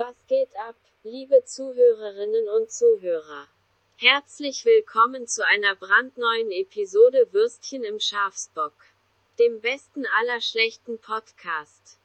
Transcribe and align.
Was 0.00 0.16
geht 0.28 0.48
ab, 0.66 0.76
liebe 1.02 1.44
Zuhörerinnen 1.44 2.48
und 2.56 2.70
Zuhörer? 2.70 3.48
Herzlich 3.98 4.64
willkommen 4.64 5.26
zu 5.26 5.46
einer 5.46 5.76
brandneuen 5.76 6.50
Episode 6.52 7.28
Würstchen 7.32 7.84
im 7.84 8.00
Schafsbock. 8.00 8.72
Dem 9.38 9.60
besten 9.60 10.06
aller 10.18 10.40
schlechten 10.40 10.98
Podcast. 11.00 11.98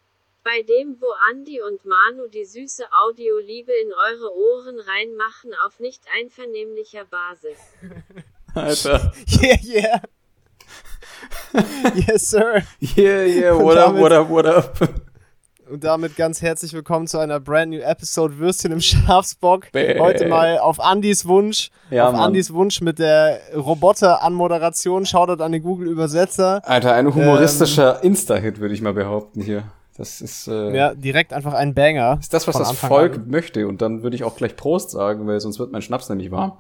Bei 0.44 0.62
dem, 0.62 1.00
wo 1.00 1.08
Andi 1.29 1.62
und 1.62 1.86
Manu 1.86 2.28
die 2.28 2.44
süße 2.44 2.84
Audioliebe 2.91 3.71
in 3.71 3.94
eure 3.94 4.36
Ohren 4.36 4.77
reinmachen 4.82 5.54
auf 5.66 5.80
nicht 5.80 6.04
einvernehmlicher 6.20 7.05
Basis. 7.05 7.59
Alter. 8.54 9.14
Yeah, 9.41 9.57
yeah. 9.64 10.02
yes, 11.96 12.30
sir. 12.30 12.62
Yeah, 12.82 13.23
yeah, 13.23 13.57
what 13.57 13.77
up, 13.77 13.96
what 13.96 14.12
up, 14.12 14.30
what 14.30 14.46
up? 14.46 15.02
Und 15.71 15.84
damit 15.84 16.16
ganz 16.16 16.43
herzlich 16.43 16.73
willkommen 16.73 17.07
zu 17.07 17.18
einer 17.18 17.39
brand 17.39 17.71
new 17.71 17.79
Episode 17.79 18.38
Würstchen 18.38 18.71
im 18.71 18.81
Schafsbock. 18.81 19.71
Bäh. 19.71 19.99
Heute 19.99 20.27
mal 20.27 20.59
auf 20.59 20.80
Andys 20.80 21.26
Wunsch. 21.26 21.71
Ja, 21.90 22.07
auf 22.07 22.13
Mann. 22.13 22.21
Andys 22.21 22.53
Wunsch 22.53 22.81
mit 22.81 22.99
der 22.99 23.40
Roboter-Anmoderation. 23.55 25.05
Shoutout 25.07 25.41
an 25.43 25.52
den 25.54 25.63
Google-Übersetzer. 25.63 26.62
Alter, 26.66 26.93
ein 26.93 27.13
humoristischer 27.13 28.04
Insta-Hit, 28.04 28.59
würde 28.59 28.76
ich 28.76 28.81
mal 28.81 28.93
behaupten 28.93 29.41
hier. 29.41 29.63
Das 29.98 30.21
ist, 30.21 30.48
äh, 30.48 30.76
Ja, 30.76 30.93
direkt 30.93 31.34
einfach 31.34 31.54
ein 31.54 31.73
Banger. 31.73 32.20
ist 32.21 32.34
das, 32.34 32.48
was 32.48 32.57
das 32.57 32.70
Anfang 32.70 32.90
Volk 32.90 33.16
an. 33.16 33.27
möchte. 33.29 33.68
Und 33.68 33.82
dann 33.82 34.04
würde 34.04 34.16
ich 34.16 34.23
auch 34.23 34.35
gleich 34.35 34.55
Prost 34.55 34.91
sagen, 34.91 35.26
weil 35.26 35.40
sonst 35.40 35.57
wird 35.57 35.71
mein 35.71 35.82
Schnaps 35.82 36.09
nämlich 36.09 36.29
warm. 36.29 36.54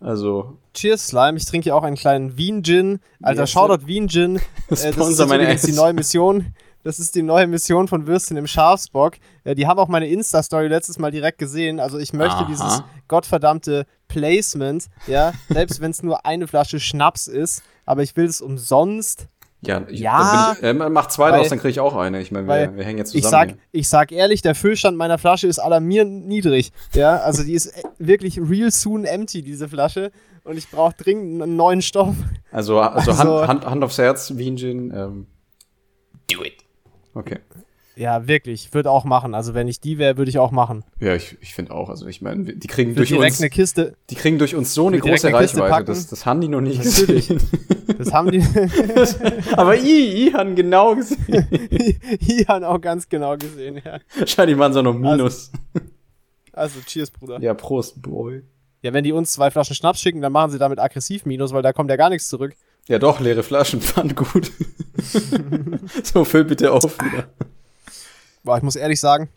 Also, 0.00 0.58
Cheers, 0.74 1.08
Slime. 1.08 1.36
Ich 1.36 1.46
trinke 1.46 1.64
hier 1.64 1.76
auch 1.76 1.82
einen 1.82 1.96
kleinen 1.96 2.36
Wien-Gin. 2.38 3.00
Alter, 3.22 3.42
Yes, 3.42 3.50
Shoutout 3.50 3.86
Wien-Gin. 3.86 4.36
Äh, 4.68 4.70
das 4.70 4.84
ist 4.84 5.18
jetzt 5.20 5.28
meine 5.28 5.54
die 5.54 5.72
neue 5.72 5.92
Mission. 5.92 6.46
Das 6.86 7.00
ist 7.00 7.16
die 7.16 7.22
neue 7.22 7.48
Mission 7.48 7.88
von 7.88 8.06
Würstchen 8.06 8.36
im 8.36 8.46
Schafsbock. 8.46 9.14
Äh, 9.42 9.56
die 9.56 9.66
haben 9.66 9.78
auch 9.80 9.88
meine 9.88 10.06
Insta-Story 10.06 10.68
letztes 10.68 11.00
Mal 11.00 11.10
direkt 11.10 11.38
gesehen. 11.38 11.80
Also 11.80 11.98
ich 11.98 12.12
möchte 12.12 12.36
Aha. 12.36 12.46
dieses 12.48 12.82
gottverdammte 13.08 13.86
Placement, 14.06 14.86
ja, 15.08 15.32
selbst 15.48 15.80
wenn 15.80 15.90
es 15.90 16.04
nur 16.04 16.24
eine 16.24 16.46
Flasche 16.46 16.78
Schnaps 16.78 17.26
ist, 17.26 17.62
aber 17.86 18.04
ich 18.04 18.14
will 18.16 18.26
es 18.26 18.40
umsonst. 18.40 19.26
ja, 19.62 19.82
ich, 19.88 19.98
Ja, 19.98 20.54
ich, 20.56 20.62
äh, 20.62 20.72
mach 20.74 21.08
zwei 21.08 21.32
weil- 21.32 21.40
draus, 21.40 21.48
dann 21.48 21.58
kriege 21.58 21.70
ich 21.70 21.80
auch 21.80 21.96
eine. 21.96 22.20
Ich 22.20 22.30
meine, 22.30 22.46
wir, 22.46 22.76
wir 22.76 22.84
hängen 22.84 22.98
jetzt 22.98 23.16
Ich 23.16 23.24
zusammen. 23.24 23.48
sag, 23.50 23.58
ich 23.72 23.88
sag 23.88 24.12
ehrlich, 24.12 24.42
der 24.42 24.54
Füllstand 24.54 24.96
meiner 24.96 25.18
Flasche 25.18 25.48
ist 25.48 25.58
alarmierend 25.58 26.28
niedrig. 26.28 26.70
Ja, 26.94 27.16
also 27.16 27.42
die 27.42 27.54
ist 27.54 27.66
äh, 27.66 27.82
wirklich 27.98 28.38
real 28.40 28.70
soon 28.70 29.06
empty, 29.06 29.42
diese 29.42 29.68
Flasche. 29.68 30.12
Und 30.44 30.56
ich 30.56 30.70
brauche 30.70 30.94
dringend 30.96 31.42
einen 31.42 31.56
neuen 31.56 31.82
Stoff. 31.82 32.14
Also, 32.52 32.78
also, 32.78 33.10
Also- 33.10 33.18
Hand, 33.40 33.48
Hand, 33.48 33.66
Hand 33.66 33.82
aufs 33.82 33.98
Herz, 33.98 34.32
Wien 34.36 34.56
Gin. 34.56 34.92
Ähm, 34.94 35.26
do 36.30 36.44
it. 36.44 36.62
Okay. 37.16 37.38
Ja, 37.96 38.28
wirklich. 38.28 38.74
Würde 38.74 38.90
auch 38.90 39.04
machen. 39.04 39.34
Also 39.34 39.54
wenn 39.54 39.68
ich 39.68 39.80
die 39.80 39.96
wäre, 39.96 40.18
würde 40.18 40.28
ich 40.28 40.38
auch 40.38 40.50
machen. 40.50 40.84
Ja, 41.00 41.14
ich, 41.14 41.38
ich 41.40 41.54
finde 41.54 41.72
auch. 41.72 41.88
Also, 41.88 42.06
ich 42.06 42.20
meine, 42.20 42.44
die 42.44 42.66
kriegen 42.66 42.94
durch 42.94 43.12
uns, 43.14 43.40
eine 43.40 43.48
Kiste. 43.48 43.94
die 44.10 44.14
kriegen 44.14 44.38
durch 44.38 44.54
uns 44.54 44.74
so 44.74 44.86
eine 44.86 44.98
große 44.98 45.28
eine 45.28 45.36
Reichweite. 45.36 45.86
Das, 45.86 46.06
das 46.06 46.26
haben 46.26 46.42
die 46.42 46.48
noch 46.48 46.60
nicht 46.60 46.84
Natürlich. 46.84 47.28
gesehen. 47.28 47.40
Das 47.98 48.12
haben 48.12 48.30
die. 48.30 48.42
Aber 49.56 49.74
ich, 49.74 50.26
ich 50.26 50.34
haben 50.34 50.54
genau 50.54 50.96
gesehen. 50.96 51.46
die 52.20 52.44
haben 52.46 52.62
auch 52.62 52.80
ganz 52.80 53.08
genau 53.08 53.38
gesehen, 53.38 53.80
ja. 53.82 54.00
Wahrscheinlich 54.18 54.58
waren 54.58 54.74
sie 54.74 54.82
noch 54.82 54.92
Minus. 54.92 55.50
Also, 56.52 56.80
cheers, 56.80 57.10
Bruder. 57.10 57.40
ja, 57.40 57.54
Prost, 57.54 58.02
Boy. 58.02 58.42
Ja, 58.82 58.92
wenn 58.92 59.02
die 59.02 59.12
uns 59.12 59.32
zwei 59.32 59.50
Flaschen 59.50 59.74
Schnaps 59.74 60.00
schicken, 60.00 60.20
dann 60.20 60.32
machen 60.32 60.50
sie 60.50 60.58
damit 60.58 60.78
aggressiv 60.78 61.24
Minus, 61.24 61.54
weil 61.54 61.62
da 61.62 61.72
kommt 61.72 61.88
ja 61.88 61.96
gar 61.96 62.10
nichts 62.10 62.28
zurück. 62.28 62.54
Ja, 62.88 62.98
doch, 62.98 63.20
leere 63.20 63.42
Flaschen, 63.42 63.80
fand 63.80 64.14
gut. 64.14 64.52
so, 66.04 66.24
füll 66.24 66.44
bitte 66.44 66.72
auf 66.72 66.98
wieder. 67.00 67.28
Boah, 68.44 68.56
ich 68.56 68.62
muss 68.62 68.76
ehrlich 68.76 69.00
sagen, 69.00 69.28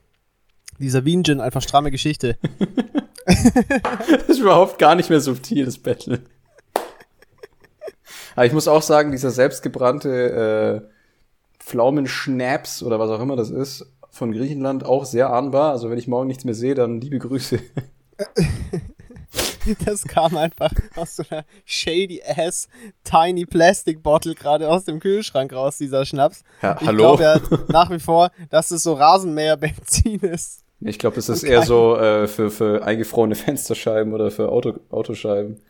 dieser 0.77 1.03
Wien 1.03 1.23
Gin, 1.23 1.41
einfach 1.41 1.61
stramme 1.61 1.89
Geschichte. 1.89 2.37
Das 3.25 4.29
ist 4.29 4.39
überhaupt 4.39 4.77
gar 4.77 4.95
nicht 4.95 5.09
mehr 5.09 5.19
subtil, 5.19 5.65
das 5.65 5.77
Battle. 5.77 6.21
Aber 8.35 8.45
ich 8.45 8.53
muss 8.53 8.67
auch 8.67 8.81
sagen, 8.81 9.11
dieser 9.11 9.31
selbstgebrannte 9.31 10.81
äh, 10.81 10.89
Pflaumenschnaps 11.59 12.83
oder 12.83 12.99
was 12.99 13.09
auch 13.09 13.19
immer 13.19 13.35
das 13.35 13.49
ist, 13.49 13.85
von 14.09 14.31
Griechenland 14.31 14.85
auch 14.85 15.05
sehr 15.05 15.31
ahnbar. 15.31 15.71
Also 15.71 15.89
wenn 15.89 15.97
ich 15.97 16.07
morgen 16.07 16.27
nichts 16.27 16.45
mehr 16.45 16.53
sehe, 16.53 16.75
dann 16.75 17.01
liebe 17.01 17.19
Grüße. 17.19 17.59
Das 19.85 20.03
kam 20.03 20.35
einfach 20.37 20.71
aus 20.95 21.15
so 21.17 21.23
einer 21.29 21.45
shady 21.65 22.21
ass 22.23 22.67
tiny 23.03 23.45
Plastic 23.45 24.01
Bottle 24.03 24.35
gerade 24.35 24.69
aus 24.69 24.85
dem 24.85 24.99
Kühlschrank 24.99 25.53
raus, 25.53 25.77
dieser 25.77 26.05
Schnaps. 26.05 26.43
Ja, 26.61 26.77
Ich 26.79 26.87
hallo? 26.87 27.15
glaube 27.17 27.23
ja 27.23 27.39
nach 27.69 27.89
wie 27.89 27.99
vor, 27.99 28.31
dass 28.49 28.71
es 28.71 28.83
so 28.83 28.93
Rasenmäher-Benzin 28.93 30.19
ist. 30.21 30.63
Ich 30.81 30.97
glaube, 30.97 31.17
das 31.17 31.27
ist 31.29 31.43
eher 31.43 31.63
so 31.63 31.97
äh, 31.97 32.27
für, 32.27 32.49
für 32.51 32.83
eingefrorene 32.83 33.35
Fensterscheiben 33.35 34.13
oder 34.13 34.31
für 34.31 34.49
Auto, 34.49 34.79
Autoscheiben. 34.89 35.61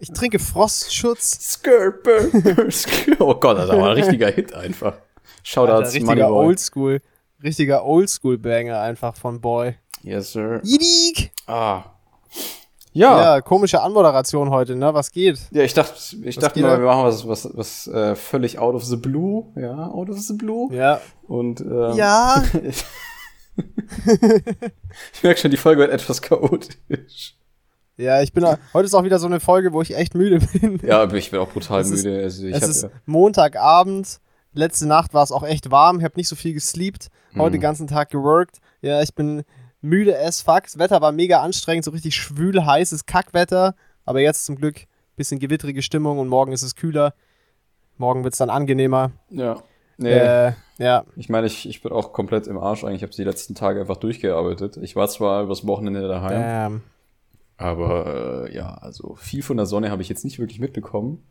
Ich 0.00 0.12
trinke 0.12 0.38
Frostschutz. 0.38 1.38
Skirt. 1.40 2.06
Oh 3.20 3.34
Gott, 3.34 3.58
das 3.58 3.68
war 3.68 3.90
ein 3.90 3.96
richtiger 3.96 4.30
Hit 4.30 4.52
einfach. 4.54 4.92
Alter, 4.92 5.02
Shoutouts, 5.42 5.94
richtiger 5.94 6.14
Moneyboy. 6.14 6.46
Oldschool. 6.46 7.00
Richtiger 7.42 7.84
Oldschool-Banger 7.84 8.80
einfach 8.80 9.16
von 9.16 9.40
Boy. 9.40 9.76
Yes, 10.02 10.32
sir. 10.32 10.60
Yidik! 10.62 11.30
Ah. 11.46 11.84
Ja. 12.98 13.34
Ja, 13.36 13.40
komische 13.40 13.80
Anmoderation 13.82 14.50
heute, 14.50 14.74
ne? 14.76 14.92
Was 14.92 15.12
geht? 15.12 15.38
Ja, 15.52 15.62
ich 15.62 15.72
dachte, 15.74 15.94
ich 16.22 16.36
Was 16.36 16.42
dachte 16.42 16.60
mal, 16.60 16.78
wir 16.80 16.86
machen 16.86 17.04
was, 17.04 17.26
was, 17.28 17.48
was 17.54 17.86
äh, 17.86 18.14
völlig 18.16 18.58
out 18.58 18.74
of 18.74 18.84
the 18.84 18.96
blue. 18.96 19.46
Ja, 19.56 19.88
out 19.88 20.10
of 20.10 20.18
the 20.18 20.34
blue. 20.34 20.72
Ja. 20.74 21.00
Und 21.26 21.60
ähm, 21.60 21.92
Ja. 21.94 22.42
ich 25.12 25.22
merke 25.22 25.40
schon, 25.40 25.50
die 25.50 25.56
Folge 25.56 25.80
wird 25.82 25.90
etwas 25.92 26.22
chaotisch. 26.22 27.34
Ja, 27.96 28.22
ich 28.22 28.32
bin 28.32 28.44
auch, 28.44 28.56
heute 28.74 28.86
ist 28.86 28.94
auch 28.94 29.02
wieder 29.04 29.18
so 29.18 29.26
eine 29.26 29.40
Folge, 29.40 29.72
wo 29.72 29.82
ich 29.82 29.96
echt 29.96 30.14
müde 30.14 30.38
bin. 30.38 30.80
Ja, 30.86 31.10
ich 31.12 31.30
bin 31.30 31.40
auch 31.40 31.48
brutal 31.50 31.80
Es 31.80 31.90
ist- 31.90 32.04
müde. 32.04 32.22
Also 32.22 32.44
ich 32.46 32.54
es 32.54 32.62
hab, 32.62 32.70
ist 32.70 32.82
ja, 32.84 32.90
Montagabend. 33.06 34.20
Letzte 34.54 34.86
Nacht 34.86 35.14
war 35.14 35.22
es 35.22 35.30
auch 35.32 35.42
echt 35.44 35.70
warm. 35.70 35.98
Ich 35.98 36.04
habe 36.04 36.14
nicht 36.16 36.28
so 36.28 36.34
viel 36.36 36.54
gesleept. 36.54 37.08
Heute 37.36 37.52
den 37.52 37.58
Mhm. 37.58 37.62
ganzen 37.62 37.86
Tag 37.86 38.10
geworkt. 38.10 38.58
Ja, 38.80 39.02
ich 39.02 39.14
bin 39.14 39.42
müde 39.80 40.18
as 40.18 40.40
fuck. 40.42 40.62
Das 40.64 40.78
Wetter 40.78 41.00
war 41.00 41.12
mega 41.12 41.40
anstrengend, 41.42 41.84
so 41.84 41.90
richtig 41.90 42.14
schwül, 42.16 42.64
heißes 42.64 43.06
Kackwetter. 43.06 43.74
Aber 44.04 44.20
jetzt 44.20 44.44
zum 44.44 44.56
Glück 44.56 44.86
bisschen 45.16 45.38
gewittrige 45.40 45.82
Stimmung 45.82 46.18
und 46.18 46.28
morgen 46.28 46.52
ist 46.52 46.62
es 46.62 46.74
kühler. 46.76 47.12
Morgen 47.96 48.22
wird 48.24 48.34
es 48.34 48.38
dann 48.38 48.50
angenehmer. 48.50 49.10
ja. 49.30 49.56
Nee, 50.00 50.12
Äh, 50.12 50.52
ja, 50.78 51.02
ich 51.16 51.28
meine, 51.28 51.48
ich, 51.48 51.68
ich 51.68 51.82
bin 51.82 51.90
auch 51.90 52.12
komplett 52.12 52.46
im 52.46 52.56
Arsch 52.56 52.84
eigentlich. 52.84 52.98
Ich 52.98 53.02
habe 53.02 53.12
die 53.12 53.24
letzten 53.24 53.56
Tage 53.56 53.80
einfach 53.80 53.96
durchgearbeitet. 53.96 54.76
Ich 54.76 54.94
war 54.94 55.08
zwar 55.08 55.42
übers 55.42 55.66
Wochenende 55.66 56.06
daheim, 56.06 56.40
damn. 56.40 56.82
aber 57.56 58.46
äh, 58.48 58.54
ja, 58.54 58.74
also 58.74 59.16
viel 59.16 59.42
von 59.42 59.56
der 59.56 59.66
Sonne 59.66 59.90
habe 59.90 60.02
ich 60.02 60.08
jetzt 60.08 60.24
nicht 60.24 60.38
wirklich 60.38 60.60
mitbekommen. 60.60 61.24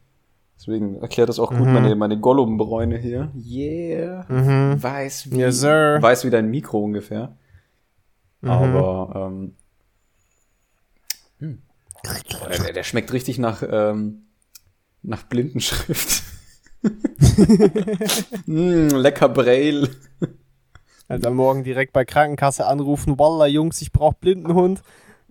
Deswegen 0.60 0.96
erklärt 1.00 1.30
das 1.30 1.40
auch 1.40 1.52
gut 1.52 1.66
Mhm. 1.66 1.74
meine, 1.74 1.96
meine 1.96 2.20
Gollum-Bräune 2.20 2.98
hier. 2.98 3.32
Yeah. 3.38 4.26
Mhm. 4.28 4.84
Weiß 4.84 5.32
wie, 5.32 5.38
Yes, 5.38 5.62
sir. 5.62 6.00
weiß 6.02 6.26
wie 6.26 6.30
dein 6.30 6.50
Mikro 6.50 6.80
ungefähr. 6.80 7.38
Mhm. 8.42 8.50
Aber 8.50 9.30
ähm, 9.32 9.56
hm. 11.40 11.62
Der, 12.64 12.74
der 12.74 12.84
schmeckt 12.84 13.12
richtig 13.14 13.38
nach, 13.40 13.64
ähm, 13.70 14.28
nach 15.02 15.24
Blindenschrift. 15.24 16.24
mm, 18.46 18.90
lecker 18.96 19.30
Braille. 19.30 19.90
Alter, 21.08 21.32
morgen 21.32 21.64
direkt 21.64 21.94
bei 21.94 22.06
Krankenkasse 22.06 22.66
anrufen. 22.66 23.18
Wallah, 23.18 23.48
Jungs, 23.48 23.82
ich 23.82 23.92
brauch 23.92 24.14
Blindenhund. 24.14 24.82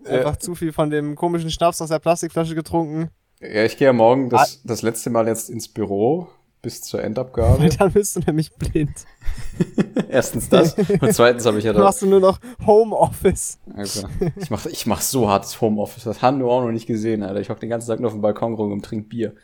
Äh. 0.04 0.18
Einfach 0.18 0.36
zu 0.36 0.54
viel 0.54 0.72
von 0.72 0.90
dem 0.90 1.16
komischen 1.16 1.50
Schnaps 1.50 1.82
aus 1.82 1.88
der 1.88 1.98
Plastikflasche 1.98 2.54
getrunken. 2.54 3.10
Ja, 3.40 3.64
ich 3.64 3.76
gehe 3.76 3.86
ja 3.86 3.92
morgen 3.92 4.30
das, 4.30 4.62
das 4.62 4.82
letzte 4.82 5.10
Mal 5.10 5.28
jetzt 5.28 5.50
ins 5.50 5.68
Büro 5.68 6.28
bis 6.62 6.82
zur 6.82 7.02
Endabgabe. 7.02 7.60
Weil 7.60 7.68
dann 7.70 7.92
bist 7.92 8.16
du 8.16 8.20
nämlich 8.20 8.52
blind. 8.54 9.04
Erstens 10.08 10.48
das 10.48 10.74
und 10.74 11.12
zweitens 11.12 11.46
habe 11.46 11.58
ich 11.58 11.64
ja 11.64 11.72
Dann 11.72 11.82
da, 11.82 11.88
machst 11.88 12.02
du 12.02 12.06
nur 12.06 12.20
noch 12.20 12.40
Homeoffice. 12.66 13.58
also, 13.74 14.08
ich 14.36 14.50
mache 14.50 14.70
ich 14.70 14.86
mach 14.86 15.00
so 15.00 15.28
hartes 15.28 15.60
Homeoffice. 15.60 16.04
Das 16.04 16.22
haben 16.22 16.38
wir 16.38 16.46
auch 16.46 16.62
noch 16.62 16.72
nicht 16.72 16.86
gesehen, 16.86 17.22
Alter. 17.22 17.40
Ich 17.40 17.50
hocke 17.50 17.60
den 17.60 17.70
ganzen 17.70 17.88
Tag 17.88 18.00
nur 18.00 18.08
auf 18.08 18.14
dem 18.14 18.22
Balkon 18.22 18.54
rum 18.54 18.72
und 18.72 18.84
trink 18.84 19.08
Bier. 19.08 19.34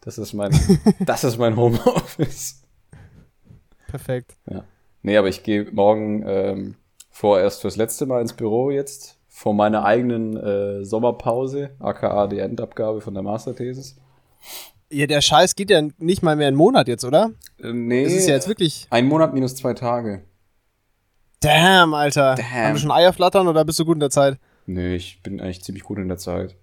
Das 0.00 0.18
ist 0.18 0.32
mein, 0.32 0.52
das 1.00 1.24
ist 1.24 1.38
mein 1.38 1.56
Homeoffice. 1.56 2.62
Perfekt. 3.88 4.36
Nee, 5.02 5.16
aber 5.16 5.28
ich 5.28 5.42
gehe 5.42 5.70
morgen 5.72 6.24
ähm, 6.26 6.74
vorerst 7.10 7.62
fürs 7.62 7.76
letzte 7.76 8.06
Mal 8.06 8.20
ins 8.20 8.34
Büro 8.34 8.70
jetzt, 8.70 9.18
vor 9.28 9.54
meiner 9.54 9.84
eigenen 9.84 10.36
äh, 10.36 10.84
Sommerpause, 10.84 11.70
aka 11.78 12.26
die 12.26 12.38
Endabgabe 12.38 13.00
von 13.00 13.14
der 13.14 13.22
Masterthesis. 13.22 13.96
Ja, 14.90 15.06
der 15.06 15.20
Scheiß 15.20 15.54
geht 15.54 15.70
ja 15.70 15.82
nicht 15.98 16.22
mal 16.22 16.34
mehr 16.36 16.48
einen 16.48 16.56
Monat 16.56 16.88
jetzt, 16.88 17.04
oder? 17.04 17.30
Äh, 17.62 17.72
nee, 17.72 18.04
Das 18.04 18.12
ist 18.14 18.26
ja 18.28 18.34
jetzt 18.34 18.48
wirklich. 18.48 18.86
ein 18.90 19.06
Monat 19.06 19.34
minus 19.34 19.54
zwei 19.54 19.74
Tage. 19.74 20.22
Damn, 21.40 21.94
Alter. 21.94 22.34
Damn. 22.36 22.46
Haben 22.50 22.74
wir 22.74 22.80
schon 22.80 22.90
Eier 22.90 23.12
flattern 23.12 23.46
oder 23.48 23.64
bist 23.64 23.78
du 23.78 23.84
gut 23.84 23.96
in 23.96 24.00
der 24.00 24.10
Zeit? 24.10 24.38
Nee, 24.66 24.96
ich 24.96 25.22
bin 25.22 25.40
eigentlich 25.40 25.62
ziemlich 25.62 25.84
gut 25.84 25.98
in 25.98 26.08
der 26.08 26.18
Zeit. 26.18 26.56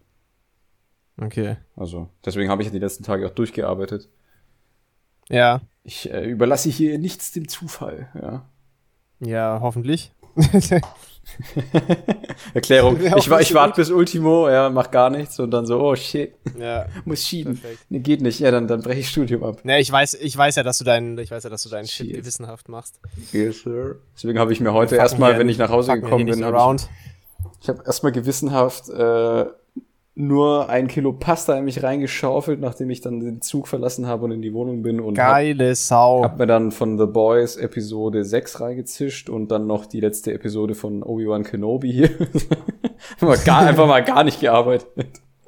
Okay. 1.22 1.57
Also, 1.75 2.10
deswegen 2.25 2.50
habe 2.50 2.62
ich 2.62 2.68
ja 2.68 2.74
die 2.74 2.80
letzten 2.80 3.04
Tage 3.04 3.25
auch 3.27 3.31
durchgearbeitet. 3.33 4.10
Ja. 5.30 5.62
Ich 5.83 6.12
äh, 6.12 6.25
überlasse 6.25 6.69
hier 6.69 6.98
nichts 7.00 7.31
dem 7.31 7.48
Zufall, 7.48 8.10
ja. 8.19 8.45
Ja, 9.22 9.60
hoffentlich. 9.62 10.12
Erklärung. 12.53 12.99
Ich, 13.17 13.27
ich 13.27 13.53
warte 13.53 13.75
bis 13.75 13.91
Ultimo, 13.91 14.49
ja, 14.49 14.69
mach 14.69 14.91
gar 14.91 15.09
nichts 15.09 15.39
und 15.39 15.51
dann 15.51 15.65
so, 15.65 15.79
oh 15.79 15.95
shit, 15.95 16.33
ja. 16.57 16.85
muss 17.05 17.23
schieben. 17.25 17.57
Perfekt. 17.57 17.85
Nee, 17.89 17.99
geht 17.99 18.21
nicht. 18.21 18.39
Ja, 18.39 18.51
dann, 18.51 18.67
dann 18.67 18.81
breche 18.81 18.99
ich 18.99 19.09
Studium 19.09 19.43
ab. 19.43 19.63
Ne, 19.63 19.79
ich 19.79 19.91
weiß, 19.91 20.15
ich 20.15 20.37
weiß 20.37 20.55
ja, 20.55 20.63
dass 20.63 20.77
du 20.77 20.83
deinen, 20.83 21.17
ich 21.17 21.31
weiß 21.31 21.43
ja, 21.43 21.49
dass 21.49 21.63
du 21.63 21.69
deinen 21.69 21.87
Shit 21.87 22.07
Shit. 22.07 22.15
gewissenhaft 22.17 22.69
machst. 22.69 22.99
Yes, 23.31 23.61
sir. 23.61 23.95
Deswegen 24.15 24.39
habe 24.39 24.53
ich 24.53 24.59
mir 24.59 24.73
heute 24.73 24.95
erstmal, 24.95 25.37
wenn 25.37 25.49
ich 25.49 25.57
nach 25.57 25.69
Hause 25.69 25.93
gekommen 25.93 26.25
bin, 26.25 26.35
nicht 26.35 26.45
hab 26.45 26.53
around. 26.53 26.81
ich, 26.81 27.63
ich 27.63 27.69
habe 27.69 27.83
erstmal 27.85 28.11
gewissenhaft 28.11 28.89
äh, 28.89 29.45
nur 30.17 30.69
ein 30.69 30.88
Kilo 30.88 31.12
Pasta 31.12 31.57
in 31.57 31.65
mich 31.65 31.83
reingeschaufelt, 31.83 32.62
nachdem 32.62 32.89
ich 32.89 33.01
dann 33.01 33.19
den 33.19 33.41
Zug 33.41 33.67
verlassen 33.67 34.07
habe 34.07 34.25
und 34.25 34.31
in 34.31 34.41
die 34.41 34.53
Wohnung 34.53 34.81
bin 34.81 35.01
und 35.01 35.19
hab, 35.19 35.33
Geile 35.33 35.75
Sau. 35.75 36.23
hab 36.23 36.39
mir 36.39 36.47
dann 36.47 36.71
von 36.71 36.97
The 36.97 37.06
Boys 37.06 37.57
Episode 37.57 38.23
6 38.23 38.62
reingezischt 38.62 39.29
und 39.29 39.51
dann 39.51 39.67
noch 39.67 39.85
die 39.85 40.00
letzte 40.00 40.33
Episode 40.33 40.73
von 40.73 41.03
Obi-Wan 41.03 41.44
Kenobi 41.44 41.91
hier. 41.91 42.09
Gar, 43.45 43.67
einfach 43.67 43.88
mal 43.88 44.03
gar 44.03 44.23
nicht 44.23 44.39
gearbeitet. 44.39 44.88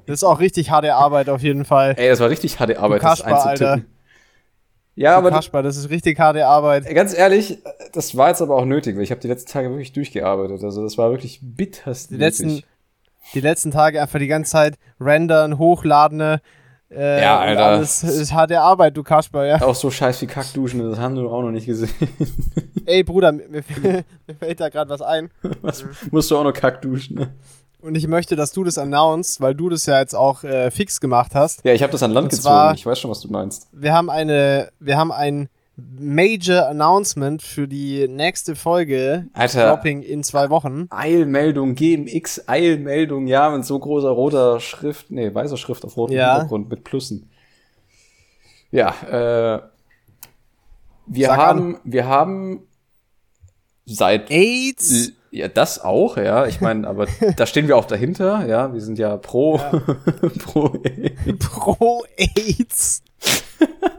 Das 0.05 0.15
ist 0.15 0.23
auch 0.23 0.39
richtig 0.39 0.69
harte 0.69 0.93
Arbeit 0.93 1.29
auf 1.29 1.41
jeden 1.41 1.65
Fall. 1.65 1.95
Ey, 1.97 2.09
das 2.09 2.19
war 2.19 2.29
richtig 2.29 2.59
harte 2.59 2.79
Arbeit, 2.79 3.01
das 3.03 3.19
Kasper, 3.21 3.27
Alter. 3.27 3.49
einzutippen. 3.71 3.97
Ja, 4.95 5.15
aber 5.15 5.29
Kaspar, 5.29 5.61
das 5.63 5.77
ist 5.77 5.89
richtig 5.91 6.19
harte 6.19 6.45
Arbeit. 6.47 6.93
ganz 6.93 7.15
ehrlich, 7.15 7.59
das 7.93 8.17
war 8.17 8.29
jetzt 8.29 8.41
aber 8.41 8.55
auch 8.55 8.65
nötig, 8.65 8.95
weil 8.95 9.03
ich 9.03 9.11
habe 9.11 9.21
die 9.21 9.27
letzten 9.27 9.51
Tage 9.51 9.69
wirklich 9.69 9.93
durchgearbeitet. 9.93 10.63
Also 10.63 10.81
das 10.81 10.97
war 10.97 11.11
wirklich 11.11 11.39
bitterst 11.43 12.09
Die 12.11 12.17
letzten, 12.17 12.47
nötig. 12.47 12.65
Die 13.33 13.41
letzten 13.41 13.71
Tage 13.71 14.01
einfach 14.01 14.19
die 14.19 14.27
ganze 14.27 14.51
Zeit 14.51 14.75
rendern, 14.99 15.57
hochladen. 15.57 16.19
Äh, 16.89 17.21
Ja, 17.21 17.39
Alter. 17.39 17.65
Alles 17.65 18.03
ist 18.03 18.31
harte 18.33 18.59
Arbeit, 18.61 18.95
du 18.95 19.03
Kasper, 19.03 19.45
ja. 19.45 19.61
Auch 19.61 19.75
so 19.75 19.91
scheiß 19.91 20.21
wie 20.21 20.27
Kackduschen, 20.27 20.89
das 20.89 20.97
haben 20.99 21.15
wir 21.15 21.23
auch 21.29 21.41
noch 21.41 21.51
nicht 21.51 21.65
gesehen. 21.65 21.89
Ey, 22.85 23.03
Bruder, 23.03 23.31
mir, 23.33 23.47
mir 23.49 23.63
mir 24.27 24.35
fällt 24.39 24.59
da 24.61 24.69
gerade 24.69 24.89
was 24.89 25.01
ein. 25.01 25.29
Was, 25.61 25.83
musst 26.11 26.31
du 26.31 26.37
auch 26.37 26.43
noch 26.45 26.53
Kackduschen, 26.53 27.17
ne? 27.17 27.29
Und 27.79 27.95
ich 27.95 28.07
möchte, 28.07 28.35
dass 28.35 28.53
du 28.53 28.63
das 28.63 28.77
announcest, 28.79 29.39
weil 29.39 29.53
du 29.53 29.69
das 29.69 29.85
ja 29.85 29.99
jetzt 29.99 30.15
auch 30.15 30.43
äh, 30.43 30.71
fix 30.71 30.99
gemacht 30.99 31.35
hast. 31.35 31.63
Ja, 31.63 31.73
ich 31.73 31.83
habe 31.83 31.91
das 31.91 32.01
an 32.03 32.11
Land 32.11 32.25
Und 32.25 32.29
gezogen. 32.31 32.43
zwar- 32.43 32.73
ich 32.73 32.85
weiß 32.85 32.99
schon, 32.99 33.11
was 33.11 33.19
du 33.21 33.27
meinst. 33.31 33.67
Wir 33.71 33.93
haben 33.93 34.09
eine, 34.09 34.69
wir 34.79 34.97
haben 34.97 35.11
ein 35.11 35.47
Major 35.77 36.67
Announcement 36.67 37.43
für 37.43 37.67
die 37.67 38.07
nächste 38.07 38.55
Folge. 38.55 39.27
Alter. 39.33 39.67
Dropping 39.67 40.01
in 40.01 40.23
zwei 40.23 40.49
Wochen. 40.49 40.87
Eilmeldung, 40.89 41.75
GMX, 41.75 42.47
Eilmeldung, 42.47 43.27
ja, 43.27 43.51
mit 43.51 43.63
so 43.63 43.77
großer 43.77 44.09
roter 44.09 44.59
Schrift, 44.59 45.11
nee, 45.11 45.33
weißer 45.33 45.57
Schrift 45.57 45.85
auf 45.85 45.95
rotem 45.95 46.17
Ja. 46.17 46.33
Hintergrund 46.33 46.69
mit 46.69 46.83
Plussen. 46.83 47.29
Ja, 48.71 48.89
äh, 49.03 49.61
wir 51.05 51.27
Sag 51.27 51.37
haben, 51.37 51.77
wir 51.83 52.07
haben 52.07 52.67
seit 53.85 54.31
AIDS. 54.31 55.11
Ja, 55.29 55.47
das 55.47 55.79
auch, 55.79 56.17
ja. 56.17 56.47
Ich 56.47 56.59
meine, 56.59 56.87
aber 56.87 57.05
da 57.37 57.45
stehen 57.45 57.67
wir 57.67 57.77
auch 57.77 57.85
dahinter, 57.85 58.47
ja. 58.47 58.73
Wir 58.73 58.81
sind 58.81 58.97
ja 58.97 59.15
pro, 59.17 59.57
pro 60.43 60.81
Pro 61.39 62.03
AIDS. 62.17 63.03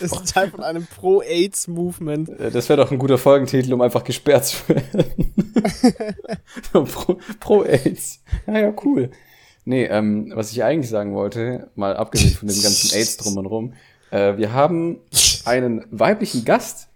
Das 0.00 0.12
ist 0.12 0.32
Teil 0.32 0.50
von 0.50 0.62
einem 0.62 0.86
Pro-AIDS-Movement. 0.86 2.30
Das 2.52 2.68
wäre 2.68 2.82
doch 2.82 2.90
ein 2.90 2.98
guter 2.98 3.18
Folgentitel, 3.18 3.72
um 3.72 3.80
einfach 3.80 4.04
gesperrt 4.04 4.46
zu 4.46 4.68
werden. 4.68 5.04
So, 6.72 6.84
pro, 6.90 7.18
pro 7.38 7.62
AIDS. 7.62 8.20
Ja, 8.46 8.58
ja, 8.58 8.72
cool. 8.84 9.10
Nee, 9.64 9.84
ähm, 9.84 10.32
was 10.34 10.52
ich 10.52 10.64
eigentlich 10.64 10.88
sagen 10.90 11.14
wollte, 11.14 11.70
mal 11.74 11.96
abgesehen 11.96 12.34
von 12.34 12.48
dem 12.48 12.60
ganzen 12.62 12.96
AIDS 12.96 13.18
drum 13.18 13.36
und 13.36 13.46
rum, 13.46 13.74
äh, 14.10 14.36
wir 14.36 14.52
haben 14.52 15.00
einen 15.44 15.84
weiblichen 15.90 16.44
Gast. 16.44 16.88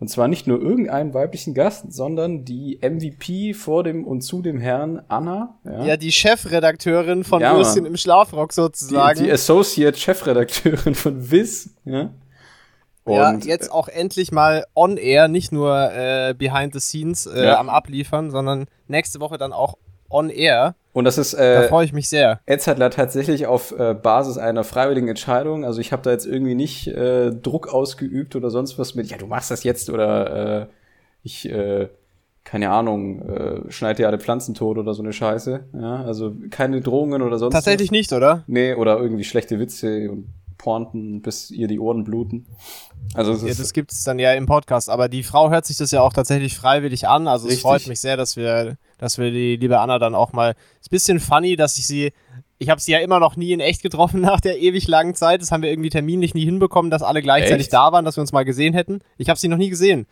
Und 0.00 0.08
zwar 0.08 0.28
nicht 0.28 0.46
nur 0.46 0.58
irgendeinen 0.62 1.12
weiblichen 1.12 1.52
Gast, 1.52 1.92
sondern 1.92 2.46
die 2.46 2.78
MVP 2.80 3.52
vor 3.52 3.84
dem 3.84 4.06
und 4.06 4.22
zu 4.22 4.40
dem 4.40 4.58
Herrn 4.58 5.02
Anna. 5.08 5.58
Ja, 5.62 5.84
Ja, 5.84 5.96
die 5.98 6.10
Chefredakteurin 6.10 7.22
von 7.22 7.42
Ja, 7.42 7.54
Würstchen 7.54 7.84
im 7.84 7.98
Schlafrock 7.98 8.48
die, 8.48 8.54
sozusagen. 8.54 9.22
die 9.22 9.30
Associate 9.30 9.96
Chefredakteurin 9.98 10.94
von 10.94 11.30
Viz. 11.30 11.74
Ja. 11.84 12.10
Ja, 13.06 13.30
Und 13.30 13.44
jetzt 13.44 13.70
auch 13.72 13.88
endlich 13.88 14.30
mal 14.32 14.64
on 14.74 14.96
air, 14.96 15.28
nicht 15.28 15.52
nur 15.52 15.90
äh, 15.92 16.34
behind 16.36 16.72
the 16.74 16.80
scenes 16.80 17.26
äh, 17.26 17.46
Ja. 17.46 17.58
am 17.58 17.68
Abliefern, 17.68 18.30
sondern 18.30 18.66
nächste 18.88 19.20
Woche 19.20 19.38
dann 19.38 19.52
auch 19.52 19.76
on 20.08 20.28
air. 20.30 20.74
Und 20.92 21.04
das 21.04 21.18
ist 21.18 21.34
Da 21.34 21.62
äh, 21.64 21.68
freue 21.68 21.84
ich 21.84 21.92
mich 21.92 22.08
sehr. 22.08 22.40
Edzardler 22.46 22.90
tatsächlich 22.90 23.46
auf 23.46 23.72
äh, 23.78 23.94
Basis 23.94 24.38
einer 24.38 24.64
freiwilligen 24.64 25.06
Entscheidung. 25.08 25.64
Also 25.64 25.80
ich 25.80 25.92
habe 25.92 26.02
da 26.02 26.10
jetzt 26.10 26.26
irgendwie 26.26 26.56
nicht 26.56 26.88
äh, 26.88 27.30
Druck 27.30 27.68
ausgeübt 27.72 28.34
oder 28.34 28.50
sonst 28.50 28.78
was 28.78 28.94
mit, 28.96 29.06
ja, 29.08 29.16
du 29.16 29.26
machst 29.26 29.50
das 29.52 29.62
jetzt 29.62 29.88
oder 29.88 30.62
äh, 30.62 30.66
ich, 31.22 31.48
äh, 31.48 31.88
keine 32.42 32.70
Ahnung, 32.70 33.22
äh, 33.28 33.70
schneid 33.70 33.98
dir 33.98 34.08
alle 34.08 34.18
Pflanzen 34.18 34.54
tot 34.54 34.78
oder 34.78 34.92
so 34.94 35.02
eine 35.02 35.12
Scheiße. 35.12 35.60
Ja, 35.74 36.02
also 36.02 36.32
keine 36.50 36.80
Drohungen 36.80 37.22
oder 37.22 37.38
sonst 37.38 37.52
Tatsächlich 37.54 37.88
was. 37.90 37.92
nicht, 37.92 38.12
oder? 38.12 38.42
Nee, 38.48 38.74
oder 38.74 38.98
irgendwie 38.98 39.24
schlechte 39.24 39.60
Witze 39.60 40.10
und 40.10 40.26
Pointen, 40.60 41.22
bis 41.22 41.50
ihr 41.50 41.68
die 41.68 41.78
Ohren 41.78 42.04
bluten. 42.04 42.46
Also 43.14 43.32
Ja, 43.46 43.54
das 43.54 43.72
gibt 43.72 43.92
es 43.92 44.04
dann 44.04 44.18
ja 44.18 44.34
im 44.34 44.46
Podcast, 44.46 44.90
aber 44.90 45.08
die 45.08 45.22
Frau 45.22 45.50
hört 45.50 45.64
sich 45.64 45.78
das 45.78 45.90
ja 45.90 46.02
auch 46.02 46.12
tatsächlich 46.12 46.54
freiwillig 46.54 47.08
an. 47.08 47.26
Also 47.26 47.48
es 47.48 47.60
freut 47.60 47.86
mich 47.86 48.00
sehr, 48.00 48.16
dass 48.16 48.36
wir, 48.36 48.76
dass 48.98 49.18
wir 49.18 49.30
die 49.30 49.56
liebe 49.56 49.80
Anna 49.80 49.98
dann 49.98 50.14
auch 50.14 50.32
mal. 50.32 50.50
Ist 50.80 50.88
ein 50.88 50.90
bisschen 50.90 51.20
funny, 51.20 51.56
dass 51.56 51.78
ich 51.78 51.86
sie. 51.86 52.12
Ich 52.58 52.68
habe 52.68 52.78
sie 52.78 52.92
ja 52.92 52.98
immer 52.98 53.20
noch 53.20 53.36
nie 53.36 53.52
in 53.52 53.60
echt 53.60 53.82
getroffen 53.82 54.20
nach 54.22 54.40
der 54.40 54.60
ewig 54.60 54.86
langen 54.86 55.14
Zeit. 55.14 55.40
Das 55.40 55.50
haben 55.50 55.62
wir 55.62 55.70
irgendwie 55.70 55.90
terminlich 55.90 56.34
nie 56.34 56.44
hinbekommen, 56.44 56.90
dass 56.90 57.02
alle 57.02 57.22
gleichzeitig 57.22 57.66
Echt? 57.66 57.72
da 57.72 57.90
waren, 57.90 58.04
dass 58.04 58.16
wir 58.16 58.20
uns 58.20 58.32
mal 58.32 58.44
gesehen 58.44 58.74
hätten. 58.74 59.00
Ich 59.16 59.30
habe 59.30 59.40
sie 59.40 59.48
noch 59.48 59.56
nie 59.56 59.70
gesehen. 59.70 60.06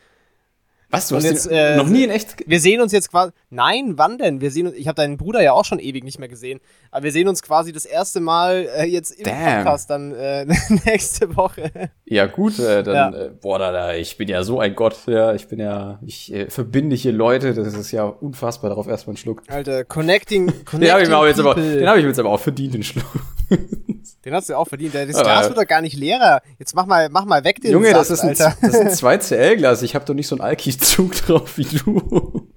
Was, 0.91 1.09
du 1.09 1.17
und 1.17 1.23
hast 1.23 1.31
jetzt, 1.31 1.47
äh, 1.51 1.77
noch 1.77 1.87
nie 1.87 2.05
in 2.05 2.11
echt... 2.11 2.37
Wir 2.47 2.61
sehen 2.61 2.81
uns 2.81 2.93
jetzt 2.93 3.11
quasi. 3.11 3.33
Nein, 3.51 3.95
wann 3.97 4.17
denn? 4.17 4.41
Wir 4.41 4.51
sehen 4.51 4.69
uns. 4.69 4.77
Ich 4.77 4.89
habe 4.89 4.97
deinen 4.97 5.19
Bruder 5.19 5.43
ja 5.43 5.53
auch 5.53 5.65
schon 5.65 5.79
ewig 5.79 6.03
nicht 6.03 6.19
mehr 6.19 6.29
gesehen. 6.29 6.61
Aber 6.91 7.05
wir 7.05 7.13
sehen 7.13 7.29
uns 7.29 7.43
quasi 7.43 7.73
das 7.73 7.85
erste 7.85 8.21
Mal 8.21 8.69
äh, 8.75 8.85
jetzt 8.85 9.11
im 9.11 9.25
Damn. 9.25 9.59
Podcast 9.59 9.91
dann 9.91 10.15
äh, 10.15 10.47
nächste 10.87 11.37
Woche. 11.37 11.71
Ja 12.07 12.27
gut, 12.27 12.59
äh, 12.59 12.83
dann, 12.83 12.95
Ja. 12.95 13.11
Äh, 13.11 13.31
boah, 13.31 13.59
da, 13.59 13.71
da, 13.71 13.95
ich 13.95 14.17
bin 14.17 14.29
ja 14.29 14.43
so 14.43 14.61
ein 14.61 14.75
Gott, 14.75 14.97
ja, 15.07 15.35
ich 15.35 15.49
bin 15.49 15.61
ja, 15.61 15.99
ich 16.07 16.33
äh, 16.33 16.49
verbinde 16.49 16.97
hier 16.97 17.13
Leute, 17.13 17.53
das 17.53 17.75
ist 17.75 17.93
ja 17.93 18.05
unfassbar, 18.05 18.71
darauf 18.71 18.89
erstmal 18.89 19.13
einen 19.13 19.19
Schluck. 19.19 19.43
Alter, 19.49 19.85
connecting. 19.85 20.47
connecting 20.65 20.81
Den 20.81 20.93
habe 20.93 21.03
ich 21.03 21.09
mir 21.09 21.17
aber 21.17 21.29
jetzt 21.29 21.41
aber, 21.41 21.55
den 21.55 21.87
habe 21.87 21.99
ich 21.99 22.05
mir 22.05 22.11
jetzt 22.11 22.19
aber 22.19 22.31
auch 22.31 22.41
verdient, 22.41 22.75
den 22.75 22.83
Schluck. 22.83 23.05
Den 24.25 24.35
hast 24.35 24.49
du 24.49 24.53
ja 24.55 24.59
auch 24.59 24.69
verdient. 24.69 24.95
Das 24.95 25.15
Aber- 25.15 25.25
Glas 25.25 25.49
wird 25.49 25.59
doch 25.59 25.67
gar 25.67 25.81
nicht 25.81 25.97
leerer. 25.97 26.43
Jetzt 26.59 26.75
mach 26.75 26.87
mal, 26.87 27.09
mach 27.09 27.25
mal 27.25 27.45
weg 27.45 27.61
den 27.61 27.73
Junge, 27.73 27.91
Saft, 27.91 28.01
das 28.01 28.11
ist 28.11 28.21
ein, 28.21 28.29
Alter. 28.31 28.57
das 28.61 28.75
ist 28.75 28.81
ein 28.81 28.91
2 28.91 29.19
CL-Glas, 29.19 29.83
ich 29.83 29.95
habe 29.95 30.05
doch 30.05 30.15
nicht 30.15 30.27
so 30.29 30.35
einen 30.37 30.43
Alki-Zug 30.43 31.15
drauf 31.27 31.57
wie 31.57 31.65
du. 31.65 32.49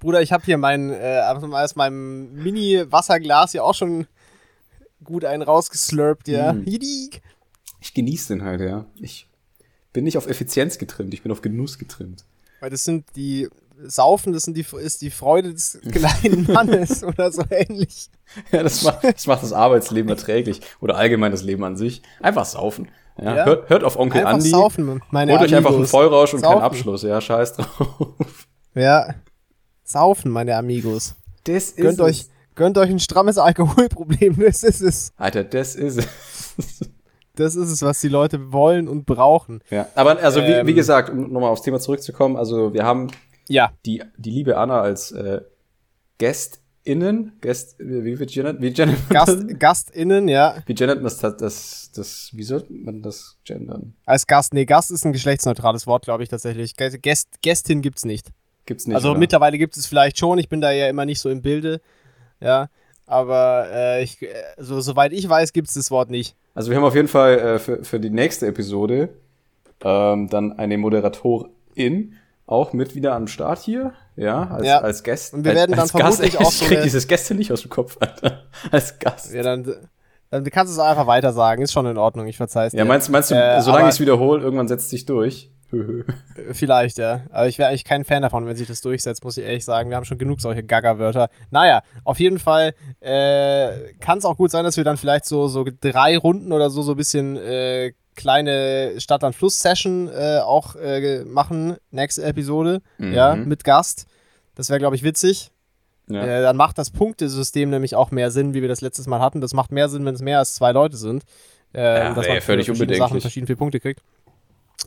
Bruder, 0.00 0.20
ich 0.20 0.32
habe 0.32 0.44
hier 0.44 0.58
mein, 0.58 0.90
äh, 0.90 1.20
aus 1.52 1.76
meinem 1.76 2.32
Mini-Wasserglas 2.34 3.52
ja 3.52 3.62
auch 3.62 3.74
schon 3.74 4.06
gut 5.04 5.24
einen 5.24 5.42
rausgeslurpt, 5.42 6.28
ja. 6.28 6.52
Mm. 6.54 6.64
Ich 7.80 7.94
genieße 7.94 8.34
den 8.34 8.44
halt, 8.44 8.60
ja. 8.60 8.86
Ich 9.00 9.28
bin 9.92 10.04
nicht 10.04 10.18
auf 10.18 10.26
Effizienz 10.26 10.78
getrimmt, 10.78 11.14
ich 11.14 11.22
bin 11.22 11.30
auf 11.32 11.40
Genuss 11.40 11.78
getrimmt. 11.78 12.24
Weil 12.60 12.70
das 12.70 12.84
sind 12.84 13.04
die 13.16 13.48
Saufen, 13.90 14.32
das 14.32 14.42
sind 14.44 14.56
die, 14.56 14.64
ist 14.80 15.02
die 15.02 15.10
Freude 15.10 15.52
des 15.52 15.78
kleinen 15.92 16.50
Mannes 16.52 17.02
oder 17.04 17.30
so 17.32 17.42
ähnlich. 17.50 18.08
Ja, 18.50 18.62
das 18.62 18.82
macht, 18.82 19.04
das 19.04 19.26
macht 19.26 19.42
das 19.42 19.52
Arbeitsleben 19.52 20.08
erträglich 20.10 20.60
oder 20.80 20.96
allgemein 20.96 21.32
das 21.32 21.42
Leben 21.42 21.64
an 21.64 21.76
sich. 21.76 22.02
Einfach 22.20 22.44
saufen. 22.44 22.88
Ja, 23.18 23.36
Ja. 23.36 23.44
Hört, 23.44 23.68
hört 23.70 23.84
auf 23.84 23.98
Onkel 23.98 24.20
Einfach 24.20 24.32
Andi. 24.34 24.48
saufen, 24.50 25.02
meine 25.10 25.32
Holt 25.32 25.42
euch 25.42 25.54
einfach 25.54 25.74
einen. 25.74 25.86
Vollrausch 25.86 26.32
und 26.34 26.40
keinen 26.40 26.52
Saufen. 26.52 26.64
Abschluss, 26.64 27.02
ja, 27.02 27.20
scheiß 27.20 27.54
drauf. 27.54 28.46
Ja. 28.74 29.14
Saufen, 29.84 30.30
meine 30.30 30.56
Amigos. 30.56 31.14
Das 31.44 31.76
Gönnt 31.76 32.00
euch, 32.00 32.26
gönnt 32.54 32.78
euch 32.78 32.88
ein 32.88 33.00
strammes 33.00 33.36
Alkoholproblem. 33.36 34.38
Das 34.40 34.62
ist 34.62 34.80
es. 34.80 35.12
Alter, 35.16 35.44
das 35.44 35.74
ist 35.74 35.98
es. 35.98 36.80
Das 37.34 37.56
ist 37.56 37.70
es, 37.70 37.82
was 37.82 38.00
die 38.00 38.08
Leute 38.08 38.52
wollen 38.52 38.88
und 38.88 39.06
brauchen. 39.06 39.62
Ja, 39.70 39.86
aber 39.94 40.18
also 40.20 40.40
wie, 40.42 40.52
Ähm. 40.52 40.66
wie 40.66 40.74
gesagt, 40.74 41.08
um 41.10 41.32
nochmal 41.32 41.50
aufs 41.50 41.62
Thema 41.62 41.80
zurückzukommen, 41.80 42.36
also 42.36 42.74
wir 42.74 42.84
haben 42.84 43.08
Ja. 43.52 43.72
die, 43.84 44.02
die 44.16 44.30
liebe 44.30 44.56
Anna 44.56 44.80
als 44.80 45.12
äh, 45.12 45.42
GästInnen, 46.18 47.32
Gäst, 47.40 47.76
wie 47.78 48.18
wird 48.18 48.30
gendert? 48.30 48.60
Wie 48.62 48.72
man 48.78 48.96
Gast? 49.10 49.44
GastInnen, 49.58 50.28
ja. 50.28 50.56
Wie 50.66 50.86
man 50.86 51.02
das, 51.02 51.18
das, 51.18 51.90
das, 51.94 52.30
wie 52.32 52.42
sollte 52.44 52.72
man 52.72 53.02
das 53.02 53.36
gendern? 53.44 53.94
Als 54.06 54.26
Gast, 54.26 54.54
nee, 54.54 54.64
Gast 54.64 54.90
ist 54.90 55.04
ein 55.04 55.12
geschlechtsneutrales 55.12 55.86
Wort, 55.86 56.04
glaube 56.04 56.22
ich 56.22 56.28
tatsächlich. 56.28 56.72
Gä- 56.72 56.96
Gäst, 56.98 57.42
Gästin 57.42 57.82
gibt's 57.82 58.04
nicht. 58.04 58.28
Gibt's 58.64 58.86
nicht. 58.86 58.94
also 58.94 59.10
oder? 59.10 59.18
mittlerweile 59.18 59.58
gibt 59.58 59.76
es 59.76 59.86
vielleicht 59.86 60.18
schon, 60.18 60.38
ich 60.38 60.48
bin 60.48 60.60
da 60.60 60.70
ja 60.70 60.88
immer 60.88 61.04
nicht 61.04 61.20
so 61.20 61.28
im 61.28 61.42
Bilde. 61.42 61.80
Ja. 62.40 62.68
Aber 63.06 63.66
äh, 63.70 64.02
ich, 64.04 64.22
äh, 64.22 64.28
so, 64.56 64.80
soweit 64.80 65.12
ich 65.12 65.28
weiß, 65.28 65.52
gibt 65.52 65.68
es 65.68 65.74
das 65.74 65.90
Wort 65.90 66.08
nicht. 66.10 66.36
Also 66.54 66.70
wir 66.70 66.76
haben 66.76 66.84
auf 66.84 66.94
jeden 66.94 67.08
Fall 67.08 67.38
äh, 67.38 67.58
für, 67.58 67.84
für 67.84 67.98
die 68.00 68.10
nächste 68.10 68.46
Episode 68.46 69.08
ähm, 69.84 70.28
dann 70.28 70.52
eine 70.52 70.78
Moderatorin 70.78 72.14
auch 72.46 72.72
mit 72.72 72.94
wieder 72.94 73.14
am 73.14 73.26
Start 73.28 73.58
hier, 73.60 73.92
ja, 74.16 74.48
als, 74.48 74.66
Ja. 74.66 74.78
als 74.80 75.02
Gast. 75.02 75.32
Und 75.34 75.44
wir 75.44 75.52
als, 75.52 75.60
werden 75.60 75.70
dann 75.72 75.80
als 75.80 75.92
Gast, 75.92 76.18
vermutlich 76.20 76.38
auch 76.46 76.50
ich 76.50 76.58
so 76.58 76.64
krieg 76.66 76.76
eine- 76.78 76.84
dieses 76.84 77.06
Gäste 77.08 77.34
nicht 77.34 77.52
aus 77.52 77.62
dem 77.62 77.70
Kopf, 77.70 77.96
Alter. 78.00 78.42
Als 78.70 78.98
Gast. 78.98 79.32
Ja, 79.32 79.42
dann, 79.42 79.64
dann 80.30 80.44
kannst 80.44 80.72
du 80.76 80.80
es 80.80 80.86
einfach 80.86 81.06
weiter 81.06 81.32
sagen. 81.32 81.62
Ist 81.62 81.72
schon 81.72 81.86
in 81.86 81.96
Ordnung, 81.98 82.26
ich 82.26 82.36
verzeih's 82.36 82.72
dir. 82.72 82.78
Ja, 82.78 82.84
meinst, 82.84 83.10
meinst 83.10 83.30
du, 83.30 83.34
Äh, 83.34 83.60
solange 83.62 83.84
ich 83.88 83.94
es 83.94 84.00
wiederhole, 84.00 84.42
irgendwann 84.42 84.68
setzt 84.68 84.90
sich 84.90 85.04
durch? 85.06 85.50
Vielleicht, 86.52 86.98
ja. 86.98 87.22
Aber 87.30 87.48
ich 87.48 87.58
wäre 87.58 87.70
eigentlich 87.70 87.84
kein 87.84 88.04
Fan 88.04 88.20
davon, 88.22 88.46
wenn 88.46 88.56
sich 88.56 88.68
das 88.68 88.82
durchsetzt, 88.82 89.24
muss 89.24 89.36
ich 89.38 89.44
ehrlich 89.44 89.64
sagen. 89.64 89.88
Wir 89.88 89.96
haben 89.96 90.04
schon 90.04 90.18
genug 90.18 90.40
solche 90.40 90.62
Gaga-Wörter. 90.62 91.28
Naja, 91.50 91.82
auf 92.04 92.20
jeden 92.20 92.38
Fall 92.38 92.74
äh, 93.00 93.94
kann 94.00 94.18
es 94.18 94.24
auch 94.26 94.36
gut 94.36 94.50
sein, 94.50 94.64
dass 94.64 94.76
wir 94.76 94.84
dann 94.84 94.98
vielleicht 94.98 95.24
so, 95.24 95.48
so 95.48 95.64
drei 95.80 96.18
Runden 96.18 96.52
oder 96.52 96.68
so, 96.70 96.82
so 96.82 96.92
ein 96.92 96.96
bisschen 96.98 97.36
äh, 97.38 97.92
kleine 98.16 98.94
Stadt-an-Fluss-Session 98.98 100.08
äh, 100.08 100.40
auch 100.44 100.76
äh, 100.76 101.24
machen, 101.24 101.76
nächste 101.90 102.22
Episode, 102.24 102.80
Mhm. 102.98 103.12
ja, 103.12 103.34
mit 103.34 103.64
Gast. 103.64 104.06
Das 104.54 104.68
wäre, 104.68 104.78
glaube 104.78 104.96
ich, 104.96 105.02
witzig. 105.02 105.50
Ja. 106.08 106.22
Äh, 106.24 106.42
dann 106.42 106.56
macht 106.56 106.76
das 106.78 106.90
Punktesystem 106.90 107.70
nämlich 107.70 107.94
auch 107.94 108.10
mehr 108.10 108.30
Sinn, 108.30 108.54
wie 108.54 108.60
wir 108.60 108.68
das 108.68 108.80
letztes 108.80 109.06
Mal 109.06 109.20
hatten. 109.20 109.40
Das 109.40 109.54
macht 109.54 109.72
mehr 109.72 109.88
Sinn, 109.88 110.04
wenn 110.04 110.14
es 110.14 110.20
mehr 110.20 110.38
als 110.40 110.54
zwei 110.54 110.72
Leute 110.72 110.96
sind. 110.96 111.22
Äh, 111.72 111.80
Ja, 111.80 112.12
dass 112.12 112.16
man 112.16 112.24
völlig 112.24 112.42
verschiedene 112.42 112.72
unbedenklich. 112.72 112.98
Sachen 112.98 113.20
verschieden 113.20 113.46
viele 113.46 113.56
Punkte 113.56 113.80
kriegt. 113.80 114.02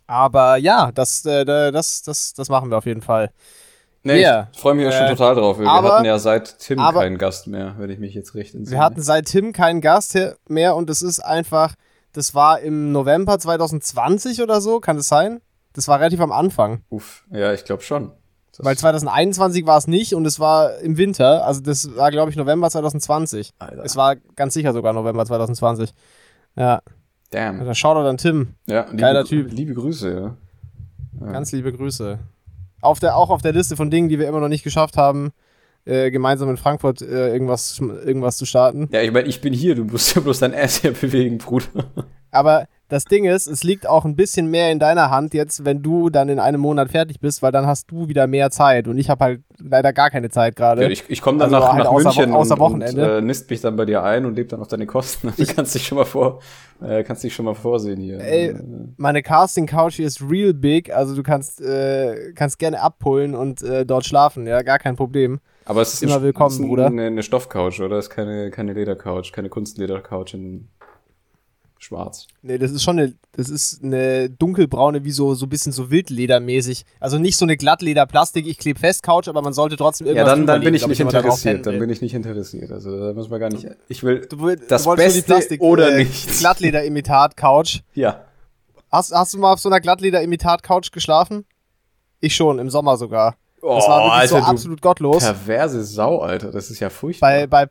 Aber 0.08 0.58
ja, 0.58 0.92
das, 0.94 1.26
äh, 1.26 1.46
das, 1.46 2.04
das, 2.04 2.34
das 2.34 2.50
machen 2.50 2.70
wir 2.70 2.78
auf 2.78 2.86
jeden 2.86 3.02
Fall. 3.02 3.32
Nee, 4.04 4.22
Ja. 4.22 4.50
ich 4.54 4.60
freue 4.60 4.76
mich 4.76 4.88
auch 4.88 4.92
schon 4.92 5.06
Äh, 5.08 5.10
total 5.10 5.34
drauf. 5.36 5.58
Wir 5.58 5.68
aber- 5.68 5.94
hatten 5.96 6.06
ja 6.06 6.20
seit 6.20 6.60
Tim 6.60 6.78
aber- 6.78 7.00
keinen 7.00 7.18
Gast 7.18 7.48
mehr, 7.48 7.74
wenn 7.80 7.90
ich 7.90 7.98
mich 7.98 8.14
jetzt 8.14 8.36
recht 8.36 8.54
entsinne. 8.54 8.78
Wir 8.78 8.84
hatten 8.84 9.02
seit 9.02 9.26
Tim 9.26 9.52
keinen 9.52 9.82
Gast 9.82 10.16
mehr 10.48 10.76
und 10.76 10.90
es 10.92 11.02
ist 11.02 11.22
einfach, 11.22 11.74
das 12.16 12.34
war 12.34 12.60
im 12.60 12.92
November 12.92 13.38
2020 13.38 14.42
oder 14.42 14.62
so, 14.62 14.80
kann 14.80 14.98
es 14.98 15.08
sein? 15.08 15.42
Das 15.74 15.88
war 15.88 16.00
relativ 16.00 16.22
am 16.22 16.32
Anfang. 16.32 16.82
Uff, 16.90 17.26
ja, 17.32 17.54
ich 17.54 17.66
glaube 17.66 17.84
schon. 17.84 18.12
Das- 18.56 18.66
Weil 18.66 18.78
2021 18.78 19.66
war 19.66 19.78
es 19.78 19.88
nicht 19.88 20.16
und 20.16 20.26
es 20.26 20.40
war 20.40 20.78
im 20.80 20.98
Winter. 20.98 21.46
Also 21.46 21.60
das 21.62 21.96
war, 21.98 22.10
glaube 22.12 22.32
ich, 22.32 22.38
November 22.38 22.70
2020. 22.70 23.54
Alter. 23.60 23.84
Es 23.84 23.96
war 23.98 24.16
ganz 24.36 24.54
sicher 24.54 24.72
sogar 24.72 24.94
November 24.94 25.26
2020. 25.26 25.94
Ja, 26.56 26.82
Damn. 27.32 27.66
da 27.66 27.76
schaut 27.76 27.98
er 27.98 28.04
dann 28.06 28.16
Tim. 28.18 28.56
Ja, 28.66 28.86
liebe, 28.86 28.96
Geiler 28.98 29.22
Grü- 29.24 29.28
Typ. 29.28 29.52
Liebe 29.52 29.74
Grüße, 29.74 30.10
ja. 30.14 30.38
Ja. 31.26 31.32
Ganz 31.34 31.52
liebe 31.52 31.74
Grüße. 31.74 32.18
Auf 32.82 33.00
der, 33.00 33.18
auch 33.18 33.30
auf 33.30 33.42
der 33.42 33.52
Liste 33.52 33.76
von 33.76 33.90
Dingen, 33.92 34.08
die 34.10 34.20
wir 34.20 34.28
immer 34.30 34.40
noch 34.40 34.48
nicht 34.48 34.64
geschafft 34.64 34.96
haben, 34.96 35.32
äh, 35.86 36.12
gemeinsam 36.12 36.50
in 36.50 36.58
Frankfurt 36.58 37.02
äh, 37.02 37.30
irgendwas, 37.32 37.80
irgendwas 37.80 38.38
zu 38.38 38.46
starten. 38.46 38.90
Ja, 38.92 39.02
ich 39.02 39.12
meine, 39.12 39.28
ich 39.28 39.42
bin 39.42 39.54
hier, 39.54 39.76
du 39.76 39.84
musst 39.86 40.16
ja 40.16 40.22
bloß 40.22 40.40
dein 40.40 40.54
Ass 40.54 40.78
hier 40.82 40.92
bewegen, 40.94 41.38
Bruder. 41.38 41.86
Aber 42.32 42.66
das 42.90 43.06
Ding 43.06 43.24
ist, 43.26 43.48
es 43.48 43.64
liegt 43.64 43.88
auch 43.88 44.04
ein 44.04 44.16
bisschen 44.18 44.52
mehr 44.52 44.70
in 44.72 44.78
deiner 44.78 45.10
Hand 45.10 45.34
jetzt, 45.34 45.64
wenn 45.64 45.82
du 45.82 46.10
dann 46.10 46.28
in 46.30 46.38
einem 46.38 46.60
Monat 46.60 46.92
fertig 46.92 47.20
bist, 47.22 47.42
weil 47.42 47.52
dann 47.54 47.66
hast 47.66 47.90
du 47.90 48.10
wieder 48.10 48.28
mehr 48.28 48.52
Zeit 48.52 48.88
und 48.88 48.98
ich 48.98 49.10
habe 49.10 49.24
halt 49.24 49.42
leider 49.58 49.94
gar 49.94 50.10
keine 50.10 50.30
Zeit 50.30 50.56
gerade. 50.56 50.84
Ja, 50.84 50.90
ich 50.90 51.06
ich 51.08 51.22
komme 51.22 51.40
dann 51.40 51.54
Also 51.54 51.66
nach, 51.66 51.74
halt 51.74 51.84
nach 51.86 51.92
außer 51.92 52.04
München 52.10 52.34
außer 52.34 52.60
Wochenende. 52.60 53.18
und 53.18 53.24
äh, 53.24 53.26
nist 53.26 53.50
mich 53.50 53.62
dann 53.62 53.76
bei 53.78 53.86
dir 53.86 54.04
ein 54.04 54.26
und 54.26 54.36
lebe 54.36 54.50
dann 54.50 54.60
auf 54.62 54.68
deine 54.68 54.86
Kosten. 54.86 55.34
Du 55.38 55.46
kannst 55.56 55.74
dich 55.76 55.88
schon 55.88 55.98
mal 55.98 56.06
vor, 56.06 56.42
äh, 56.82 57.04
kannst 57.04 57.24
dich 57.24 57.34
schon 57.34 57.46
mal 57.46 57.56
vorsehen 57.56 58.00
hier. 58.02 58.20
Ey, 58.20 58.50
Äh, 58.50 58.56
Meine 58.98 59.24
Casting 59.24 59.66
Couch 59.66 59.96
hier 59.96 60.06
ist 60.08 60.22
real 60.22 60.54
big, 60.54 60.94
also 60.94 61.16
du 61.16 61.24
kannst, 61.24 61.62
äh, 61.62 62.34
kannst 62.36 62.60
gerne 62.60 62.82
abpullen 62.82 63.34
und 63.34 63.62
äh, 63.64 63.86
dort 63.86 64.06
schlafen, 64.06 64.46
ja, 64.46 64.62
gar 64.62 64.78
kein 64.78 64.96
Problem. 64.98 65.40
Aber 65.66 65.82
es 65.82 65.96
ist 65.96 66.04
immer 66.04 66.18
ein- 66.18 66.22
willkommen, 66.24 66.48
es 66.50 66.56
ist 66.56 66.62
ein- 66.62 66.68
Bruder. 66.68 66.86
Eine, 66.88 67.08
eine 67.08 67.24
Stoffcouch, 67.24 67.82
oder? 67.82 67.98
Es 67.98 68.06
ist 68.06 68.10
keine, 68.12 68.52
keine 68.52 68.74
Ledercouch, 68.74 69.32
keine 69.32 69.50
Kunstledercouch 69.50 70.34
in 70.34 70.68
schwarz. 71.80 72.26
Nee, 72.42 72.58
das 72.58 72.72
ist 72.72 72.82
schon 72.84 72.98
eine, 72.98 73.14
das 73.34 73.50
ist 73.50 73.84
eine 73.84 74.30
dunkelbraune, 74.30 75.04
wie 75.04 75.12
so, 75.12 75.36
so 75.36 75.46
ein 75.46 75.50
bisschen 75.50 75.72
so 75.72 75.92
wildledermäßig. 75.92 76.84
Also 77.00 77.20
nicht 77.20 77.38
so 77.38 77.46
eine 77.46 77.58
Glattleder-Plastik, 77.58 78.48
ich 78.48 78.58
klebe 78.58 78.80
fest 78.80 79.04
Couch, 79.04 79.28
aber 79.28 79.42
man 79.44 79.54
sollte 79.54 79.76
trotzdem 79.76 80.08
Ja, 80.08 80.14
irgendwas 80.14 80.32
dann, 80.32 80.48
dann 80.48 80.56
drüber 80.62 80.66
bin 80.66 80.74
ich 80.76 80.88
nicht 80.88 81.00
interessiert. 81.00 81.66
Dann 81.66 81.78
bin 81.80 81.90
ich 81.90 82.02
nicht 82.02 82.14
interessiert. 82.16 82.72
Also 82.72 82.98
da 83.08 83.14
muss 83.14 83.30
man 83.30 83.40
gar 83.40 83.50
nicht. 83.50 83.68
Ich 83.88 84.04
will 84.04 84.26
Du, 84.28 84.56
das 84.68 84.84
du 84.84 84.96
Beste 84.96 85.58
oder 85.60 85.96
nichts. 85.98 86.40
Glattleder-Imitat-Couch. 86.40 87.82
Ja. 87.94 88.24
Hast, 88.92 89.14
hast 89.14 89.34
du 89.34 89.38
mal 89.40 89.54
auf 89.54 89.60
so 89.60 89.70
einer 89.70 89.80
Glattleder-Imitat-Couch 89.82 90.92
geschlafen? 90.92 91.46
Ich 92.20 92.36
schon, 92.36 92.58
im 92.60 92.70
Sommer 92.72 92.98
sogar. 92.98 93.36
Oh, 93.62 93.76
Das 93.76 93.88
war 93.88 94.00
wirklich 94.04 94.14
Alter, 94.14 94.40
so 94.42 94.52
absolut 94.52 94.82
gottlos. 94.82 95.24
perverse 95.24 95.84
Sau, 95.84 96.20
Alter. 96.20 96.52
Das 96.52 96.70
ist 96.70 96.80
ja 96.80 96.90
furchtbar. 96.90 97.30
Bei, 97.32 97.48
bei, 97.48 97.68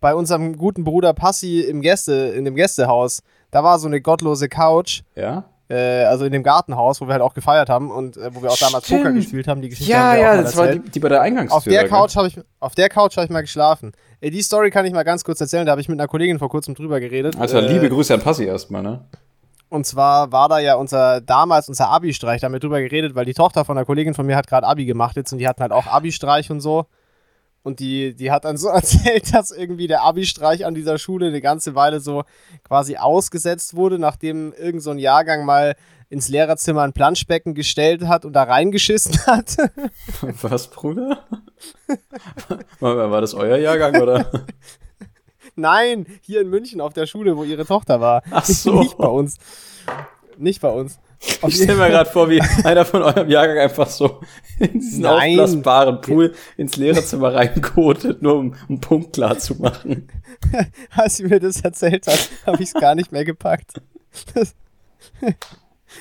bei 0.00 0.14
unserem 0.14 0.56
guten 0.56 0.84
Bruder 0.84 1.12
Passi 1.12 1.60
im 1.60 1.80
Gäste, 1.82 2.12
in 2.36 2.44
dem 2.44 2.54
Gästehaus, 2.54 3.20
da 3.50 3.62
war 3.64 3.78
so 3.78 3.88
eine 3.88 4.00
gottlose 4.00 4.48
Couch, 4.48 5.02
ja? 5.16 5.44
äh, 5.68 6.04
also 6.04 6.24
in 6.24 6.32
dem 6.32 6.42
Gartenhaus, 6.42 7.00
wo 7.00 7.06
wir 7.08 7.12
halt 7.12 7.22
auch 7.22 7.34
gefeiert 7.34 7.68
haben 7.68 7.90
und 7.90 8.16
äh, 8.16 8.34
wo 8.34 8.42
wir 8.42 8.50
auch 8.50 8.58
damals 8.58 8.84
Stimmt. 8.86 9.02
Poker 9.02 9.12
gespielt 9.14 9.48
haben. 9.48 9.60
Die 9.60 9.68
Geschichte 9.70 9.90
Ja, 9.92 10.12
haben 10.12 10.20
ja, 10.20 10.42
das 10.42 10.56
war 10.56 10.68
die, 10.68 10.76
erzählt. 10.76 10.94
die 10.94 11.00
bei 11.00 11.08
der 11.08 11.20
Eingangstür. 11.22 11.56
Auf 11.56 11.64
der? 11.64 11.88
Couch 11.88 12.16
habe 12.16 12.28
ich, 12.28 12.40
auf 12.60 12.74
der 12.74 12.88
Couch 12.88 13.16
habe 13.16 13.24
ich 13.24 13.30
mal 13.30 13.40
geschlafen. 13.42 13.92
Ey, 14.20 14.30
die 14.30 14.42
Story 14.42 14.70
kann 14.70 14.86
ich 14.86 14.92
mal 14.92 15.02
ganz 15.04 15.24
kurz 15.24 15.40
erzählen. 15.40 15.66
Da 15.66 15.72
habe 15.72 15.80
ich 15.80 15.88
mit 15.88 15.98
einer 16.00 16.08
Kollegin 16.08 16.38
vor 16.38 16.48
kurzem 16.48 16.74
drüber 16.74 17.00
geredet. 17.00 17.36
Also 17.38 17.58
Äh, 17.58 17.66
liebe 17.72 17.88
Grüße 17.88 18.14
an 18.14 18.20
Passi 18.20 18.44
erstmal, 18.44 18.82
ne? 18.82 19.04
Und 19.70 19.86
zwar 19.86 20.32
war 20.32 20.48
da 20.48 20.58
ja 20.58 20.76
unser, 20.76 21.20
damals 21.20 21.68
unser 21.68 21.88
Abi-Streich, 21.88 22.40
da 22.40 22.46
haben 22.46 22.52
wir 22.54 22.60
drüber 22.60 22.80
geredet, 22.80 23.14
weil 23.14 23.26
die 23.26 23.34
Tochter 23.34 23.64
von 23.64 23.76
einer 23.76 23.84
Kollegin 23.84 24.14
von 24.14 24.24
mir 24.24 24.36
hat 24.36 24.46
gerade 24.46 24.66
Abi 24.66 24.86
gemacht 24.86 25.16
jetzt 25.16 25.32
und 25.32 25.38
die 25.38 25.48
hatten 25.48 25.60
halt 25.60 25.72
auch 25.72 25.86
Abi-Streich 25.86 26.50
und 26.50 26.60
so. 26.60 26.86
Und 27.62 27.80
die, 27.80 28.14
die 28.14 28.30
hat 28.30 28.44
dann 28.46 28.56
so 28.56 28.68
erzählt, 28.68 29.34
dass 29.34 29.50
irgendwie 29.50 29.86
der 29.88 30.02
Abi-Streich 30.02 30.64
an 30.64 30.74
dieser 30.74 30.96
Schule 30.96 31.26
eine 31.26 31.42
ganze 31.42 31.74
Weile 31.74 32.00
so 32.00 32.24
quasi 32.64 32.96
ausgesetzt 32.96 33.76
wurde, 33.76 33.98
nachdem 33.98 34.54
irgend 34.54 34.82
so 34.82 34.90
ein 34.90 34.98
Jahrgang 34.98 35.44
mal 35.44 35.76
ins 36.08 36.28
Lehrerzimmer 36.28 36.82
ein 36.82 36.94
Planschbecken 36.94 37.54
gestellt 37.54 38.06
hat 38.06 38.24
und 38.24 38.32
da 38.32 38.44
reingeschissen 38.44 39.18
hat. 39.26 39.56
Was, 40.40 40.68
Bruder? 40.68 41.18
war, 42.80 43.10
war 43.10 43.20
das 43.20 43.34
euer 43.34 43.58
Jahrgang, 43.58 44.00
oder? 44.00 44.30
Nein, 45.58 46.06
hier 46.22 46.40
in 46.40 46.48
München 46.48 46.80
auf 46.80 46.92
der 46.92 47.06
Schule, 47.06 47.36
wo 47.36 47.44
ihre 47.44 47.66
Tochter 47.66 48.00
war. 48.00 48.22
Ach 48.30 48.44
so. 48.44 48.80
Nicht 48.80 48.96
bei 48.96 49.06
uns. 49.08 49.36
Nicht 50.36 50.60
bei 50.60 50.68
uns. 50.70 50.98
Auf 51.42 51.50
Ich 51.50 51.56
stelle 51.56 51.74
mir 51.78 51.88
gerade 51.90 52.08
vor, 52.08 52.30
wie 52.30 52.40
einer 52.62 52.84
von 52.84 53.02
eurem 53.02 53.28
Jahrgang 53.28 53.58
einfach 53.58 53.88
so 53.88 54.20
in 54.60 54.74
diesen 54.74 55.02
Nein. 55.02 55.30
aufblasbaren 55.40 56.00
Pool 56.00 56.32
ins 56.56 56.76
Lehrerzimmer 56.76 57.34
reinkotet, 57.34 58.22
nur 58.22 58.36
um 58.36 58.54
einen 58.68 58.80
Punkt 58.80 59.14
klar 59.14 59.36
zu 59.36 59.56
machen. 59.56 60.08
als 60.94 61.16
sie 61.16 61.24
mir 61.24 61.40
das 61.40 61.60
erzählt 61.62 62.06
hat, 62.06 62.30
habe 62.46 62.62
ich 62.62 62.68
es 62.68 62.74
gar 62.74 62.94
nicht 62.94 63.10
mehr 63.10 63.24
gepackt. 63.24 63.72
Das, 64.34 64.54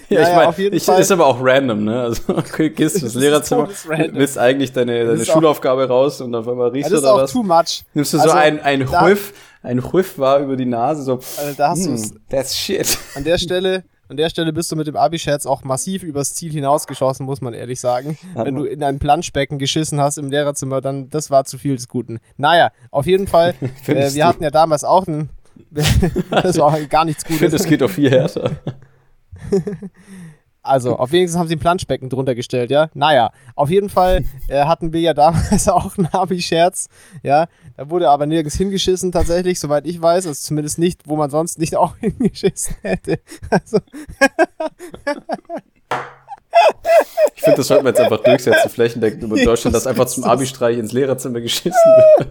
Ja, 0.10 0.22
ich 0.22 0.28
meine, 0.36 0.48
auf 0.50 0.60
jeden 0.60 0.76
ich, 0.76 0.84
Fall. 0.84 1.00
ist 1.02 1.12
aber 1.12 1.26
auch 1.26 1.38
random, 1.42 1.86
ne? 1.86 2.02
Also, 2.04 2.22
okay, 2.38 2.70
gehst 2.70 3.02
ins 3.02 3.16
Lehrerzimmer, 3.16 3.70
willst 4.12 4.38
eigentlich 4.38 4.74
deine, 4.74 5.06
deine 5.06 5.12
ist 5.22 5.30
auch- 5.30 5.34
Schulaufgabe 5.34 5.88
raus 5.88 6.20
und 6.22 6.36
auf 6.36 6.48
einmal 6.48 6.70
riechst 6.70 6.92
du 6.92 7.00
da 7.02 7.16
was. 7.16 7.32
too 7.32 7.42
much. 7.42 7.84
Nimmst 7.94 8.14
du 8.14 8.18
so 8.18 8.24
Also, 8.24 8.36
ein, 8.36 8.60
ein 8.60 8.86
da- 8.86 9.06
Whiff, 9.06 9.34
ein 9.64 9.84
Whiff 9.94 10.18
war 10.18 10.40
über 10.40 10.56
die 10.56 10.66
Nase, 10.66 11.04
so, 11.04 11.14
Also 11.38 11.54
da 11.58 11.70
hast 11.70 11.86
hm, 11.86 12.20
that's 12.30 12.56
shit. 12.58 12.98
An 13.16 13.24
der 13.24 13.38
Stelle, 13.38 13.84
an 14.10 14.18
der 14.18 14.30
Stelle 14.30 14.54
bist 14.54 14.72
du 14.72 14.76
mit 14.76 14.88
dem 14.88 14.96
Abi-Scherz 14.96 15.46
auch 15.46 15.64
massiv 15.64 16.04
übers 16.04 16.34
Ziel 16.36 16.52
hinausgeschossen, 16.54 17.26
muss 17.26 17.42
man 17.42 17.54
ehrlich 17.54 17.80
sagen. 17.80 18.18
Hat 18.36 18.46
Wenn 18.46 18.54
man- 18.54 18.64
du 18.64 18.70
in 18.70 18.84
ein 18.84 19.00
Planschbecken 19.00 19.60
geschissen 19.60 20.00
hast 20.00 20.18
im 20.18 20.30
Lehrerzimmer, 20.30 20.80
dann 20.82 21.10
das 21.10 21.30
war 21.32 21.44
zu 21.46 21.58
viel 21.58 21.76
des 21.76 21.88
Guten. 21.88 22.20
Naja, 22.38 22.70
auf 22.92 23.06
jeden 23.06 23.28
Fall, 23.28 23.54
äh, 23.88 24.14
wir 24.14 24.26
hatten 24.28 24.44
ja 24.44 24.52
damals 24.52 24.84
auch 24.84 25.08
einen. 25.08 25.30
das 25.72 26.58
war 26.60 26.80
gar 26.82 27.04
nichts 27.04 27.24
Ich 27.24 27.30
finde, 27.30 27.46
Gutes. 27.46 27.62
das 27.62 27.68
geht 27.68 27.82
doch 27.82 27.90
viel 27.90 28.10
härter. 28.12 28.52
Also, 30.64 30.98
auf 30.98 31.14
wenigstens 31.14 31.40
haben 31.40 31.48
sie 31.48 31.56
ein 31.56 31.60
Planschbecken 31.60 32.10
drunter 32.10 32.36
gestellt, 32.36 32.72
ja. 32.72 32.90
Naja, 32.94 33.32
auf 33.56 33.70
jeden 33.70 33.88
Fall 33.90 34.26
äh, 34.50 34.66
hatten 34.66 34.92
wir 34.92 35.00
ja 35.00 35.14
damals 35.14 35.70
auch 35.70 35.98
einen 35.98 36.08
Abi-Scherz, 36.08 36.90
ja. 37.24 37.48
Da 37.78 37.92
wurde 37.92 38.10
aber 38.10 38.26
nirgends 38.26 38.58
hingeschissen, 38.58 39.12
tatsächlich, 39.12 39.60
soweit 39.60 39.86
ich 39.86 40.02
weiß. 40.02 40.26
Also 40.26 40.42
zumindest 40.42 40.80
nicht, 40.80 41.08
wo 41.08 41.16
man 41.16 41.30
sonst 41.30 41.60
nicht 41.60 41.76
auch 41.76 41.96
hingeschissen 42.00 42.76
hätte. 42.82 43.20
Also, 43.52 43.80
Ich 47.36 47.44
finde, 47.44 47.58
das 47.58 47.68
sollten 47.68 47.86
wir 47.86 47.90
jetzt 47.90 48.00
einfach 48.02 48.24
durchsetzen, 48.24 48.70
flächendeckend 48.70 49.24
über 49.24 49.36
Deutschland, 49.44 49.76
dass 49.76 49.86
einfach 49.86 50.06
zum 50.08 50.24
Abi-Streich 50.24 50.78
ins 50.78 50.92
Lehrerzimmer 50.92 51.40
geschissen 51.40 51.72
wird. 52.18 52.30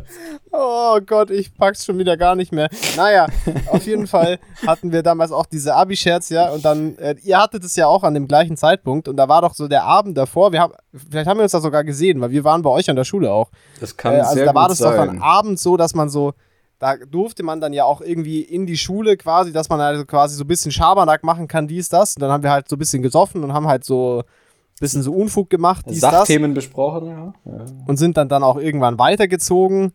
oh 0.52 0.98
Gott, 1.06 1.30
ich 1.30 1.54
pack's 1.54 1.84
schon 1.84 1.96
wieder 1.98 2.16
gar 2.16 2.34
nicht 2.34 2.52
mehr. 2.52 2.68
Naja, 2.96 3.26
auf 3.68 3.86
jeden 3.86 4.06
Fall 4.06 4.38
hatten 4.66 4.90
wir 4.92 5.02
damals 5.02 5.30
auch 5.32 5.46
diese 5.46 5.74
Abi-Scherz, 5.74 6.28
ja. 6.30 6.50
Und 6.50 6.64
dann, 6.64 6.96
äh, 6.98 7.14
ihr 7.22 7.38
hattet 7.38 7.62
es 7.64 7.76
ja 7.76 7.86
auch 7.86 8.02
an 8.02 8.14
dem 8.14 8.26
gleichen 8.26 8.56
Zeitpunkt. 8.56 9.06
Und 9.08 9.16
da 9.16 9.28
war 9.28 9.42
doch 9.42 9.54
so 9.54 9.68
der 9.68 9.84
Abend 9.84 10.18
davor. 10.18 10.52
Wir 10.52 10.60
haben, 10.60 10.74
vielleicht 11.08 11.28
haben 11.28 11.38
wir 11.38 11.44
uns 11.44 11.52
da 11.52 11.60
sogar 11.60 11.84
gesehen, 11.84 12.20
weil 12.20 12.30
wir 12.30 12.42
waren 12.44 12.62
bei 12.62 12.70
euch 12.70 12.90
an 12.90 12.96
der 12.96 13.04
Schule 13.04 13.30
auch. 13.30 13.50
Das 13.80 13.96
kann 13.96 14.14
Äh, 14.14 14.20
also 14.20 14.34
sehr 14.34 14.46
da 14.46 14.54
war 14.54 14.68
das 14.68 14.78
doch 14.78 14.92
sein. 14.94 15.22
abends 15.22 15.62
so, 15.62 15.76
dass 15.76 15.94
man 15.94 16.08
so, 16.08 16.32
da 16.78 16.96
durfte 16.96 17.42
man 17.42 17.60
dann 17.60 17.72
ja 17.72 17.84
auch 17.84 18.00
irgendwie 18.00 18.42
in 18.42 18.66
die 18.66 18.76
Schule 18.76 19.16
quasi, 19.16 19.52
dass 19.52 19.68
man 19.68 19.80
also 19.80 20.04
quasi 20.04 20.36
so 20.36 20.44
ein 20.44 20.46
bisschen 20.46 20.72
Schabernack 20.72 21.24
machen 21.24 21.48
kann, 21.48 21.66
dies, 21.68 21.88
das. 21.88 22.16
Und 22.16 22.20
dann 22.22 22.30
haben 22.30 22.42
wir 22.42 22.50
halt 22.50 22.68
so 22.68 22.76
ein 22.76 22.78
bisschen 22.78 23.02
gesoffen 23.02 23.42
und 23.44 23.52
haben 23.54 23.66
halt 23.66 23.84
so 23.84 24.18
ein 24.20 24.80
bisschen 24.80 25.02
so 25.02 25.12
Unfug 25.12 25.48
gemacht, 25.48 25.86
dies, 25.88 26.00
das. 26.00 26.12
Sachthemen 26.12 26.52
besprochen, 26.54 27.06
ja. 27.08 27.32
ja. 27.46 27.64
Und 27.86 27.96
sind 27.96 28.16
dann 28.18 28.28
dann 28.28 28.42
auch 28.42 28.58
irgendwann 28.58 28.98
weitergezogen. 28.98 29.92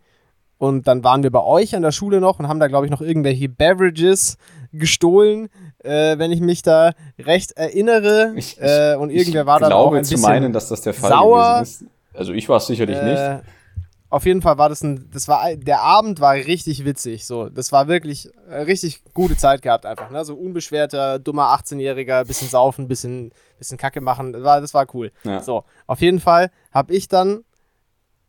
Und 0.58 0.88
dann 0.88 1.04
waren 1.04 1.24
wir 1.24 1.32
bei 1.32 1.44
euch 1.44 1.76
an 1.76 1.82
der 1.82 1.92
Schule 1.92 2.20
noch 2.22 2.38
und 2.38 2.48
haben 2.48 2.60
da, 2.60 2.68
glaube 2.68 2.86
ich, 2.86 2.92
noch 2.92 3.02
irgendwelche 3.02 3.50
Beverages 3.50 4.38
gestohlen, 4.72 5.50
äh, 5.84 6.18
wenn 6.20 6.32
ich 6.32 6.40
mich 6.40 6.62
da 6.62 6.92
recht 7.20 7.54
erinnere. 7.54 8.34
Ich- 8.36 8.58
ich- 8.58 8.62
äh, 8.64 8.96
und 8.96 9.10
irgendwer 9.10 9.46
war 9.48 9.58
ich 9.58 9.62
dann 9.64 9.74
auch 9.74 9.86
glaube 9.86 9.98
ein 9.98 10.04
zu 10.04 10.12
bisschen 10.16 10.30
meinen, 10.30 10.54
dass 10.54 10.68
das 10.70 10.82
der 10.82 10.94
Fall 10.94 11.10
sauer. 11.12 11.54
gewesen 11.62 11.88
ist. 12.14 12.18
Also 12.18 12.34
ich 12.34 12.48
war 12.48 12.58
es 12.58 12.68
sicherlich 12.68 13.02
nicht. 13.02 13.22
Auf 14.12 14.26
jeden 14.26 14.42
Fall 14.42 14.58
war 14.58 14.68
das 14.68 14.84
ein, 14.84 15.10
das 15.12 15.30
war, 15.30 15.56
der 15.56 15.82
Abend 15.82 16.20
war 16.20 16.34
richtig 16.34 16.84
witzig, 16.84 17.26
so. 17.26 17.50
Das 17.50 17.72
war 17.72 17.88
wirklich 17.88 18.30
äh, 18.50 18.58
richtig 18.58 19.02
gute 19.14 19.38
Zeit 19.38 19.62
gehabt 19.62 19.86
einfach, 19.86 20.12
ne? 20.12 20.26
So 20.26 20.36
unbeschwerter, 20.36 21.18
dummer 21.18 21.58
18-Jähriger, 21.58 22.26
bisschen 22.26 22.50
saufen, 22.50 22.90
bisschen, 22.90 23.32
bisschen 23.58 23.78
Kacke 23.78 24.02
machen, 24.02 24.34
das 24.34 24.44
war, 24.44 24.62
das 24.62 24.74
war 24.74 24.86
cool. 24.94 25.14
Ja. 25.24 25.42
So, 25.42 25.64
auf 25.88 26.02
jeden 26.02 26.20
Fall 26.20 26.52
habe 26.74 26.94
ich 26.94 27.08
dann 27.08 27.46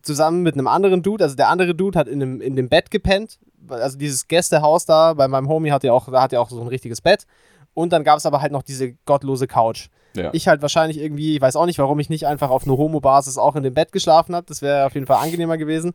zusammen 0.03 0.43
mit 0.43 0.55
einem 0.55 0.69
anderen 0.69 1.03
Dude, 1.03 1.25
also 1.25 1.35
der 1.35 1.49
andere 1.49 1.75
Dude 1.75 1.99
hat 1.99 2.07
in 2.07 2.21
dem, 2.21 2.41
in 2.41 2.55
dem 2.55 2.69
Bett 2.69 2.93
gepennt, 2.93 3.41
also 3.69 3.99
dieses 3.99 4.29
Gästehaus 4.29 4.87
da, 4.87 5.15
bei 5.15 5.27
meinem 5.27 5.49
Homie 5.49 5.73
hat 5.73 5.83
ja 5.83 5.93
auch, 5.93 6.09
da 6.09 6.23
hat 6.23 6.31
ja 6.31 6.39
auch 6.39 6.51
so 6.51 6.61
ein 6.61 6.69
richtiges 6.69 7.01
Bett. 7.01 7.27
Und 7.75 7.93
dann 7.93 8.05
gab 8.05 8.19
es 8.19 8.27
aber 8.27 8.41
halt 8.43 8.53
noch 8.53 8.63
diese 8.63 8.93
gottlose 9.07 9.47
Couch. 9.47 9.89
Ja. 10.15 10.31
Ich 10.33 10.47
halt 10.49 10.61
wahrscheinlich 10.61 10.99
irgendwie, 10.99 11.37
ich 11.37 11.41
weiß 11.41 11.57
auch 11.57 11.65
nicht, 11.67 11.79
warum 11.79 11.99
ich 12.01 12.11
nicht 12.11 12.27
einfach 12.27 12.51
auf 12.51 12.65
einer 12.67 12.77
Homo-Basis 12.77 13.39
auch 13.39 13.57
in 13.57 13.63
dem 13.63 13.73
Bett 13.75 13.93
geschlafen 13.93 14.35
habe. 14.35 14.45
Das 14.47 14.61
wäre 14.61 14.85
auf 14.87 14.95
jeden 14.95 15.07
Fall 15.07 15.23
angenehmer 15.25 15.57
gewesen. 15.57 15.95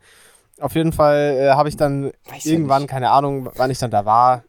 Auf 0.59 0.73
jeden 0.73 0.91
Fall 0.91 1.37
äh, 1.39 1.49
habe 1.51 1.69
ich 1.69 1.77
dann 1.77 2.11
Weiß 2.29 2.45
ja 2.45 2.51
irgendwann, 2.53 2.83
nicht. 2.83 2.89
keine 2.91 3.11
Ahnung, 3.11 3.49
wann 3.55 3.69
ich 3.69 3.77
dann 3.77 3.91
da 3.91 4.05
war, 4.05 4.43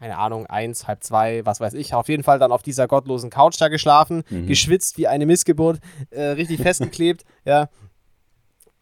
keine 0.00 0.18
Ahnung, 0.18 0.46
eins, 0.46 0.88
halb 0.88 1.04
zwei, 1.04 1.46
was 1.46 1.60
weiß 1.60 1.74
ich, 1.74 1.94
auf 1.94 2.08
jeden 2.08 2.24
Fall 2.24 2.40
dann 2.40 2.50
auf 2.50 2.62
dieser 2.64 2.88
gottlosen 2.88 3.30
Couch 3.30 3.54
da 3.60 3.68
geschlafen, 3.68 4.24
Mhm. 4.28 4.48
geschwitzt 4.48 4.98
wie 4.98 5.06
eine 5.06 5.26
Missgeburt, 5.26 5.78
äh, 6.10 6.22
richtig 6.30 6.60
festgeklebt, 6.60 7.24
ja. 7.44 7.68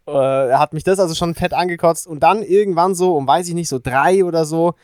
Äh, 0.07 0.55
hat 0.55 0.73
mich 0.73 0.83
das 0.83 0.99
also 0.99 1.15
schon 1.15 1.35
fett 1.35 1.53
angekotzt 1.53 2.07
und 2.09 2.21
dann 2.23 2.43
irgendwann 2.43 2.95
so, 2.95 3.15
um 3.17 3.27
weiß 3.29 3.47
ich 3.49 3.55
nicht, 3.55 3.69
so 3.69 3.79
drei 3.79 4.25
oder 4.25 4.45
so, 4.47 4.75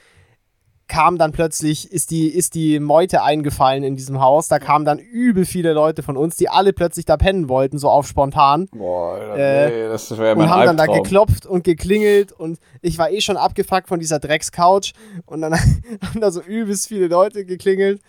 kam 0.88 1.18
dann 1.18 1.32
plötzlich, 1.32 1.92
ist 1.92 2.10
die, 2.10 2.28
ist 2.28 2.54
die 2.54 2.80
Meute 2.80 3.22
eingefallen 3.22 3.84
in 3.84 3.94
diesem 3.94 4.20
Haus. 4.20 4.48
Da 4.48 4.58
kamen 4.58 4.84
dann 4.84 4.98
übel 4.98 5.44
viele 5.44 5.72
Leute 5.74 6.02
von 6.02 6.16
uns, 6.16 6.36
die 6.36 6.48
alle 6.48 6.72
plötzlich 6.72 7.04
da 7.04 7.16
pennen 7.16 7.48
wollten, 7.48 7.78
so 7.78 7.88
auf 7.90 8.08
spontan. 8.08 8.68
Boah, 8.72 9.14
Alter, 9.14 9.36
Äh, 9.36 9.68
nee, 9.70 9.88
das 9.88 10.10
wäre 10.16 10.34
mein 10.34 10.46
Und 10.46 10.50
haben 10.50 10.64
dann 10.66 10.76
da 10.76 10.84
Albtraum. 10.84 11.02
geklopft 11.02 11.46
und 11.46 11.62
geklingelt 11.64 12.32
und 12.32 12.58
ich 12.80 12.98
war 12.98 13.10
eh 13.10 13.20
schon 13.20 13.36
abgefuckt 13.36 13.88
von 13.88 14.00
dieser 14.00 14.18
Dreckscouch 14.18 14.92
und 15.26 15.42
dann 15.42 15.52
haben 16.02 16.20
da 16.20 16.30
so 16.30 16.40
übelst 16.40 16.88
viele 16.88 17.08
Leute 17.08 17.44
geklingelt 17.44 18.00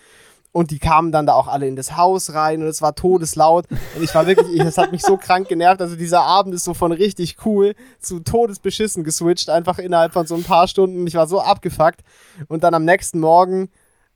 und 0.52 0.72
die 0.72 0.80
kamen 0.80 1.12
dann 1.12 1.26
da 1.26 1.34
auch 1.34 1.48
alle 1.48 1.68
in 1.68 1.76
das 1.76 1.96
Haus 1.96 2.34
rein 2.34 2.62
und 2.62 2.68
es 2.68 2.82
war 2.82 2.96
todeslaut. 2.96 3.66
Und 3.96 4.04
ich 4.04 4.14
war 4.16 4.26
wirklich, 4.26 4.48
ich, 4.54 4.64
das 4.64 4.78
hat 4.78 4.92
mich 4.92 5.02
so 5.04 5.16
krank 5.18 5.48
genervt, 5.48 5.82
also 5.82 5.96
dieser 5.96 6.22
Abend 6.22 6.56
ist 6.56 6.64
so 6.64 6.74
von 6.74 6.92
richtig 6.92 7.38
cool 7.46 7.76
zu 8.00 8.20
todesbeschissen 8.20 9.04
geswitcht, 9.04 9.50
einfach 9.50 9.78
innerhalb 9.78 10.14
von 10.14 10.26
so 10.26 10.36
ein 10.36 10.44
paar 10.44 10.68
Stunden, 10.68 11.06
ich 11.06 11.16
war 11.16 11.28
so 11.28 11.40
abgefuckt. 11.40 12.02
Und 12.48 12.64
dann 12.64 12.74
am 12.74 12.84
nächsten 12.86 13.20
Morgen 13.20 13.70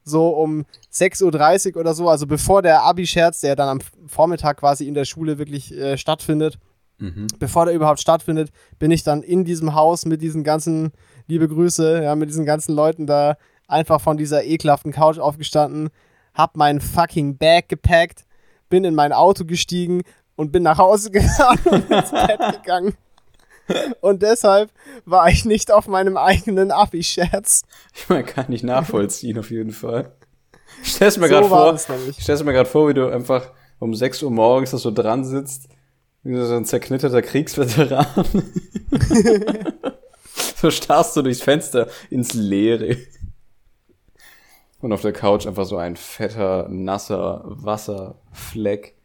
so 0.04 0.30
um 0.30 0.66
6.30 0.92 1.75
Uhr 1.75 1.82
oder 1.82 1.94
so, 1.94 2.10
also 2.10 2.25
bevor 2.28 2.62
der 2.62 2.82
Abi-Scherz, 2.84 3.40
der 3.42 3.56
dann 3.56 3.70
am 3.70 3.80
Vormittag 4.08 4.58
quasi 4.58 4.88
in 4.88 4.94
der 4.96 5.06
Schule 5.06 5.38
wirklich 5.38 5.72
äh, 5.74 5.98
stattfindet, 5.98 6.58
Mhm. 7.00 7.28
bevor 7.40 7.66
der 7.66 7.74
überhaupt 7.74 8.00
stattfindet, 8.00 8.52
bin 8.78 8.92
ich 8.92 9.04
dann 9.04 9.24
in 9.24 9.44
diesem 9.46 9.74
Haus 9.74 10.06
mit 10.06 10.22
diesen 10.22 10.44
ganzen, 10.44 10.92
liebe 11.28 11.48
Grüße, 11.48 12.04
ja, 12.04 12.16
mit 12.16 12.30
diesen 12.30 12.46
ganzen 12.46 12.75
Leuten 12.75 13.08
da 13.08 13.36
einfach 13.68 14.00
von 14.00 14.16
dieser 14.16 14.44
ekelhaften 14.46 14.92
Couch 14.92 15.18
aufgestanden, 15.18 15.90
hab 16.34 16.58
mein 16.58 16.82
fucking 16.82 17.38
Bag 17.38 17.70
gepackt, 17.70 18.25
bin 18.70 18.84
in 18.84 18.96
mein 18.96 19.13
Auto 19.13 19.46
gestiegen 19.46 20.02
und 20.36 20.52
bin 20.52 20.63
nach 20.63 20.78
Hause 20.78 21.12
gefahren 21.12 21.60
und 21.66 21.92
ins 21.92 22.12
Bett 22.12 22.40
gegangen. 22.63 22.96
Und 24.02 24.22
deshalb 24.22 24.72
war 25.06 25.30
ich 25.30 25.46
nicht 25.46 25.72
auf 25.72 25.88
meinem 25.88 26.18
eigenen 26.18 26.72
Abi-Scherz. 26.72 27.62
Ich 27.96 28.10
meine, 28.10 28.24
kann 28.24 28.52
ich 28.52 28.62
nachvollziehen, 28.62 29.40
auf 29.40 29.52
jeden 29.52 29.72
Fall. 29.72 30.12
Ich 30.82 30.92
stell's 30.92 31.18
mir 31.18 31.28
So 31.28 31.34
gerade 31.34 31.48
vor, 31.48 31.78
stell's 32.20 32.44
mir 32.44 32.52
gerade 32.52 32.70
vor, 32.70 32.90
wie 32.90 32.94
du 32.94 33.08
einfach 33.08 33.52
um 33.80 33.94
6 33.94 34.24
Uhr 34.24 34.32
morgens 34.32 34.72
da 34.72 34.78
so 34.78 34.92
dran 34.92 35.24
sitzt, 35.24 35.70
wie 36.24 36.36
so 36.36 36.56
ein 36.56 36.66
zerknitterter 36.66 37.22
Kriegsveteran. 37.22 38.06
so 40.56 40.72
starrst 40.72 41.16
du 41.16 41.22
durchs 41.22 41.42
Fenster 41.42 41.88
ins 42.10 42.34
Leere. 42.34 42.98
Und 44.84 44.92
auf 44.92 45.02
der 45.02 45.13
Couch 45.13 45.48
einfach 45.48 45.63
so 45.63 45.78
ein 45.78 45.96
fetter, 45.96 46.68
nasser 46.70 47.42
Wasserfleck. 47.46 48.96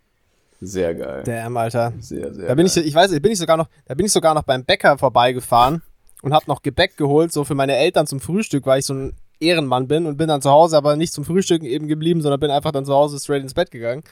Sehr 0.60 0.92
geil. 0.96 1.22
Damn, 1.24 1.56
Alter. 1.56 1.92
sehr, 2.00 2.34
sehr 2.34 2.48
Da 2.48 2.54
bin 2.56 2.66
ich, 2.66 2.74
geil. 2.74 2.84
ich 2.84 2.92
weiß, 2.92 3.12
bin 3.20 3.30
ich 3.30 3.38
sogar 3.38 3.56
noch, 3.56 3.68
da 3.86 3.94
bin 3.94 4.04
ich 4.04 4.12
sogar 4.12 4.34
noch 4.34 4.42
beim 4.42 4.64
Bäcker 4.64 4.98
vorbeigefahren 4.98 5.82
und 6.22 6.32
hab 6.32 6.48
noch 6.48 6.62
Gebäck 6.62 6.96
geholt, 6.96 7.32
so 7.32 7.44
für 7.44 7.54
meine 7.54 7.76
Eltern 7.76 8.08
zum 8.08 8.18
Frühstück, 8.18 8.66
weil 8.66 8.80
ich 8.80 8.86
so 8.86 8.94
ein 8.94 9.14
Ehrenmann 9.38 9.86
bin 9.86 10.06
und 10.06 10.16
bin 10.16 10.26
dann 10.26 10.42
zu 10.42 10.50
Hause, 10.50 10.76
aber 10.76 10.96
nicht 10.96 11.12
zum 11.12 11.24
Frühstücken 11.24 11.64
eben 11.64 11.86
geblieben, 11.86 12.22
sondern 12.22 12.40
bin 12.40 12.50
einfach 12.50 12.72
dann 12.72 12.84
zu 12.84 12.92
Hause 12.92 13.20
straight 13.20 13.42
ins 13.42 13.54
Bett 13.54 13.70
gegangen. 13.70 14.02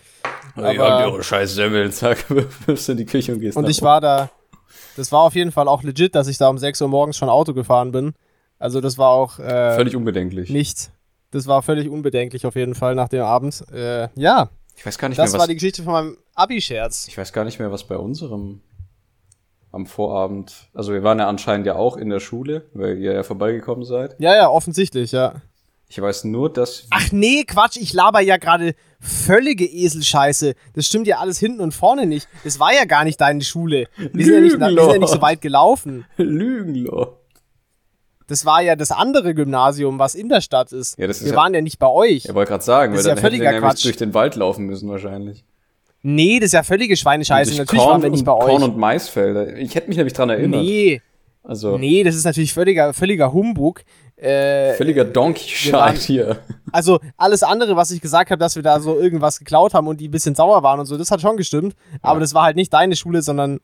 aber, 0.55 0.69
hab 0.69 1.07
eure 1.07 1.25
scheiß 1.25 1.53
Semmeln, 1.53 1.91
zack, 1.91 2.27
wirfst 2.31 2.89
in 2.91 2.97
die 2.97 3.07
Küche 3.07 3.33
und 3.33 3.41
gehst 3.41 3.57
Und 3.57 3.69
ich 3.69 3.83
war 3.83 4.01
da, 4.01 4.31
das 4.97 5.11
war 5.11 5.23
auf 5.23 5.35
jeden 5.35 5.51
Fall 5.51 5.67
auch 5.67 5.83
legit, 5.83 6.15
dass 6.15 6.29
ich 6.29 6.39
da 6.39 6.49
um 6.49 6.59
6 6.59 6.81
Uhr 6.83 6.87
morgens 6.89 7.17
schon 7.17 7.29
Auto 7.29 7.55
gefahren 7.55 7.91
bin. 7.91 8.15
Also 8.61 8.81
das 8.81 8.99
war 8.99 9.11
auch 9.11 9.41
äh, 9.41 9.75
Völlig 9.75 9.97
unbedenklich. 9.97 10.49
nicht, 10.49 10.91
das 11.31 11.47
war 11.47 11.63
völlig 11.63 11.89
unbedenklich 11.89 12.47
auf 12.47 12.55
jeden 12.57 12.75
Fall 12.75 12.95
nach 12.95 13.09
dem 13.09 13.23
Abend. 13.23 13.65
Äh, 13.73 14.09
ja, 14.15 14.51
Ich 14.77 14.85
weiß 14.87 14.99
gar 14.99 15.09
nicht 15.09 15.19
das 15.19 15.31
mehr, 15.33 15.39
war 15.39 15.41
was, 15.41 15.49
die 15.49 15.55
Geschichte 15.55 15.83
von 15.83 15.93
meinem 15.93 16.17
Abi-Scherz. 16.35 17.07
ich 17.09 17.17
weiß 17.19 17.33
gar 17.33 17.45
nicht 17.45 17.59
mehr, 17.59 17.71
was 17.73 17.85
bei 17.85 17.97
unserem 17.97 18.61
am 19.73 19.85
Vorabend, 19.87 20.69
also 20.73 20.93
wir 20.93 21.03
waren 21.03 21.19
ja 21.19 21.29
anscheinend 21.29 21.67
ja 21.67 21.75
auch 21.77 21.97
in 21.99 22.09
der 22.09 22.21
Schule, 22.21 22.65
weil 22.73 22.97
ihr 22.99 23.13
ja 23.13 23.23
vorbeigekommen 23.23 23.85
seid. 23.85 24.17
Ja, 24.19 24.35
ja, 24.35 24.49
offensichtlich, 24.49 25.13
ja. 25.13 25.43
Ich 25.89 26.01
weiß 26.01 26.25
nur, 26.25 26.51
dass 26.53 26.87
Ach 26.91 27.13
nee, 27.13 27.45
Quatsch, 27.45 27.77
ich 27.77 27.93
laber 27.93 28.21
ja 28.21 28.39
gerade 28.39 28.75
völlige 29.01 29.65
Eselscheiße. 29.67 30.55
Das 30.75 30.87
stimmt 30.87 31.07
ja 31.07 31.19
alles 31.19 31.39
hinten 31.39 31.61
und 31.61 31.73
vorne 31.73 32.07
nicht. 32.07 32.27
Das 32.43 32.59
war 32.59 32.73
ja 32.75 32.87
gar 32.87 33.05
nicht 33.05 33.21
deine 33.21 33.43
Schule. 33.45 33.87
Wir 33.97 34.25
sind 34.25 34.35
ja 34.35 34.41
nicht, 34.41 34.59
wir 34.59 34.69
sind 34.85 34.93
ja 34.93 34.99
nicht 34.99 35.13
so 35.13 35.21
weit 35.23 35.41
gelaufen. 35.43 36.07
Lügenlo. 36.17 37.19
Das 38.29 38.45
war 38.45 38.61
ja 38.63 38.75
das 38.77 38.91
andere 38.91 39.35
Gymnasium, 39.35 39.99
was 39.99 40.15
in 40.15 40.29
der 40.29 40.41
Stadt 40.41 40.73
ist. 40.73 40.99
Ja, 40.99 41.07
das 41.07 41.19
ist 41.19 41.25
wir 41.27 41.31
ja- 41.33 41.37
waren 41.37 41.55
ja 41.55 41.61
nicht 41.61 41.79
bei 41.79 41.87
euch. 41.89 42.25
Ich 42.25 42.35
wollte 42.35 42.51
gerade 42.51 42.65
sagen, 42.65 42.93
Das 42.93 42.99
weil 42.99 43.01
ist 43.01 43.07
ja 43.07 43.15
dann 43.15 43.23
hätten 43.25 43.33
wir 43.35 43.39
völliger 43.49 43.61
nämlich 43.61 43.83
durch 43.83 43.97
den 43.97 44.15
Wald 44.15 44.35
laufen 44.37 44.67
müssen 44.67 44.89
wahrscheinlich. 44.89 45.45
Nee, 46.03 46.39
das 46.39 46.47
ist 46.49 46.53
ja 46.53 46.63
völlige 46.63 46.97
Schweinescheiße. 46.97 47.57
Natürlich 47.57 47.81
Korn 47.83 47.93
waren 47.95 48.03
wir 48.03 48.11
nicht 48.11 48.25
bei 48.25 48.33
euch. 48.33 48.45
Korn 48.47 48.63
und 48.63 48.77
Maisfelder. 48.77 49.57
Ich 49.57 49.75
hätte 49.75 49.89
mich 49.89 49.97
nämlich 49.97 50.13
dran 50.15 50.31
erinnert. 50.31 50.61
nee, 50.63 51.01
Also 51.43 51.79
nee, 51.79 52.03
das 52.05 52.15
ist 52.15 52.25
natürlich 52.25 52.53
völliger, 52.53 52.93
völliger 52.95 53.33
Humbug. 53.33 53.83
Äh, 54.17 54.73
völliger 54.75 55.05
Donkey 55.05 55.47
wir 55.67 55.73
waren- 55.75 55.95
Shite 55.97 56.07
hier. 56.07 56.39
also 56.73 57.01
alles 57.17 57.43
andere, 57.43 57.77
was 57.77 57.91
ich 57.91 58.01
gesagt 58.01 58.31
habe, 58.31 58.39
dass 58.41 58.57
wir 58.57 58.63
da 58.63 58.81
so 58.81 58.99
irgendwas 58.99 59.39
geklaut 59.39 59.75
haben 59.75 59.87
und 59.89 60.01
die 60.01 60.09
ein 60.09 60.11
bisschen 60.11 60.35
sauer 60.35 60.63
waren 60.63 60.81
und 60.81 60.87
so, 60.87 60.97
das 60.97 61.11
hat 61.11 61.21
schon 61.21 61.37
gestimmt. 61.37 61.75
Aber 62.03 62.19
das 62.21 62.33
war 62.35 62.45
halt 62.45 62.57
nicht 62.57 62.73
deine 62.73 62.97
Schule, 62.97 63.21
sondern 63.23 63.61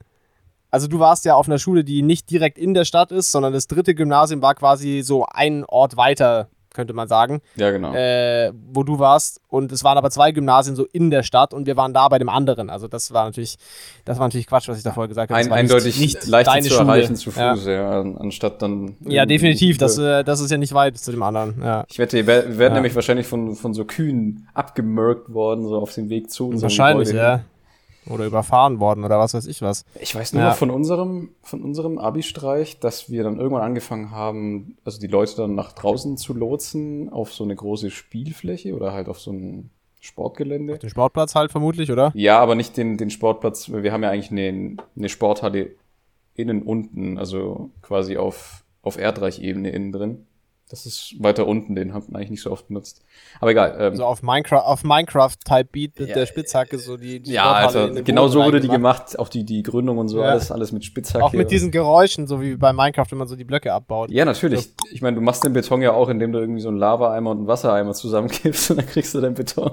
also 0.73 0.89
du 0.89 0.99
warst 0.99 1.25
ja 1.25 1.35
auf 1.37 1.47
einer 1.47 1.59
Schule, 1.59 1.85
die 1.85 2.03
nicht 2.03 2.29
direkt 2.31 2.59
in 2.59 2.75
der 2.75 2.85
Stadt 2.85 3.13
ist, 3.13 3.31
sondern 3.31 3.53
das 3.53 3.69
dritte 3.69 3.95
Gymnasium 3.95 4.43
war 4.43 4.55
quasi 4.57 5.03
so 5.05 5.25
ein 5.33 5.65
Ort 5.67 5.97
weiter, 5.97 6.49
könnte 6.75 6.95
man 6.95 7.07
sagen, 7.07 7.43
Ja, 7.57 7.71
genau. 7.71 7.93
äh, 7.93 8.51
wo 8.73 8.83
du 8.83 8.99
warst. 8.99 9.43
Und 9.49 9.71
es 9.73 9.85
waren 9.85 9.99
aber 9.99 10.11
zwei 10.11 10.33
Gymnasien 10.33 10.75
so 10.75 10.87
in 10.91 11.11
der 11.11 11.23
Stadt 11.23 11.53
und 11.53 11.67
wir 11.67 11.77
waren 11.77 11.93
da 11.93 12.09
bei 12.09 12.19
dem 12.19 12.31
anderen. 12.31 12.71
Also 12.71 12.89
das 12.89 13.13
war 13.13 13.27
natürlich, 13.27 13.59
das 14.07 14.19
war 14.19 14.27
natürlich 14.27 14.47
Quatsch, 14.47 14.69
was 14.71 14.79
ich 14.79 14.83
da 14.83 14.93
vorher 14.93 15.09
gesagt 15.09 15.31
habe. 15.31 15.39
Ein, 15.39 15.53
eindeutig 15.53 16.01
nicht, 16.01 16.33
deine 16.33 16.63
zu 16.63 16.71
Schule. 16.71 16.81
erreichen 16.89 17.17
zu 17.17 17.29
Ja. 17.37 17.55
Fuß, 17.55 17.67
ja, 17.67 18.01
an- 18.01 18.17
anstatt 18.17 18.63
dann. 18.63 18.97
Ja, 19.01 19.27
definitiv. 19.27 19.77
Das, 19.77 19.99
äh, 19.99 20.25
das 20.25 20.41
ist 20.41 20.51
ja 20.51 20.57
nicht 20.57 20.73
weit 20.73 20.97
zu 20.97 21.11
dem 21.11 21.23
anderen. 21.23 21.61
Ja. 21.63 21.85
Ich 21.91 21.99
wette, 21.99 22.17
wir 22.17 22.27
werden 22.27 22.59
Ja. 22.59 22.71
nämlich 22.71 22.95
wahrscheinlich 22.95 23.27
von, 23.27 23.55
von 23.55 23.75
so 23.75 23.85
Kühen 23.85 24.49
abgemerkt 24.55 25.35
worden, 25.35 25.69
so 25.69 25.77
auf 25.77 25.93
dem 25.93 26.09
Weg 26.09 26.31
zu 26.31 26.45
unserem 26.49 26.63
Wahrscheinlich, 26.71 27.09
Gebäude. 27.09 27.23
ja. 27.27 27.41
Oder 28.07 28.27
überfahren 28.27 28.81
worden 28.81 29.05
oder 29.05 29.19
was 29.19 29.33
weiß 29.35 29.47
ich 29.47 29.62
was. 29.62 29.85
Ich 30.01 30.15
weiß 30.15 30.33
nur 30.33 30.43
Ja. 30.43 30.51
von 30.53 30.71
unserem, 30.71 31.31
von 31.43 31.62
unserem 31.62 31.99
Abi-Streich, 31.99 32.81
dass 32.81 33.11
wir 33.11 33.23
dann 33.23 33.38
irgendwann 33.38 33.62
angefangen 33.62 34.11
haben, 34.11 34.77
also 34.85 34.99
die 35.01 35.07
Leute 35.07 35.37
dann 35.37 35.55
nach 35.55 35.73
draußen 35.73 36.17
zu 36.17 36.35
lotsen 36.35 37.11
auf 37.12 37.33
so 37.33 37.45
eine 37.45 37.55
große 37.55 37.91
Spielfläche 37.91 38.75
oder 38.75 38.93
halt 38.93 39.09
auf 39.09 39.21
so 39.21 39.31
ein 39.33 39.71
Sportgelände. 40.01 40.79
Den 40.79 40.91
Sportplatz 40.91 41.37
halt 41.37 41.53
vermutlich, 41.53 41.93
oder? 41.93 42.11
Ja, 42.17 42.41
aber 42.41 42.57
nicht 42.57 42.77
den, 42.77 42.97
den 42.97 43.11
Sportplatz. 43.11 43.71
weil 43.71 43.85
Wir 43.85 43.93
haben 43.93 44.03
ja 44.03 44.11
eigentlich 44.11 44.33
eine, 44.33 44.77
eine 44.97 45.09
Sporthalle 45.09 45.71
innen 46.35 46.62
unten, 46.62 47.19
also 47.19 47.71
quasi 47.83 48.17
auf, 48.17 48.65
auf 48.83 48.99
Erdreichebene 48.99 49.71
innen 49.71 49.93
drin. 49.93 50.27
Das 50.73 50.87
ist 50.87 51.17
weiter 51.19 51.47
unten, 51.47 51.75
den 51.75 51.93
hat 51.93 52.09
man 52.09 52.17
eigentlich 52.17 52.31
nicht 52.31 52.43
so 52.43 52.51
oft 52.51 52.67
benutzt. 52.69 53.05
Aber 53.41 53.51
egal. 53.51 53.77
Ähm, 53.79 53.95
So 53.95 54.07
auf 54.07 54.23
Minecraft, 54.23 54.63
auf 54.65 54.85
Minecraft-Type 54.85 55.69
Beat 55.71 56.01
mit 56.01 56.09
Ja, 56.09 56.15
der 56.15 56.25
Spitzhacke, 56.25 56.79
so 56.79 56.97
die, 56.97 57.21
die 57.21 57.33
ja, 57.33 57.53
also 57.53 57.91
genau 58.03 58.23
Boden 58.23 58.33
so 58.33 58.43
wurde 58.43 58.61
die 58.61 58.69
gemacht. 58.69 59.19
Auch 59.19 59.29
die, 59.29 59.45
die 59.45 59.63
Gründung 59.63 59.99
und 59.99 60.09
so, 60.09 60.21
Ja. 60.23 60.31
alles, 60.31 60.51
alles 60.51 60.73
mit 60.73 60.83
Spitzhacke. 60.87 61.23
Auch 61.23 61.35
mit 61.35 61.51
diesen 61.51 61.73
Geräuschen, 61.73 62.27
so 62.27 62.41
wie 62.41 62.57
bei 62.57 62.73
Minecraft, 62.73 63.05
wenn 63.11 63.19
man 63.19 63.29
so 63.29 63.37
die 63.37 63.45
Blöcke 63.45 63.71
abbaut. 63.71 64.11
Ja, 64.11 64.25
natürlich. 64.25 64.71
Ich 64.93 65.03
meine, 65.03 65.15
du 65.17 65.21
machst 65.21 65.45
den 65.45 65.53
Beton 65.53 65.83
ja 65.83 65.93
auch, 65.93 66.09
indem 66.09 66.33
du 66.33 66.39
irgendwie 66.39 66.63
so 66.63 66.69
einen 66.71 66.79
Lava-Eimer 66.79 67.33
und 67.33 67.37
einen 67.41 67.47
Wassereimer 67.49 67.93
zusammenkippst 67.93 68.71
und 68.71 68.79
dann 68.79 68.87
kriegst 68.87 69.15
du 69.15 69.21
deinen 69.21 69.35
Beton. 69.35 69.73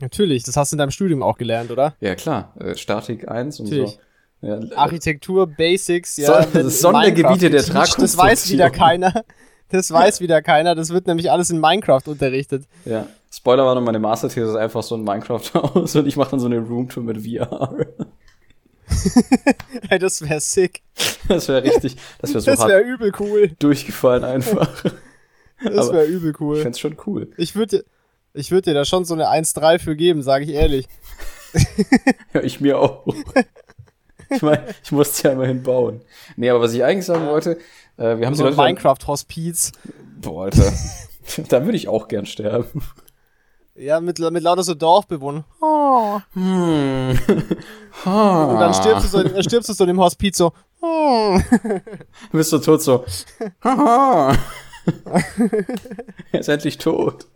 Natürlich, 0.00 0.42
das 0.44 0.56
hast 0.56 0.72
du 0.72 0.76
in 0.76 0.78
deinem 0.78 0.90
Studium 0.92 1.22
auch 1.22 1.36
gelernt, 1.36 1.70
oder? 1.70 1.94
Ja, 2.00 2.14
klar. 2.14 2.54
Äh, 2.58 2.74
Statik 2.74 3.28
1 3.28 3.60
und 3.60 3.66
Natürlich. 3.66 3.90
so. 3.90 3.98
Ja, 4.46 4.60
Architektur, 4.76 5.46
Basics, 5.46 6.16
ja. 6.16 6.42
Sondergebiete 6.68 7.48
der 7.50 7.62
Minecraft 7.62 7.84
geteacht, 7.84 8.02
Das 8.02 8.16
weiß 8.16 8.50
wieder 8.50 8.70
Tragkonstruktion. 8.72 9.12
keiner. 9.12 9.24
Das 9.74 9.90
weiß 9.90 10.20
wieder 10.20 10.40
keiner. 10.40 10.76
Das 10.76 10.90
wird 10.90 11.08
nämlich 11.08 11.32
alles 11.32 11.50
in 11.50 11.58
Minecraft 11.58 12.02
unterrichtet. 12.06 12.64
Ja. 12.84 13.08
Spoiler 13.32 13.64
war 13.66 13.74
noch, 13.74 13.82
meine 13.82 13.98
Masterthese 13.98 14.50
ist 14.50 14.54
einfach 14.54 14.84
so 14.84 14.94
ein 14.94 15.02
Minecraft-Haus 15.02 15.96
und 15.96 16.06
ich 16.06 16.16
mache 16.16 16.30
dann 16.30 16.38
so 16.38 16.46
eine 16.46 16.60
Roomtour 16.60 17.02
mit 17.02 17.26
VR. 17.26 17.74
Ey, 19.90 19.98
das 19.98 20.22
wäre 20.22 20.38
sick. 20.38 20.82
Das 21.26 21.48
wäre 21.48 21.64
richtig, 21.64 21.96
das 22.20 22.30
wäre 22.30 22.40
so 22.40 22.50
Das 22.52 22.68
wäre 22.68 22.82
übel 22.82 23.10
cool. 23.18 23.50
durchgefallen 23.58 24.22
einfach. 24.22 24.84
Das 25.64 25.92
wäre 25.92 26.04
übel 26.04 26.30
Ich 26.30 26.40
cool. 26.40 26.56
find's 26.62 26.78
schon 26.78 26.96
cool. 27.06 27.32
Ich 27.36 27.56
würde 27.56 27.78
dir, 27.78 27.84
ich 28.32 28.52
würd 28.52 28.66
dir 28.66 28.74
da 28.74 28.84
schon 28.84 29.04
so 29.04 29.14
eine 29.14 29.26
1-3 29.28 29.80
für 29.80 29.96
geben, 29.96 30.22
sage 30.22 30.44
ich 30.44 30.50
ehrlich. 30.50 30.86
Ja, 32.32 32.42
ich 32.42 32.60
mir 32.60 32.78
auch. 32.80 33.06
Ich 34.28 34.42
meine, 34.42 34.64
ich 34.82 34.90
musste 34.90 35.28
ja 35.28 35.34
immerhin 35.34 35.62
bauen. 35.62 36.00
Nee, 36.36 36.50
aber 36.50 36.60
was 36.60 36.74
ich 36.74 36.82
eigentlich 36.82 37.06
sagen 37.06 37.26
wollte, 37.26 37.58
äh, 37.96 38.18
wir 38.18 38.26
haben 38.26 38.34
So 38.34 38.46
ein 38.46 38.56
Minecraft-Hospiz. 38.56 39.72
Boah, 40.20 40.44
Alter. 40.44 40.72
da 41.48 41.64
würde 41.64 41.76
ich 41.76 41.88
auch 41.88 42.08
gern 42.08 42.26
sterben. 42.26 42.82
Ja, 43.76 44.00
mit, 44.00 44.18
mit 44.18 44.42
lauter 44.42 44.62
so 44.62 44.74
Dorfbewohnern. 44.74 45.44
Oh. 45.60 46.20
Hm. 46.34 47.18
Und 48.04 48.12
Und 48.12 48.60
dann 48.60 48.74
stirbst 48.74 49.04
du 49.04 49.08
so, 49.08 49.22
dann 49.22 49.42
stirbst 49.42 49.68
du 49.68 49.72
so 49.72 49.84
in 49.84 49.88
dem 49.88 50.00
Hospiz 50.00 50.36
so. 50.36 50.52
Oh. 50.80 51.38
bist 52.32 52.52
du 52.52 52.58
tot 52.58 52.82
so. 52.82 53.04
Haha. 53.62 54.36
er 56.32 56.40
ist 56.40 56.48
endlich 56.48 56.78
tot. 56.78 57.26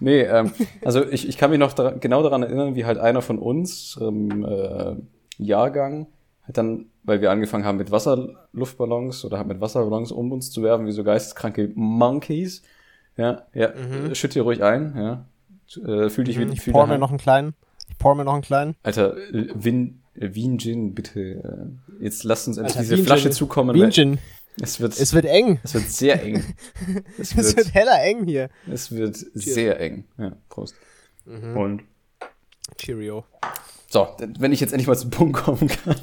Nee, 0.00 0.22
ähm, 0.22 0.52
also 0.84 1.04
ich, 1.04 1.28
ich 1.28 1.38
kann 1.38 1.50
mich 1.50 1.58
noch 1.58 1.72
dra 1.72 1.90
genau 1.92 2.22
daran 2.22 2.42
erinnern, 2.42 2.74
wie 2.74 2.84
halt 2.84 2.98
einer 2.98 3.22
von 3.22 3.38
uns 3.38 3.98
ähm, 4.00 4.44
äh, 4.44 4.96
Jahrgang 5.38 6.08
halt 6.46 6.56
dann, 6.56 6.86
weil 7.02 7.20
wir 7.20 7.30
angefangen 7.30 7.64
haben 7.64 7.76
mit 7.78 7.90
Wasserluftballons 7.90 9.24
oder 9.24 9.42
mit 9.44 9.60
Wasserballons 9.60 10.12
um 10.12 10.32
uns 10.32 10.50
zu 10.50 10.62
werfen, 10.62 10.86
wie 10.86 10.92
so 10.92 11.04
geisteskranke 11.04 11.70
Monkeys. 11.74 12.62
Ja, 13.16 13.46
ja, 13.54 13.72
Mhm. 13.74 14.14
schütt 14.14 14.36
ruhig 14.36 14.62
ein, 14.62 14.94
ja. 14.96 15.26
Äh, 15.84 16.10
fühl 16.10 16.24
dich 16.24 16.38
wie 16.38 16.44
Ich 16.44 16.70
pour 16.70 16.86
mir 16.86 16.98
noch 16.98 17.08
einen 17.10 17.18
kleinen. 17.18 17.54
Ich 17.88 17.98
pour 17.98 18.14
mir 18.14 18.24
noch 18.24 18.34
einen 18.34 18.42
kleinen. 18.42 18.76
Alter, 18.82 19.16
Win, 19.32 20.02
äh, 20.14 20.34
Wien 20.34 20.58
Gin, 20.58 20.94
bitte. 20.94 21.20
äh, 21.20 22.04
Jetzt 22.04 22.24
lasst 22.24 22.46
uns 22.46 22.56
endlich 22.58 22.76
Alter, 22.76 22.82
diese 22.84 22.96
Wien 22.98 23.06
Flasche 23.06 23.22
Gin. 23.24 23.32
zukommen. 23.32 23.74
Wien 23.74 23.90
Gin. 23.90 24.18
Es 24.60 24.80
wird, 24.80 24.98
Es 24.98 25.12
wird 25.12 25.24
eng. 25.26 25.58
es 25.64 25.74
wird 25.74 25.84
sehr 25.90 26.22
eng. 26.22 26.42
Es 27.18 27.32
Es 27.32 27.36
wird, 27.36 27.56
wird 27.56 27.74
heller 27.74 28.02
eng 28.04 28.24
hier. 28.24 28.48
es 28.72 28.90
wird 28.92 29.16
sehr 29.16 29.80
eng. 29.80 30.04
Ja, 30.18 30.32
Prost. 30.48 30.74
Mhm. 31.24 31.56
Und 31.56 31.82
Cheerio. 32.76 33.24
so, 33.88 34.08
wenn 34.38 34.52
ich 34.52 34.60
jetzt 34.60 34.72
endlich 34.72 34.86
mal 34.88 34.96
zum 34.96 35.10
Punkt 35.10 35.36
kommen 35.36 35.68
kann. 35.68 35.96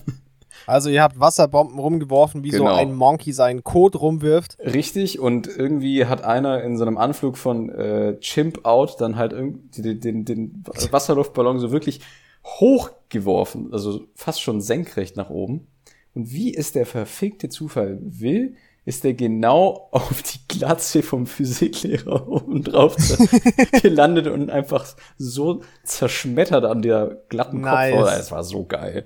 Also 0.68 0.90
ihr 0.90 1.02
habt 1.04 1.20
Wasserbomben 1.20 1.78
rumgeworfen, 1.80 2.44
wie 2.44 2.52
so 2.52 2.64
Genau. 2.64 2.76
ein 2.76 2.94
Monkey 2.94 3.34
seinen 3.34 3.64
Code 3.64 3.98
rumwirft. 3.98 4.58
Richtig, 4.60 5.20
und 5.20 5.48
irgendwie 5.48 6.06
hat 6.06 6.24
einer 6.24 6.64
in 6.64 6.78
so 6.78 6.86
einem 6.86 6.98
Anflug 6.98 7.38
von 7.38 7.70
äh, 7.70 8.18
Chimp 8.20 8.66
Out 8.66 9.00
dann 9.00 9.16
halt 9.16 9.34
irgendwie 9.34 9.82
den, 9.82 10.00
den, 10.00 10.26
den 10.26 10.64
Wasserluftballon 10.92 11.60
so 11.60 11.72
wirklich 11.72 12.00
hochgeworfen, 12.46 13.72
also 13.74 14.02
fast 14.16 14.42
schon 14.42 14.62
senkrecht 14.62 15.16
nach 15.18 15.30
oben. 15.30 15.68
Und 16.16 16.32
wie 16.32 16.56
es 16.56 16.72
der 16.72 16.86
verfickte 16.86 17.50
Zufall 17.50 17.98
will, 18.02 18.56
ist 18.86 19.06
er 19.06 19.14
genau 19.14 19.88
auf 19.92 20.22
die 20.24 20.40
Glatze 20.48 21.04
vom 21.04 21.26
Physiklehrer 21.26 22.28
oben 22.28 22.64
drauf 22.64 22.96
gelandet 23.82 24.28
und 24.28 24.50
einfach 24.50 24.86
so 25.18 25.62
zerschmettert 25.84 26.66
an 26.66 26.82
der 26.82 27.18
glatten 27.30 27.62
Nice. 27.62 27.94
Kopfhaut. 27.94 28.20
Es 28.20 28.32
war 28.32 28.44
so 28.44 28.66
geil. 28.66 29.06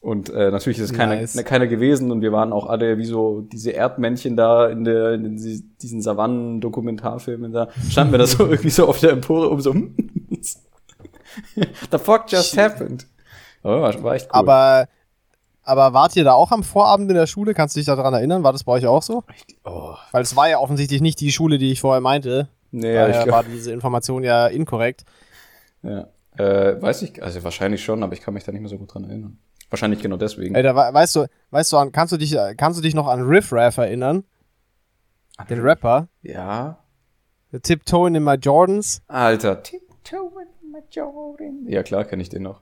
Und 0.00 0.30
äh, 0.30 0.50
natürlich 0.50 0.78
ist 0.78 0.90
es 0.90 0.96
keiner, 0.96 1.16
Nice. 1.16 1.44
keiner 1.44 1.66
gewesen 1.66 2.10
und 2.10 2.22
wir 2.22 2.32
waren 2.32 2.54
auch 2.54 2.66
alle 2.66 2.96
wie 2.96 3.04
so 3.04 3.42
diese 3.42 3.72
Erdmännchen 3.72 4.34
da 4.34 4.66
in, 4.68 4.84
der, 4.84 5.12
in 5.12 5.36
die- 5.36 5.62
diesen 5.82 6.00
Savannen-Dokumentarfilmen 6.00 7.52
da. 7.52 7.68
Standen 7.90 8.12
wir 8.14 8.18
da 8.18 8.26
so 8.26 8.44
irgendwie 8.48 8.70
so 8.70 8.88
auf 8.88 8.98
der 9.00 9.10
Empore 9.10 9.50
um 9.50 9.60
so 9.60 9.74
The 11.90 11.98
fuck 11.98 12.30
just 12.32 12.56
happened? 12.56 13.06
Oh, 13.62 13.68
war, 13.82 14.14
echt 14.14 14.26
cool. 14.26 14.30
Aber, 14.32 14.88
aber 15.64 15.92
wart 15.92 16.16
ihr 16.16 16.24
da 16.24 16.32
auch 16.32 16.50
am 16.50 16.62
Vorabend 16.62 17.10
in 17.10 17.16
der 17.16 17.26
Schule? 17.26 17.52
Kannst 17.54 17.76
du 17.76 17.80
dich 17.80 17.86
daran 17.86 18.14
erinnern? 18.14 18.42
War 18.42 18.52
das 18.52 18.64
bei 18.64 18.72
euch 18.72 18.86
auch 18.86 19.02
so? 19.02 19.22
oh, 19.64 19.94
Weil 20.12 20.22
es 20.22 20.34
war 20.34 20.48
ja 20.48 20.58
offensichtlich 20.58 21.02
nicht 21.02 21.20
die 21.20 21.30
Schule, 21.30 21.58
die 21.58 21.72
ich 21.72 21.80
vorher 21.80 22.00
meinte. 22.00 22.48
nee, 22.70 22.94
ja, 22.94 23.08
ich 23.08 23.16
glaub, 23.16 23.28
war 23.28 23.44
diese 23.44 23.72
Information 23.72 24.24
ja 24.24 24.46
inkorrekt. 24.46 25.04
ja. 25.82 26.06
Äh, 26.38 26.80
weiß 26.80 27.02
ich, 27.02 27.22
also 27.22 27.42
wahrscheinlich 27.44 27.84
schon, 27.84 28.02
aber 28.04 28.14
ich 28.14 28.20
kann 28.22 28.32
mich 28.32 28.44
da 28.44 28.52
nicht 28.52 28.60
mehr 28.62 28.70
so 28.70 28.78
gut 28.78 28.94
dran 28.94 29.04
erinnern. 29.04 29.36
Wahrscheinlich 29.70 30.00
genau 30.00 30.16
deswegen. 30.16 30.54
Ey, 30.54 30.62
da, 30.62 30.74
we- 30.74 30.92
weißt 30.94 31.16
du, 31.16 31.26
weißt 31.50 31.72
du, 31.72 31.76
an, 31.78 31.92
kannst 31.92 32.12
du 32.12 32.16
dich, 32.16 32.34
äh, 32.36 32.54
kannst 32.56 32.78
du 32.78 32.82
dich 32.82 32.94
noch 32.94 33.06
an 33.06 33.22
Riff 33.22 33.52
Raff 33.52 33.78
erinnern? 33.78 34.24
Den 35.48 35.60
Rapper? 35.60 36.08
Ja. 36.22 36.78
The 37.52 37.60
Tiptoe 37.60 38.08
in 38.08 38.22
my 38.22 38.34
Jordans? 38.34 39.00
Alter. 39.08 39.62
Tiptoe 39.62 40.42
in 40.42 40.70
my 40.72 40.80
Jordan. 40.90 41.66
Ja, 41.66 41.82
klar, 41.82 42.04
kenne 42.04 42.22
ich 42.22 42.28
den 42.28 42.42
noch. 42.42 42.60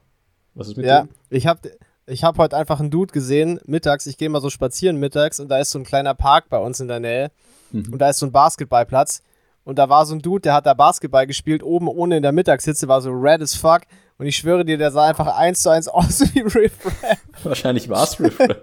Was 0.55 0.69
ist 0.69 0.77
mit 0.77 0.87
Ja, 0.87 1.03
dem? 1.03 1.09
ich 1.31 1.47
hab, 1.47 1.61
ich 2.07 2.25
hab 2.25 2.39
heute 2.39 2.57
einfach 2.57 2.79
einen 2.81 2.91
Dude 2.91 3.13
gesehen, 3.13 3.59
mittags, 3.67 4.07
ich 4.07 4.17
gehe 4.17 4.29
mal 4.29 4.41
so 4.41 4.51
spazieren 4.51 4.97
mittags 4.99 5.41
und 5.41 5.49
da 5.49 5.59
ist 5.59 5.71
so 5.71 5.79
ein 5.79 5.85
kleiner 5.85 6.15
Park 6.15 6.49
bei 6.51 6.59
uns 6.59 6.81
in 6.81 6.89
der 6.89 7.01
Nähe 7.01 7.31
Mhm. 7.73 7.93
und 7.93 7.99
da 7.99 8.09
ist 8.11 8.19
so 8.19 8.27
ein 8.27 8.33
Basketballplatz 8.33 9.23
und 9.65 9.79
da 9.79 9.89
war 9.91 10.07
so 10.07 10.15
ein 10.15 10.21
Dude, 10.23 10.41
der 10.43 10.55
hat 10.55 10.65
da 10.67 10.73
Basketball 10.75 11.27
gespielt, 11.27 11.63
oben 11.63 11.87
ohne 11.89 12.17
in 12.17 12.23
der 12.23 12.33
Mittagshitze, 12.33 12.89
war 12.89 13.01
so 13.03 13.11
red 13.11 13.43
as 13.43 13.55
fuck 13.55 13.83
und 14.19 14.27
ich 14.27 14.37
schwöre 14.37 14.65
dir, 14.65 14.77
der 14.79 14.91
sah 14.91 15.07
einfach 15.09 15.27
eins 15.37 15.63
zu 15.63 15.71
eins 15.71 15.89
aus 15.89 16.21
wie 16.35 16.41
Riff 16.41 16.85
Raff. 16.85 17.19
Wahrscheinlich 17.45 17.89
war 17.89 18.05
es 18.05 18.19
Riff 18.21 18.39
Raff. 18.41 18.57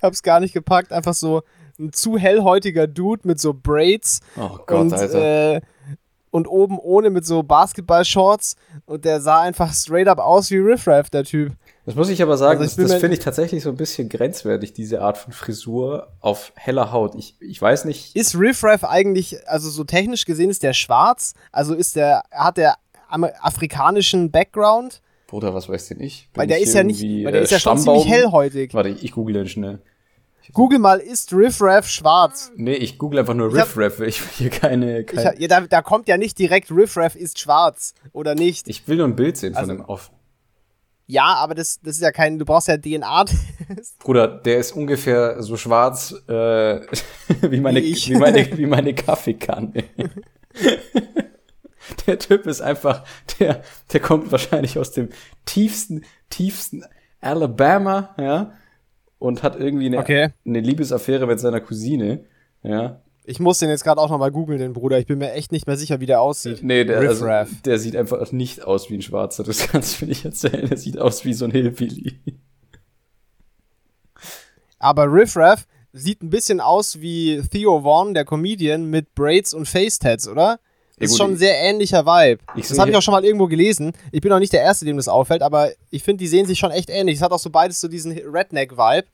Hab's 0.00 0.22
gar 0.22 0.40
nicht 0.40 0.52
gepackt, 0.52 0.92
einfach 0.92 1.14
so 1.14 1.42
ein 1.78 1.92
zu 1.92 2.18
hellhäutiger 2.18 2.86
Dude 2.86 3.26
mit 3.26 3.40
so 3.40 3.54
Braids 3.54 4.20
Oh 4.36 4.58
Gott, 4.66 4.80
und, 4.80 4.92
Alter. 4.94 5.54
äh, 5.56 5.60
und 6.30 6.46
oben 6.48 6.78
ohne 6.78 7.10
mit 7.10 7.24
so 7.24 7.42
Basketball-Shorts 7.42 8.56
und 8.86 9.04
der 9.04 9.20
sah 9.20 9.40
einfach 9.40 9.72
straight 9.72 10.08
up 10.08 10.18
aus 10.18 10.50
wie 10.50 10.58
Riff 10.58 10.86
Raff, 10.88 11.08
der 11.10 11.24
Typ. 11.24 11.52
Das 11.84 11.94
muss 11.94 12.08
ich 12.08 12.22
aber 12.22 12.36
sagen, 12.36 12.60
Also 12.60 12.70
ich 12.70 12.76
das, 12.76 12.92
das 12.92 13.00
finde 13.00 13.16
ich 13.16 13.22
tatsächlich 13.22 13.62
so 13.62 13.68
ein 13.68 13.76
bisschen 13.76 14.08
grenzwertig, 14.08 14.72
diese 14.72 15.02
Art 15.02 15.18
von 15.18 15.32
Frisur 15.32 16.12
auf 16.20 16.52
heller 16.56 16.92
Haut. 16.92 17.14
Ich, 17.16 17.36
ich 17.40 17.60
weiß 17.60 17.84
nicht. 17.84 18.14
Ist 18.16 18.36
Riff 18.36 18.62
Raff 18.64 18.84
eigentlich, 18.84 19.46
also 19.48 19.68
so 19.68 19.84
technisch 19.84 20.24
gesehen, 20.24 20.48
ist 20.50 20.62
der 20.62 20.72
schwarz? 20.74 21.34
Also 21.50 21.74
ist 21.74 21.96
der, 21.96 22.22
hat 22.30 22.56
der 22.56 22.76
afrikanischen 23.12 24.30
Background? 24.30 25.00
Bruder, 25.26 25.54
was 25.54 25.68
weiß 25.68 25.88
denn 25.88 26.00
ich? 26.00 26.28
Bin 26.32 26.40
Weil 26.40 26.46
der 26.48 26.58
ich 26.58 26.64
ist 26.64 26.74
ja 26.74 26.82
nicht, 26.82 27.02
weil 27.02 27.32
der 27.32 27.40
äh, 27.40 27.44
ist 27.44 27.50
ja 27.52 27.58
schon 27.58 27.78
ziemlich 27.78 28.06
hellhäutig. 28.06 28.74
Warte, 28.74 28.90
ich 28.90 29.12
google 29.12 29.34
den 29.34 29.48
schnell. 29.48 29.80
Google 30.52 30.80
mal, 30.80 30.98
ist 30.98 31.32
Riff 31.32 31.58
Raff 31.62 31.88
schwarz? 31.88 32.50
Nee, 32.56 32.74
ich 32.74 32.98
google 32.98 33.20
einfach 33.20 33.32
nur 33.34 33.48
Ich 33.54 33.54
hab- 33.60 33.68
Riff 33.76 33.78
Raff. 33.78 34.00
Ich 34.00 34.20
will 34.20 34.28
hier 34.36 34.50
keine. 34.50 35.00
Ich, 35.00 35.06
kein, 35.06 35.40
ja, 35.40 35.48
da, 35.48 35.60
da 35.62 35.80
kommt 35.82 36.08
ja 36.08 36.16
nicht 36.18 36.38
direkt 36.38 36.70
Riff 36.70 36.96
Raff 36.96 37.14
ist 37.14 37.38
schwarz 37.38 37.94
oder 38.12 38.34
nicht. 38.34 38.68
ich 38.68 38.86
will 38.88 38.96
nur 38.96 39.06
ein 39.06 39.16
Bild 39.16 39.36
sehen 39.36 39.54
von 39.54 39.60
Also- 39.62 39.72
dem 39.74 39.82
auf. 39.82 40.10
Ja, 41.06 41.34
aber 41.34 41.54
das, 41.54 41.80
das 41.82 41.96
ist 41.96 42.02
ja 42.02 42.10
kein, 42.12 42.38
du 42.38 42.44
brauchst 42.44 42.68
ja 42.68 42.76
DNA. 42.78 43.24
Bruder, 43.98 44.28
der 44.28 44.58
ist 44.58 44.72
ungefähr 44.72 45.42
so 45.42 45.56
schwarz 45.56 46.12
äh, 46.28 46.32
wie, 47.50 47.60
meine, 47.60 47.82
Wie 47.82 47.94
wie, 47.94 48.16
meine, 48.16 48.58
wie 48.58 48.66
meine 48.66 48.94
Kaffeekanne. 48.94 49.84
der 52.06 52.18
Typ 52.18 52.46
ist 52.46 52.60
einfach, 52.60 53.04
der, 53.38 53.62
der 53.92 54.00
kommt 54.00 54.30
wahrscheinlich 54.32 54.78
aus 54.78 54.92
dem 54.92 55.08
tiefsten, 55.44 56.04
tiefsten 56.30 56.84
Alabama, 57.20 58.14
ja, 58.18 58.52
und 59.18 59.42
hat 59.42 59.58
irgendwie 59.58 59.86
eine, 59.86 59.98
Okay. 59.98 60.30
eine 60.44 60.60
Liebesaffäre 60.60 61.26
mit 61.26 61.38
seiner 61.40 61.60
Cousine, 61.60 62.24
ja. 62.62 63.00
Ich 63.24 63.38
muss 63.38 63.60
den 63.60 63.68
jetzt 63.68 63.84
gerade 63.84 64.00
auch 64.00 64.10
nochmal 64.10 64.32
googeln, 64.32 64.58
den 64.58 64.72
Bruder. 64.72 64.98
Ich 64.98 65.06
bin 65.06 65.18
mir 65.18 65.30
echt 65.32 65.52
nicht 65.52 65.68
mehr 65.68 65.76
sicher, 65.76 66.00
wie 66.00 66.06
der 66.06 66.20
aussieht. 66.20 66.58
Nee, 66.64 66.84
der, 66.84 66.98
also, 66.98 67.24
der 67.64 67.78
sieht 67.78 67.94
einfach 67.94 68.32
nicht 68.32 68.64
aus 68.64 68.90
wie 68.90 68.94
ein 68.94 69.02
Schwarzer, 69.02 69.44
das 69.44 69.68
kannst 69.68 70.00
du 70.00 70.04
mir 70.04 70.08
nicht 70.08 70.24
erzählen. 70.24 70.68
Der 70.68 70.76
sieht 70.76 70.98
aus 70.98 71.24
wie 71.24 71.32
so 71.32 71.44
ein 71.44 71.52
Hillbilly. 71.52 72.18
Aber 74.80 75.04
Riff 75.04 75.36
Raff 75.36 75.68
sieht 75.92 76.22
ein 76.22 76.30
bisschen 76.30 76.60
aus 76.60 77.00
wie 77.00 77.40
Theo 77.48 77.82
Vaughn, 77.82 78.14
der 78.14 78.24
Comedian, 78.24 78.86
mit 78.86 79.14
Braids 79.14 79.54
und 79.54 79.68
Facetats, 79.68 80.26
oder? 80.26 80.58
Ja, 80.96 81.06
Das 81.06 81.06
ist 81.06 81.10
gut, 81.12 81.18
schon 81.18 81.30
ein 81.30 81.34
ich- 81.34 81.38
sehr 81.40 81.58
ähnlicher 81.58 82.04
Vibe. 82.06 82.42
Ich 82.54 82.68
das 82.68 82.78
habe 82.78 82.90
ich 82.90 82.96
auch 82.96 83.02
schon 83.02 83.12
mal 83.12 83.24
irgendwo 83.24 83.46
gelesen. 83.46 83.92
Ich 84.12 84.20
bin 84.20 84.30
auch 84.32 84.38
nicht 84.38 84.52
der 84.52 84.62
Erste, 84.62 84.84
dem 84.84 84.96
das 84.96 85.08
auffällt, 85.08 85.42
aber 85.42 85.70
ich 85.90 86.02
finde, 86.02 86.18
die 86.22 86.28
sehen 86.28 86.46
sich 86.46 86.58
schon 86.58 86.70
echt 86.70 86.90
ähnlich. 86.90 87.16
Es 87.16 87.22
hat 87.22 87.32
auch 87.32 87.38
so 87.38 87.50
beides 87.50 87.80
so 87.80 87.88
diesen 87.88 88.12
Redneck-Vibe. 88.12 89.06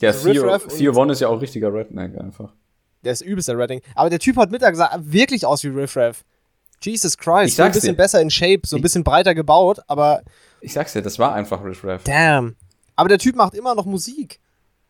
Ja, 0.00 0.12
Theo, 0.12 0.58
Theo 0.58 0.92
Von 0.94 1.10
ist 1.10 1.20
ja 1.20 1.28
auch 1.28 1.40
richtiger 1.40 1.72
Redneck 1.72 2.18
einfach. 2.18 2.52
Der 3.04 3.12
ist 3.12 3.20
übelster 3.20 3.56
Redneck. 3.56 3.82
Aber 3.94 4.10
der 4.10 4.18
Typ 4.18 4.36
hat 4.36 4.50
Mittag 4.50 4.74
sah 4.74 4.90
wirklich 5.00 5.44
aus 5.46 5.62
wie 5.64 5.68
Riff 5.68 5.96
Raff. 5.96 6.24
Jesus 6.82 7.16
Christ. 7.16 7.48
Ich 7.50 7.54
so 7.56 7.62
ein 7.62 7.70
bisschen 7.72 7.90
dir. 7.94 7.96
besser 7.96 8.20
in 8.20 8.30
Shape, 8.30 8.62
so 8.66 8.74
ein 8.74 8.78
Ich- 8.78 8.82
bisschen 8.82 9.04
breiter 9.04 9.34
gebaut, 9.34 9.78
aber 9.86 10.22
Ich 10.60 10.72
sag's 10.72 10.92
dir, 10.92 11.02
das 11.02 11.18
war 11.20 11.32
einfach 11.34 11.62
Riff 11.64 11.84
Raff. 11.84 12.02
damn. 12.04 12.56
Aber 12.96 13.08
der 13.08 13.18
Typ 13.18 13.36
macht 13.36 13.54
immer 13.54 13.74
noch 13.76 13.86
Musik. 13.86 14.40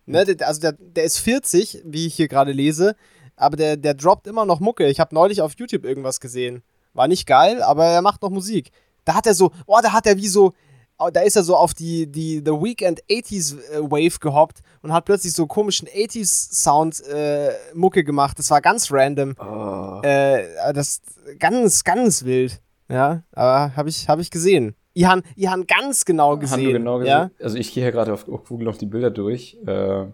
Ne, 0.07 0.25
also 0.41 0.61
der, 0.61 0.73
der 0.73 1.05
ist 1.05 1.19
40, 1.19 1.83
wie 1.85 2.07
ich 2.07 2.15
hier 2.15 2.27
gerade 2.29 2.51
lese, 2.53 2.97
aber 3.43 3.57
der, 3.57 3.77
der 3.77 3.95
droppt 3.95 4.27
immer 4.27 4.45
noch 4.47 4.61
Mucke. 4.61 4.87
Ich 4.89 5.01
habe 5.01 5.15
neulich 5.15 5.43
auf 5.43 5.53
YouTube 5.57 5.85
irgendwas 5.85 6.21
gesehen. 6.21 6.63
War 6.95 7.09
nicht 7.09 7.27
geil, 7.27 7.63
aber 7.63 7.85
er 7.87 8.03
macht 8.03 8.23
noch 8.23 8.31
Musik. 8.31 8.71
Da 9.05 9.15
hat 9.15 9.27
er 9.27 9.35
so, 9.35 9.51
oh, 9.67 9.79
da 9.83 9.93
hat 9.93 10.07
er 10.07 10.17
wie 10.17 10.29
so, 10.29 10.53
oh, 10.99 11.09
da 11.13 11.21
ist 11.21 11.37
er 11.37 11.43
so 11.43 11.57
auf 11.57 11.75
die, 11.75 12.07
die 12.07 12.39
The 12.45 12.53
Weekend 12.53 13.03
80s 13.11 13.57
äh, 13.73 13.81
Wave 13.83 14.19
gehoppt 14.21 14.61
und 14.83 14.93
hat 14.93 15.05
plötzlich 15.07 15.33
so 15.33 15.47
komischen 15.47 15.89
80s 15.89 16.55
Sound 16.55 17.01
äh, 17.09 17.51
Mucke 17.75 18.05
gemacht. 18.05 18.39
Das 18.39 18.51
war 18.51 18.61
ganz 18.61 18.93
random. 18.93 19.35
Oh. 19.41 20.01
Äh, 20.03 20.45
das 20.75 21.01
ganz, 21.39 21.83
ganz 21.85 22.25
wild. 22.25 22.61
Ja, 22.89 23.23
aber 23.33 23.75
habe 23.75 23.89
ich, 23.89 24.09
hab 24.09 24.19
ich 24.19 24.31
gesehen. 24.31 24.75
Ihr 24.95 25.09
habt 25.09 25.23
ihr 25.37 25.51
habt 25.51 25.67
ganz 25.67 26.05
genau 26.05 26.37
gesehen. 26.37 26.67
Haben 26.67 26.73
genau 26.75 26.99
gesehen. 26.99 27.11
ja? 27.11 27.31
Also 27.43 27.57
ich 27.57 27.73
gehe 27.73 27.83
hier 27.83 27.93
gerade 27.93 28.13
auf, 28.13 28.29
auf 28.29 28.45
Google 28.47 28.67
noch 28.67 28.77
die 28.77 28.85
Bilder 28.87 29.11
durch. 29.11 29.57
Äh, 29.67 30.05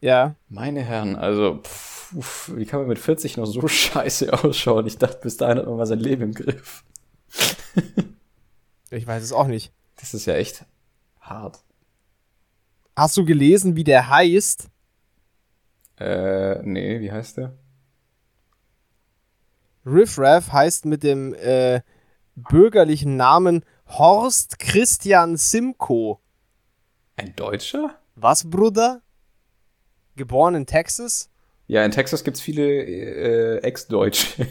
Ja. 0.00 0.34
meine 0.48 0.80
Herren, 0.80 1.14
also 1.14 1.58
pff, 1.62 1.91
uff, 2.14 2.50
wie 2.54 2.66
kann 2.66 2.80
man 2.80 2.88
mit 2.88 2.98
40 2.98 3.36
noch 3.36 3.46
so 3.46 3.66
scheiße 3.68 4.32
ausschauen? 4.32 4.86
Ich 4.86 4.98
dachte, 4.98 5.18
bis 5.22 5.36
dahin 5.36 5.58
hat 5.58 5.66
man 5.66 5.76
mal 5.76 5.86
sein 5.86 6.00
Leben 6.00 6.22
im 6.22 6.34
Griff. 6.34 6.84
Ich 8.92 9.06
weiß 9.06 9.22
es 9.22 9.32
auch 9.32 9.46
nicht. 9.46 9.72
Das 9.96 10.12
ist 10.12 10.26
ja 10.26 10.34
echt 10.34 10.66
hart. 11.18 11.64
Hast 12.94 13.16
du 13.16 13.24
gelesen, 13.24 13.74
wie 13.74 13.84
der 13.84 14.10
heißt? 14.10 14.68
Äh, 15.98 16.62
nee, 16.62 17.00
wie 17.00 17.10
heißt 17.10 17.38
der? 17.38 17.56
Riff 19.86 20.18
Raff 20.18 20.52
heißt 20.52 20.84
mit 20.84 21.02
dem 21.02 21.32
äh, 21.34 21.80
bürgerlichen 22.34 23.16
Namen 23.16 23.64
Horst 23.86 24.58
Christian 24.58 25.38
Simcoe. 25.38 26.18
Ein 27.16 27.34
Deutscher? 27.34 27.98
Was, 28.14 28.48
Bruder? 28.48 29.00
Geboren 30.16 30.54
in 30.54 30.66
Texas? 30.66 31.30
Ja, 31.72 31.82
in 31.86 31.90
Texas 31.90 32.22
gibt's 32.22 32.42
viele 32.42 32.64
äh, 32.64 33.62
Ex-Deutsche. 33.62 34.46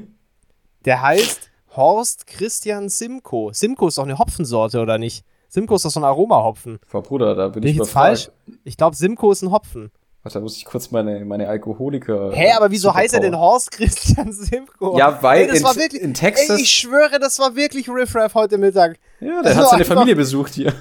Der 0.84 1.00
heißt 1.00 1.48
Horst 1.74 2.26
Christian 2.26 2.90
Simcoe. 2.90 3.54
Simcoe 3.54 3.88
ist 3.88 3.96
doch 3.96 4.02
eine 4.02 4.18
Hopfensorte, 4.18 4.80
oder 4.80 4.98
nicht? 4.98 5.24
Simcoe 5.48 5.76
ist 5.76 5.86
doch 5.86 5.90
so 5.90 6.00
ein 6.00 6.04
Aromahopfen. 6.04 6.78
Frau 6.86 7.00
Bruder, 7.00 7.34
da 7.34 7.48
bin 7.48 7.62
Bin 7.62 7.70
ich 7.70 7.76
ich 7.76 7.78
jetzt 7.78 7.92
falsch? 7.92 8.30
Ich 8.64 8.76
glaube, 8.76 8.94
Simcoe 8.96 9.32
ist 9.32 9.40
ein 9.40 9.50
Hopfen. 9.50 9.92
Warte, 10.22 10.40
da 10.40 10.42
muss 10.42 10.58
ich 10.58 10.66
kurz 10.66 10.90
meine, 10.90 11.24
meine 11.24 11.48
Alkoholiker. 11.48 12.32
Hä, 12.34 12.52
aber 12.52 12.70
wieso 12.70 12.92
heißt 12.92 13.14
er 13.14 13.20
denn 13.20 13.38
Horst 13.38 13.70
Christian 13.70 14.30
Simcoe? 14.34 14.98
Ja, 14.98 15.22
weil 15.22 15.48
Ey, 15.48 15.56
in, 15.56 15.64
war 15.64 15.74
wirklich, 15.76 16.02
in 16.02 16.12
Texas. 16.12 16.58
Ey, 16.58 16.64
ich 16.64 16.70
schwöre, 16.70 17.18
das 17.18 17.38
war 17.38 17.56
wirklich 17.56 17.88
Riff 17.88 18.14
Raff 18.14 18.34
heute 18.34 18.58
Mittag. 18.58 18.98
ja, 19.20 19.40
das 19.42 19.54
der 19.54 19.62
hat 19.62 19.70
seine 19.70 19.84
Familie 19.86 20.16
besucht 20.16 20.52
hier. 20.52 20.74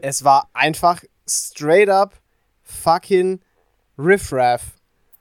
Es 0.00 0.24
war 0.24 0.48
einfach 0.52 1.00
straight 1.28 1.88
up 1.88 2.14
fucking 2.64 3.38
Riff 4.04 4.32
Raff. 4.32 4.62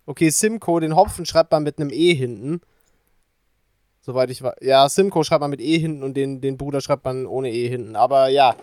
Okay, 0.05 0.29
Simcoe, 0.29 0.79
den 0.79 0.95
Hopfen 0.95 1.25
schreibt 1.25 1.51
man 1.51 1.63
mit 1.63 1.79
einem 1.79 1.89
E 1.91 2.13
hinten. 2.13 2.61
Soweit 4.01 4.29
ich 4.31 4.41
weiß. 4.41 4.55
Ja, 4.61 4.87
Simcoe 4.89 5.23
schreibt 5.23 5.41
man 5.41 5.51
mit 5.51 5.61
E 5.61 5.77
hinten 5.77 6.03
und 6.03 6.15
den, 6.15 6.41
den 6.41 6.57
Bruder 6.57 6.81
schreibt 6.81 7.05
man 7.05 7.25
ohne 7.25 7.51
E 7.51 7.67
hinten. 7.67 7.95
Aber 7.95 8.27
ja. 8.29 8.55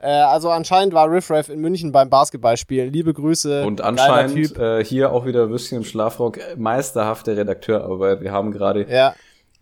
Äh, 0.00 0.08
also 0.10 0.50
anscheinend 0.50 0.94
war 0.94 1.10
Riff 1.10 1.30
Raff 1.30 1.48
in 1.48 1.60
München 1.60 1.92
beim 1.92 2.08
Basketballspielen. 2.08 2.92
Liebe 2.92 3.12
Grüße. 3.12 3.64
Und 3.64 3.80
anscheinend 3.80 4.56
äh, 4.56 4.84
hier 4.84 5.12
auch 5.12 5.26
wieder 5.26 5.50
Würstchen 5.50 5.78
im 5.78 5.84
Schlafrock, 5.84 6.38
äh, 6.38 6.56
meisterhafte 6.56 7.36
Redakteurarbeit. 7.36 8.20
Wir 8.20 8.32
haben 8.32 8.50
gerade 8.52 8.86
Ja. 8.88 9.14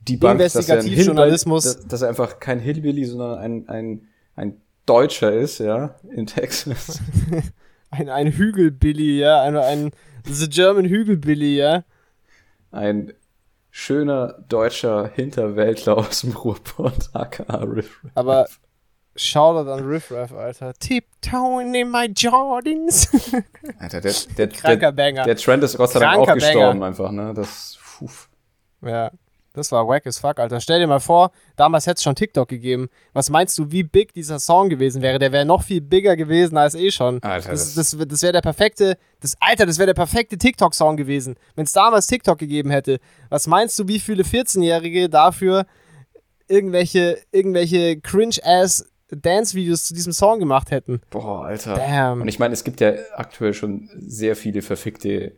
die 0.07 0.17
Bank, 0.17 0.39
dass 0.39 0.55
Investigativjournalismus. 0.55 1.65
Hillbilly- 1.65 1.77
dass, 1.83 1.89
dass 1.89 2.03
er 2.03 2.09
einfach 2.09 2.39
kein 2.39 2.59
Hillbilly, 2.61 3.05
sondern 3.07 3.39
ein, 3.39 3.69
ein, 3.69 4.09
ein 4.37 4.61
Deutscher 4.85 5.33
ist, 5.33 5.59
ja, 5.59 5.97
in 6.15 6.27
Texas. 6.27 7.01
Ein, 7.99 8.09
ein 8.09 8.33
Hügelbilly, 8.33 9.19
ja. 9.21 9.43
Ein, 9.43 9.57
ein 9.57 9.91
The 10.25 10.49
German 10.49 10.87
Hügelbilly, 10.87 11.57
ja. 11.57 11.85
Ein 12.71 13.13
schöner 13.71 14.45
deutscher 14.49 15.11
Hinterwäldler 15.15 15.97
aus 15.99 16.23
dem 16.23 16.33
Ruhrpott, 16.33 17.11
aka 17.13 17.57
Riff. 17.59 18.01
Raff. 18.03 18.13
Aber 18.15 18.47
Shoutout 19.15 19.71
an 19.71 19.85
Riff 19.85 20.11
Raff, 20.11 20.33
Alter. 20.33 20.75
Tiptoeing 20.75 21.75
in 21.75 21.91
my 21.91 22.07
Jordans. 22.07 23.09
Alter, 23.79 24.01
der, 24.01 24.15
der, 24.37 24.47
der, 24.93 24.93
der 24.93 25.37
Trend 25.37 25.65
ist 25.65 25.77
Gott 25.77 25.91
sei 25.91 26.01
Dank 26.01 26.19
auch 26.19 26.35
gestorben 26.35 26.83
einfach, 26.83 27.11
ne? 27.11 27.33
Das, 27.35 27.79
puh. 27.99 28.09
Ja, 28.83 29.11
das 29.57 29.73
war 29.73 29.89
wack 29.89 30.07
as 30.07 30.19
fuck, 30.19 30.39
Alter. 30.39 30.61
Stell 30.61 30.79
dir 30.81 30.87
mal 30.87 31.01
vor, 31.01 31.33
damals 31.57 31.87
hätte 31.87 31.97
es 31.97 32.03
schon 32.03 32.15
TikTok 32.15 32.49
gegeben. 32.49 32.89
Was 33.13 33.31
meinst 33.31 33.59
du, 33.59 33.71
wie 33.73 33.83
big 33.83 34.13
dieser 34.13 34.39
Song 34.39 34.69
gewesen 34.69 35.03
wäre? 35.03 35.19
Der 35.19 35.33
wäre 35.33 35.45
noch 35.45 35.63
viel 35.65 35.81
bigger 35.81 36.15
gewesen 36.17 36.57
als 36.57 36.75
eh 36.75 36.91
schon. 36.91 37.23
Alter, 37.23 37.51
das 37.51 37.75
das- 37.75 37.97
das, 37.99 38.23
wäre 38.23 38.33
der 38.35 38.43
perfekte, 38.43 38.97
das, 39.21 39.35
Alter, 39.41 39.67
das 39.67 39.79
wäre 39.79 39.87
der 39.87 39.95
perfekte 39.95 40.39
TikTok-Song 40.39 40.97
gewesen. 40.97 41.37
Wenn 41.55 41.65
es 41.65 41.73
damals 41.73 42.07
TikTok 42.07 42.39
gegeben 42.39 42.71
hätte. 42.71 42.99
Was 43.31 43.47
meinst 43.47 43.79
du, 43.79 43.89
wie 43.89 43.99
viele 43.99 44.23
14-Jährige 44.23 45.09
dafür 45.09 45.67
irgendwelche, 46.49 47.19
irgendwelche 47.33 48.01
cringe-ass 48.01 48.91
Dance-Videos 49.11 49.85
zu 49.85 49.95
diesem 49.95 50.13
Song 50.13 50.39
gemacht 50.39 50.71
hätten? 50.71 51.01
Boah, 51.11 51.45
Alter. 51.47 51.75
Damn. 51.77 52.23
Und 52.23 52.29
ich 52.29 52.39
meine, 52.39 52.55
es 52.55 52.65
gibt 52.65 52.81
ja 52.81 52.93
aktuell 53.15 53.55
schon 53.55 53.89
sehr 53.99 54.37
viele 54.37 54.63
verfickte, 54.63 55.33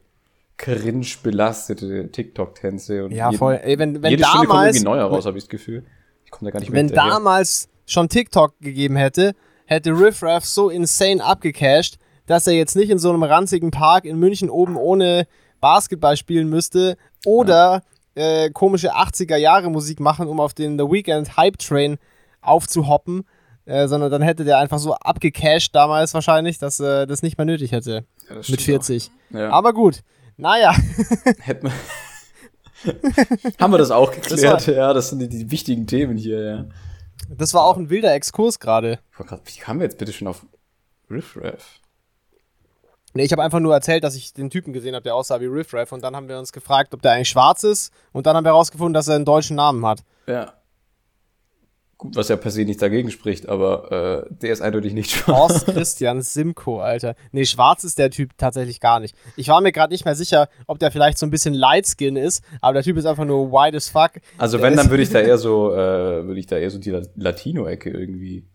cringe-belastete 0.58 2.10
TikTok-Tänze. 2.12 3.04
und 3.04 3.12
Ja, 3.12 3.26
jeden- 3.30 3.38
voll. 3.38 3.58
Ey, 3.62 3.78
wenn, 3.78 4.02
wenn 4.02 4.10
jede 4.10 4.24
Stunde 4.24 4.46
kommt 4.46 4.58
damals, 4.58 4.76
irgendwie 4.76 4.90
neuer 4.90 5.04
raus, 5.06 5.26
habe 5.26 5.38
ich 5.38 5.44
das 5.44 5.48
Gefühl. 5.50 5.84
Ich 6.24 6.30
komme 6.30 6.50
da 6.50 6.52
gar 6.52 6.60
nicht 6.60 6.72
wenn 6.72 6.88
damals 6.88 7.68
schon 7.86 8.08
TikTok 8.08 8.58
gegeben 8.60 8.96
hätte, 8.96 9.34
hätte 9.66 9.90
Riff 9.92 10.22
Raff 10.22 10.44
so 10.44 10.68
insane 10.68 11.24
abgecashed, 11.24 11.98
dass 12.26 12.46
er 12.46 12.52
jetzt 12.54 12.76
nicht 12.76 12.90
in 12.90 12.98
so 12.98 13.08
einem 13.10 13.22
ranzigen 13.22 13.70
Park 13.70 14.04
in 14.04 14.18
München 14.18 14.50
oben 14.50 14.76
ohne 14.76 15.26
Basketball 15.60 16.16
spielen 16.16 16.48
müsste 16.50 16.96
oder 17.24 17.82
äh, 18.14 18.50
komische 18.50 18.94
80er 18.94 19.36
Jahre 19.36 19.70
Musik 19.70 20.00
machen, 20.00 20.26
um 20.28 20.38
auf 20.40 20.52
den 20.52 20.78
The 20.78 20.84
Weekend 20.84 21.36
Hype 21.36 21.58
Train 21.58 21.96
aufzuhoppen, 22.42 23.24
äh, 23.64 23.88
sondern 23.88 24.10
dann 24.10 24.22
hätte 24.22 24.44
der 24.44 24.58
einfach 24.58 24.78
so 24.78 24.94
abgecashed 24.94 25.74
damals 25.74 26.14
wahrscheinlich, 26.14 26.58
dass 26.58 26.80
er 26.80 27.06
das 27.06 27.22
nicht 27.22 27.38
mehr 27.38 27.44
nötig 27.46 27.72
hätte 27.72 28.04
Ja, 28.28 28.34
mit 28.36 28.44
stimmt 28.44 28.62
40. 28.62 29.10
auch. 29.30 29.34
Ja. 29.38 29.50
Aber 29.50 29.72
gut, 29.72 30.00
naja, 30.38 30.74
Hätten 31.40 31.66
wir 31.68 31.72
Haben 33.60 33.72
wir 33.72 33.78
das 33.78 33.90
auch 33.90 34.12
geklärt? 34.12 34.54
Das 34.54 34.66
ja, 34.66 34.92
das 34.92 35.10
sind 35.10 35.18
die, 35.18 35.28
die 35.28 35.50
wichtigen 35.50 35.86
Themen 35.86 36.16
hier, 36.16 36.40
ja. 36.40 36.64
das 37.28 37.52
war 37.52 37.64
auch 37.64 37.76
ein 37.76 37.90
wilder 37.90 38.14
Exkurs 38.14 38.58
gerade. 38.58 39.00
Wie 39.44 39.58
kamen 39.58 39.80
wir 39.80 39.84
jetzt 39.84 39.98
bitte 39.98 40.12
schon 40.12 40.28
auf 40.28 40.46
Riff 41.10 41.36
Raff? 41.36 41.80
Nee, 43.14 43.24
ich 43.24 43.32
habe 43.32 43.42
einfach 43.42 43.60
nur 43.60 43.74
erzählt, 43.74 44.04
dass 44.04 44.14
ich 44.14 44.32
den 44.32 44.50
Typen 44.50 44.72
gesehen 44.72 44.94
habe, 44.94 45.02
der 45.02 45.14
aussah 45.14 45.40
wie 45.40 45.46
Riff 45.46 45.72
Raff. 45.72 45.92
Und 45.92 46.02
dann 46.02 46.14
haben 46.14 46.28
wir 46.28 46.38
uns 46.38 46.52
gefragt, 46.52 46.92
ob 46.94 47.02
der 47.02 47.12
eigentlich 47.12 47.30
schwarz 47.30 47.64
ist. 47.64 47.92
Und 48.12 48.26
dann 48.26 48.36
haben 48.36 48.44
wir 48.44 48.50
herausgefunden, 48.50 48.92
dass 48.92 49.08
er 49.08 49.16
einen 49.16 49.24
deutschen 49.24 49.56
Namen 49.56 49.84
hat. 49.84 50.04
Ja. 50.26 50.52
Gut, 51.98 52.14
was 52.14 52.28
ja 52.28 52.36
per 52.36 52.52
se 52.52 52.64
nicht 52.64 52.80
dagegen 52.80 53.10
spricht, 53.10 53.48
aber 53.48 54.24
äh, 54.30 54.32
der 54.32 54.52
ist 54.52 54.60
eindeutig 54.62 54.92
nicht 54.94 55.10
schwarz. 55.10 55.36
Horst 55.36 55.66
Christian 55.66 56.22
Simco, 56.22 56.80
Alter. 56.80 57.16
Nee, 57.32 57.44
schwarz 57.44 57.82
ist 57.82 57.98
der 57.98 58.10
Typ 58.10 58.38
tatsächlich 58.38 58.78
gar 58.78 59.00
nicht. 59.00 59.16
Ich 59.36 59.48
war 59.48 59.60
mir 59.60 59.72
gerade 59.72 59.92
nicht 59.92 60.04
mehr 60.04 60.14
sicher, 60.14 60.48
ob 60.68 60.78
der 60.78 60.92
vielleicht 60.92 61.18
so 61.18 61.26
ein 61.26 61.30
bisschen 61.30 61.54
Lightskin 61.54 62.14
ist. 62.14 62.44
Aber 62.60 62.74
der 62.74 62.82
Typ 62.84 62.96
ist 62.98 63.04
einfach 63.04 63.24
nur 63.24 63.50
white 63.50 63.76
as 63.76 63.88
fuck. 63.88 64.12
Also 64.38 64.62
wenn, 64.62 64.76
dann 64.76 64.90
würde 64.90 65.02
ich 65.02 65.10
da 65.10 65.18
eher 65.20 65.38
so, 65.38 65.72
äh, 65.72 66.24
würde 66.24 66.38
ich 66.38 66.46
da 66.46 66.56
eher 66.56 66.70
so 66.70 66.78
die 66.78 66.90
La- 66.90 67.02
Latino-Ecke 67.16 67.90
irgendwie. 67.90 68.46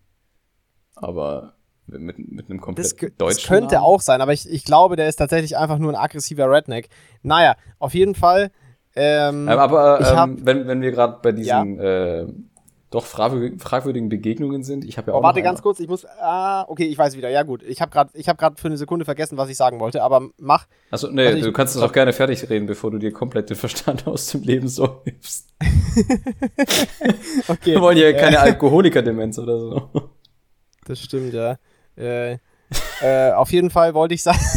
Aber 0.96 1.54
mit, 1.86 2.18
mit 2.18 2.48
einem 2.48 2.60
komplett 2.62 2.86
Das, 2.86 2.96
deutschen 2.96 3.18
das 3.18 3.42
könnte 3.46 3.74
Namen. 3.74 3.84
auch 3.86 4.00
sein, 4.00 4.20
aber 4.22 4.32
ich, 4.32 4.48
ich 4.48 4.64
glaube, 4.64 4.96
der 4.96 5.08
ist 5.08 5.16
tatsächlich 5.16 5.56
einfach 5.56 5.76
nur 5.78 5.92
ein 5.92 5.96
aggressiver 5.96 6.50
Redneck. 6.50 6.88
Naja, 7.22 7.56
auf 7.78 7.92
jeden 7.94 8.14
Fall. 8.14 8.50
Ähm, 8.96 9.48
Ähm, 9.48 9.58
aber 9.58 10.00
ich 10.00 10.08
ähm, 10.08 10.16
hab- 10.16 10.30
wenn, 10.46 10.66
wenn 10.66 10.80
wir 10.80 10.92
gerade 10.92 11.18
bei 11.22 11.32
diesen 11.32 11.78
äh, 11.78 12.26
doch 12.94 13.04
fragwürdigen, 13.06 14.08
Begegnungen 14.08 14.62
sind, 14.62 14.84
ich 14.84 14.96
habe 14.98 15.10
ja 15.10 15.14
auch 15.14 15.20
Oh, 15.20 15.22
warte 15.22 15.42
ganz 15.42 15.60
kurz, 15.62 15.80
ich 15.80 15.88
muss. 15.88 16.04
Ah, 16.20 16.64
okay, 16.68 16.84
ich 16.84 16.96
weiß 16.96 17.16
wieder. 17.16 17.28
Ja, 17.28 17.42
gut. 17.42 17.62
Ich 17.62 17.80
habe 17.80 17.90
gerade 17.90 18.10
hab 18.18 18.38
grad 18.38 18.58
für 18.60 18.68
eine 18.68 18.76
Sekunde 18.76 19.04
vergessen, 19.04 19.36
was 19.36 19.48
ich 19.48 19.56
sagen 19.56 19.80
wollte, 19.80 20.02
aber 20.02 20.28
mach. 20.38 20.66
Achso, 20.90 21.08
nee, 21.10 21.26
Also 21.26 21.38
ich- 21.38 21.44
du 21.44 21.52
kannst 21.52 21.76
es 21.76 21.82
auch 21.82 21.92
gerne 21.92 22.12
fertig 22.12 22.48
reden, 22.48 22.66
bevor 22.66 22.90
du 22.90 22.98
dir 22.98 23.12
komplett 23.12 23.50
den 23.50 23.56
Verstand 23.56 24.06
aus 24.06 24.26
dem 24.28 24.42
Leben 24.42 24.68
so 24.68 25.02
hilfst. 25.04 25.48
Okay. 27.48 27.72
Wir 27.72 27.80
wollen 27.80 27.96
ja 27.96 28.08
äh, 28.08 28.14
keine 28.14 28.40
Alkoholikerdemenz 28.40 29.38
oder 29.38 29.58
so. 29.58 29.90
Das 30.86 31.00
stimmt, 31.00 31.32
ja. 31.34 31.56
Äh, 31.96 32.38
äh, 33.00 33.32
auf 33.32 33.52
jeden 33.52 33.70
Fall 33.70 33.94
wollte 33.94 34.14
ich 34.14 34.22
sagen. 34.22 34.38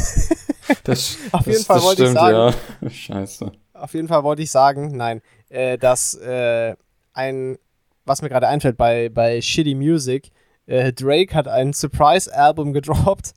Das, 0.83 1.17
Auf 1.31 1.45
jeden 1.45 1.57
das, 1.59 1.65
Fall 1.65 1.77
das 1.77 1.85
wollte 1.85 2.03
ich 2.03 2.09
stimmt, 2.09 2.19
sagen- 2.19 2.53
ja. 2.81 2.89
Scheiße. 2.89 3.51
auf 3.73 3.93
jeden 3.93 4.07
Fall 4.09 4.23
wollte 4.23 4.41
ich 4.41 4.51
sagen, 4.51 4.95
nein, 4.97 5.21
äh, 5.47 5.77
dass 5.77 6.13
äh, 6.15 6.75
ein, 7.13 7.57
was 8.07 8.21
mir 8.21 8.29
gerade 8.29 8.47
einfällt 8.47 8.77
bei, 8.77 9.09
bei 9.09 9.41
Shitty 9.41 9.75
Music, 9.75 10.31
äh, 10.65 10.91
Drake 10.93 11.33
hat 11.35 11.47
ein 11.47 11.73
Surprise-Album 11.73 12.73
gedroppt. 12.73 13.33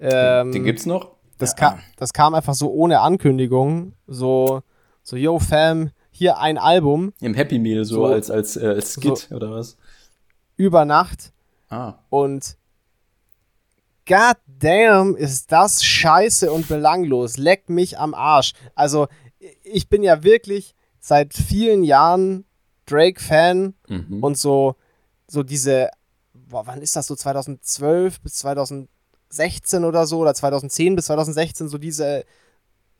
Ähm, 0.00 0.52
Den 0.52 0.64
gibt's 0.64 0.86
noch? 0.86 1.12
das, 1.38 1.50
Ja. 1.50 1.56
ka 1.56 1.78
das 1.96 2.12
kam 2.12 2.34
einfach 2.34 2.54
so 2.54 2.70
ohne 2.70 3.00
Ankündigung. 3.00 3.94
So, 4.06 4.62
so, 5.02 5.16
yo, 5.16 5.38
Fam, 5.38 5.90
hier 6.10 6.38
ein 6.38 6.58
Album 6.58 7.12
Im 7.20 7.34
Happy 7.34 7.58
Meal 7.58 7.84
so, 7.84 7.96
So- 7.96 8.04
als, 8.06 8.30
als, 8.30 8.56
äh, 8.56 8.66
als 8.66 8.94
Skit 8.94 9.30
oder 9.32 9.50
was? 9.50 9.76
über 10.56 10.84
Nacht. 10.84 11.32
Ah. 11.68 11.94
Und 12.10 12.56
God 14.06 14.36
damn, 14.46 15.16
ist 15.16 15.50
das 15.50 15.82
scheiße 15.82 16.52
und 16.52 16.68
belanglos. 16.68 17.38
Leck 17.38 17.68
mich 17.70 17.98
am 17.98 18.14
Arsch. 18.14 18.52
Also, 18.74 19.08
ich 19.62 19.88
bin 19.88 20.02
ja 20.02 20.22
wirklich 20.22 20.74
seit 21.00 21.32
vielen 21.34 21.82
Jahren 21.84 22.44
Drake-Fan 22.86 23.74
Mhm. 23.88 24.22
und 24.22 24.36
so, 24.38 24.76
so 25.26 25.42
diese, 25.42 25.90
boah, 26.32 26.66
wann 26.66 26.82
ist 26.82 26.96
das 26.96 27.06
so? 27.06 27.14
2012 27.16 28.20
bis 28.20 28.34
2016 28.34 29.84
oder 29.84 30.06
so 30.06 30.18
oder 30.18 30.34
2010 30.34 30.96
bis 30.96 31.06
2016, 31.06 31.68
so 31.68 31.78
diese 31.78 32.24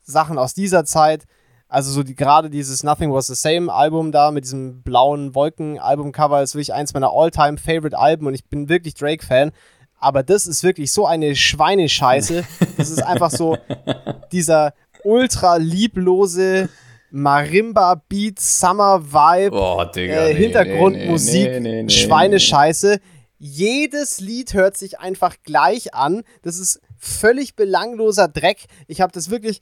Sachen 0.01 0.37
aus 0.37 0.53
dieser 0.53 0.85
Zeit. 0.85 1.25
Also 1.67 1.91
so 1.91 2.03
die, 2.03 2.15
gerade 2.15 2.49
dieses 2.49 2.83
Nothing 2.83 3.11
Was 3.11 3.27
the 3.27 3.33
Same 3.35 3.73
Album 3.73 4.11
da 4.11 4.29
mit 4.31 4.43
diesem 4.43 4.83
blauen 4.83 5.33
Wolken-Albumcover 5.33 6.41
ist 6.43 6.53
wirklich 6.53 6.73
eins 6.73 6.93
meiner 6.93 7.11
all-time 7.11 7.57
favorite 7.57 7.97
Alben 7.97 8.27
und 8.27 8.35
ich 8.35 8.45
bin 8.45 8.69
wirklich 8.69 8.93
Drake-Fan. 8.93 9.51
Aber 9.97 10.21
das 10.23 10.45
ist 10.45 10.61
wirklich 10.63 10.91
so 10.91 11.07
eine 11.07 11.35
Schweinescheiße. 11.35 12.43
Das 12.77 12.89
ist 12.91 13.01
einfach 13.01 13.31
so 13.31 13.57
dieser 14.31 14.73
ultra 15.03 15.55
lieblose 15.57 16.69
Marimba-Beat, 17.15 18.39
Summer-Vibe, 18.39 19.51
Boah, 19.51 19.89
Digga. 19.89 20.13
äh, 20.27 20.33
nee, 20.33 20.39
Hintergrundmusik, 20.39 21.61
nee, 21.61 21.83
nee, 21.83 21.89
Schweinescheiße. 21.89 22.99
Jedes 23.37 24.19
Lied 24.19 24.53
hört 24.53 24.75
sich 24.75 24.99
einfach 24.99 25.37
gleich 25.43 25.93
an. 25.93 26.23
Das 26.41 26.59
ist 26.59 26.81
völlig 26.97 27.55
belangloser 27.55 28.27
Dreck. 28.27 28.65
Ich 28.87 28.99
habe 28.99 29.13
das 29.13 29.29
wirklich, 29.29 29.61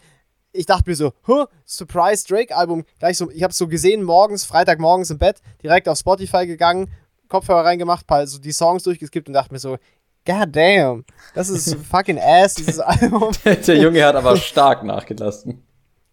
ich 0.51 0.65
dachte 0.65 0.89
mir 0.89 0.95
so, 0.95 1.13
huh, 1.27 1.45
Surprise 1.63 2.25
Drake 2.27 2.55
Album. 2.55 2.85
Gleich 2.97 3.17
so, 3.17 3.29
ich 3.29 3.43
habe 3.43 3.53
so 3.53 3.67
gesehen 3.67 4.01
morgens, 4.01 4.45
Freitagmorgens 4.45 5.11
im 5.11 5.19
Bett, 5.19 5.39
direkt 5.61 5.87
auf 5.87 5.99
Spotify 5.99 6.47
gegangen, 6.47 6.89
Kopfhörer 7.27 7.65
reingemacht, 7.65 8.07
paar 8.07 8.25
so 8.25 8.39
die 8.39 8.51
Songs 8.51 8.81
durchgeskippt 8.81 9.27
und 9.27 9.33
dachte 9.33 9.53
mir 9.53 9.59
so, 9.59 9.77
God 10.25 10.47
damn, 10.55 11.05
das 11.35 11.49
ist 11.49 11.75
fucking 11.91 12.17
ass, 12.19 12.55
dieses 12.55 12.79
Album. 12.79 13.31
Der 13.45 13.77
Junge 13.77 14.03
hat 14.03 14.15
aber 14.15 14.37
stark 14.37 14.83
nachgelassen. 14.83 15.61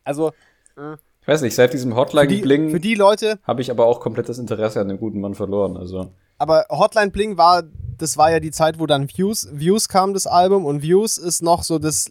Also, 0.04 0.32
Ich 1.22 1.28
weiß 1.28 1.42
nicht, 1.42 1.54
seit 1.54 1.72
diesem 1.72 1.90
für 1.90 1.94
die, 1.94 2.00
Hotline-Bling 2.00 2.70
für 2.70 2.80
die 2.80 2.94
Leute, 2.94 3.38
habe 3.44 3.60
ich 3.60 3.70
aber 3.70 3.86
auch 3.86 4.00
komplett 4.00 4.28
das 4.28 4.38
Interesse 4.38 4.80
an 4.80 4.88
dem 4.88 4.98
guten 4.98 5.20
Mann 5.20 5.34
verloren. 5.34 5.76
Also, 5.76 6.12
aber 6.38 6.64
Hotline 6.70 7.10
Bling 7.10 7.36
war, 7.36 7.62
das 7.98 8.16
war 8.16 8.30
ja 8.30 8.40
die 8.40 8.50
Zeit, 8.50 8.78
wo 8.80 8.86
dann 8.86 9.08
Views, 9.08 9.48
Views 9.52 9.88
kam, 9.88 10.14
das 10.14 10.26
Album, 10.26 10.64
und 10.64 10.82
Views 10.82 11.18
ist 11.18 11.42
noch 11.42 11.62
so 11.62 11.78
das, 11.78 12.10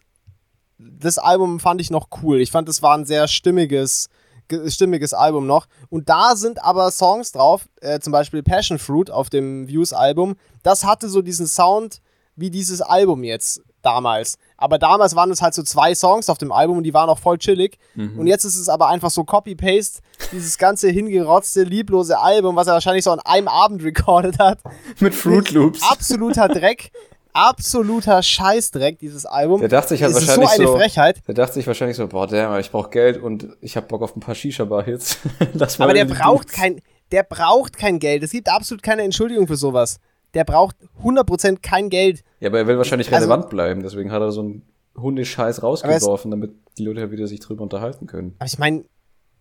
das 0.78 1.18
Album 1.18 1.60
fand 1.60 1.82
ich 1.82 1.90
noch 1.90 2.08
cool. 2.22 2.40
Ich 2.40 2.52
fand, 2.52 2.70
das 2.70 2.82
war 2.84 2.96
ein 2.96 3.06
sehr 3.06 3.28
stimmiges, 3.28 4.10
ge- 4.48 4.70
stimmiges 4.70 5.16
Album 5.16 5.48
noch. 5.48 5.66
Und 5.90 6.08
da 6.08 6.36
sind 6.36 6.64
aber 6.64 6.92
Songs 6.92 7.32
drauf, 7.32 7.68
äh, 7.82 8.00
zum 8.00 8.12
Beispiel 8.14 8.44
Passion 8.44 8.78
Fruit 8.78 9.10
auf 9.10 9.32
dem 9.32 9.68
Views-Album. 9.68 10.36
Das 10.62 10.86
hatte 10.86 11.10
so 11.10 11.24
diesen 11.24 11.48
Sound 11.48 12.00
wie 12.40 12.50
dieses 12.50 12.82
Album 12.82 13.24
jetzt 13.24 13.62
damals. 13.82 14.38
Aber 14.58 14.78
damals 14.78 15.16
waren 15.16 15.32
es 15.32 15.42
halt 15.42 15.54
so 15.54 15.64
zwei 15.64 15.96
Songs 15.96 16.30
auf 16.30 16.38
dem 16.38 16.52
Album 16.52 16.78
und 16.78 16.84
die 16.84 16.94
waren 16.94 17.10
auch 17.10 17.20
voll 17.20 17.38
chillig. 17.38 17.78
Und 17.96 18.28
jetzt 18.28 18.44
ist 18.44 18.58
es 18.58 18.68
aber 18.70 18.90
einfach 18.90 19.10
so 19.10 19.24
Copy-Paste, 19.24 20.02
dieses 20.32 20.58
ganze 20.58 20.90
hingerotzte, 20.90 21.64
lieblose 21.64 22.20
Album, 22.20 22.56
was 22.56 22.68
er 22.68 22.74
wahrscheinlich 22.74 23.04
so 23.04 23.12
an 23.12 23.20
einem 23.22 23.48
Abend 23.48 23.84
recorded 23.84 24.38
hat. 24.40 24.60
mit 25.00 25.16
Fruit 25.16 25.52
Loops. 25.52 25.82
Absoluter 25.90 26.48
Dreck. 26.48 26.92
Absoluter 27.32 28.24
Scheißdreck, 28.24 29.00
dieses 29.00 29.26
Album. 29.26 29.60
Der 29.60 29.70
dachte 29.70 29.90
sich 29.90 30.02
halt 30.02 30.14
es 30.14 30.24
ist 30.24 30.26
so 30.26 30.42
wahrscheinlich 30.42 30.60
eine 30.60 30.68
so, 30.68 30.78
Frechheit. 30.78 31.28
der 31.28 31.36
dachte 31.36 31.54
sich 31.54 31.68
wahrscheinlich 31.68 31.96
so, 31.96 32.08
boah, 32.08 32.28
der, 32.28 32.58
ich 32.60 32.72
brauche 32.72 32.90
Geld 32.90 33.22
und 33.22 33.50
ich 33.62 33.78
habe 33.78 33.88
Bock 33.88 34.02
auf 34.02 34.16
ein 34.16 34.20
paar 34.20 34.36
Shisha-Bar-Hits. 34.36 35.20
Aber 35.78 35.94
der 35.94 36.06
braucht 36.06 36.52
kein, 36.52 36.82
der 37.12 37.24
braucht 37.24 37.78
kein 37.78 38.00
Geld. 38.00 38.24
Es 38.24 38.32
gibt 38.32 38.50
absolut 38.50 38.82
keine 38.84 39.04
Entschuldigung 39.04 39.48
für 39.48 39.58
sowas. 39.58 40.00
Der 40.34 40.44
braucht 40.44 40.76
100% 41.04 41.58
kein 41.62 41.90
Geld. 41.90 42.24
Ja, 42.40 42.50
aber 42.50 42.60
er 42.60 42.68
will 42.68 42.78
wahrscheinlich 42.78 43.12
Also- 43.14 43.26
relevant 43.28 43.50
bleiben, 43.50 43.82
deswegen 43.84 44.12
hat 44.12 44.22
er 44.22 44.32
so 44.32 44.42
einen 44.42 44.64
Hundescheiß 44.98 45.64
rausgeworfen, 45.64 46.32
damit 46.32 46.52
die 46.78 46.84
Leute 46.86 47.00
ja 47.02 47.12
wieder 47.12 47.28
sich 47.28 47.40
drüber 47.40 47.64
unterhalten 47.64 48.06
können. 48.06 48.36
Aber 48.40 48.46
ich 48.48 48.60
meine, 48.60 48.86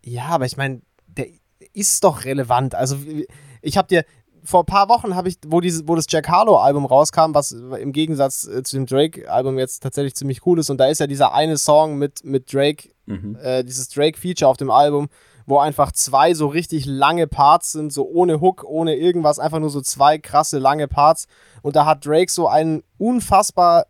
ja, 0.04 0.26
aber 0.26 0.46
ich 0.46 0.56
meine, 0.56 0.80
der 1.06 1.26
ist 1.72 2.04
doch 2.04 2.24
relevant. 2.24 2.74
Also 2.74 2.96
ich 3.60 3.76
habe 3.76 3.88
dir 3.88 4.04
vor 4.44 4.62
ein 4.62 4.66
paar 4.66 4.88
Wochen 4.88 5.14
habe 5.16 5.28
ich, 5.28 5.36
wo 5.46 5.60
dieses, 5.60 5.86
wo 5.88 5.94
das 5.96 6.06
Jack 6.08 6.28
Harlow 6.28 6.56
Album 6.56 6.86
rauskam, 6.86 7.34
was 7.34 7.50
im 7.52 7.92
Gegensatz 7.92 8.46
äh, 8.46 8.62
zu 8.62 8.76
dem 8.76 8.86
Drake 8.86 9.30
Album 9.30 9.58
jetzt 9.58 9.82
tatsächlich 9.82 10.14
ziemlich 10.14 10.46
cool 10.46 10.58
ist 10.60 10.70
und 10.70 10.78
da 10.78 10.86
ist 10.86 11.00
ja 11.00 11.06
dieser 11.08 11.34
eine 11.34 11.58
Song 11.58 11.98
mit 11.98 12.24
mit 12.24 12.52
Drake, 12.52 12.88
Mhm. 13.06 13.36
äh, 13.42 13.64
dieses 13.64 13.88
Drake 13.88 14.18
Feature 14.18 14.48
auf 14.48 14.56
dem 14.56 14.70
Album, 14.70 15.08
wo 15.48 15.58
einfach 15.58 15.92
zwei 15.92 16.34
so 16.34 16.46
richtig 16.46 16.84
lange 16.84 17.26
Parts 17.26 17.72
sind, 17.72 17.92
so 17.92 18.06
ohne 18.06 18.40
Hook, 18.40 18.64
ohne 18.64 18.96
irgendwas, 18.96 19.38
einfach 19.38 19.60
nur 19.60 19.70
so 19.70 19.80
zwei 19.80 20.18
krasse 20.18 20.58
lange 20.58 20.88
Parts 20.88 21.26
und 21.62 21.74
da 21.74 21.86
hat 21.86 22.04
Drake 22.04 22.30
so 22.30 22.48
einen 22.48 22.82
unfassbar 22.98 23.86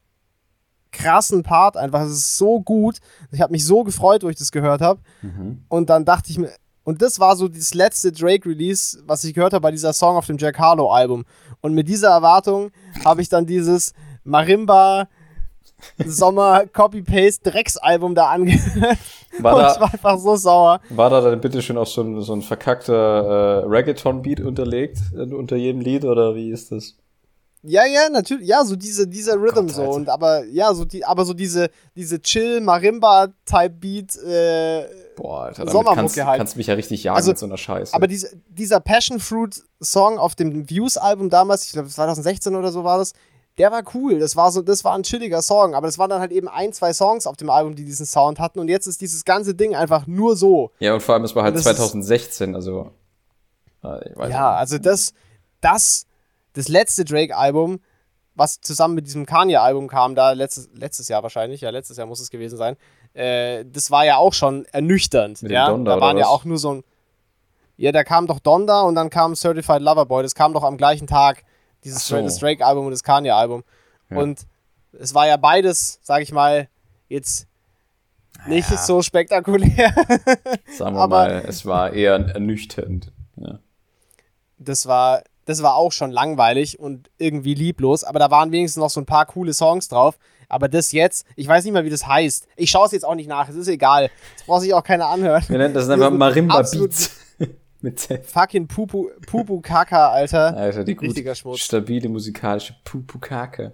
krassen 0.92 1.42
Part 1.42 1.76
einfach, 1.76 2.00
es 2.02 2.12
ist 2.12 2.38
so 2.38 2.60
gut. 2.60 2.98
Ich 3.30 3.40
habe 3.40 3.52
mich 3.52 3.66
so 3.66 3.84
gefreut, 3.84 4.22
wo 4.22 4.28
ich 4.28 4.36
das 4.36 4.52
gehört 4.52 4.80
habe. 4.80 5.00
Mhm. 5.20 5.64
Und 5.68 5.90
dann 5.90 6.04
dachte 6.04 6.30
ich 6.30 6.38
mir, 6.38 6.50
und 6.84 7.02
das 7.02 7.20
war 7.20 7.36
so 7.36 7.48
das 7.48 7.74
letzte 7.74 8.12
Drake-Release, 8.12 9.02
was 9.04 9.22
ich 9.24 9.34
gehört 9.34 9.52
habe 9.52 9.62
bei 9.62 9.70
dieser 9.70 9.92
Song 9.92 10.16
auf 10.16 10.26
dem 10.26 10.38
Jack 10.38 10.58
Harlow-Album. 10.58 11.26
Und 11.60 11.74
mit 11.74 11.88
dieser 11.88 12.08
Erwartung 12.08 12.70
habe 13.04 13.20
ich 13.20 13.28
dann 13.28 13.44
dieses 13.44 13.92
Marimba 14.24 15.08
Sommer 16.06 16.66
Copy-Paste 16.66 17.50
Drecksalbum 17.50 18.14
da 18.14 18.28
angehört. 18.30 18.98
War 19.40 19.54
und 19.56 19.62
da- 19.62 19.74
ich 19.74 19.80
war 19.80 19.92
einfach 19.92 20.18
so 20.18 20.36
sauer. 20.36 20.80
War 20.90 21.10
da 21.10 21.20
dann 21.20 21.40
bitte 21.40 21.60
schön 21.62 21.76
auch 21.78 21.86
so 21.86 22.02
ein, 22.02 22.20
so 22.22 22.32
ein 22.32 22.42
verkackter 22.42 23.62
äh, 23.62 23.66
Reggaeton-Beat 23.66 24.40
unterlegt 24.40 24.98
äh, 25.14 25.22
unter 25.32 25.56
jedem 25.56 25.80
Lied 25.80 26.04
oder 26.04 26.34
wie 26.34 26.50
ist 26.50 26.72
das? 26.72 26.94
Ja, 27.62 27.84
ja, 27.84 28.08
natürlich, 28.08 28.46
ja, 28.48 28.64
so 28.64 28.76
diese, 28.76 29.08
dieser 29.08 29.34
Rhythm 29.34 29.66
Gott, 29.66 29.70
so 29.72 29.82
Alter. 29.82 29.94
und 29.94 30.08
aber 30.08 30.44
ja, 30.44 30.72
so 30.74 30.84
die, 30.84 31.04
aber 31.04 31.24
so 31.24 31.34
diese, 31.34 31.70
diese 31.96 32.22
chill 32.22 32.60
Marimba 32.60 33.28
Type 33.44 33.70
Beat, 33.80 34.16
äh, 34.16 34.84
Boah, 35.16 35.42
Alter, 35.46 35.62
damit 35.64 35.72
Sommermucke 35.72 35.96
kannst, 36.00 36.24
halt. 36.24 36.38
kannst 36.38 36.56
mich 36.56 36.68
ja 36.68 36.74
richtig 36.74 37.02
jagen 37.02 37.16
Also, 37.16 37.32
mit 37.32 37.38
so 37.38 37.46
einer 37.46 37.56
Scheiße. 37.56 37.94
Aber 37.94 38.06
diese, 38.06 38.30
dieser 38.48 38.78
Passion 38.78 39.18
Fruit 39.18 39.60
Song 39.82 40.18
auf 40.18 40.36
dem 40.36 40.70
Views-Album 40.70 41.30
damals, 41.30 41.66
ich 41.66 41.72
glaube 41.72 41.88
2016 41.88 42.54
oder 42.54 42.70
so 42.70 42.84
war 42.84 42.98
das, 42.98 43.12
der 43.58 43.70
war 43.72 43.82
cool. 43.94 44.18
Das 44.20 44.36
war 44.36 44.50
so, 44.52 44.62
das 44.62 44.84
war 44.84 44.94
ein 44.94 45.02
chilliger 45.02 45.42
Song, 45.42 45.74
aber 45.74 45.86
das 45.88 45.98
waren 45.98 46.08
dann 46.10 46.20
halt 46.20 46.30
eben 46.32 46.48
ein, 46.48 46.72
zwei 46.72 46.92
Songs 46.92 47.26
auf 47.26 47.36
dem 47.36 47.50
Album, 47.50 47.74
die 47.74 47.84
diesen 47.84 48.06
Sound 48.06 48.38
hatten. 48.38 48.58
Und 48.60 48.68
jetzt 48.68 48.86
ist 48.86 49.00
dieses 49.00 49.24
ganze 49.24 49.54
Ding 49.54 49.74
einfach 49.74 50.06
nur 50.06 50.36
so. 50.36 50.70
ja, 50.78 50.94
und 50.94 51.02
vor 51.02 51.14
allem, 51.14 51.24
es 51.24 51.34
war 51.34 51.42
halt 51.44 51.54
das 51.56 51.66
ist- 51.66 51.76
2016, 51.76 52.54
also. 52.54 52.92
äh, 53.82 53.88
Ja, 54.16 54.26
nicht. 54.26 54.34
also 54.36 54.78
das, 54.78 55.12
das, 55.60 56.06
das 56.54 56.68
letzte 56.68 57.04
Drake-Album, 57.04 57.80
was 58.34 58.60
zusammen 58.60 58.94
mit 58.94 59.06
diesem 59.06 59.26
Kanye-Album 59.26 59.88
kam, 59.88 60.14
da 60.14 60.32
letztes, 60.32 60.68
letztes 60.74 61.08
Jahr 61.08 61.22
wahrscheinlich, 61.24 61.60
ja, 61.60 61.70
letztes 61.70 61.96
Jahr 61.96 62.06
muss 62.06 62.20
es 62.20 62.30
gewesen 62.30 62.56
sein, 62.56 62.76
äh, 63.14 63.64
das 63.64 63.90
war 63.90 64.04
ja 64.04 64.16
auch 64.18 64.32
schon 64.32 64.64
ernüchternd. 64.66 65.42
Mit 65.42 65.50
ja? 65.50 65.68
Donda, 65.68 65.96
da 65.96 66.00
waren 66.00 66.16
ja 66.18 66.26
auch 66.28 66.44
nur 66.44 66.58
so 66.58 66.74
ein. 66.74 66.84
Ja, 67.76 67.90
da 67.92 68.02
kam 68.04 68.26
doch 68.26 68.38
Donda 68.40 68.82
und 68.82 68.94
dann 68.96 69.08
kam 69.10 69.34
Certified 69.34 69.80
Lover 69.82 70.06
Boy. 70.06 70.22
Das 70.22 70.34
kam 70.34 70.52
doch 70.52 70.62
am 70.64 70.76
gleichen 70.76 71.06
Tag. 71.06 71.44
Dieses 71.84 72.06
so. 72.06 72.20
das 72.20 72.38
Drake-Album 72.38 72.86
und 72.86 72.90
das 72.92 73.02
Kanye-Album. 73.02 73.62
Ja. 74.10 74.16
Und 74.18 74.40
es 74.98 75.14
war 75.14 75.26
ja 75.26 75.36
beides, 75.36 75.98
sag 76.02 76.22
ich 76.22 76.32
mal, 76.32 76.68
jetzt 77.08 77.46
nicht 78.46 78.70
Ja. 78.70 78.76
so 78.78 79.02
spektakulär. 79.02 79.92
Sagen 80.76 80.96
wir 80.96 81.00
aber- 81.02 81.16
mal, 81.16 81.44
es 81.46 81.64
war 81.66 81.92
eher 81.92 82.14
ernüchternd. 82.14 83.12
Ja. 83.36 83.58
das 84.58 84.86
war, 84.86 85.22
das 85.44 85.62
war 85.62 85.76
auch 85.76 85.92
schon 85.92 86.10
langweilig 86.10 86.78
und 86.80 87.08
irgendwie 87.18 87.54
lieblos, 87.54 88.02
aber 88.04 88.18
da 88.18 88.30
waren 88.30 88.50
wenigstens 88.50 88.80
noch 88.80 88.90
so 88.90 89.00
ein 89.00 89.06
paar 89.06 89.26
coole 89.26 89.54
Songs 89.54 89.88
drauf. 89.88 90.18
Aber 90.48 90.68
das 90.68 90.92
jetzt, 90.92 91.26
ich 91.36 91.46
weiß 91.46 91.62
nicht 91.64 91.72
mal, 91.74 91.84
wie 91.84 91.90
das 91.90 92.06
heißt. 92.06 92.48
Ich 92.56 92.70
schaue 92.70 92.86
es 92.86 92.92
jetzt 92.92 93.04
auch 93.04 93.14
nicht 93.14 93.28
nach, 93.28 93.48
es 93.48 93.54
ist 93.54 93.68
egal. 93.68 94.10
Das 94.36 94.46
braucht 94.46 94.62
sich 94.62 94.72
auch 94.74 94.82
keiner 94.82 95.06
anhören. 95.06 95.44
Wir 95.46 95.58
nennen 95.58 95.74
das 95.74 95.88
einfach 95.90 96.10
Marimba 96.10 96.62
Beats. 96.62 97.10
Mit 97.80 98.00
Z. 98.00 98.26
Fucking 98.26 98.66
Pupu, 98.66 99.08
Pupu 99.26 99.60
Kaka, 99.60 100.10
Alter. 100.10 100.54
Alter, 100.56 100.84
die 100.84 100.94
gut, 100.94 101.08
Richtiger 101.08 101.34
Schmutz. 101.34 101.60
stabile 101.60 102.08
musikalische 102.08 102.74
Pupukake. 102.84 103.72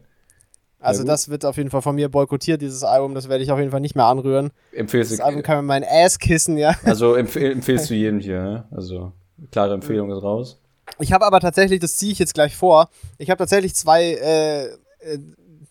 Also 0.79 1.03
gut. 1.03 1.09
das 1.09 1.31
wird 1.31 1.47
auf 1.47 1.57
jeden 1.57 1.71
Fall 1.71 1.81
von 1.81 1.95
mir 1.95 2.11
boykottiert, 2.11 2.61
dieses 2.61 2.85
Album. 2.85 3.15
Das 3.15 3.31
werde 3.31 3.43
ich 3.43 3.51
auf 3.51 3.59
jeden 3.59 3.71
Fall 3.71 3.81
nicht 3.81 3.95
mehr 3.97 4.05
anrühren. 4.05 4.51
Empfehlst 4.73 5.13
Das 5.13 5.19
du, 5.19 5.25
Album 5.25 5.43
kann 5.43 5.57
mir 5.57 5.63
mein 5.63 5.85
Ass 5.85 6.19
kissen, 6.19 6.59
ja. 6.59 6.75
also 6.85 7.15
empfehl, 7.15 7.53
empfehlst 7.53 7.89
du 7.89 7.95
jedem 7.95 8.21
hier, 8.21 8.43
ne? 8.43 8.69
Also, 8.71 9.13
klare 9.51 9.73
Empfehlung 9.73 10.11
ist 10.11 10.23
raus. 10.23 10.61
Ich 10.99 11.13
habe 11.15 11.25
aber 11.25 11.41
tatsächlich, 11.41 11.81
das 11.81 11.97
ziehe 11.97 12.13
ich 12.13 12.19
jetzt 12.19 12.35
gleich 12.35 12.55
vor, 12.55 12.91
ich 13.17 13.31
habe 13.31 13.39
tatsächlich 13.39 13.75
zwei, 13.75 14.13
äh, 14.13 14.65
äh, 14.67 15.19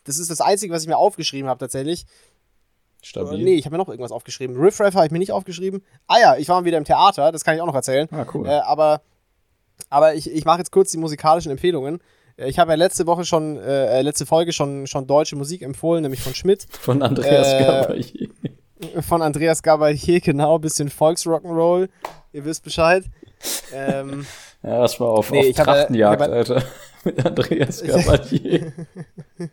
das 0.05 0.17
ist 0.17 0.31
das 0.31 0.41
Einzige, 0.41 0.73
was 0.73 0.81
ich 0.81 0.87
mir 0.87 0.97
aufgeschrieben 0.97 1.47
habe 1.47 1.59
tatsächlich. 1.59 2.07
Stabil. 3.03 3.43
Nee, 3.43 3.55
ich 3.55 3.65
habe 3.65 3.75
mir 3.75 3.79
noch 3.83 3.89
irgendwas 3.89 4.11
aufgeschrieben. 4.11 4.55
Riff 4.57 4.79
Raff 4.79 4.95
habe 4.95 5.05
ich 5.05 5.11
mir 5.11 5.19
nicht 5.19 5.31
aufgeschrieben. 5.31 5.83
Ah 6.07 6.19
ja, 6.19 6.37
ich 6.37 6.47
war 6.49 6.61
mal 6.61 6.65
wieder 6.65 6.77
im 6.77 6.85
Theater, 6.85 7.31
das 7.31 7.43
kann 7.43 7.55
ich 7.55 7.61
auch 7.61 7.65
noch 7.67 7.75
erzählen. 7.75 8.07
Ah, 8.11 8.25
cool. 8.33 8.47
Äh, 8.47 8.59
aber 8.65 9.01
aber 9.89 10.13
ich, 10.15 10.31
ich 10.31 10.45
mache 10.45 10.59
jetzt 10.59 10.71
kurz 10.71 10.91
die 10.91 10.97
musikalischen 10.97 11.51
Empfehlungen. 11.51 11.99
Äh, 12.37 12.47
Ich 12.49 12.59
habe 12.59 12.71
ja 12.71 12.75
letzte 12.77 13.05
Woche 13.07 13.25
schon, 13.25 13.57
äh, 13.57 13.99
äh, 13.99 14.01
letzte 14.01 14.25
Folge 14.25 14.53
schon, 14.53 14.87
schon 14.87 15.05
deutsche 15.07 15.35
Musik 15.35 15.61
empfohlen, 15.63 16.03
nämlich 16.03 16.21
von 16.21 16.33
Schmidt, 16.33 16.65
Von 16.79 17.01
Andreas 17.01 17.53
äh, 17.53 17.59
Gabalier. 17.63 18.29
von 19.01 19.21
Andreas 19.21 19.61
Gabalier, 19.63 20.21
genau, 20.21 20.59
bisschen 20.59 20.89
Volksrock'n'Roll. 20.89 21.89
Ihr 22.31 22.45
wisst 22.45 22.63
Bescheid. 22.63 23.03
ähm, 23.73 24.25
Ja, 24.63 24.79
das 24.79 24.97
war 25.01 25.09
auf, 25.09 25.29
Nee, 25.29 25.39
auf 25.39 25.45
ich 25.45 25.59
habe- 25.59 25.71
Trachtenjagd, 25.71 26.21
habe- 26.21 26.33
Alter. 26.33 26.63
Mit 27.03 27.25
Andreas 27.25 27.83
Gabalier. 27.83 28.71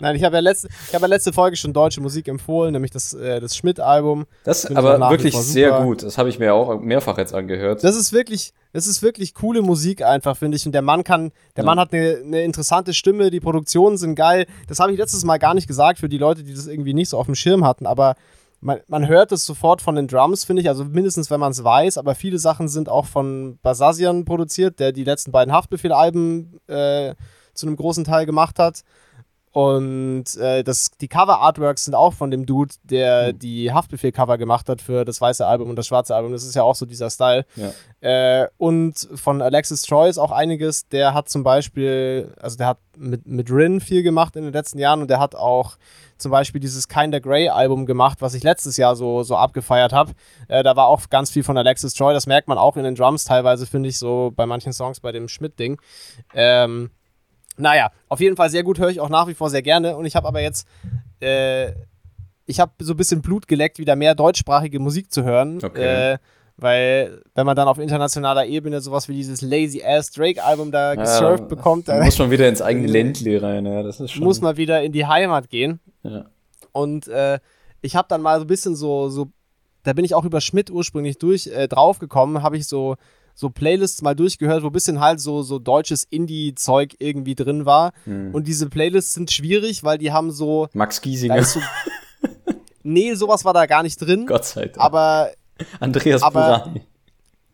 nein, 0.00 0.16
ich 0.16 0.24
habe 0.24 0.36
ja, 0.36 0.40
letzte, 0.40 0.68
ich 0.88 0.94
hab 0.94 1.02
ja 1.02 1.08
letzte 1.08 1.32
Folge 1.32 1.56
schon 1.56 1.72
deutsche 1.72 2.00
Musik 2.00 2.28
empfohlen, 2.28 2.72
nämlich 2.72 2.90
das, 2.90 3.14
äh, 3.14 3.40
das 3.40 3.56
Schmidt-Album. 3.56 4.26
Das 4.44 4.66
auch 4.70 4.76
aber 4.76 5.10
wirklich 5.10 5.36
sehr 5.36 5.82
gut. 5.82 6.02
Das 6.02 6.18
habe 6.18 6.28
ich 6.28 6.38
mir 6.38 6.54
auch 6.54 6.80
mehrfach 6.80 7.18
jetzt 7.18 7.34
angehört. 7.34 7.84
Das 7.84 7.96
ist 7.96 8.12
wirklich, 8.12 8.52
das 8.72 8.86
ist 8.86 9.02
wirklich 9.02 9.34
coole 9.34 9.62
Musik 9.62 10.02
einfach, 10.02 10.36
finde 10.36 10.56
ich. 10.56 10.66
Und 10.66 10.72
der 10.72 10.82
Mann 10.82 11.04
kann, 11.04 11.32
der 11.56 11.64
Ja. 11.64 11.66
Mann 11.66 11.80
hat 11.80 11.92
eine, 11.92 12.18
eine 12.24 12.42
interessante 12.42 12.94
Stimme, 12.94 13.30
die 13.30 13.40
Produktionen 13.40 13.96
sind 13.96 14.14
geil. 14.14 14.46
Das 14.68 14.78
habe 14.80 14.92
ich 14.92 14.98
letztes 14.98 15.24
Mal 15.24 15.38
gar 15.38 15.54
nicht 15.54 15.68
gesagt 15.68 15.98
für 15.98 16.08
die 16.08 16.18
Leute, 16.18 16.44
die 16.44 16.54
das 16.54 16.66
irgendwie 16.66 16.94
nicht 16.94 17.08
so 17.08 17.18
auf 17.18 17.26
dem 17.26 17.34
Schirm 17.34 17.64
hatten, 17.64 17.86
aber 17.86 18.14
man, 18.60 18.80
man 18.88 19.06
hört 19.06 19.32
es 19.32 19.44
sofort 19.44 19.82
von 19.82 19.94
den 19.96 20.08
Drums, 20.08 20.44
finde 20.44 20.62
ich, 20.62 20.68
also 20.68 20.84
mindestens 20.84 21.30
wenn 21.30 21.38
man 21.38 21.52
es 21.52 21.62
weiß, 21.62 21.98
aber 21.98 22.14
viele 22.14 22.38
Sachen 22.38 22.68
sind 22.68 22.88
auch 22.88 23.04
von 23.04 23.58
Basazian 23.62 24.24
produziert, 24.24 24.80
der 24.80 24.92
die 24.92 25.04
letzten 25.04 25.30
beiden 25.30 25.52
Haftbefehl-Alben 25.52 26.58
äh, 26.66 27.14
zu 27.52 27.66
einem 27.66 27.76
großen 27.76 28.04
Teil 28.04 28.26
gemacht 28.26 28.58
hat. 28.58 28.80
Und 29.56 30.36
äh, 30.36 30.62
das, 30.62 30.90
die 31.00 31.08
Cover-Artworks 31.08 31.86
sind 31.86 31.94
auch 31.94 32.12
von 32.12 32.30
dem 32.30 32.44
Dude, 32.44 32.74
der 32.82 33.32
mhm. 33.32 33.38
die 33.38 33.72
Haftbefehl-Cover 33.72 34.36
gemacht 34.36 34.68
hat 34.68 34.82
für 34.82 35.06
das 35.06 35.18
weiße 35.18 35.46
Album 35.46 35.70
und 35.70 35.76
das 35.76 35.86
schwarze 35.86 36.14
Album. 36.14 36.32
Das 36.32 36.44
ist 36.44 36.54
ja 36.54 36.62
auch 36.62 36.74
so 36.74 36.84
dieser 36.84 37.08
Style. 37.08 37.46
Ja. 37.56 38.42
Äh, 38.42 38.48
und 38.58 39.08
von 39.14 39.40
Alexis 39.40 39.80
Troy 39.80 40.10
ist 40.10 40.18
auch 40.18 40.30
einiges. 40.30 40.88
Der 40.88 41.14
hat 41.14 41.30
zum 41.30 41.42
Beispiel, 41.42 42.34
also 42.38 42.58
der 42.58 42.66
hat 42.66 42.78
mit, 42.98 43.26
mit 43.26 43.50
Rin 43.50 43.80
viel 43.80 44.02
gemacht 44.02 44.36
in 44.36 44.44
den 44.44 44.52
letzten 44.52 44.78
Jahren 44.78 45.00
und 45.00 45.08
der 45.08 45.20
hat 45.20 45.34
auch 45.34 45.78
zum 46.18 46.32
Beispiel 46.32 46.60
dieses 46.60 46.86
Kinda 46.86 47.18
Grey 47.18 47.48
Album 47.48 47.86
gemacht, 47.86 48.18
was 48.20 48.34
ich 48.34 48.42
letztes 48.42 48.76
Jahr 48.76 48.94
so, 48.94 49.22
so 49.22 49.36
abgefeiert 49.36 49.94
habe. 49.94 50.12
Äh, 50.48 50.64
da 50.64 50.76
war 50.76 50.88
auch 50.88 51.08
ganz 51.08 51.30
viel 51.30 51.44
von 51.44 51.56
Alexis 51.56 51.94
Troy. 51.94 52.12
Das 52.12 52.26
merkt 52.26 52.48
man 52.48 52.58
auch 52.58 52.76
in 52.76 52.84
den 52.84 52.94
Drums 52.94 53.24
teilweise, 53.24 53.64
finde 53.64 53.88
ich, 53.88 53.98
so 53.98 54.34
bei 54.36 54.44
manchen 54.44 54.74
Songs 54.74 55.00
bei 55.00 55.12
dem 55.12 55.28
Schmidt-Ding. 55.28 55.80
Ähm, 56.34 56.90
naja, 57.58 57.90
auf 58.08 58.20
jeden 58.20 58.36
Fall 58.36 58.50
sehr 58.50 58.62
gut, 58.62 58.78
höre 58.78 58.90
ich 58.90 59.00
auch 59.00 59.08
nach 59.08 59.28
wie 59.28 59.34
vor 59.34 59.50
sehr 59.50 59.62
gerne. 59.62 59.96
Und 59.96 60.06
ich 60.06 60.16
habe 60.16 60.28
aber 60.28 60.40
jetzt, 60.40 60.66
äh, 61.20 61.72
ich 62.46 62.60
habe 62.60 62.72
so 62.80 62.92
ein 62.92 62.96
bisschen 62.96 63.22
Blut 63.22 63.48
geleckt, 63.48 63.78
wieder 63.78 63.96
mehr 63.96 64.14
deutschsprachige 64.14 64.78
Musik 64.78 65.12
zu 65.12 65.24
hören. 65.24 65.60
Okay. 65.62 66.12
Äh, 66.12 66.18
weil, 66.58 67.22
wenn 67.34 67.44
man 67.44 67.54
dann 67.54 67.68
auf 67.68 67.78
internationaler 67.78 68.46
Ebene 68.46 68.80
sowas 68.80 69.08
wie 69.08 69.14
dieses 69.14 69.42
Lazy 69.42 69.82
Ass 69.84 70.10
Drake 70.10 70.42
Album 70.42 70.72
da 70.72 70.94
gesurft 70.94 71.40
ja, 71.40 71.46
bekommt, 71.46 71.88
dann 71.88 72.02
muss 72.02 72.18
man 72.18 72.30
wieder 72.30 72.48
ins 72.48 72.62
eigene 72.62 72.86
Ländle 72.86 73.42
rein. 73.42 73.66
Ja, 73.66 73.82
das 73.82 74.00
ist 74.00 74.12
schon 74.12 74.24
muss 74.24 74.40
man 74.40 74.56
wieder 74.56 74.82
in 74.82 74.92
die 74.92 75.04
Heimat 75.04 75.50
gehen. 75.50 75.80
Ja. 76.02 76.24
Und 76.72 77.08
äh, 77.08 77.40
ich 77.82 77.94
habe 77.94 78.08
dann 78.08 78.22
mal 78.22 78.38
so 78.38 78.44
ein 78.44 78.48
bisschen 78.48 78.74
so, 78.74 79.10
so, 79.10 79.28
da 79.82 79.92
bin 79.92 80.06
ich 80.06 80.14
auch 80.14 80.24
über 80.24 80.40
Schmidt 80.40 80.70
ursprünglich 80.70 81.18
durch 81.18 81.46
äh, 81.46 81.68
draufgekommen, 81.68 82.42
habe 82.42 82.56
ich 82.56 82.66
so 82.66 82.96
so 83.36 83.50
Playlists 83.50 84.00
mal 84.00 84.16
durchgehört, 84.16 84.62
wo 84.62 84.68
ein 84.68 84.72
bisschen 84.72 84.98
halt 84.98 85.20
so, 85.20 85.42
so 85.42 85.58
deutsches 85.58 86.04
Indie-Zeug 86.04 86.96
irgendwie 86.98 87.34
drin 87.34 87.66
war. 87.66 87.92
Hm. 88.04 88.34
Und 88.34 88.48
diese 88.48 88.68
Playlists 88.68 89.12
sind 89.12 89.30
schwierig, 89.30 89.84
weil 89.84 89.98
die 89.98 90.10
haben 90.10 90.32
so. 90.32 90.68
Max 90.72 91.02
Giesinger. 91.02 91.44
So, 91.44 91.60
nee, 92.82 93.14
sowas 93.14 93.44
war 93.44 93.52
da 93.52 93.66
gar 93.66 93.82
nicht 93.82 93.98
drin. 93.98 94.26
Gott 94.26 94.46
sei 94.46 94.62
Dank. 94.62 94.78
Aber. 94.78 95.30
Andreas 95.80 96.22
aber, 96.22 96.60
Burani. 96.64 96.82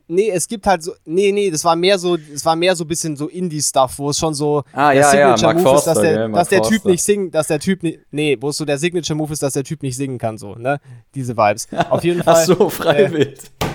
Nee, 0.08 0.30
es 0.30 0.46
gibt 0.46 0.66
halt 0.66 0.82
so, 0.82 0.92
nee, 1.04 1.32
nee, 1.32 1.50
das 1.50 1.64
war 1.64 1.74
mehr 1.74 1.98
so, 1.98 2.16
es 2.16 2.44
war 2.44 2.54
mehr 2.54 2.76
so 2.76 2.84
ein 2.84 2.88
bisschen 2.88 3.16
so 3.16 3.28
Indie-Stuff, 3.28 3.98
wo 3.98 4.10
es 4.10 4.18
schon 4.18 4.34
so 4.34 4.62
ah, 4.72 4.92
der 4.92 5.00
ja, 5.00 5.10
Signature 5.10 5.54
Move 5.54 5.62
Forster, 5.62 5.92
ist, 5.92 5.96
dass 5.96 6.02
der, 6.02 6.12
ja, 6.12 6.28
dass 6.28 6.48
der 6.48 6.62
Typ 6.62 6.84
nicht 6.84 7.02
singen, 7.02 7.30
dass 7.30 7.46
der 7.46 7.60
Typ 7.60 7.82
nicht, 7.82 8.00
nee, 8.10 8.36
wo 8.38 8.50
es 8.50 8.56
so 8.56 8.64
der 8.64 8.78
Signature 8.78 9.16
Move 9.16 9.32
ist, 9.32 9.42
dass 9.42 9.54
der 9.54 9.64
Typ 9.64 9.82
nicht 9.82 9.96
singen 9.96 10.18
kann, 10.18 10.36
so, 10.36 10.54
ne? 10.54 10.80
Diese 11.14 11.36
Vibes. 11.36 11.68
Auf 11.90 12.04
jeden 12.04 12.22
Fall. 12.22 12.34
Ach 12.36 12.44
so, 12.44 12.68
freiwillig. 12.68 13.38
Äh, 13.38 13.66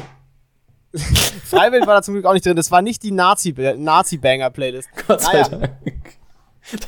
Freiwild 1.46 1.88
war 1.88 1.96
da 1.96 2.02
zum 2.02 2.14
Glück 2.14 2.26
auch 2.26 2.34
nicht 2.34 2.46
drin. 2.46 2.56
Das 2.56 2.72
war 2.72 2.82
nicht 2.82 3.04
die 3.04 3.12
Nazi-Banger-Playlist. 3.12 4.90
Gott 5.08 5.22
sei 5.22 5.42
naja. 5.42 5.50
Dank. 5.50 5.72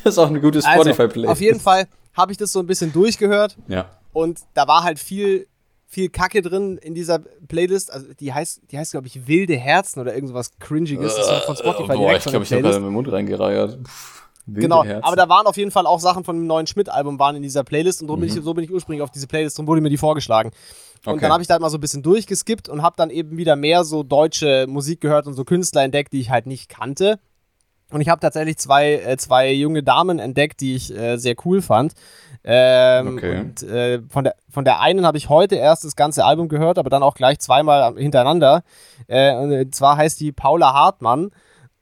Das 0.03 0.14
ist 0.14 0.18
auch 0.18 0.28
eine 0.28 0.41
gute 0.41 0.60
also, 0.60 0.70
Spotify-Playlist. 0.70 1.32
auf 1.32 1.41
jeden 1.41 1.60
Fall 1.60 1.88
habe 2.14 2.32
ich 2.32 2.38
das 2.38 2.51
so 2.51 2.60
ein 2.60 2.68
bisschen 2.68 2.91
durchgehört. 2.91 3.57
Ja. 3.68 3.86
Und 4.12 4.39
da 4.53 4.68
war 4.68 4.84
halt 4.84 4.99
viel, 4.99 5.47
viel 5.88 6.10
Kacke 6.10 6.41
drin 6.41 6.78
in 6.78 6.93
dieser 6.93 7.20
Playlist. 7.20 7.91
Also 7.91 8.07
die 8.20 8.34
heißt, 8.34 8.62
die 8.72 8.78
heißt, 8.78 8.91
glaube 8.91 9.07
ich, 9.07 9.28
Wilde 9.28 9.55
Herzen 9.55 9.99
oder 9.99 10.14
irgendwas 10.14 10.51
Cringiges. 10.60 11.16
Das 11.16 11.30
ist 11.30 11.43
von 11.45 11.55
Spotify 11.55 11.93
uh, 11.93 11.97
boah, 11.97 12.14
ich 12.14 12.24
glaube, 12.24 12.43
ich 12.43 12.51
habe 12.51 12.62
gerade 12.62 12.80
meinen 12.80 12.93
Mund 12.93 13.12
reingereiert. 13.12 13.80
Wilde 14.45 14.62
genau, 14.62 14.84
Herzen. 14.84 15.03
aber 15.03 15.16
da 15.16 15.30
waren 15.30 15.45
auf 15.45 15.57
jeden 15.57 15.72
Fall 15.72 15.86
auch 15.86 15.99
Sachen 15.99 16.24
von 16.24 16.36
dem 16.36 16.47
neuen 16.47 16.68
Schmidt-Album 16.68 17.20
waren 17.20 17.36
in 17.36 17.43
dieser 17.43 17.64
Playlist 17.64 18.01
und 18.01 18.10
mhm. 18.10 18.22
bin 18.22 18.30
ich, 18.30 18.34
so 18.34 18.53
bin 18.53 18.64
ich 18.64 18.72
ursprünglich 18.72 19.03
auf 19.03 19.12
diese 19.12 19.28
Playlist 19.28 19.60
und 19.60 19.68
wurde 19.68 19.82
mir 19.82 19.89
die 19.89 19.97
vorgeschlagen. 19.97 20.51
Und 21.06 21.14
okay. 21.14 21.22
dann 21.22 21.32
habe 21.32 21.41
ich 21.41 21.47
da 21.47 21.54
halt 21.54 21.62
mal 21.62 21.70
so 21.70 21.78
ein 21.78 21.82
bisschen 21.82 22.04
durchgeskippt 22.04 22.68
und 22.68 22.82
habe 22.82 22.95
dann 22.97 23.10
eben 23.10 23.38
wieder 23.38 23.56
mehr 23.56 23.84
so 23.84 24.04
deutsche 24.04 24.66
Musik 24.68 25.02
gehört 25.02 25.28
und 25.28 25.34
so 25.34 25.45
Künstler 25.45 25.84
entdeckt, 25.84 26.14
die 26.14 26.20
ich 26.20 26.30
halt 26.30 26.45
nicht 26.45 26.70
kannte. 26.70 27.20
Und 27.91 28.02
ich 28.02 28.10
habe 28.10 28.20
tatsächlich 28.20 28.58
zwei, 28.58 28.93
äh, 28.93 29.18
zwei 29.18 29.52
junge 29.52 29.82
Damen 29.82 30.20
entdeckt, 30.20 30.62
die 30.62 30.76
ich 30.76 30.95
äh, 30.95 31.18
sehr 31.18 31.36
cool 31.45 31.62
fand. 31.62 31.93
Ähm, 32.43 33.18
okay. 33.18 33.39
Und 33.39 33.64
äh, 33.64 34.02
von, 34.10 34.26
der, 34.26 34.36
von 34.50 34.64
der 34.64 34.80
einen 34.80 35.06
habe 35.06 35.18
ich 35.18 35.30
heute 35.30 35.56
erst 35.56 35.86
das 35.86 35.95
ganze 35.95 36.24
Album 36.24 36.50
gehört, 36.50 36.78
aber 36.78 36.89
dann 36.89 37.02
auch 37.02 37.16
gleich 37.16 37.39
zweimal 37.39 37.95
hintereinander. 37.97 38.64
Äh, 39.08 39.36
und 39.36 39.52
äh, 39.52 39.72
zwar 39.72 39.97
heißt 39.97 40.20
die 40.20 40.32
Paula 40.32 40.74
Hartmann. 40.74 41.32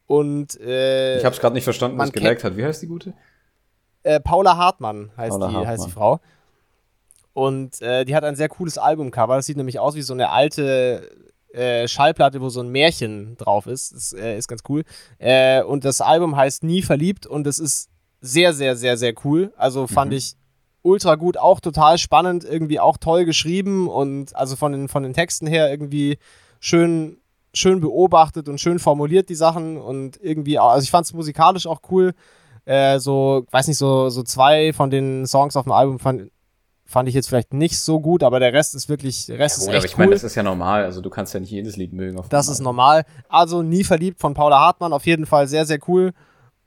Und 0.05 0.57
äh, 0.61 1.17
ich 1.17 1.25
habe 1.25 1.35
es 1.35 1.41
gerade 1.41 1.55
nicht 1.55 1.65
verstanden, 1.65 1.97
was 1.97 2.13
geliked 2.13 2.43
hat. 2.43 2.55
Wie 2.55 2.63
heißt 2.63 2.81
die 2.81 2.87
gute? 2.87 3.13
Paula 4.23 4.55
Hartmann 4.55 5.11
heißt 5.17 5.31
Paula 5.31 5.47
die 5.49 5.55
Hartmann. 5.55 5.67
heißt 5.67 5.85
die 5.85 5.91
Frau. 5.91 6.21
Und 7.37 7.83
äh, 7.83 8.03
die 8.03 8.15
hat 8.15 8.23
ein 8.23 8.35
sehr 8.35 8.49
cooles 8.49 8.79
Albumcover. 8.79 9.35
Das 9.35 9.45
sieht 9.45 9.57
nämlich 9.57 9.77
aus 9.77 9.93
wie 9.93 10.01
so 10.01 10.11
eine 10.11 10.31
alte 10.31 11.07
äh, 11.53 11.87
Schallplatte, 11.87 12.41
wo 12.41 12.49
so 12.49 12.61
ein 12.61 12.69
Märchen 12.69 13.37
drauf 13.37 13.67
ist. 13.67 13.93
Das 13.93 14.11
äh, 14.13 14.39
ist 14.39 14.47
ganz 14.47 14.63
cool. 14.69 14.83
Äh, 15.19 15.61
und 15.61 15.85
das 15.85 16.01
Album 16.01 16.35
heißt 16.35 16.63
Nie 16.63 16.81
verliebt 16.81 17.27
und 17.27 17.45
es 17.45 17.59
ist 17.59 17.91
sehr, 18.21 18.53
sehr, 18.53 18.75
sehr, 18.75 18.97
sehr 18.97 19.13
cool. 19.23 19.53
Also 19.55 19.85
fand 19.85 20.09
mhm. 20.09 20.17
ich 20.17 20.33
ultra 20.81 21.13
gut, 21.13 21.37
auch 21.37 21.59
total 21.59 21.99
spannend, 21.99 22.43
irgendwie 22.43 22.79
auch 22.79 22.97
toll 22.97 23.23
geschrieben 23.23 23.87
und 23.87 24.35
also 24.35 24.55
von 24.55 24.71
den, 24.71 24.87
von 24.87 25.03
den 25.03 25.13
Texten 25.13 25.45
her 25.45 25.69
irgendwie 25.69 26.17
schön, 26.59 27.17
schön 27.53 27.81
beobachtet 27.81 28.49
und 28.49 28.59
schön 28.59 28.79
formuliert 28.79 29.29
die 29.29 29.35
Sachen 29.35 29.77
und 29.77 30.17
irgendwie, 30.19 30.57
also 30.57 30.83
ich 30.83 30.89
fand 30.89 31.05
es 31.05 31.13
musikalisch 31.13 31.67
auch 31.67 31.81
cool. 31.91 32.15
Äh, 32.65 32.97
so, 32.97 33.45
weiß 33.51 33.67
nicht, 33.67 33.77
so, 33.77 34.09
so 34.09 34.23
zwei 34.23 34.73
von 34.73 34.89
den 34.89 35.27
Songs 35.27 35.55
auf 35.55 35.65
dem 35.65 35.71
Album 35.71 35.99
fand, 35.99 36.31
fand 36.87 37.09
ich 37.09 37.15
jetzt 37.15 37.27
vielleicht 37.27 37.53
nicht 37.53 37.77
so 37.79 37.99
gut, 37.99 38.23
aber 38.23 38.39
der 38.39 38.53
Rest 38.53 38.73
ist 38.73 38.89
wirklich, 38.89 39.25
der 39.25 39.39
Rest 39.39 39.57
ja, 39.57 39.61
ist 39.61 39.65
gut, 39.67 39.75
echt 39.75 39.77
aber 39.77 39.85
ich 39.85 39.93
cool. 39.93 39.99
meine, 39.99 40.11
das 40.11 40.23
ist 40.23 40.35
ja 40.35 40.43
normal, 40.43 40.85
also 40.85 41.01
du 41.01 41.09
kannst 41.09 41.33
ja 41.33 41.39
nicht 41.39 41.51
jedes 41.51 41.75
Lied 41.75 41.93
mögen. 41.93 42.19
das 42.29 42.47
ist 42.47 42.61
normal. 42.61 43.03
Also 43.29 43.61
nie 43.61 43.83
verliebt 43.83 44.19
von 44.19 44.33
Paula 44.33 44.59
Hartmann, 44.59 44.93
auf 44.93 45.05
jeden 45.05 45.25
Fall 45.25 45.47
sehr, 45.47 45.65
sehr 45.65 45.79
cool. 45.87 46.13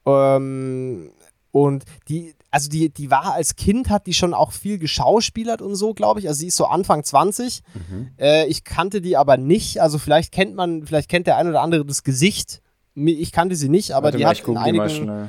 Ähm, 0.06 1.10
und 1.52 1.84
die, 2.08 2.34
also 2.50 2.68
die, 2.68 2.90
die 2.90 3.10
war 3.10 3.34
als 3.34 3.56
Kind, 3.56 3.90
hat 3.90 4.06
die 4.06 4.14
schon 4.14 4.34
auch 4.34 4.52
viel 4.52 4.78
geschauspielert 4.78 5.62
und 5.62 5.74
so, 5.74 5.94
glaube 5.94 6.20
ich. 6.20 6.28
Also 6.28 6.40
sie 6.40 6.48
ist 6.48 6.56
so 6.56 6.66
Anfang 6.66 7.02
20. 7.02 7.62
Mhm. 7.74 8.10
Äh, 8.18 8.46
ich 8.46 8.64
kannte 8.64 9.00
die 9.00 9.16
aber 9.16 9.36
nicht. 9.36 9.80
Also 9.80 9.98
vielleicht 9.98 10.32
kennt 10.32 10.54
man, 10.54 10.86
vielleicht 10.86 11.08
kennt 11.08 11.26
der 11.26 11.36
ein 11.36 11.48
oder 11.48 11.62
andere 11.62 11.84
das 11.84 12.04
Gesicht. 12.04 12.60
Ich 12.94 13.32
kannte 13.32 13.56
sie 13.56 13.68
nicht, 13.68 13.92
aber 13.92 14.06
Warte 14.06 14.18
die 14.18 14.24
mal, 14.24 14.30
hat 14.30 14.48
in 14.48 14.56
einigen, 14.56 15.06
Paula 15.06 15.28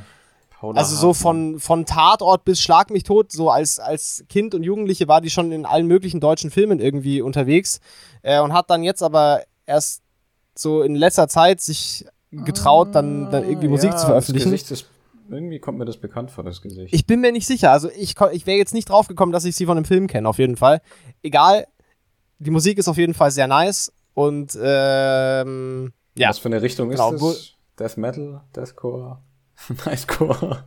also 0.62 0.96
so 0.96 1.14
von, 1.14 1.60
von 1.60 1.86
Tatort 1.86 2.46
bis 2.46 2.62
Schlag 2.62 2.92
mich 2.92 3.04
tot, 3.04 3.32
so 3.32 3.50
als, 3.50 3.80
als 3.80 4.24
Kind 4.30 4.54
und 4.54 4.64
Jugendliche 4.64 5.08
war 5.08 5.22
die 5.22 5.30
schon 5.30 5.52
in 5.52 5.66
allen 5.66 5.88
möglichen 5.88 6.20
deutschen 6.20 6.52
Filmen 6.52 6.80
irgendwie 6.80 7.22
unterwegs 7.22 7.80
äh, 8.22 8.40
und 8.40 8.54
hat 8.54 8.70
dann 8.70 8.84
jetzt 8.84 9.02
aber 9.02 9.42
erst 9.66 10.04
so 10.56 10.82
in 10.82 10.96
letzter 10.96 11.28
Zeit 11.28 11.62
sich 11.62 12.06
getraut, 12.32 12.90
dann, 12.94 13.30
dann 13.32 13.48
irgendwie 13.48 13.68
Musik 13.68 13.92
ja, 13.92 13.98
zu 13.98 14.06
veröffentlichen. 14.06 14.54
Ist, 14.54 14.86
irgendwie 15.30 15.60
kommt 15.60 15.78
mir 15.78 15.86
das 15.86 15.98
bekannt 15.98 16.32
vor, 16.32 16.44
das 16.44 16.62
Gesicht. 16.62 16.94
Ich 16.94 17.06
bin 17.06 17.22
mir 17.22 17.32
nicht 17.32 17.48
sicher. 17.48 17.72
Also 17.72 17.90
ich, 17.90 18.16
ich 18.32 18.46
wäre 18.46 18.58
jetzt 18.58 18.74
nicht 18.74 18.90
drauf 18.90 19.08
gekommen, 19.08 19.32
dass 19.32 19.46
ich 19.46 19.56
sie 19.56 19.66
von 19.66 19.76
dem 19.76 19.86
Film 19.86 20.08
kenne, 20.08 20.28
auf 20.28 20.40
jeden 20.40 20.58
Fall. 20.58 20.82
Egal, 21.24 21.68
die 22.40 22.52
Musik 22.52 22.78
ist 22.78 22.88
auf 22.88 22.98
jeden 22.98 23.14
Fall 23.14 23.32
sehr 23.32 23.48
nice 23.48 23.92
und 24.14 24.58
ähm, 24.62 25.94
ja. 26.16 26.30
Was 26.30 26.40
für 26.40 26.50
eine 26.50 26.62
Richtung 26.62 26.90
genau, 26.90 27.14
ist 27.14 27.22
das? 27.22 27.54
Death 27.80 27.98
Metal? 27.98 28.42
Deathcore? 28.56 29.20
Nicecore. 29.86 30.66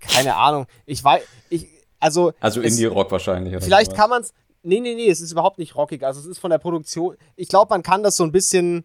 Keine 0.00 0.36
Ahnung. 0.36 0.66
Ich 0.86 1.02
weiß, 1.02 1.22
ich, 1.50 1.66
also. 1.98 2.32
Also 2.40 2.60
Indie-Rock 2.60 3.10
wahrscheinlich. 3.10 3.54
Oder 3.54 3.64
vielleicht 3.64 3.90
sowas. 3.90 4.00
kann 4.00 4.10
man 4.10 4.22
es. 4.22 4.32
Nee, 4.62 4.80
nee, 4.80 4.94
nee, 4.94 5.08
es 5.08 5.20
ist 5.20 5.32
überhaupt 5.32 5.58
nicht 5.58 5.76
rockig. 5.76 6.02
Also 6.02 6.20
es 6.20 6.26
ist 6.26 6.38
von 6.38 6.50
der 6.50 6.58
Produktion. 6.58 7.16
Ich 7.36 7.48
glaube, 7.48 7.70
man 7.70 7.82
kann 7.82 8.02
das 8.02 8.16
so 8.16 8.24
ein 8.24 8.32
bisschen. 8.32 8.84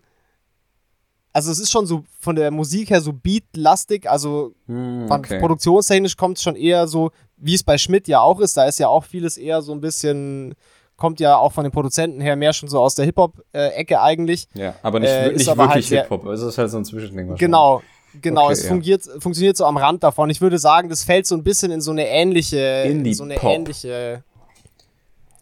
Also 1.35 1.51
es 1.51 1.57
ist 1.57 1.71
schon 1.71 1.87
so 1.87 2.03
von 2.19 2.35
der 2.35 2.51
Musik 2.51 2.91
her 2.91 3.01
so 3.01 3.11
beatlastig. 3.11 4.07
Also 4.07 4.53
hm, 4.67 5.07
okay. 5.09 5.39
produktionstechnisch 5.39 6.15
kommt 6.15 6.37
es 6.37 6.43
schon 6.43 6.55
eher 6.55 6.87
so, 6.87 7.09
wie 7.37 7.55
es 7.55 7.63
bei 7.63 7.79
Schmidt 7.79 8.07
ja 8.07 8.21
auch 8.21 8.39
ist. 8.39 8.55
Da 8.55 8.65
ist 8.65 8.77
ja 8.77 8.87
auch 8.87 9.03
vieles 9.03 9.37
eher 9.37 9.63
so 9.63 9.71
ein 9.71 9.81
bisschen 9.81 10.53
kommt 10.95 11.19
ja 11.19 11.37
auch 11.37 11.51
von 11.51 11.63
den 11.63 11.71
Produzenten 11.71 12.21
her 12.21 12.35
mehr 12.35 12.53
schon 12.53 12.69
so 12.69 12.79
aus 12.79 12.95
der 12.95 13.05
Hip-Hop-Ecke 13.05 13.99
eigentlich. 13.99 14.47
Ja, 14.53 14.75
aber 14.83 14.99
nicht, 14.99 15.09
Äh, 15.09 15.31
nicht 15.33 15.49
aber 15.49 15.65
wirklich 15.65 15.91
halt 15.91 16.03
Hip-Hop. 16.03 16.25
Es 16.27 16.41
ist 16.41 16.57
halt 16.57 16.69
so 16.69 16.77
ein 16.77 16.85
Zwischending. 16.85 17.35
Genau, 17.35 17.81
genau. 18.21 18.45
Okay, 18.45 18.53
es 18.53 18.63
ja. 18.63 18.69
fungiert, 18.69 19.03
funktioniert 19.19 19.57
so 19.57 19.65
am 19.65 19.77
Rand 19.77 20.03
davon. 20.03 20.29
Ich 20.29 20.41
würde 20.41 20.57
sagen, 20.59 20.89
das 20.89 21.03
fällt 21.03 21.25
so 21.27 21.35
ein 21.35 21.43
bisschen 21.43 21.71
in 21.71 21.81
so 21.81 21.91
eine 21.91 22.07
ähnliche, 22.07 22.57
in 22.85 23.13
so 23.13 23.23
eine 23.23 23.33
Indie-Pop. 23.35 23.51
ähnliche, 23.53 24.23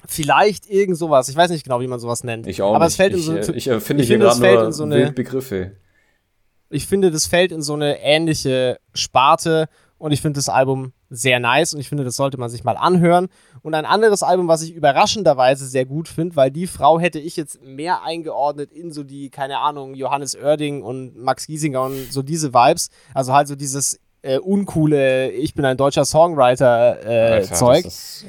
vielleicht 0.05 0.69
irgend 0.69 0.97
sowas. 0.97 1.30
Ich 1.30 1.36
weiß 1.36 1.51
nicht 1.51 1.63
genau, 1.63 1.80
wie 1.82 1.88
man 1.88 1.99
sowas 1.99 2.24
nennt. 2.24 2.47
Ich 2.47 2.61
auch 2.61 2.74
Aber 2.76 2.86
nicht. 2.86 2.91
es 2.91 2.95
fällt 2.97 3.13
in 3.13 3.19
so, 3.19 3.36
äh, 3.36 3.51
ich 3.55 3.67
äh, 3.67 3.80
finde 3.80 4.03
ich 4.03 4.09
finde, 4.09 4.32
fällt 4.32 4.65
in 4.65 4.72
so 4.74 4.84
eine- 4.84 4.95
Wildbegriffe. 4.97 5.72
ich 6.69 6.88
finde, 6.88 7.11
das 7.11 7.28
fällt 7.28 7.51
in 7.51 7.61
so 7.61 7.74
eine 7.74 7.99
ähnliche 8.01 8.80
Sparte 8.93 9.67
und 9.97 10.11
ich 10.11 10.22
finde 10.22 10.38
das 10.38 10.49
Album 10.49 10.93
sehr 11.12 11.39
nice 11.41 11.74
und 11.74 11.82
ich 11.82 11.89
finde, 11.89 12.05
das 12.05 12.16
sollte 12.16 12.38
man 12.38 12.49
sich 12.49 12.64
mal 12.64 12.78
anhören. 12.78 13.28
Und 13.62 13.76
ein 13.76 13.86
anderes 13.86 14.24
Album, 14.24 14.47
was 14.47 14.64
ich 14.64 14.74
überraschenderweise 14.74 15.68
sehr 15.68 15.86
gut 15.86 16.07
finde, 16.07 16.38
weil 16.38 16.49
die 16.49 16.68
Frau 16.68 16.99
hätte 16.99 17.20
ich 17.20 17.36
jetzt 17.36 17.62
mehr 17.62 18.03
eingeordnet 18.03 18.72
in 18.72 18.91
so 18.91 19.03
die, 19.03 19.30
keine 19.30 19.59
Ahnung, 19.59 19.93
Johannes 19.93 20.36
Oerding 20.36 20.82
und 20.82 21.18
Max 21.18 21.45
Giesinger 21.45 21.84
und 21.84 22.12
so 22.12 22.22
diese 22.24 22.53
Vibes. 22.53 22.89
Also 23.14 23.34
halt 23.34 23.49
so 23.49 23.55
dieses 23.55 23.99
äh, 24.22 24.39
uncoole, 24.39 25.32
ich 25.32 25.53
bin 25.53 25.66
ein 25.66 25.78
deutscher 25.78 26.05
Songwriter 26.05 27.05
äh, 27.05 27.45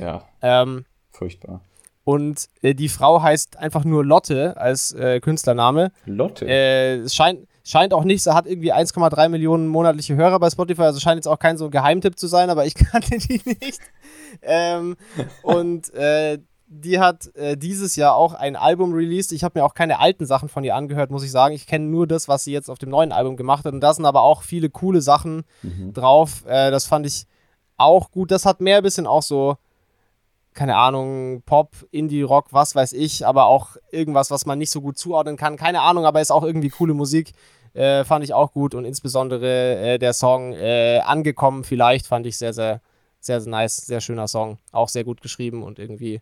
ja, 0.00 0.24
Ähm, 0.42 0.84
furchtbar. 1.12 1.60
Und 2.04 2.48
äh, 2.62 2.74
die 2.74 2.88
Frau 2.88 3.22
heißt 3.22 3.58
einfach 3.58 3.84
nur 3.84 4.04
Lotte 4.04 4.56
als 4.56 4.92
äh, 4.92 5.20
Künstlername. 5.20 5.92
Lotte. 6.04 6.46
Äh, 6.46 6.96
es 6.96 7.14
scheint, 7.14 7.46
scheint 7.64 7.94
auch 7.94 8.04
nicht, 8.04 8.22
sie 8.22 8.34
hat 8.34 8.46
irgendwie 8.46 8.72
1,3 8.72 9.28
Millionen 9.28 9.68
monatliche 9.68 10.14
Hörer 10.16 10.38
bei 10.40 10.50
Spotify, 10.50 10.82
also 10.82 11.00
scheint 11.00 11.16
jetzt 11.16 11.28
auch 11.28 11.38
kein 11.38 11.56
so 11.56 11.70
Geheimtipp 11.70 12.18
zu 12.18 12.26
sein, 12.26 12.50
aber 12.50 12.66
ich 12.66 12.74
kannte 12.92 13.18
die 13.18 13.40
nicht. 13.44 13.80
Ähm, 14.42 14.96
und 15.42 15.92
äh, 15.94 16.38
die 16.74 16.98
hat 16.98 17.34
äh, 17.36 17.56
dieses 17.56 17.96
Jahr 17.96 18.14
auch 18.16 18.32
ein 18.32 18.56
Album 18.56 18.94
released. 18.94 19.32
Ich 19.32 19.44
habe 19.44 19.58
mir 19.58 19.64
auch 19.64 19.74
keine 19.74 19.98
alten 20.00 20.24
Sachen 20.24 20.48
von 20.48 20.64
ihr 20.64 20.74
angehört, 20.74 21.10
muss 21.10 21.22
ich 21.22 21.30
sagen. 21.30 21.54
Ich 21.54 21.66
kenne 21.66 21.84
nur 21.84 22.06
das, 22.06 22.28
was 22.28 22.44
sie 22.44 22.52
jetzt 22.52 22.70
auf 22.70 22.78
dem 22.78 22.88
neuen 22.88 23.12
Album 23.12 23.36
gemacht 23.36 23.66
hat. 23.66 23.74
Und 23.74 23.80
da 23.80 23.92
sind 23.92 24.06
aber 24.06 24.22
auch 24.22 24.42
viele 24.42 24.70
coole 24.70 25.02
Sachen 25.02 25.44
Mhm. 25.62 25.92
drauf. 25.92 26.44
Äh, 26.46 26.70
das 26.70 26.86
fand 26.86 27.04
ich 27.06 27.26
auch 27.76 28.10
gut. 28.10 28.30
Das 28.30 28.46
hat 28.46 28.62
mehr 28.62 28.78
ein 28.78 28.82
bisschen 28.82 29.06
auch 29.06 29.22
so, 29.22 29.56
keine 30.54 30.76
Ahnung, 30.76 31.42
Pop, 31.46 31.70
Indie-Rock, 31.90 32.48
was 32.50 32.74
weiß 32.74 32.92
ich, 32.92 33.26
aber 33.26 33.46
auch 33.46 33.76
irgendwas, 33.90 34.30
was 34.30 34.44
man 34.46 34.58
nicht 34.58 34.70
so 34.70 34.80
gut 34.80 34.98
zuordnen 34.98 35.36
kann. 35.36 35.56
Keine 35.56 35.80
Ahnung, 35.80 36.04
aber 36.04 36.20
ist 36.20 36.30
auch 36.30 36.44
irgendwie 36.44 36.68
coole 36.68 36.94
Musik. 36.94 37.32
Äh, 37.74 38.04
fand 38.04 38.22
ich 38.22 38.34
auch 38.34 38.52
gut 38.52 38.74
und 38.74 38.84
insbesondere 38.84 39.76
äh, 39.94 39.98
der 39.98 40.12
Song 40.12 40.52
äh, 40.52 40.98
Angekommen 41.00 41.64
vielleicht 41.64 42.06
fand 42.06 42.26
ich 42.26 42.36
sehr, 42.36 42.52
sehr, 42.52 42.82
sehr, 43.18 43.40
sehr 43.40 43.50
nice, 43.50 43.76
sehr 43.78 44.02
schöner 44.02 44.28
Song. 44.28 44.58
Auch 44.72 44.90
sehr 44.90 45.04
gut 45.04 45.22
geschrieben 45.22 45.62
und 45.62 45.78
irgendwie 45.78 46.20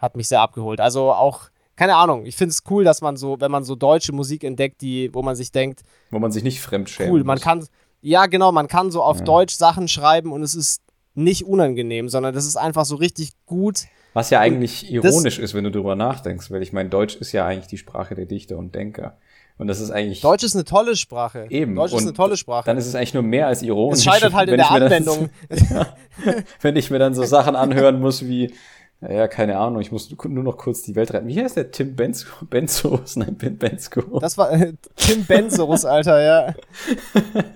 hat 0.00 0.16
mich 0.16 0.26
sehr 0.26 0.40
abgeholt. 0.40 0.80
Also 0.80 1.12
auch, 1.12 1.42
keine 1.76 1.94
Ahnung, 1.94 2.26
ich 2.26 2.34
finde 2.36 2.50
es 2.50 2.62
cool, 2.70 2.82
dass 2.82 3.02
man 3.02 3.16
so, 3.16 3.40
wenn 3.40 3.52
man 3.52 3.62
so 3.62 3.76
deutsche 3.76 4.12
Musik 4.12 4.42
entdeckt, 4.42 4.80
die, 4.80 5.14
wo 5.14 5.22
man 5.22 5.36
sich 5.36 5.52
denkt, 5.52 5.82
Wo 6.10 6.18
man 6.18 6.32
sich 6.32 6.42
nicht 6.42 6.60
fremd 6.60 6.90
schämt. 6.90 7.12
cool, 7.12 7.22
man 7.22 7.38
kann, 7.38 7.64
ja 8.00 8.26
genau, 8.26 8.50
man 8.50 8.66
kann 8.66 8.90
so 8.90 9.02
auf 9.04 9.18
Ja. 9.18 9.24
Deutsch 9.24 9.54
Sachen 9.54 9.86
schreiben 9.86 10.32
und 10.32 10.42
es 10.42 10.56
ist 10.56 10.82
nicht 11.20 11.44
unangenehm, 11.44 12.08
sondern 12.08 12.34
das 12.34 12.46
ist 12.46 12.56
einfach 12.56 12.84
so 12.84 12.96
richtig 12.96 13.32
gut. 13.46 13.84
Was 14.12 14.30
ja 14.30 14.40
eigentlich 14.40 14.90
ironisch 14.90 15.38
ist, 15.38 15.54
wenn 15.54 15.64
du 15.64 15.70
drüber 15.70 15.94
nachdenkst, 15.94 16.50
weil 16.50 16.62
ich 16.62 16.72
meine, 16.72 16.88
Deutsch 16.88 17.16
ist 17.16 17.32
ja 17.32 17.46
eigentlich 17.46 17.68
die 17.68 17.78
Sprache 17.78 18.14
der 18.14 18.26
Dichter 18.26 18.56
und 18.56 18.74
Denker. 18.74 19.16
Und 19.60 19.68
das 19.68 19.78
ist 19.78 19.90
eigentlich. 19.90 20.22
Deutsch 20.22 20.42
ist 20.42 20.54
eine 20.54 20.64
tolle 20.64 20.96
Sprache. 20.96 21.46
Eben. 21.50 21.74
Deutsch 21.74 21.92
ist 21.92 21.98
Und 21.98 22.04
eine 22.04 22.14
tolle 22.14 22.38
Sprache. 22.38 22.64
Dann 22.64 22.78
ist 22.78 22.86
es 22.86 22.94
eigentlich 22.94 23.12
nur 23.12 23.22
mehr 23.22 23.46
als 23.46 23.62
ironisch. 23.62 23.98
Es 23.98 24.04
scheitert 24.04 24.32
halt 24.32 24.48
in 24.48 24.56
der 24.56 24.70
Anwendung. 24.70 25.28
wenn 26.62 26.76
ich 26.76 26.90
mir 26.90 26.98
dann 26.98 27.12
so 27.14 27.24
Sachen 27.24 27.54
anhören 27.54 28.00
muss 28.00 28.26
wie, 28.26 28.54
ja, 29.02 29.28
keine 29.28 29.58
Ahnung, 29.58 29.82
ich 29.82 29.92
muss 29.92 30.14
nur 30.24 30.44
noch 30.44 30.56
kurz 30.56 30.82
die 30.82 30.94
Welt 30.94 31.12
retten. 31.12 31.26
Wie 31.28 31.38
heißt 31.38 31.56
der 31.56 31.70
Tim 31.70 31.94
Benzo? 31.94 32.26
Benzos? 32.48 33.16
Nein, 33.16 33.36
Ben 33.36 33.58
Bensko. 33.58 34.18
Das 34.18 34.38
war 34.38 34.50
äh, 34.50 34.72
Tim 34.96 35.24
Benzos, 35.24 35.84
Alter, 35.84 36.22
ja. 36.22 36.54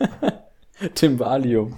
Tim 0.95 1.19
Valium. 1.19 1.75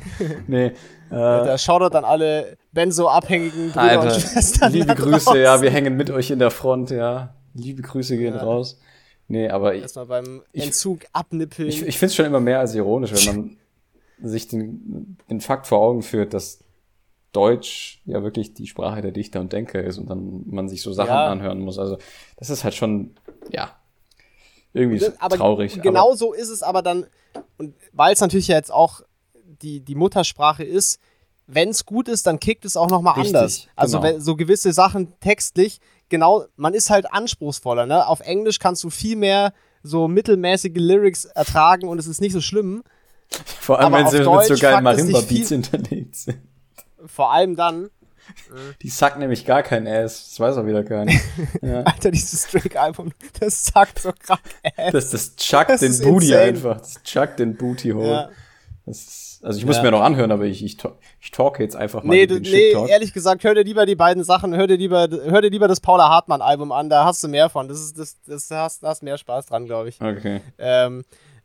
Nee. 0.46 0.72
Äh, 1.10 1.14
Der 1.14 1.58
Shoutout 1.58 1.96
an 1.96 2.04
alle 2.04 2.56
Benzo-abhängigen 2.72 3.70
Brüder 3.70 4.00
und 4.00 4.06
Alter, 4.08 4.20
Schwestern. 4.20 4.72
liebe 4.72 4.94
Grüße, 4.94 5.38
ja, 5.40 5.60
wir 5.62 5.70
hängen 5.70 5.96
mit 5.96 6.10
euch 6.10 6.30
in 6.30 6.38
der 6.38 6.50
Front, 6.50 6.90
ja. 6.90 7.34
Liebe 7.54 7.82
Grüße 7.82 8.16
gehen 8.16 8.34
Ja. 8.34 8.42
raus. 8.42 8.78
Nee, 9.28 9.48
aber 9.48 9.74
ich, 9.74 9.82
Erstmal 9.82 10.06
beim 10.06 10.42
Ich- 10.52 10.64
Entzug 10.64 11.00
abnippeln. 11.12 11.68
ich, 11.68 11.82
ich 11.86 11.98
finde 11.98 12.10
es 12.10 12.14
schon 12.16 12.26
immer 12.26 12.40
mehr 12.40 12.60
als 12.60 12.74
ironisch, 12.74 13.12
wenn 13.26 13.34
man 13.36 13.56
sich 14.30 14.46
den, 14.48 15.16
den 15.30 15.40
Fakt 15.40 15.66
vor 15.66 15.78
Augen 15.80 16.02
führt, 16.02 16.32
dass 16.34 16.60
Deutsch 17.32 18.00
ja 18.06 18.22
wirklich 18.22 18.54
die 18.54 18.66
Sprache 18.66 19.02
der 19.02 19.10
Dichter 19.12 19.40
und 19.40 19.52
Denker 19.52 19.82
ist 19.82 19.98
und 19.98 20.08
dann 20.08 20.42
man 20.46 20.68
sich 20.68 20.80
so 20.82 20.92
Sachen 20.92 21.08
Ja. 21.10 21.26
anhören 21.28 21.60
muss. 21.60 21.78
Also 21.78 21.98
das 22.36 22.50
ist 22.50 22.64
halt 22.64 22.74
schon, 22.74 23.14
ja, 23.50 23.70
irgendwie 24.72 24.98
Das- 24.98 25.20
aber 25.20 25.36
traurig. 25.36 25.80
Genau 25.82 26.14
so 26.14 26.32
ist 26.32 26.48
es 26.48 26.62
aber 26.62 26.82
dann, 26.82 27.06
und 27.58 27.74
weil 27.92 28.12
es 28.12 28.20
natürlich 28.20 28.48
ja 28.48 28.56
jetzt 28.56 28.72
auch 28.72 29.02
die, 29.62 29.80
die 29.80 29.94
Muttersprache 29.94 30.64
ist, 30.64 31.00
wenn 31.46 31.68
es 31.68 31.86
gut 31.86 32.08
ist, 32.08 32.26
dann 32.26 32.40
kickt 32.40 32.64
es 32.64 32.76
auch 32.76 32.88
nochmal 32.88 33.20
anders. 33.20 33.68
Also 33.76 34.00
genau. 34.00 34.14
wenn, 34.14 34.20
so 34.20 34.36
gewisse 34.36 34.72
Sachen 34.72 35.18
textlich, 35.20 35.80
genau, 36.08 36.44
man 36.56 36.74
ist 36.74 36.90
halt 36.90 37.12
anspruchsvoller. 37.12 37.86
Ne? 37.86 38.06
Auf 38.06 38.20
Englisch 38.20 38.58
kannst 38.58 38.82
du 38.84 38.90
viel 38.90 39.16
mehr 39.16 39.52
so 39.82 40.08
mittelmäßige 40.08 40.74
Lyrics 40.74 41.24
ertragen 41.24 41.88
und 41.88 41.98
es 41.98 42.06
ist 42.06 42.20
nicht 42.20 42.32
so 42.32 42.40
schlimm. 42.40 42.82
Vor 43.60 43.78
allem, 43.78 43.94
aber 43.94 44.04
wenn 44.04 44.10
sie 44.10 44.18
mit 44.18 44.44
so 44.44 44.54
geilen 44.56 44.84
Marimba-Beats 44.84 45.48
hinterlegt 45.50 46.16
sind. 46.16 46.38
Vor 47.06 47.32
allem 47.32 47.54
dann, 47.54 47.90
Die 48.82 48.88
sacken 48.88 49.20
nämlich 49.20 49.44
gar 49.44 49.62
kein 49.62 49.86
Ass. 49.86 50.30
Das 50.30 50.40
weiß 50.40 50.56
auch 50.56 50.66
wieder 50.66 50.84
keiner. 50.84 51.12
ja. 51.62 51.82
Alter, 51.82 52.10
dieses 52.10 52.48
Drake-Album, 52.48 53.12
das 53.40 53.66
sagt 53.66 54.00
so 54.00 54.12
krank. 54.12 54.40
Ass. 54.76 54.92
Das, 54.92 55.10
das 55.10 55.36
chuckt 55.36 55.70
Das 55.70 55.80
den 55.80 55.98
Booty 55.98 56.26
insane. 56.26 56.42
einfach. 56.42 56.78
Das 56.78 57.02
chuckt 57.02 57.38
den 57.38 57.56
Booty 57.56 57.90
hoch. 57.90 58.04
Ja. 58.04 58.30
Das 58.84 58.98
ist, 58.98 59.25
also 59.42 59.58
ich 59.58 59.66
muss 59.66 59.76
Ja. 59.76 59.82
mir 59.82 59.90
noch 59.90 60.02
anhören, 60.02 60.30
aber 60.32 60.44
ich, 60.44 60.64
ich, 60.64 60.76
ich 61.20 61.30
talke 61.30 61.62
jetzt 61.62 61.76
einfach 61.76 62.02
mal 62.02 62.12
Nee, 62.14 62.26
du, 62.26 62.40
nee, 62.40 62.72
ehrlich 62.88 63.12
gesagt, 63.12 63.44
hör 63.44 63.54
dir 63.54 63.64
lieber 63.64 63.86
die 63.86 63.94
beiden 63.96 64.24
Sachen, 64.24 64.54
hör 64.54 64.66
dir 64.66 64.76
lieber, 64.76 65.08
hör 65.10 65.42
dir 65.42 65.50
lieber 65.50 65.68
das 65.68 65.80
Paula 65.80 66.08
Hartmann-Album 66.08 66.72
an, 66.72 66.88
da 66.88 67.04
hast 67.04 67.22
du 67.22 67.28
mehr 67.28 67.48
von. 67.48 67.68
Das 67.68 67.80
ist, 67.80 67.98
das, 67.98 68.16
das 68.26 68.50
hast, 68.50 68.82
da 68.82 68.88
hast 68.88 69.02
mehr 69.02 69.18
Spaß 69.18 69.46
dran, 69.46 69.66
glaube 69.66 69.88
ich. 69.88 70.00
Okay. 70.00 70.40
Ähm, 70.58 71.04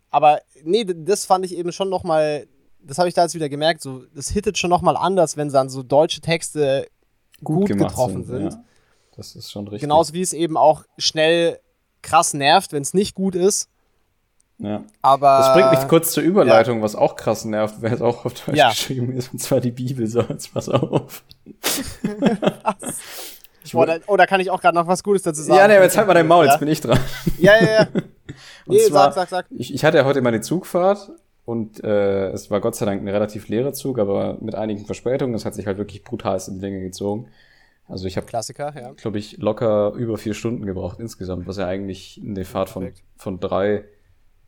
aber 0.09 0.41
nee, 0.63 0.85
das 0.85 1.25
fand 1.25 1.45
ich 1.45 1.55
eben 1.57 1.71
schon 1.71 1.89
nochmal, 1.89 2.47
das 2.81 2.97
habe 2.97 3.07
ich 3.07 3.13
da 3.15 3.23
jetzt 3.23 3.35
wieder 3.35 3.49
gemerkt, 3.49 3.81
so, 3.81 4.03
das 4.13 4.29
hittet 4.29 4.57
schon 4.57 4.69
nochmal 4.69 4.97
anders, 4.97 5.37
wenn 5.37 5.49
dann 5.49 5.69
so 5.69 5.83
deutsche 5.83 6.21
Texte 6.21 6.87
gut, 7.43 7.67
getroffen 7.67 8.23
sind. 8.25 8.53
Ja. 8.53 8.63
Das 9.15 9.35
ist 9.35 9.51
schon 9.51 9.65
richtig. 9.65 9.81
Genauso 9.81 10.13
wie 10.13 10.21
es 10.21 10.33
eben 10.33 10.57
auch 10.57 10.83
schnell 10.97 11.59
krass 12.01 12.33
nervt, 12.33 12.73
wenn 12.73 12.81
es 12.81 12.93
nicht 12.93 13.13
gut 13.15 13.35
ist. 13.35 13.69
Ja. 14.61 14.83
Aber. 15.01 15.37
Das 15.39 15.53
bringt 15.53 15.71
mich 15.71 15.87
kurz 15.89 16.11
zur 16.11 16.23
Überleitung, 16.23 16.81
was 16.81 16.95
auch 16.95 17.15
krass 17.15 17.45
nervt, 17.45 17.75
wer 17.79 17.91
es 17.93 18.01
auch 18.01 18.25
auf 18.25 18.33
Deutsch 18.33 18.57
Ja. 18.57 18.69
geschrieben 18.69 19.11
ist, 19.13 19.33
und 19.33 19.39
zwar 19.39 19.59
die 19.59 19.71
Bibel. 19.71 20.05
So, 20.07 20.21
jetzt 20.21 20.53
pass 20.53 20.69
auf. 20.69 21.23
Ich 23.63 23.73
Boah, 23.73 23.85
da, 23.85 23.97
oh, 24.07 24.17
da 24.17 24.25
kann 24.25 24.39
ich 24.41 24.49
auch 24.49 24.59
gerade 24.59 24.75
noch 24.75 24.87
was 24.87 25.03
Gutes 25.03 25.21
dazu 25.21 25.43
sagen. 25.43 25.59
ja, 25.59 25.67
nee, 25.67 25.75
aber 25.75 25.83
jetzt 25.83 25.95
halt 25.95 26.07
mal 26.07 26.15
dein 26.15 26.25
Maul, 26.27 26.45
Ja? 26.45 26.51
jetzt 26.53 26.59
bin 26.59 26.67
ich 26.67 26.81
dran. 26.81 26.99
Ja, 27.37 27.53
ja, 27.61 27.71
ja. 27.71 27.87
Und 28.65 28.75
Nee, 28.75 28.79
zwar- 28.79 29.11
sag, 29.11 29.29
sag, 29.29 29.29
sag. 29.29 29.45
Ich, 29.51 29.71
ich 29.73 29.85
hatte 29.85 29.97
ja 29.97 30.05
heute 30.05 30.21
meine 30.21 30.41
Zugfahrt 30.41 31.11
und 31.45 31.83
äh, 31.83 32.29
es 32.29 32.49
war 32.49 32.59
Gott 32.61 32.75
sei 32.75 32.85
Dank 32.85 33.01
ein 33.03 33.07
relativ 33.07 33.49
leerer 33.49 33.73
Zug, 33.73 33.99
aber 33.99 34.37
mit 34.41 34.55
einigen 34.55 34.85
Verspätungen. 34.85 35.35
Es 35.35 35.45
hat 35.45 35.53
sich 35.53 35.67
halt 35.67 35.77
wirklich 35.77 36.03
brutal 36.03 36.39
in 36.47 36.55
die 36.55 36.59
Länge 36.61 36.81
gezogen. 36.81 37.27
Also 37.87 38.07
ich 38.07 38.17
habe, 38.17 38.25
Klassiker, 38.25 38.73
ja. 38.79 38.91
glaube 38.93 39.19
ich, 39.19 39.37
locker 39.37 39.91
über 39.93 40.17
vier 40.17 40.33
Stunden 40.33 40.65
gebraucht 40.65 40.99
insgesamt, 40.99 41.45
was 41.47 41.57
ja 41.57 41.67
eigentlich 41.67 42.19
eine 42.25 42.45
Fahrt 42.45 42.69
von, 42.69 42.91
von 43.17 43.39
drei, 43.39 43.83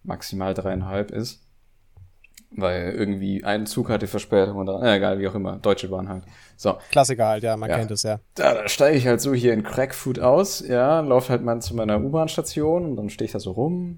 maximal 0.03 0.53
dreieinhalb 0.53 1.11
ist. 1.11 1.41
Weil 2.55 2.91
irgendwie 2.91 3.43
ein 3.43 3.65
Zug 3.65 3.89
hatte 3.89 4.05
Verspätung 4.05 4.57
und 4.57 4.67
dann, 4.67 4.83
äh, 4.83 4.97
egal, 4.97 5.17
wie 5.17 5.27
auch 5.27 5.33
immer, 5.33 5.57
Deutsche 5.57 5.87
Bahn 5.87 6.07
halt. 6.07 6.23
So, 6.55 6.75
Klassiker 6.91 7.25
halt, 7.27 7.43
ja, 7.43 7.57
man 7.57 7.67
Ja. 7.69 7.77
kennt 7.79 7.89
es 7.89 8.03
ja. 8.03 8.19
da, 8.35 8.53
da 8.53 8.67
steige 8.69 8.95
ich 8.95 9.07
halt 9.07 9.21
so 9.21 9.33
hier 9.33 9.53
in 9.53 9.63
Crackfood 9.63 10.19
aus, 10.19 10.59
ja, 10.67 10.99
laufe 10.99 11.29
halt 11.29 11.41
mal 11.43 11.59
zu 11.61 11.75
meiner 11.75 11.99
U-Bahn-Station 11.99 12.85
und 12.85 12.95
dann 12.95 13.09
stehe 13.09 13.25
ich 13.25 13.31
da 13.31 13.39
so 13.39 13.51
rum. 13.51 13.97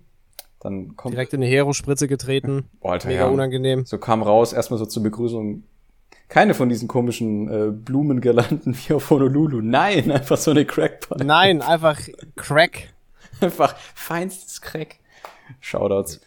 Dann 0.61 0.95
kommt, 0.95 1.13
Direkt 1.13 1.33
in 1.33 1.41
eine 1.43 1.51
Hero-Spritze 1.51 2.07
getreten. 2.07 2.69
Boah, 2.79 2.93
Alter, 2.93 3.09
Mega 3.09 3.25
ja. 3.25 3.27
unangenehm. 3.27 3.85
So 3.85 3.97
kam 3.97 4.23
raus, 4.23 4.53
erstmal 4.53 4.79
so 4.79 4.85
zur 4.85 5.03
Begrüßung. 5.03 5.63
Keine 6.29 6.53
von 6.53 6.69
diesen 6.69 6.87
komischen 6.87 7.49
äh, 7.49 7.71
Blumengirlanden 7.71 8.75
wie 8.87 8.93
auf 8.93 9.09
Honolulu. 9.09 9.59
Nein, 9.61 10.09
einfach 10.11 10.37
so 10.37 10.51
eine 10.51 10.63
Crackpipe. 10.65 11.25
Nein, 11.25 11.61
einfach 11.61 11.99
Crack. 12.37 12.93
Einfach 13.41 13.75
feinstes 13.93 14.61
Crack. 14.61 14.95
Shoutouts 15.59 16.21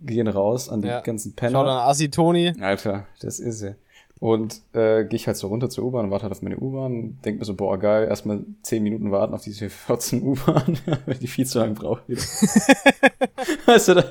gehen 0.00 0.28
raus 0.28 0.68
an 0.68 0.82
die 0.82 0.88
Ja. 0.88 1.00
ganzen 1.00 1.34
Penner. 1.34 1.60
an 1.60 1.66
Assi 1.68 2.10
Toni. 2.10 2.54
Alter, 2.60 3.06
das 3.20 3.38
ist 3.40 3.58
sie. 3.60 3.74
Und 4.18 4.60
äh, 4.74 5.04
gehe 5.04 5.16
ich 5.16 5.26
halt 5.26 5.38
so 5.38 5.46
runter 5.48 5.70
zur 5.70 5.84
U-Bahn 5.84 6.04
und 6.04 6.10
warte 6.10 6.24
halt 6.24 6.32
auf 6.32 6.42
meine 6.42 6.58
U-Bahn. 6.58 7.18
Denk 7.24 7.38
mir 7.38 7.44
so, 7.46 7.54
boah, 7.54 7.78
geil, 7.78 8.06
erstmal 8.06 8.44
10 8.64 8.82
Minuten 8.82 9.10
warten 9.10 9.32
auf 9.32 9.42
diese 9.42 9.70
14 9.70 10.22
U-Bahn, 10.22 10.78
weil 11.06 11.14
die 11.14 11.26
viel 11.26 11.46
zu 11.46 11.58
lange 11.58 11.72
braucht 11.72 12.02
weißt 13.66 13.88
du, 13.88 13.94
da 13.94 14.04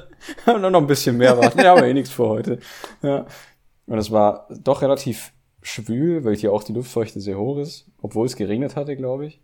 haben 0.45 0.61
wir 0.63 0.69
noch 0.71 0.81
ein 0.81 0.87
bisschen 0.87 1.17
mehr 1.17 1.37
warten. 1.37 1.59
Ja, 1.59 1.73
aber 1.73 1.85
eh 1.87 1.93
nichts 1.93 2.09
vor 2.11 2.29
heute. 2.29 2.59
Ja. 3.03 3.25
Und 3.85 3.97
es 3.99 4.09
war 4.11 4.47
doch 4.63 4.81
relativ 4.81 5.31
schwül, 5.61 6.23
weil 6.23 6.35
hier 6.35 6.53
auch 6.53 6.63
die 6.63 6.73
Luftfeuchte 6.73 7.19
sehr 7.19 7.37
hoch 7.37 7.57
ist, 7.57 7.85
obwohl 8.01 8.25
es 8.25 8.35
geregnet 8.35 8.75
hatte, 8.75 8.95
glaube 8.95 9.27
ich. 9.27 9.39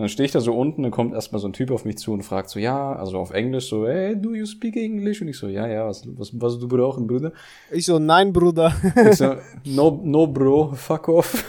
Und 0.00 0.04
dann 0.04 0.08
stehe 0.08 0.24
ich 0.24 0.32
da 0.32 0.40
so 0.40 0.56
unten, 0.56 0.82
dann 0.82 0.92
kommt 0.92 1.12
erstmal 1.12 1.42
so 1.42 1.46
ein 1.46 1.52
Typ 1.52 1.70
auf 1.70 1.84
mich 1.84 1.98
zu 1.98 2.14
und 2.14 2.22
fragt 2.22 2.48
so, 2.48 2.58
ja, 2.58 2.94
also 2.94 3.18
auf 3.18 3.32
Englisch 3.32 3.68
so, 3.68 3.86
hey, 3.86 4.18
do 4.18 4.32
you 4.32 4.46
speak 4.46 4.74
English? 4.76 5.20
Und 5.20 5.28
ich 5.28 5.36
so, 5.36 5.46
ja, 5.46 5.66
ja, 5.66 5.86
was, 5.86 6.08
was, 6.16 6.30
was 6.40 6.58
du 6.58 6.68
brauchen, 6.68 7.06
Bruder? 7.06 7.32
Ich 7.70 7.84
so, 7.84 7.98
nein, 7.98 8.32
Bruder. 8.32 8.74
Ich 9.10 9.18
so, 9.18 9.34
no, 9.66 10.00
no, 10.02 10.26
bro, 10.26 10.72
fuck 10.72 11.06
off. 11.10 11.44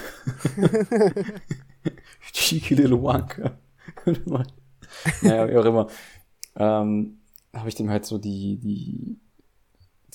Cheeky 2.34 2.74
little 2.74 3.02
wanker. 3.02 3.56
naja, 5.22 5.48
wie 5.48 5.56
auch 5.56 5.64
immer. 5.64 5.86
Ähm, 6.54 7.20
habe 7.54 7.70
ich 7.70 7.74
dem 7.74 7.88
halt 7.88 8.04
so 8.04 8.18
die, 8.18 8.58
die, 8.58 9.18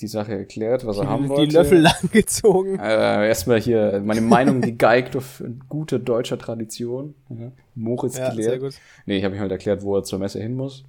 die 0.00 0.06
Sache 0.06 0.32
erklärt, 0.32 0.86
was 0.86 0.98
er 0.98 1.08
haben 1.08 1.24
Die 1.24 1.28
wollte. 1.28 1.52
Löffel 1.54 1.80
langgezogen. 2.02 2.78
Äh, 2.78 3.28
erstmal 3.28 3.60
hier 3.60 4.00
meine 4.04 4.20
Meinung 4.20 4.60
gegeigt 4.60 5.16
auf 5.16 5.42
gute 5.68 5.98
deutscher 6.00 6.38
Tradition. 6.38 7.14
Ja. 7.30 7.50
Moritz 7.74 8.16
Ja, 8.16 8.30
gelehrt. 8.30 8.50
sehr 8.50 8.58
gut. 8.60 8.74
Nee, 9.06 9.18
ich 9.18 9.24
habe 9.24 9.34
ihm 9.34 9.40
halt 9.40 9.50
erklärt, 9.52 9.82
wo 9.82 9.96
er 9.96 10.04
zur 10.04 10.18
Messe 10.18 10.40
hin 10.40 10.54
muss. 10.54 10.84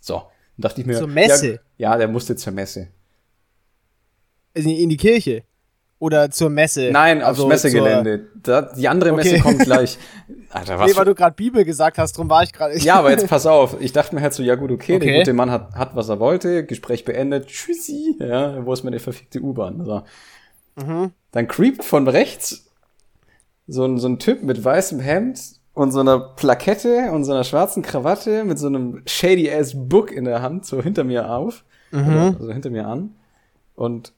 So, 0.00 0.14
dann 0.16 0.24
dachte 0.58 0.80
ich 0.80 0.86
mir. 0.86 0.98
Zur 0.98 1.08
Messe? 1.08 1.60
Ja, 1.78 1.92
ja, 1.92 1.96
der 1.98 2.08
musste 2.08 2.36
zur 2.36 2.52
Messe. 2.52 2.88
In, 4.54 4.68
in 4.68 4.88
die 4.90 4.96
Kirche. 4.96 5.44
Oder 6.02 6.32
zur 6.32 6.50
Messe? 6.50 6.90
Nein, 6.90 7.22
Also 7.22 7.44
aufs 7.44 7.48
Messegelände. 7.50 8.26
Da, 8.42 8.62
die 8.62 8.88
andere 8.88 9.12
Messe 9.12 9.34
Okay. 9.36 9.40
kommt 9.40 9.60
gleich. 9.60 9.98
Alter, 10.50 10.76
was? 10.80 10.90
Nee, 10.90 10.96
weil 10.96 11.04
du 11.04 11.14
gerade 11.14 11.36
Bibel 11.36 11.64
gesagt 11.64 11.96
hast, 11.96 12.18
drum 12.18 12.28
war 12.28 12.42
ich 12.42 12.52
gerade. 12.52 12.76
ja, 12.78 12.96
aber 12.96 13.12
jetzt 13.12 13.28
pass 13.28 13.46
auf. 13.46 13.80
Ich 13.80 13.92
dachte 13.92 14.16
mir 14.16 14.20
halt 14.20 14.34
so, 14.34 14.42
ja 14.42 14.56
gut, 14.56 14.72
okay, 14.72 14.98
der 14.98 15.08
Okay. 15.08 15.18
gute 15.20 15.32
Mann 15.32 15.52
hat, 15.52 15.74
hat, 15.76 15.94
was 15.94 16.08
er 16.08 16.18
wollte, 16.18 16.66
Gespräch 16.66 17.04
beendet, 17.04 17.46
tschüssi, 17.46 18.16
ja, 18.18 18.66
wo 18.66 18.72
ist 18.72 18.82
meine 18.82 18.98
verfickte 18.98 19.40
U-Bahn? 19.40 19.84
So. 19.84 20.02
Mhm. 20.74 21.12
Dann 21.30 21.46
creept 21.46 21.84
von 21.84 22.08
rechts 22.08 22.66
so 23.68 23.84
ein, 23.84 23.98
so 23.98 24.08
ein 24.08 24.18
Typ 24.18 24.42
mit 24.42 24.64
weißem 24.64 24.98
Hemd 24.98 25.38
und 25.72 25.92
so 25.92 26.00
einer 26.00 26.18
Plakette 26.18 27.12
und 27.12 27.24
so 27.24 27.30
einer 27.30 27.44
schwarzen 27.44 27.84
Krawatte 27.84 28.42
mit 28.42 28.58
so 28.58 28.66
einem 28.66 29.02
shady-ass 29.06 29.74
Book 29.76 30.10
in 30.10 30.24
der 30.24 30.42
Hand 30.42 30.66
so 30.66 30.82
hinter 30.82 31.04
mir 31.04 31.30
auf, 31.30 31.64
Mhm. 31.92 32.36
also 32.40 32.50
hinter 32.52 32.70
mir 32.70 32.88
an 32.88 33.14
und 33.76 34.12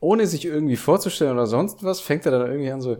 ohne 0.00 0.26
sich 0.26 0.44
irgendwie 0.44 0.76
vorzustellen 0.76 1.32
oder 1.32 1.46
sonst 1.46 1.82
was, 1.82 2.00
fängt 2.00 2.24
er 2.26 2.32
dann 2.32 2.46
irgendwie 2.50 2.70
an 2.70 2.80
so, 2.80 2.98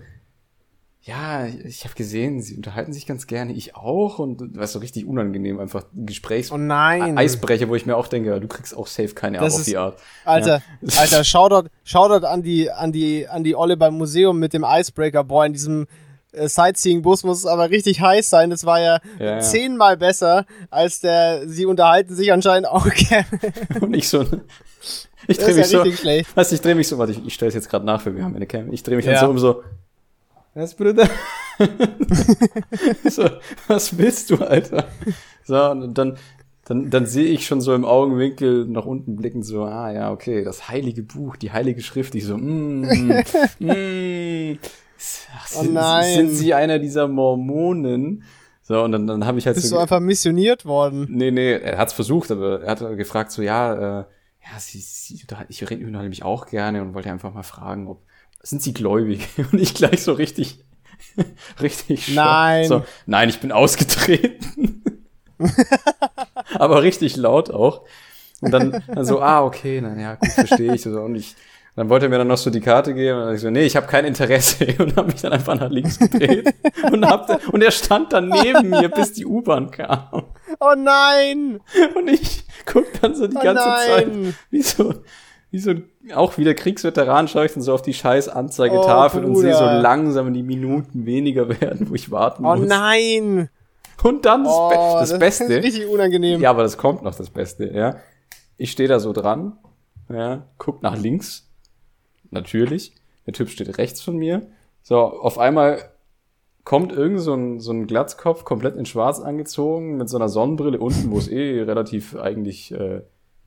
ja, 1.03 1.47
ich 1.47 1.85
habe 1.85 1.95
gesehen, 1.95 2.43
sie 2.43 2.57
unterhalten 2.57 2.93
sich 2.93 3.07
ganz 3.07 3.27
gerne, 3.27 3.53
ich 3.53 3.77
auch 3.77 4.19
und 4.19 4.59
was 4.59 4.73
so 4.73 4.79
richtig 4.81 5.07
unangenehm, 5.07 5.59
einfach 5.59 5.85
Gesprächs 5.95 6.51
Oh 6.53 6.57
nein. 6.59 7.17
Eisbrecher, 7.17 7.69
wo 7.69 7.77
ich 7.77 7.87
mir 7.87 7.97
auch 7.97 8.09
denke, 8.09 8.31
ja, 8.31 8.39
du 8.41 8.49
kriegst 8.49 8.77
auch 8.77 8.87
safe 8.89 9.15
keine 9.15 9.39
Das 9.39 9.55
auf 9.55 9.61
ist- 9.61 9.69
die 9.69 9.77
Art. 9.77 9.99
Alter, 10.25 10.61
Alter, 10.99 11.25
Shoutout, 11.25 11.69
Shoutout 11.85 12.27
an 12.27 12.43
die, 12.43 12.71
an 12.71 12.93
die, 12.93 13.27
an 13.29 13.43
die 13.45 13.55
Olle 13.57 13.77
beim 13.77 13.95
Museum 13.97 14.39
mit 14.39 14.53
dem 14.53 14.65
Icebreaker 14.69 15.25
Boy 15.25 15.47
in 15.47 15.53
diesem 15.55 15.87
Sightseeing-Bus 16.33 17.25
muss 17.25 17.39
es 17.39 17.47
aber 17.47 17.71
richtig 17.71 18.01
heiß 18.01 18.29
sein. 18.29 18.51
Das 18.51 18.65
war 18.67 18.81
ja, 18.81 19.01
Ja, 19.19 19.41
zehnmal 19.41 19.97
besser 19.97 20.45
als 20.71 21.01
der, 21.01 21.49
sie 21.49 21.65
unterhalten 21.67 22.15
sich 22.15 22.33
anscheinend 22.33 22.69
auch 22.69 22.87
gerne. 22.95 23.27
Und 23.81 23.95
ich 23.95 24.09
so, 24.09 24.25
ich 25.27 25.39
drehe 25.39 25.55
mich 25.55 25.71
ja 25.71 25.85
so, 25.85 25.91
schlecht. 25.93 26.37
weißt, 26.37 26.53
ich 26.53 26.61
drehe 26.61 26.75
mich 26.75 26.87
so, 26.89 26.99
warte, 26.99 27.13
ich, 27.13 27.27
ich 27.27 27.35
stelle 27.35 27.49
es 27.49 27.55
jetzt 27.55 27.69
gerade 27.71 27.85
nach, 27.87 28.05
weil 28.05 28.15
wir 28.17 28.25
haben 28.25 28.37
eine 28.37 28.47
Cam. 28.47 28.73
Ich 28.73 28.83
drehe 28.83 28.97
mich 28.97 29.07
Ja. 29.07 29.13
dann 29.13 29.21
so 29.25 29.31
um 29.31 29.39
so, 29.39 29.63
was, 30.55 30.75
Bruder? 30.75 31.09
so, 33.09 33.29
was 33.67 33.97
willst 33.97 34.31
du, 34.31 34.37
Alter? 34.37 34.87
So, 35.45 35.71
und 35.71 35.97
dann, 35.97 36.17
dann, 36.65 36.91
dann 36.91 37.07
sehe 37.07 37.27
ich 37.27 37.47
schon 37.47 37.61
so 37.61 37.75
im 37.75 37.85
Augenwinkel 37.85 38.67
nach 38.67 38.85
unten 38.85 39.17
blickend 39.17 39.47
so, 39.47 39.65
ah 39.65 39.91
ja, 39.93 40.11
okay, 40.13 40.45
das 40.45 40.69
heilige 40.69 41.03
Buch, 41.03 41.37
die 41.37 41.53
heilige 41.53 41.81
Schrift, 41.83 42.15
ich 42.15 42.25
so, 42.25 42.37
mm, 42.37 43.23
mm, 43.61 44.59
ach, 45.37 45.49
Oh 45.57 45.63
sind, 45.63 45.75
nein. 45.75 46.15
sind 46.15 46.31
sie 46.31 46.55
einer 46.55 46.79
dieser 46.79 47.09
Mormonen? 47.09 48.25
So, 48.63 48.83
und 48.83 48.93
dann, 48.93 49.07
dann 49.07 49.25
habe 49.25 49.39
ich 49.39 49.47
halt 49.47 49.57
Bist 49.57 49.69
so 49.69 49.77
du 49.77 49.81
einfach 49.81 50.01
missioniert 50.01 50.67
worden? 50.67 51.07
Nee, 51.11 51.31
nee, 51.31 51.53
er 51.53 51.79
hat's 51.79 51.95
versucht, 51.95 52.31
aber 52.31 52.63
er 52.63 52.71
hat 52.73 52.81
gefragt 52.97 53.33
so, 53.33 53.41
ja, 53.43 54.01
äh, 54.01 54.05
ja, 54.45 54.59
sie, 54.59 54.81
sie, 54.81 55.25
da- 55.27 55.45
ich 55.49 55.63
unterhalte 55.63 56.09
mich 56.09 56.23
auch 56.23 56.47
gerne 56.47 56.83
und 56.83 56.95
wollte 56.95 57.11
einfach 57.11 57.33
mal 57.33 57.43
fragen, 57.43 57.87
ob, 57.89 58.03
sind 58.43 58.63
sie 58.63 58.73
gläubig? 58.75 59.27
Und 59.53 59.61
ich 59.61 59.75
gleich 59.75 60.03
so 60.03 60.13
richtig, 60.13 60.65
richtig. 61.61 62.15
Nein. 62.15 62.69
So, 62.69 62.85
nein, 63.07 63.29
ich 63.29 63.41
bin 63.41 63.53
ausgetreten. 63.53 64.83
aber 66.55 66.83
richtig 66.83 67.17
laut 67.17 67.51
auch. 67.51 67.85
Und 68.41 68.53
dann, 68.53 68.83
dann 68.89 69.05
so, 69.05 69.21
ah, 69.21 69.43
okay, 69.45 69.81
na 69.81 69.99
ja, 70.01 70.15
gut, 70.15 70.31
verstehe 70.31 70.73
ich. 70.75 70.83
So, 70.83 71.01
und 71.01 71.17
ich, 71.17 71.35
dann 71.79 71.89
wollte 71.89 72.07
er 72.07 72.09
mir 72.11 72.19
dann 72.19 72.29
noch 72.29 72.37
so 72.39 72.51
die 72.51 72.61
Karte 72.61 72.93
geben 72.95 73.23
und 73.23 73.35
ich 73.35 73.41
so, 73.41 73.51
nee, 73.51 73.65
ich 73.65 73.77
habe 73.77 73.87
kein 73.87 74.05
Interesse 74.05 74.67
und 74.79 74.97
habe 74.97 75.13
mich 75.13 75.21
dann 75.23 75.33
einfach 75.33 75.59
nach 75.59 75.71
links 75.71 75.99
gedreht 75.99 76.53
und 76.93 77.07
hab, 77.07 77.53
und 77.53 77.63
er 77.63 77.71
stand 77.71 78.13
dann 78.13 78.29
neben 78.29 78.71
mir, 78.71 78.89
bis 78.89 79.13
die 79.13 79.27
U-Bahn 79.27 79.71
kam. 79.71 80.25
Oh 80.61 80.75
nein! 80.77 81.61
Und 81.95 82.09
ich 82.09 82.45
guck 82.67 82.87
dann 83.01 83.15
so 83.15 83.27
die 83.27 83.37
Oh 83.37 83.43
ganze 83.43 83.63
Zeit, 83.63 84.09
nein! 84.09 84.35
wie 84.51 84.63
so, 84.63 84.95
wie 85.51 85.59
so, 85.59 85.73
auch 86.15 86.37
wieder 86.39 86.55
Kriegsveteran 86.55 87.29
schaue 87.29 87.47
ich 87.47 87.53
dann 87.53 87.63
so 87.63 87.73
auf 87.75 87.83
die 87.83 87.95
scheiß 87.95 88.29
Oh, 88.29 88.33
Anzeigetafel 88.33 89.25
und 89.25 89.37
sehe 89.37 89.55
so 89.55 89.65
langsam 89.65 90.33
die 90.35 90.43
Minuten 90.43 91.07
weniger 91.07 91.49
werden, 91.61 91.89
wo 91.91 91.95
ich 91.95 92.11
warten 92.11 92.45
Oh 92.45 92.57
muss. 92.57 92.69
nein! 92.69 93.51
Und 94.03 94.27
dann 94.27 94.45
das, 94.45 94.53
Oh, 94.55 94.69
Be 94.69 94.75
das, 95.01 95.11
ist 95.13 95.19
Beste. 95.19 95.63
richtig 95.63 95.87
unangenehm. 95.89 96.41
Ja, 96.41 96.51
aber 96.51 96.63
das 96.63 96.77
kommt 96.77 97.03
noch 97.03 97.15
das 97.15 97.31
Beste, 97.31 97.67
ja. 97.73 97.97
Ich 98.57 98.71
stehe 98.73 98.89
da 98.89 99.01
so 99.01 99.13
dran, 99.13 99.59
ja, 100.09 100.43
guck 100.57 100.83
nach 100.83 100.97
links. 100.97 101.48
Natürlich. 102.31 102.95
Der 103.27 103.33
Typ 103.35 103.49
steht 103.51 103.79
rechts 103.79 104.01
von 104.01 104.17
mir. 104.17 104.47
So, 104.83 104.99
auf 104.99 105.39
einmal 105.39 105.91
kommt 106.65 106.93
irgend 106.93 107.21
so 107.21 107.35
ein, 107.35 107.61
so 107.61 107.73
ein 107.73 107.87
Glatzkopf, 107.87 108.45
komplett 108.45 108.77
in 108.77 108.87
schwarz 108.87 109.21
angezogen, 109.21 109.97
mit 109.97 110.09
so 110.09 110.19
einer 110.19 110.29
Sonnenbrille 110.29 110.79
unten, 110.79 111.11
wo 111.11 111.19
es 111.19 111.29
eh 111.29 111.63
relativ 111.63 112.17
eigentlich, 112.17 112.73
äh, 112.73 113.03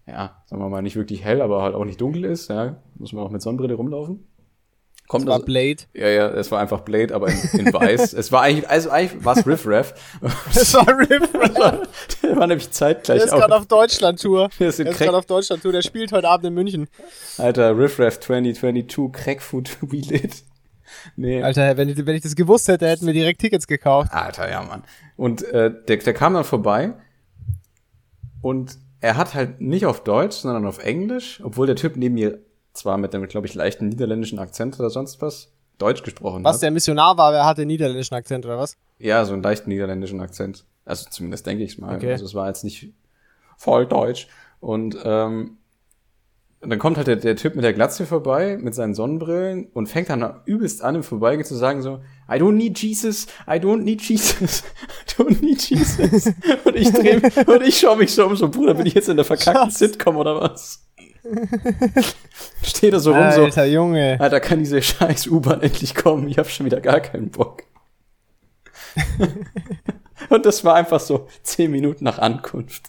ja, 0.08 0.42
sagen 0.46 0.62
wir 0.62 0.70
mal, 0.70 0.82
nicht 0.82 0.96
wirklich 0.96 1.24
hell, 1.24 1.42
aber 1.42 1.62
halt 1.62 1.76
auch 1.76 1.86
nicht 1.86 2.02
dunkel 2.02 2.26
ist, 2.26 2.50
ja. 2.50 2.82
Muss 2.96 3.14
man 3.14 3.24
auch 3.24 3.30
mit 3.30 3.42
Sonnenbrille 3.42 3.76
rumlaufen. 3.76 4.28
Kommt 5.08 5.24
Das 5.26 5.28
war 5.30 5.34
also- 5.36 5.46
Blade. 5.46 5.78
ja, 5.94 6.08
ja, 6.08 6.28
es 6.30 6.52
war 6.52 6.60
einfach 6.62 6.82
Blade, 6.82 7.14
aber 7.14 7.28
in, 7.28 7.66
in 7.66 7.74
weiß. 7.74 8.14
es 8.14 8.32
war 8.32 8.44
eigentlich, 8.44 8.70
also 8.70 8.90
eigentlich 8.90 9.26
war 9.26 9.38
es 9.38 9.46
Riff 9.46 9.64
Raff. 9.66 9.94
Das 10.54 10.74
war 10.74 10.88
Rip. 10.88 11.30
Der 12.24 12.38
war 12.38 12.48
nämlich 12.48 12.72
zeitgleich 12.72 13.18
Der 13.20 13.26
ist 13.28 13.34
gerade 13.34 13.56
auf 13.56 13.66
Deutschland-Tour. 13.66 14.50
Der 14.60 14.70
ist 14.70 14.80
ist 14.80 14.98
gerade 15.00 15.18
auf 15.18 15.26
Deutschland-Tour. 15.26 15.74
Der 15.74 15.82
spielt 15.82 16.12
heute 16.14 16.30
Abend 16.30 16.46
in 16.48 16.54
München. 16.54 16.88
Alter, 17.38 17.78
Riff 17.78 18.00
Raff 18.00 18.20
2022, 18.22 19.12
Crackfood 19.12 19.78
We 19.82 19.98
Lit. 19.98 20.44
Nee. 21.16 21.42
Alter, 21.42 21.76
wenn 21.78 21.90
ich, 21.90 22.06
wenn 22.06 22.16
ich 22.16 22.22
das 22.22 22.36
gewusst 22.36 22.68
hätte, 22.68 22.88
hätten 22.88 23.06
wir 23.06 23.14
direkt 23.14 23.42
Tickets 23.42 23.68
gekauft. 23.68 24.12
Alter, 24.14 24.50
ja, 24.50 24.62
Mann. 24.62 24.84
Und 25.18 25.42
äh, 25.44 25.72
der, 25.88 25.98
der 25.98 26.14
kam 26.14 26.34
dann 26.34 26.44
vorbei 26.44 26.94
und 28.42 28.78
er 29.00 29.18
hat 29.18 29.34
halt 29.34 29.62
nicht 29.62 29.86
auf 29.86 30.04
Deutsch, 30.04 30.38
sondern 30.38 30.66
auf 30.66 30.84
Englisch, 30.84 31.42
obwohl 31.44 31.66
der 31.68 31.76
Typ 31.76 31.96
neben 31.98 32.16
mir 32.16 32.40
zwar 32.74 32.98
mit 32.98 33.14
einem, 33.14 33.28
glaube 33.28 33.48
ich, 33.48 33.54
leichten 33.54 33.90
niederländischen 33.90 34.40
Akzent 34.40 34.80
oder 34.80 34.90
sonst 34.90 35.22
was 35.22 35.52
Deutsch 35.78 36.04
gesprochen 36.04 36.44
Was 36.44 36.58
hat. 36.58 36.64
der 36.64 36.72
Missionar 36.72 37.18
war, 37.18 37.34
wer 37.34 37.46
hatte 37.46 37.66
niederländischen 37.66 38.14
Akzent 38.16 38.46
oder 38.46 38.58
was? 38.58 38.78
Ja, 39.00 39.26
so 39.26 39.34
einen 39.34 39.42
leichten 39.42 39.70
niederländischen 39.70 40.22
Akzent. 40.22 40.66
Also 40.86 41.10
zumindest 41.10 41.46
denke 41.46 41.64
ich 41.64 41.78
mal. 41.78 41.96
Okay. 41.96 42.12
Also 42.12 42.26
es 42.26 42.36
war 42.36 42.48
jetzt 42.48 42.64
nicht 42.64 42.94
voll 43.58 43.88
deutsch. 43.88 44.28
Und 44.60 44.96
ähm, 45.04 45.58
dann 46.62 46.78
kommt 46.78 46.98
halt 46.98 47.08
der, 47.08 47.16
der 47.16 47.36
Typ 47.36 47.56
mit 47.56 47.64
der 47.64 47.74
Glatze 47.74 48.06
vorbei, 48.06 48.58
mit 48.62 48.76
seinen 48.76 48.94
Sonnenbrillen 48.94 49.68
und 49.74 49.88
fängt 49.88 50.10
dann 50.10 50.42
übelst 50.46 50.84
an, 50.84 50.96
im 50.96 51.04
Vorbeigehen 51.04 51.46
zu 51.46 51.56
sagen 51.56 51.82
so, 51.82 52.02
I 52.30 52.34
don't 52.34 52.52
need 52.52 52.78
Jesus, 52.78 53.26
I 53.48 53.54
don't 53.54 53.82
need 53.82 54.02
Jesus, 54.02 54.64
I 55.08 55.22
don't 55.22 55.42
need 55.44 55.62
Jesus. 55.68 56.28
und 56.64 56.76
ich 56.76 56.92
dreh, 56.92 57.20
und 57.48 57.64
ich 57.64 57.80
schaue 57.80 57.98
mich 57.98 58.14
so 58.14 58.28
um, 58.28 58.36
so, 58.36 58.50
Bruder, 58.50 58.76
bin 58.76 58.86
ich 58.86 58.94
jetzt 58.94 59.10
in 59.10 59.16
der 59.16 59.26
verkackten 59.26 59.72
Schatz. 59.72 59.80
Sitcom 59.80 60.18
oder 60.18 60.40
was? 60.40 60.86
Steht 62.64 62.94
da 62.94 63.00
so 63.00 63.14
rum, 63.14 63.32
so, 63.32 63.44
Alter, 63.44 63.66
Junge. 63.66 64.18
Alter, 64.20 64.40
kann 64.40 64.60
diese 64.60 64.82
scheiß 64.82 65.28
U-Bahn 65.28 65.62
endlich 65.62 65.96
kommen? 65.96 66.28
Ich 66.28 66.38
hab 66.38 66.50
schon 66.50 66.66
wieder 66.66 66.82
gar 66.82 67.00
keinen 67.00 67.30
Bock. 67.30 67.64
Und 70.30 70.46
das 70.46 70.64
war 70.64 70.76
einfach 70.76 71.00
so 71.00 71.28
zehn 71.44 71.72
Minuten 71.72 72.04
nach 72.04 72.20
Ankunft. 72.20 72.84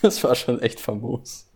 Das 0.00 0.22
war 0.24 0.34
schon 0.34 0.60
echt 0.60 0.80
famos. 0.80 1.46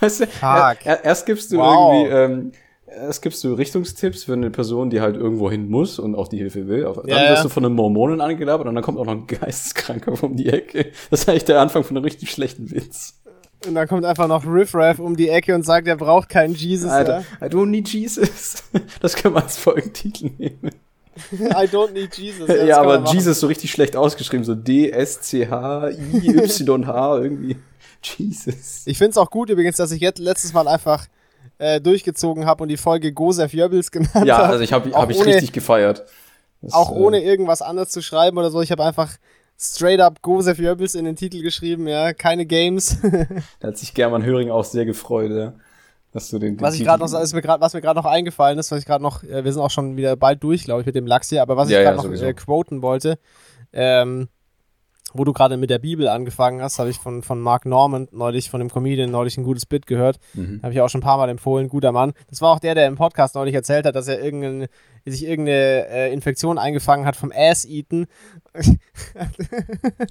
Weißt 0.00 0.20
du, 0.20 0.28
er, 0.40 0.76
er, 0.84 1.04
erst 1.04 1.26
gibst 1.26 1.50
du 1.52 1.58
Wow. 1.58 2.06
irgendwie, 2.06 2.14
ähm, 2.16 2.52
erst 2.96 3.22
gibst 3.22 3.42
du 3.44 3.54
Richtungstipps 3.54 4.24
für 4.24 4.32
eine 4.34 4.50
Person, 4.50 4.90
die 4.90 5.00
halt 5.00 5.16
irgendwo 5.16 5.50
hin 5.50 5.68
muss 5.68 5.98
und 5.98 6.14
auch 6.14 6.28
die 6.28 6.38
Hilfe 6.38 6.66
will. 6.68 6.82
Dann 6.82 7.06
Ja, 7.08 7.16
wirst 7.30 7.36
ja. 7.38 7.42
du 7.44 7.48
von 7.48 7.64
einem 7.64 7.74
Mormonen 7.74 8.20
angelabert 8.20 8.66
und 8.66 8.74
dann 8.74 8.84
kommt 8.84 8.98
auch 8.98 9.04
noch 9.06 9.12
ein 9.12 9.26
Geisteskranker 9.26 10.22
um 10.22 10.36
die 10.36 10.48
Ecke. 10.48 10.92
Das 11.10 11.20
ist 11.22 11.28
eigentlich 11.28 11.44
der 11.44 11.60
Anfang 11.60 11.84
von 11.84 11.96
einem 11.96 12.04
richtig 12.04 12.30
schlechten 12.30 12.70
Witz. 12.70 13.20
Und 13.66 13.74
dann 13.74 13.88
kommt 13.88 14.04
einfach 14.04 14.28
noch 14.28 14.44
Riff 14.46 14.74
Raff 14.74 14.98
um 14.98 15.16
die 15.16 15.28
Ecke 15.30 15.54
und 15.54 15.64
sagt, 15.64 15.88
er 15.88 15.96
braucht 15.96 16.28
keinen 16.28 16.54
Jesus. 16.54 16.90
Alter, 16.90 17.24
I 17.40 17.46
don't 17.46 17.66
need 17.66 17.88
Jesus. 17.88 18.62
Das 19.00 19.16
können 19.16 19.34
wir 19.34 19.42
als 19.42 19.56
Folgentitel 19.56 20.30
nehmen. 20.38 20.70
Ja. 21.38 21.62
I 21.62 21.66
don't 21.66 21.92
need 21.92 22.14
Jesus. 22.16 22.48
Ja, 22.48 22.54
das 22.66 22.76
kann 22.76 22.86
aber. 22.86 23.12
Jesus 23.12 23.40
so 23.40 23.46
richtig 23.46 23.70
schlecht 23.70 23.96
ausgeschrieben, 23.96 24.44
so 24.44 24.54
D-S-C-H-I-Y-H, 25.94 27.18
irgendwie. 27.18 27.56
Jesus. 28.18 28.82
Ich 28.84 28.98
find's 28.98 29.16
auch 29.16 29.30
gut 29.30 29.48
übrigens, 29.48 29.76
dass 29.76 29.90
ich 29.92 30.00
jetzt 30.00 30.18
letztes 30.18 30.52
Mal 30.52 30.68
einfach 30.68 31.06
äh, 31.64 31.80
durchgezogen 31.80 32.46
habe 32.46 32.62
und 32.62 32.68
die 32.68 32.76
Folge 32.76 33.12
Gosef 33.12 33.52
Jöbbels 33.54 33.90
genannt 33.90 34.26
Ja, 34.26 34.38
habe. 34.38 34.48
also 34.48 34.64
ich 34.64 34.72
habe 34.72 34.92
hab 34.92 35.10
ich 35.10 35.18
ohne- 35.18 35.26
richtig 35.26 35.52
gefeiert. 35.52 36.04
Das, 36.62 36.72
Auch 36.72 36.90
äh, 36.90 36.94
ohne 36.94 37.22
irgendwas 37.22 37.62
anderes 37.62 37.90
zu 37.90 38.02
schreiben 38.02 38.38
oder 38.38 38.50
so. 38.50 38.60
Ich 38.62 38.70
habe 38.72 38.84
einfach 38.84 39.16
straight 39.58 40.00
up 40.00 40.22
Gosef 40.22 40.58
Jöbbels 40.58 40.94
in 40.94 41.04
den 41.04 41.16
Titel 41.16 41.42
geschrieben, 41.42 41.86
ja. 41.86 42.12
Keine 42.12 42.46
Games. 42.46 42.98
Da 43.60 43.68
hat 43.68 43.78
sich 43.78 43.94
German 43.94 44.24
Höring 44.24 44.50
auch 44.50 44.64
sehr 44.64 44.84
gefreut, 44.84 45.30
ja. 45.30 45.52
Dass 46.12 46.30
du 46.30 46.38
den, 46.38 46.56
den 46.56 46.60
was 46.60 46.74
ich 46.76 46.84
gerade 46.84 47.02
noch, 47.04 47.20
ist 47.20 47.34
mir 47.34 47.42
grad, 47.42 47.60
was 47.60 47.74
mir 47.74 47.80
gerade 47.80 47.98
noch 47.98 48.06
eingefallen 48.06 48.58
ist, 48.58 48.70
was 48.70 48.78
ich 48.78 48.86
gerade 48.86 49.02
noch, 49.02 49.22
äh, 49.24 49.44
wir 49.44 49.52
sind 49.52 49.60
auch 49.62 49.70
schon 49.70 49.96
wieder 49.96 50.14
bald 50.16 50.42
durch, 50.44 50.64
glaube 50.64 50.80
ich, 50.80 50.86
mit 50.86 50.94
dem 50.94 51.06
Lachs 51.06 51.28
hier, 51.28 51.42
aber 51.42 51.56
was 51.56 51.68
Ja, 51.70 51.78
ich 51.78 51.84
ja, 51.84 51.90
gerade 51.90 51.96
noch 51.96 52.04
sowieso. 52.04 52.24
äh, 52.26 52.34
quoten 52.34 52.82
wollte, 52.82 53.18
ähm, 53.72 54.28
wo 55.14 55.24
du 55.24 55.32
gerade 55.32 55.56
mit 55.56 55.70
der 55.70 55.78
Bibel 55.78 56.08
angefangen 56.08 56.60
hast, 56.60 56.78
habe 56.78 56.90
ich 56.90 56.98
von, 56.98 57.22
von 57.22 57.40
Mark 57.40 57.64
Norman 57.64 58.08
neulich, 58.10 58.50
von 58.50 58.60
dem 58.60 58.68
Comedian 58.68 59.10
neulich 59.10 59.38
ein 59.38 59.44
gutes 59.44 59.64
Bit 59.64 59.86
gehört. 59.86 60.18
Mhm. 60.34 60.60
Habe 60.62 60.72
ich 60.72 60.80
auch 60.80 60.88
schon 60.88 61.00
ein 61.00 61.04
paar 61.04 61.16
Mal 61.16 61.28
empfohlen. 61.28 61.68
Guter 61.68 61.92
Mann. 61.92 62.12
Das 62.28 62.40
war 62.40 62.50
auch 62.50 62.58
der, 62.58 62.74
der 62.74 62.86
im 62.88 62.96
Podcast 62.96 63.36
neulich 63.36 63.54
erzählt 63.54 63.86
hat, 63.86 63.94
dass 63.94 64.08
er 64.08 64.20
irgendein, 64.20 64.66
sich 65.06 65.24
irgendeine 65.24 65.86
äh, 65.88 66.12
Infektion 66.12 66.58
eingefangen 66.58 67.06
hat 67.06 67.14
vom 67.16 67.32
Ass-Eaten. 67.34 68.06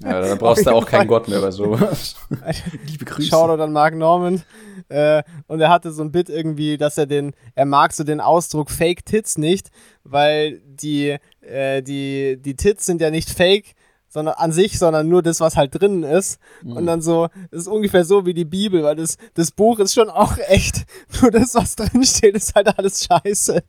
Ja, 0.02 0.20
dann 0.20 0.38
brauchst 0.38 0.66
du 0.66 0.70
auch 0.70 0.86
keinen 0.86 1.08
Gott 1.08 1.28
mehr 1.28 1.40
bei 1.40 1.50
sowas. 1.50 2.16
Liebe 2.86 3.04
Grüße. 3.04 3.28
Shoutout 3.28 3.62
an 3.62 3.72
Mark 3.72 3.94
Norman. 3.94 4.42
Äh, 4.88 5.22
und 5.46 5.60
er 5.60 5.68
hatte 5.68 5.92
so 5.92 6.02
ein 6.02 6.12
Bit 6.12 6.28
irgendwie, 6.28 6.78
dass 6.78 6.98
er 6.98 7.06
den, 7.06 7.32
er 7.54 7.66
mag 7.66 7.92
so 7.92 8.04
den 8.04 8.20
Ausdruck 8.20 8.70
Fake 8.70 9.04
Tits 9.04 9.38
nicht, 9.38 9.70
weil 10.02 10.60
die, 10.64 11.16
äh, 11.40 11.82
die, 11.82 12.38
die 12.40 12.56
Tits 12.56 12.86
sind 12.86 13.00
ja 13.00 13.10
nicht 13.10 13.30
fake, 13.30 13.74
sondern 14.14 14.36
an 14.36 14.52
sich, 14.52 14.78
sondern 14.78 15.08
nur 15.08 15.22
das, 15.22 15.40
was 15.40 15.56
halt 15.56 15.74
drinnen 15.74 16.04
ist. 16.04 16.38
Mhm. 16.62 16.76
Und 16.76 16.86
dann 16.86 17.02
so, 17.02 17.28
das 17.50 17.62
ist 17.62 17.66
ungefähr 17.66 18.04
so 18.04 18.24
wie 18.24 18.32
die 18.32 18.44
Bibel, 18.44 18.84
weil 18.84 18.94
das, 18.94 19.18
das 19.34 19.50
Buch 19.50 19.80
ist 19.80 19.92
schon 19.92 20.08
auch 20.08 20.38
echt. 20.48 20.86
Nur 21.20 21.32
das, 21.32 21.54
was 21.56 21.74
drin 21.74 22.04
steht, 22.04 22.36
ist 22.36 22.54
halt 22.54 22.78
alles 22.78 23.04
scheiße. 23.04 23.62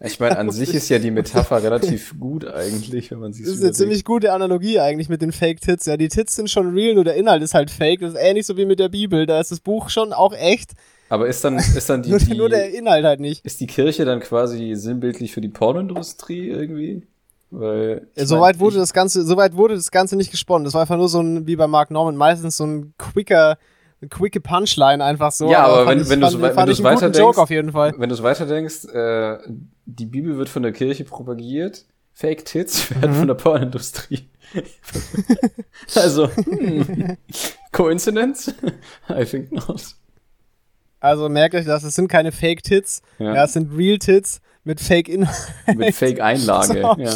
Ich 0.00 0.18
meine, 0.18 0.38
an 0.38 0.50
sich 0.50 0.74
ist 0.74 0.88
ja 0.88 0.98
die 0.98 1.10
Metapher 1.10 1.62
relativ 1.62 2.18
gut 2.18 2.46
eigentlich, 2.46 3.10
wenn 3.10 3.18
man 3.18 3.34
sich 3.34 3.44
Das 3.44 3.54
ist 3.54 3.62
eine 3.62 3.72
ziemlich 3.72 4.04
gute 4.04 4.32
Analogie 4.32 4.80
eigentlich 4.80 5.10
mit 5.10 5.20
den 5.20 5.32
Fake-Tits. 5.32 5.84
Ja, 5.84 5.98
die 5.98 6.08
Tits 6.08 6.34
sind 6.34 6.50
schon 6.50 6.72
real, 6.72 6.94
nur 6.94 7.04
der 7.04 7.14
Inhalt 7.16 7.42
ist 7.42 7.52
halt 7.52 7.70
fake. 7.70 8.00
Das 8.00 8.14
ist 8.14 8.18
ähnlich 8.18 8.46
so 8.46 8.56
wie 8.56 8.64
mit 8.64 8.78
der 8.78 8.88
Bibel. 8.88 9.26
Da 9.26 9.38
ist 9.38 9.50
das 9.50 9.60
Buch 9.60 9.90
schon 9.90 10.14
auch 10.14 10.32
echt, 10.32 10.72
Aber 11.10 11.28
ist 11.28 11.44
dann, 11.44 11.56
ist 11.58 11.88
dann 11.90 12.02
die, 12.02 12.10
nur, 12.12 12.18
die 12.18 12.34
nur 12.34 12.48
der 12.48 12.72
Inhalt 12.72 13.04
halt 13.04 13.20
nicht. 13.20 13.44
ist 13.44 13.60
die 13.60 13.66
Kirche 13.66 14.06
dann 14.06 14.20
quasi 14.20 14.72
sinnbildlich 14.74 15.32
für 15.32 15.42
die 15.42 15.50
Pornoindustrie 15.50 16.48
irgendwie? 16.48 17.02
Weil 17.54 18.08
Soweit 18.16 18.58
wurde 18.60 18.78
das 18.78 18.94
Ganze, 18.94 19.26
soweit 19.26 19.54
wurde 19.54 19.74
das 19.74 19.90
Ganze 19.90 20.16
nicht 20.16 20.30
gesponnen. 20.30 20.64
Das 20.64 20.72
war 20.72 20.80
einfach 20.80 20.96
nur 20.96 21.08
so 21.10 21.20
ein, 21.20 21.46
wie 21.46 21.54
bei 21.56 21.66
Mark 21.66 21.90
Norman, 21.90 22.16
meistens 22.16 22.56
so 22.56 22.64
ein 22.64 22.94
quicker, 22.96 23.58
eine 24.00 24.08
quicke 24.08 24.40
Punchline 24.40 25.04
einfach 25.04 25.32
so. 25.32 25.50
Ja, 25.50 25.66
aber 25.66 25.84
fand 25.84 25.88
wenn- 25.88 26.02
ich, 26.02 26.08
wenn 26.08 26.20
du 26.22 26.26
guten 26.30 26.42
weiterdenkst- 26.44 27.38
auf 27.38 27.50
jeden 27.50 27.72
Fall. 27.72 27.92
Wenn 27.98 28.08
du 28.08 28.14
es 28.14 28.22
weiterdenkst, 28.22 28.86
äh, 28.86 29.38
die 29.84 30.06
Bibel 30.06 30.38
wird 30.38 30.48
von 30.48 30.62
der 30.62 30.72
Kirche 30.72 31.04
propagiert, 31.04 31.84
Fake 32.14 32.44
Tits 32.46 32.88
Mhm. 32.96 33.02
werden 33.02 33.14
von 33.16 33.28
der 33.28 33.34
Pornindustrie. 33.34 34.28
also, 35.94 36.28
hm, 36.34 37.16
Coincidence? 37.72 38.54
I 39.10 39.24
think 39.24 39.52
not. 39.52 39.82
Also 41.00 41.28
merkt 41.28 41.54
euch 41.54 41.64
das, 41.66 41.82
es 41.82 41.94
sind 41.94 42.08
keine 42.08 42.32
Fake 42.32 42.62
Tits, 42.62 43.02
ja. 43.18 43.34
Ja, 43.34 43.44
es 43.44 43.52
sind 43.54 43.76
Real 43.76 43.98
Tits 43.98 44.40
mit 44.64 44.80
Fake 44.80 45.08
Inhalt. 45.08 45.36
mit 45.76 45.94
Fake 45.94 46.20
Einlage. 46.20 46.66
So. 46.66 46.74
Ja. 47.02 47.12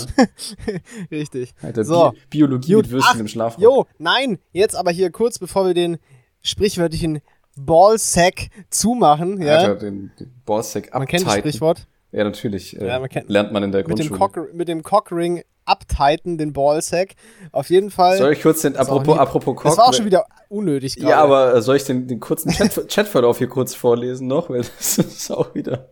Richtig. 1.11 1.55
Alter, 1.63 1.85
So. 1.85 2.11
Bi 2.13 2.39
Biologie 2.39 2.73
Gut, 2.75 2.85
mit 2.85 2.93
Würstchen 2.93 3.17
ach, 3.17 3.21
im 3.21 3.29
Schlafraum. 3.29 3.63
Jo, 3.63 3.87
nein, 3.99 4.39
jetzt 4.53 4.75
aber 4.77 4.91
hier 4.91 5.11
kurz 5.11 5.39
bevor 5.39 5.67
wir 5.67 5.75
den 5.75 5.99
sprichwörtlichen 6.43 7.21
Ballsack 7.57 8.49
zumachen, 8.71 9.41
ja. 9.41 9.59
Alter, 9.59 9.75
den, 9.77 10.11
den 10.21 10.33
Ballsack 10.45 10.93
man 10.93 11.07
kennt 11.07 11.27
das. 11.27 11.35
Sprichwort. 11.37 11.87
Ja, 12.13 12.25
natürlich. 12.25 12.81
Äh, 12.81 12.87
Ja, 12.87 12.99
man 13.01 13.09
kennt- 13.09 13.29
lernt 13.29 13.53
man 13.53 13.63
in 13.63 13.73
der 13.73 13.87
Mit 13.87 13.99
dem, 13.99 14.09
Grundschule. 14.09 14.45
Cock, 14.47 14.55
mit 14.55 14.69
dem 14.69 14.83
Cockring 14.83 15.43
abtighten, 15.65 16.39
den 16.39 16.53
Ballsack. 16.53 17.15
Auf 17.53 17.71
jeden 17.71 17.91
Fall. 17.91 18.19
Soll 18.19 18.33
ich 18.33 18.43
kurz 18.43 18.63
den, 18.63 18.77
apropos, 18.77 19.15
nie- 19.15 19.21
apropos 19.21 19.57
Cock, 19.57 19.65
das 19.65 19.77
war 19.79 19.89
auch 19.89 19.95
schon 19.95 20.05
wieder 20.07 20.27
unnötig 20.49 20.97
gerade. 20.97 21.11
Ja, 21.11 21.23
aber 21.25 21.61
soll 21.63 21.77
ich 21.77 21.85
den, 21.85 22.07
den 22.07 22.21
kurzen 22.21 22.53
Chat, 22.53 22.89
Chatverlauf 22.89 23.39
hier 23.39 23.49
kurz 23.49 23.75
vorlesen 23.75 24.29
noch? 24.29 24.49
Weil 24.51 24.63
das 24.63 24.99
ist 24.99 25.31
auch 25.31 25.55
wieder. 25.55 25.89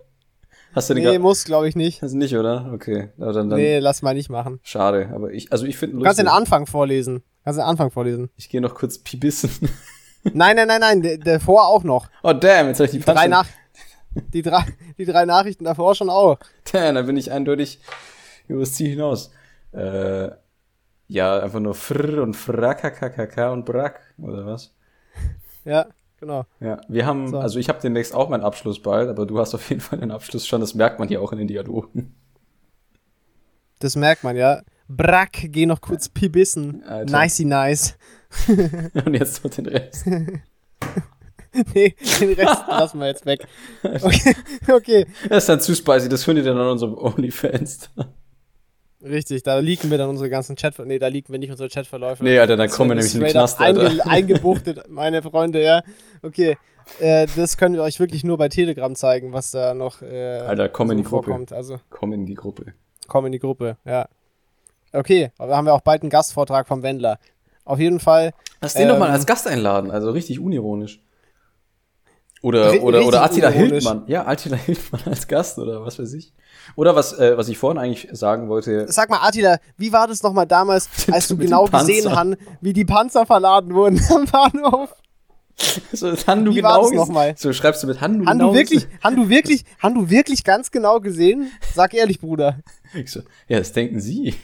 Hast 0.74 0.90
du 0.90 0.94
den 0.94 1.04
Nee, 1.04 1.18
muss, 1.18 1.44
glaube 1.44 1.68
ich 1.68 1.76
nicht. 1.76 2.02
Also 2.02 2.16
nicht, 2.16 2.36
oder? 2.36 2.70
Okay. 2.72 3.10
Aber 3.18 3.32
dann, 3.32 3.48
dann 3.50 3.58
Nee, 3.58 3.78
lass 3.78 4.02
mal 4.02 4.14
nicht 4.14 4.28
machen. 4.30 4.60
schade. 4.62 5.10
Aber 5.14 5.30
ich, 5.32 5.52
also 5.52 5.66
ich 5.66 5.76
finde 5.76 5.96
Du 5.98 6.02
kannst 6.02 6.18
den. 6.18 6.28
Anfang 6.28 6.66
vorlesen. 6.66 7.22
Kannst 7.44 7.58
den 7.58 7.64
Anfang 7.66 7.90
vorlesen. 7.90 8.30
Ich 8.36 8.48
gehe 8.48 8.60
noch 8.60 8.74
kurz 8.74 8.98
pibissen. 8.98 9.50
Nein, 10.32 10.56
nein, 10.56 10.66
nein, 10.68 10.80
nein, 10.80 11.02
der, 11.02 11.18
der 11.18 11.38
vor 11.38 11.68
auch 11.68 11.84
noch. 11.84 12.08
Oh 12.22 12.32
damn, 12.32 12.68
jetzt 12.68 12.78
habe 12.78 12.86
ich 12.86 12.92
die 12.92 12.98
Die 12.98 13.04
drei, 13.04 13.26
nach 13.28 13.46
die, 14.32 14.40
drei, 14.40 14.64
die 14.96 15.04
drei 15.04 15.26
Nachrichten 15.26 15.64
davor 15.64 15.94
schon 15.94 16.08
auch. 16.08 16.38
Damn, 16.72 16.94
da 16.94 17.02
bin 17.02 17.18
ich 17.18 17.30
eindeutig 17.30 17.78
über 18.48 18.60
das 18.60 18.72
Ziel 18.72 18.88
hinaus. 18.88 19.32
Äh, 19.72 20.30
ja, 21.08 21.40
einfach 21.40 21.60
nur 21.60 21.74
frr 21.74 22.22
und 22.22 22.34
frakkkkk 22.36 23.52
und 23.52 23.66
brack, 23.66 24.00
oder 24.16 24.46
was? 24.46 24.74
Ja, 25.66 25.88
genau. 26.24 26.46
Ja, 26.60 26.80
wir 26.88 27.06
haben, 27.06 27.28
So. 27.28 27.38
also 27.38 27.58
ich 27.58 27.68
habe 27.68 27.80
demnächst 27.80 28.14
auch 28.14 28.28
meinen 28.28 28.42
Abschluss 28.42 28.80
bald, 28.80 29.08
aber 29.08 29.26
du 29.26 29.38
hast 29.38 29.54
auf 29.54 29.68
jeden 29.68 29.80
Fall 29.80 29.98
den 29.98 30.10
Abschluss 30.10 30.46
schon, 30.46 30.60
das 30.60 30.74
merkt 30.74 30.98
man 30.98 31.08
hier 31.08 31.20
auch 31.20 31.32
in 31.32 31.38
den 31.38 31.48
Dialogen. 31.48 32.14
Das 33.78 33.96
merkt 33.96 34.24
man, 34.24 34.36
ja. 34.36 34.62
Brack, 34.88 35.48
geh 35.50 35.66
noch 35.66 35.80
kurz 35.80 36.08
pibissen. 36.08 36.82
Alter. 36.84 37.18
Nicey 37.18 37.44
nice. 37.44 37.96
Und 39.04 39.14
jetzt 39.14 39.44
noch 39.44 39.50
den 39.50 39.66
Rest. 39.66 40.06
nee, 41.74 41.94
den 42.20 42.32
Rest 42.34 42.64
lassen 42.68 43.00
wir 43.00 43.06
jetzt 43.06 43.26
weg. 43.26 43.46
Okay, 43.82 44.34
okay. 44.70 45.06
Das 45.28 45.44
ist 45.44 45.48
dann 45.48 45.60
zu 45.60 45.74
spicy, 45.74 46.08
das 46.08 46.24
findet 46.24 46.44
ihr 46.46 46.52
dann 46.52 46.60
an 46.60 46.68
unserem 46.72 46.94
OnlyFans. 46.96 47.90
Richtig, 49.04 49.42
da 49.42 49.58
leaken 49.58 49.90
wir 49.90 49.98
dann 49.98 50.08
unsere 50.08 50.30
ganzen 50.30 50.56
Chat... 50.56 50.78
Nee, 50.78 50.98
da 50.98 51.08
leaken 51.08 51.32
wir 51.32 51.38
nicht 51.38 51.50
unsere 51.50 51.68
Chatverläufe. 51.68 52.24
Nee, 52.24 52.38
Alter, 52.38 52.56
dann 52.56 52.68
Das 52.68 52.76
kommen 52.76 52.90
wir 52.90 52.94
nämlich 52.94 53.14
in 53.14 53.20
den 53.20 53.30
Knast, 53.30 53.60
Alter. 53.60 53.82
Einge 53.90 54.06
eingebuchtet, 54.06 54.88
meine 54.88 55.20
Freunde, 55.22 55.62
ja. 55.62 55.82
Okay, 56.22 56.56
äh, 57.00 57.26
das 57.36 57.56
können 57.58 57.74
wir 57.74 57.82
euch 57.82 58.00
wirklich 58.00 58.24
nur 58.24 58.38
bei 58.38 58.48
Telegram 58.48 58.94
zeigen, 58.94 59.32
was 59.34 59.50
da 59.50 59.74
noch 59.74 60.00
äh, 60.00 60.38
Alter, 60.38 60.68
komm 60.70 60.90
in 60.90 60.98
so 60.98 61.02
die 61.02 61.08
Gruppe. 61.10 61.24
vorkommt. 61.26 61.52
Also, 61.52 61.80
Komm 61.90 62.12
in 62.14 62.24
die 62.24 62.34
Gruppe. 62.34 62.72
komm 63.06 63.26
in 63.26 63.32
die 63.32 63.38
Gruppe, 63.38 63.76
ja. 63.84 64.08
Okay, 64.92 65.30
aber 65.38 65.56
haben 65.56 65.66
wir 65.66 65.74
auch 65.74 65.80
bald 65.82 66.02
einen 66.02 66.10
Gastvortrag 66.10 66.66
vom 66.66 66.82
Wendler. 66.82 67.18
Auf 67.66 67.78
jeden 67.80 68.00
Fall, 68.00 68.32
Lass 68.60 68.74
den 68.74 68.88
doch 68.88 68.98
mal 68.98 69.06
Ähm, 69.08 69.12
als 69.12 69.26
Gast 69.26 69.46
einladen, 69.46 69.90
also 69.90 70.10
richtig 70.12 70.38
unironisch. 70.40 71.00
Oder, 72.44 72.82
oder, 72.82 73.06
oder 73.06 73.22
Attila. 73.22 73.48
Hildmann. 73.48 74.02
Ja, 74.06 74.26
Attila 74.26 74.56
Hildmann 74.58 75.00
als 75.06 75.26
Gast 75.26 75.58
oder 75.58 75.82
was 75.82 75.98
weiß 75.98 76.12
ich. 76.12 76.34
Oder 76.76 76.94
was, 76.94 77.18
äh, 77.18 77.38
was 77.38 77.48
ich 77.48 77.56
vorhin 77.56 77.78
eigentlich 77.78 78.08
sagen 78.12 78.50
wollte. 78.50 78.84
sag 78.92 79.08
mal, 79.08 79.26
Attila, 79.26 79.58
wie 79.78 79.90
war 79.94 80.06
das 80.06 80.22
nochmal 80.22 80.46
damals, 80.46 80.90
als 81.10 81.26
du 81.28 81.38
genau 81.38 81.64
gesehen 81.64 82.14
hast, 82.14 82.36
wie 82.60 82.74
die 82.74 82.84
Panzer 82.84 83.24
verladen 83.24 83.72
wurden 83.72 83.98
am 84.14 84.26
Bahnhof? 84.26 84.94
So, 85.94 86.10
das 86.10 86.26
haben 86.26 86.44
du 86.44 86.54
Wie 86.54 86.62
war 86.62 86.82
genau 86.82 87.06
nochmal? 87.06 87.34
So 87.38 87.50
schreibst 87.54 87.82
du 87.82 87.86
mit 87.86 88.02
Handu 88.02 88.26
Han 88.26 88.38
genau 88.38 88.50
du 88.50 88.58
wirklich, 88.58 88.88
han 89.02 89.16
du 89.16 89.30
wirklich, 89.30 89.64
han 89.82 89.94
du 89.94 90.10
wirklich 90.10 90.44
ganz 90.44 90.70
genau 90.70 91.00
gesehen? 91.00 91.50
Sag 91.74 91.94
ehrlich, 91.94 92.20
Bruder. 92.20 92.58
Ich 92.92 93.10
so, 93.10 93.20
ja, 93.48 93.58
das 93.58 93.72
denken 93.72 94.00
sie. 94.00 94.34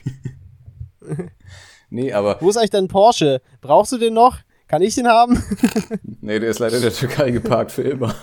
nee, 1.90 2.14
aber 2.14 2.38
Wo 2.40 2.48
ist 2.48 2.57
eigentlich 2.57 2.70
dein 2.70 2.88
Porsche? 2.88 3.42
Brauchst 3.61 3.92
du 3.92 3.98
den 3.98 4.14
noch? 4.14 4.38
Kann 4.70 4.82
ich 4.82 4.94
den 4.94 5.08
haben? 5.08 5.42
nee, 6.20 6.38
der 6.38 6.48
ist 6.50 6.60
leider 6.60 6.76
in 6.76 6.82
der 6.82 6.92
Türkei 6.92 7.30
geparkt 7.32 7.72
für 7.72 7.82
immer. 7.82 8.14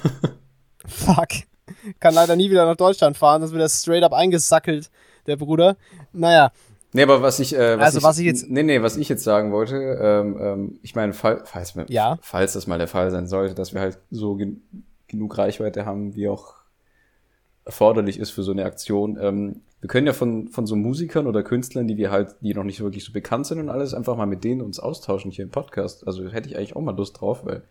Fuck. 0.85 1.27
Kann 1.99 2.13
leider 2.13 2.35
nie 2.37 2.49
wieder 2.49 2.65
nach 2.65 2.77
Deutschland 2.77 3.17
fahren, 3.17 3.41
das 3.41 3.51
wird 3.51 3.61
er 3.61 3.69
straight 3.69 4.03
up 4.03 4.13
eingesackelt, 4.13 4.89
der 5.27 5.35
Bruder. 5.35 5.75
Naja, 6.13 6.51
Nee, 6.93 7.03
aber 7.03 7.21
was 7.21 7.39
ich, 7.39 7.53
äh, 7.53 7.77
was 7.77 7.85
Also, 7.87 7.97
ich, 7.99 8.03
was 8.05 8.17
ich 8.19 8.25
jetzt- 8.25 8.49
nee, 8.49 8.63
nee, 8.63 8.81
was 8.81 8.95
ich 8.95 9.09
jetzt 9.09 9.23
sagen 9.25 9.51
wollte, 9.51 9.75
ähm, 9.75 10.37
ähm, 10.41 10.79
ich 10.83 10.95
meine, 10.95 11.11
fall, 11.13 11.41
falls, 11.43 11.73
Ja. 11.89 12.17
falls 12.21 12.53
das 12.53 12.65
mal 12.65 12.77
der 12.77 12.87
Fall 12.87 13.11
sein 13.11 13.27
sollte, 13.27 13.53
dass 13.53 13.73
wir 13.73 13.81
halt 13.81 13.99
so 14.09 14.35
gen 14.35 14.61
genug 15.09 15.37
Reichweite 15.37 15.85
haben, 15.85 16.15
wie 16.15 16.29
auch 16.29 16.55
erforderlich 17.65 18.17
ist 18.19 18.31
für 18.31 18.41
so 18.43 18.51
eine 18.53 18.63
Aktion. 18.65 19.17
Ähm, 19.21 19.61
wir 19.80 19.88
können 19.88 20.07
ja 20.07 20.13
von, 20.13 20.47
von 20.47 20.65
so 20.65 20.75
Musikern 20.75 21.28
oder 21.28 21.43
Künstlern, 21.43 21.88
die 21.88 21.97
wir 21.97 22.09
halt, 22.11 22.36
die 22.41 22.53
noch 22.53 22.63
nicht 22.63 22.78
so 22.78 22.84
wirklich 22.84 23.05
so 23.05 23.13
bekannt 23.13 23.45
sind 23.45 23.59
und 23.59 23.69
alles, 23.69 23.93
einfach 23.93 24.15
mal 24.15 24.25
mit 24.25 24.43
denen 24.43 24.61
uns 24.61 24.80
austauschen 24.80 25.30
hier 25.30 25.45
im 25.45 25.51
Podcast. 25.51 26.07
Also 26.07 26.28
hätte 26.30 26.49
ich 26.49 26.57
eigentlich 26.57 26.75
auch 26.75 26.82
mal 26.82 26.95
Lust 26.95 27.21
drauf, 27.21 27.45
weil 27.45 27.63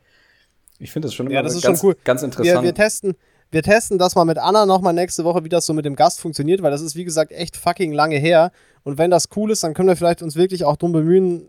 ich 0.78 0.92
finde 0.92 1.08
das 1.08 1.14
schon 1.14 1.26
Ja, 1.30 1.40
immer 1.40 1.48
das 1.48 1.56
ist 1.56 1.64
ganz, 1.64 1.80
schon 1.80 1.90
cool. 1.90 1.96
ganz 2.04 2.22
wir, 2.22 2.26
interessant. 2.26 2.64
wir 2.64 2.74
testen. 2.74 3.14
Wir 3.50 3.62
testen 3.62 3.96
das 3.96 4.16
mal 4.16 4.24
mit 4.24 4.38
Anna 4.38 4.66
nochmal 4.66 4.92
nächste 4.92 5.22
Woche, 5.24 5.44
wie 5.44 5.48
das 5.48 5.66
so 5.66 5.72
mit 5.72 5.84
dem 5.84 5.94
Gast 5.94 6.20
funktioniert, 6.20 6.62
weil 6.62 6.72
das 6.72 6.80
ist, 6.80 6.96
wie 6.96 7.04
gesagt, 7.04 7.30
echt 7.30 7.56
fucking 7.56 7.92
lange 7.92 8.16
her. 8.16 8.50
Und 8.82 8.98
wenn 8.98 9.10
das 9.10 9.28
cool 9.36 9.52
ist, 9.52 9.62
dann 9.62 9.72
können 9.72 9.88
wir 9.88 9.96
vielleicht 9.96 10.20
uns 10.20 10.34
wirklich 10.34 10.64
auch 10.64 10.76
drum 10.76 10.90
bemühen, 10.90 11.48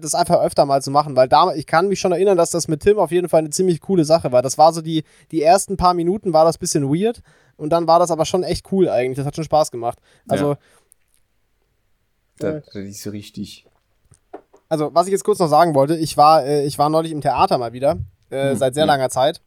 das 0.00 0.14
einfach 0.14 0.42
öfter 0.42 0.66
mal 0.66 0.82
zu 0.82 0.90
machen. 0.90 1.16
Weil 1.16 1.26
da, 1.26 1.54
ich 1.54 1.66
kann 1.66 1.88
mich 1.88 2.00
schon 2.00 2.12
erinnern, 2.12 2.36
dass 2.36 2.50
das 2.50 2.68
mit 2.68 2.80
Tim 2.80 2.98
auf 2.98 3.10
jeden 3.10 3.30
Fall 3.30 3.40
eine 3.40 3.50
ziemlich 3.50 3.80
coole 3.80 4.04
Sache 4.04 4.30
war. 4.30 4.42
Das 4.42 4.58
war 4.58 4.74
so 4.74 4.82
die, 4.82 5.04
die 5.30 5.42
ersten 5.42 5.78
paar 5.78 5.94
Minuten 5.94 6.34
war 6.34 6.44
das 6.44 6.58
bisschen 6.58 6.84
weird. 6.88 7.22
Und 7.58 7.70
dann 7.70 7.86
war 7.86 7.98
das 7.98 8.10
aber 8.10 8.24
schon 8.24 8.42
echt 8.42 8.72
cool 8.72 8.88
eigentlich. 8.88 9.18
Das 9.18 9.26
hat 9.26 9.34
schon 9.36 9.44
Spaß 9.44 9.70
gemacht. 9.70 9.98
Also, 10.28 10.56
da, 12.38 12.52
das 12.60 12.74
ist 12.74 13.02
so 13.02 13.10
richtig. 13.10 13.66
also 14.68 14.94
was 14.94 15.06
ich 15.06 15.12
jetzt 15.12 15.24
kurz 15.24 15.38
noch 15.38 15.48
sagen 15.48 15.74
wollte, 15.74 15.96
ich 15.96 16.16
war, 16.16 16.44
äh, 16.46 16.64
ich 16.64 16.78
war 16.78 16.88
neulich 16.88 17.12
im 17.12 17.20
Theater 17.20 17.58
mal 17.58 17.72
wieder, 17.72 17.98
äh, 18.30 18.50
Hm, 18.50 18.56
seit 18.56 18.74
sehr 18.74 18.84
ja. 18.84 18.92
langer 18.92 19.10
Zeit. 19.10 19.42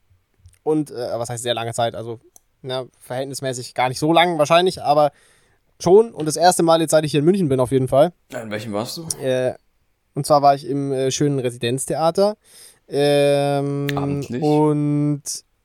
Und, 0.63 0.91
äh, 0.91 1.17
was 1.17 1.29
heißt 1.29 1.41
sehr 1.41 1.53
lange 1.55 1.73
Zeit? 1.73 1.95
Also, 1.95 2.19
na, 2.61 2.85
verhältnismäßig 2.99 3.73
gar 3.73 3.89
nicht 3.89 3.97
so 3.97 4.13
lang 4.13 4.37
wahrscheinlich, 4.37 4.83
aber 4.83 5.11
schon. 5.79 6.13
Und 6.13 6.25
das 6.27 6.35
erste 6.35 6.61
Mal 6.63 6.81
jetzt, 6.81 6.91
seit 6.91 7.05
ich 7.05 7.11
hier 7.11 7.19
in 7.21 7.25
München 7.25 7.49
bin, 7.49 7.59
auf 7.59 7.71
jeden 7.71 7.87
Fall. 7.87 8.11
In 8.29 8.51
welchem 8.51 8.73
warst 8.73 8.97
du? 8.97 9.07
Äh, 9.23 9.55
und 10.13 10.25
zwar 10.25 10.41
war 10.41 10.53
ich 10.53 10.67
im 10.67 10.91
äh, 10.91 11.09
schönen 11.11 11.39
Residenztheater. 11.39 12.35
Ähm, 12.87 13.87
Amtlich? 13.95 14.43
Und 14.43 15.23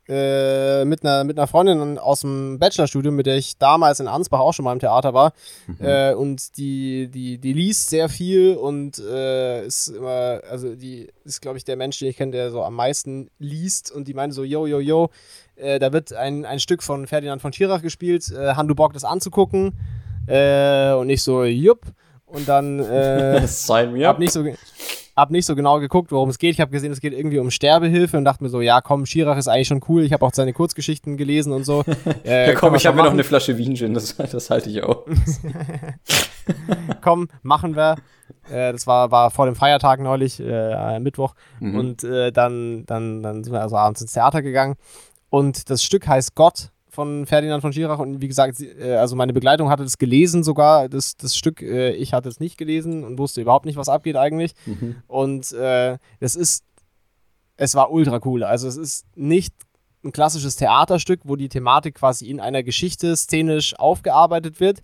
äh, 0.08 0.84
mit, 0.84 1.04
einer, 1.04 1.24
mit 1.24 1.38
einer 1.38 1.46
Freundin 1.46 1.98
aus 1.98 2.20
dem 2.20 2.58
Bachelorstudium, 2.58 3.16
mit 3.16 3.26
der 3.26 3.36
ich 3.36 3.58
damals 3.58 4.00
in 4.00 4.06
Ansbach 4.08 4.40
auch 4.40 4.52
schon 4.52 4.64
mal 4.64 4.72
im 4.72 4.78
Theater 4.78 5.14
war. 5.14 5.32
Mhm. 5.66 5.76
Äh, 5.80 6.14
und 6.14 6.56
die, 6.56 7.08
die, 7.08 7.38
die 7.38 7.52
liest 7.52 7.90
sehr 7.90 8.08
viel 8.08 8.54
und 8.54 8.98
äh, 8.98 9.66
ist 9.66 9.88
immer, 9.88 10.40
also 10.48 10.74
die 10.74 11.08
ist, 11.24 11.42
glaube 11.42 11.58
ich, 11.58 11.64
der 11.64 11.76
Mensch, 11.76 11.98
den 11.98 12.08
ich 12.08 12.16
kenne, 12.16 12.32
der 12.32 12.50
so 12.50 12.62
am 12.62 12.74
meisten 12.74 13.30
liest. 13.38 13.90
Und 13.90 14.06
die 14.08 14.14
meinte 14.14 14.34
so, 14.34 14.44
yo, 14.44 14.66
yo, 14.66 14.78
yo, 14.78 15.10
äh, 15.56 15.78
da 15.78 15.92
wird 15.92 16.12
ein, 16.12 16.44
ein 16.44 16.60
Stück 16.60 16.82
von 16.82 17.06
Ferdinand 17.06 17.42
von 17.42 17.52
Schirach 17.52 17.82
gespielt. 17.82 18.30
Äh, 18.30 18.54
Han, 18.54 18.68
du 18.68 18.74
Bock, 18.74 18.92
das 18.92 19.04
anzugucken? 19.04 19.72
Äh, 20.26 20.92
und 20.92 21.10
ich 21.10 21.22
so, 21.22 21.44
jupp. 21.44 21.80
Und 22.26 22.48
dann 22.48 22.80
äh, 22.80 23.46
Sign 23.46 23.92
me 23.92 24.06
up. 24.06 24.14
Hab 24.14 24.18
nicht 24.18 24.32
so, 24.32 24.44
hab 25.16 25.30
nicht 25.30 25.46
so 25.46 25.56
genau 25.56 25.80
geguckt, 25.80 26.12
worum 26.12 26.28
es 26.28 26.38
geht. 26.38 26.52
Ich 26.52 26.60
habe 26.60 26.70
gesehen, 26.70 26.92
es 26.92 27.00
geht 27.00 27.14
irgendwie 27.14 27.38
um 27.38 27.50
Sterbehilfe 27.50 28.18
und 28.18 28.24
dachte 28.24 28.44
mir 28.44 28.50
so, 28.50 28.60
ja, 28.60 28.82
komm, 28.82 29.06
Schirach 29.06 29.38
ist 29.38 29.48
eigentlich 29.48 29.68
schon 29.68 29.82
cool. 29.88 30.02
Ich 30.02 30.12
habe 30.12 30.24
auch 30.26 30.32
seine 30.34 30.52
Kurzgeschichten 30.52 31.16
gelesen 31.16 31.52
und 31.52 31.64
so. 31.64 31.84
Äh, 32.24 32.52
ja, 32.52 32.54
komm, 32.54 32.74
ich 32.74 32.86
habe 32.86 32.96
mir 32.96 33.04
noch 33.04 33.12
eine 33.12 33.24
Flasche 33.24 33.56
Wien 33.56 33.76
Gin, 33.76 33.94
das, 33.94 34.16
das 34.16 34.50
halte 34.50 34.68
ich 34.68 34.82
auch. 34.82 35.04
komm, 37.00 37.28
machen 37.42 37.76
wir. 37.76 37.96
Äh, 38.50 38.72
das 38.72 38.86
war, 38.86 39.10
war 39.10 39.30
vor 39.30 39.46
dem 39.46 39.54
Feiertag 39.54 40.00
neulich, 40.00 40.40
äh, 40.40 40.98
Mittwoch. 40.98 41.34
Mhm. 41.60 41.78
Und 41.78 42.04
äh, 42.04 42.32
dann, 42.32 42.84
dann, 42.86 43.22
dann 43.22 43.44
sind 43.44 43.52
wir 43.52 43.60
also 43.60 43.76
abends 43.76 44.00
ins 44.02 44.12
Theater 44.12 44.42
gegangen. 44.42 44.76
Und 45.30 45.70
das 45.70 45.82
Stück 45.82 46.06
heißt 46.06 46.34
Gott 46.34 46.70
von 46.96 47.26
Ferdinand 47.26 47.60
von 47.60 47.74
Schirach 47.74 47.98
und 47.98 48.22
wie 48.22 48.26
gesagt, 48.26 48.58
äh, 48.60 48.94
also 48.94 49.14
meine 49.14 49.34
Begleitung 49.34 49.68
hatte 49.68 49.84
das 49.84 49.98
gelesen 49.98 50.42
sogar, 50.42 50.88
das, 50.88 51.16
das 51.16 51.36
Stück, 51.36 51.60
äh, 51.60 51.90
ich 51.92 52.14
hatte 52.14 52.28
es 52.30 52.40
nicht 52.40 52.56
gelesen 52.56 53.04
und 53.04 53.18
wusste 53.18 53.42
überhaupt 53.42 53.66
nicht, 53.66 53.76
was 53.76 53.90
abgeht 53.90 54.16
eigentlich. 54.16 54.54
Mhm. 54.64 54.96
Und 55.06 55.52
äh, 55.52 55.98
das 56.20 56.34
ist, 56.34 56.64
es 57.58 57.74
war 57.74 57.92
ultra 57.92 58.18
cool. 58.24 58.42
Also 58.42 58.66
es 58.66 58.78
ist 58.78 59.04
nicht 59.14 59.54
ein 60.02 60.12
klassisches 60.12 60.56
Theaterstück, 60.56 61.20
wo 61.24 61.36
die 61.36 61.50
Thematik 61.50 61.96
quasi 61.96 62.30
in 62.30 62.40
einer 62.40 62.62
Geschichte 62.62 63.14
szenisch 63.14 63.78
aufgearbeitet 63.78 64.58
wird, 64.58 64.82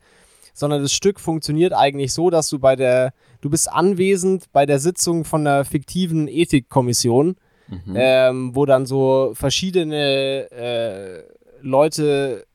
sondern 0.53 0.83
das 0.83 0.93
Stück 0.93 1.19
funktioniert 1.19 1.73
eigentlich 1.73 2.13
so, 2.13 2.29
dass 2.29 2.51
du 2.51 2.59
bei 2.59 2.77
der, 2.77 3.15
du 3.41 3.49
bist 3.49 3.73
anwesend 3.73 4.53
bei 4.53 4.67
der 4.67 4.81
Sitzung 4.81 5.25
von 5.25 5.47
einer 5.47 5.65
fiktiven 5.65 6.29
Ethikkommission, 6.29 7.37
mhm. 7.69 7.95
ähm, 7.97 8.55
wo 8.55 8.67
dann 8.67 8.85
so 8.85 9.33
verschiedene 9.35 10.51
äh, 10.51 11.42
Leute 11.63 12.47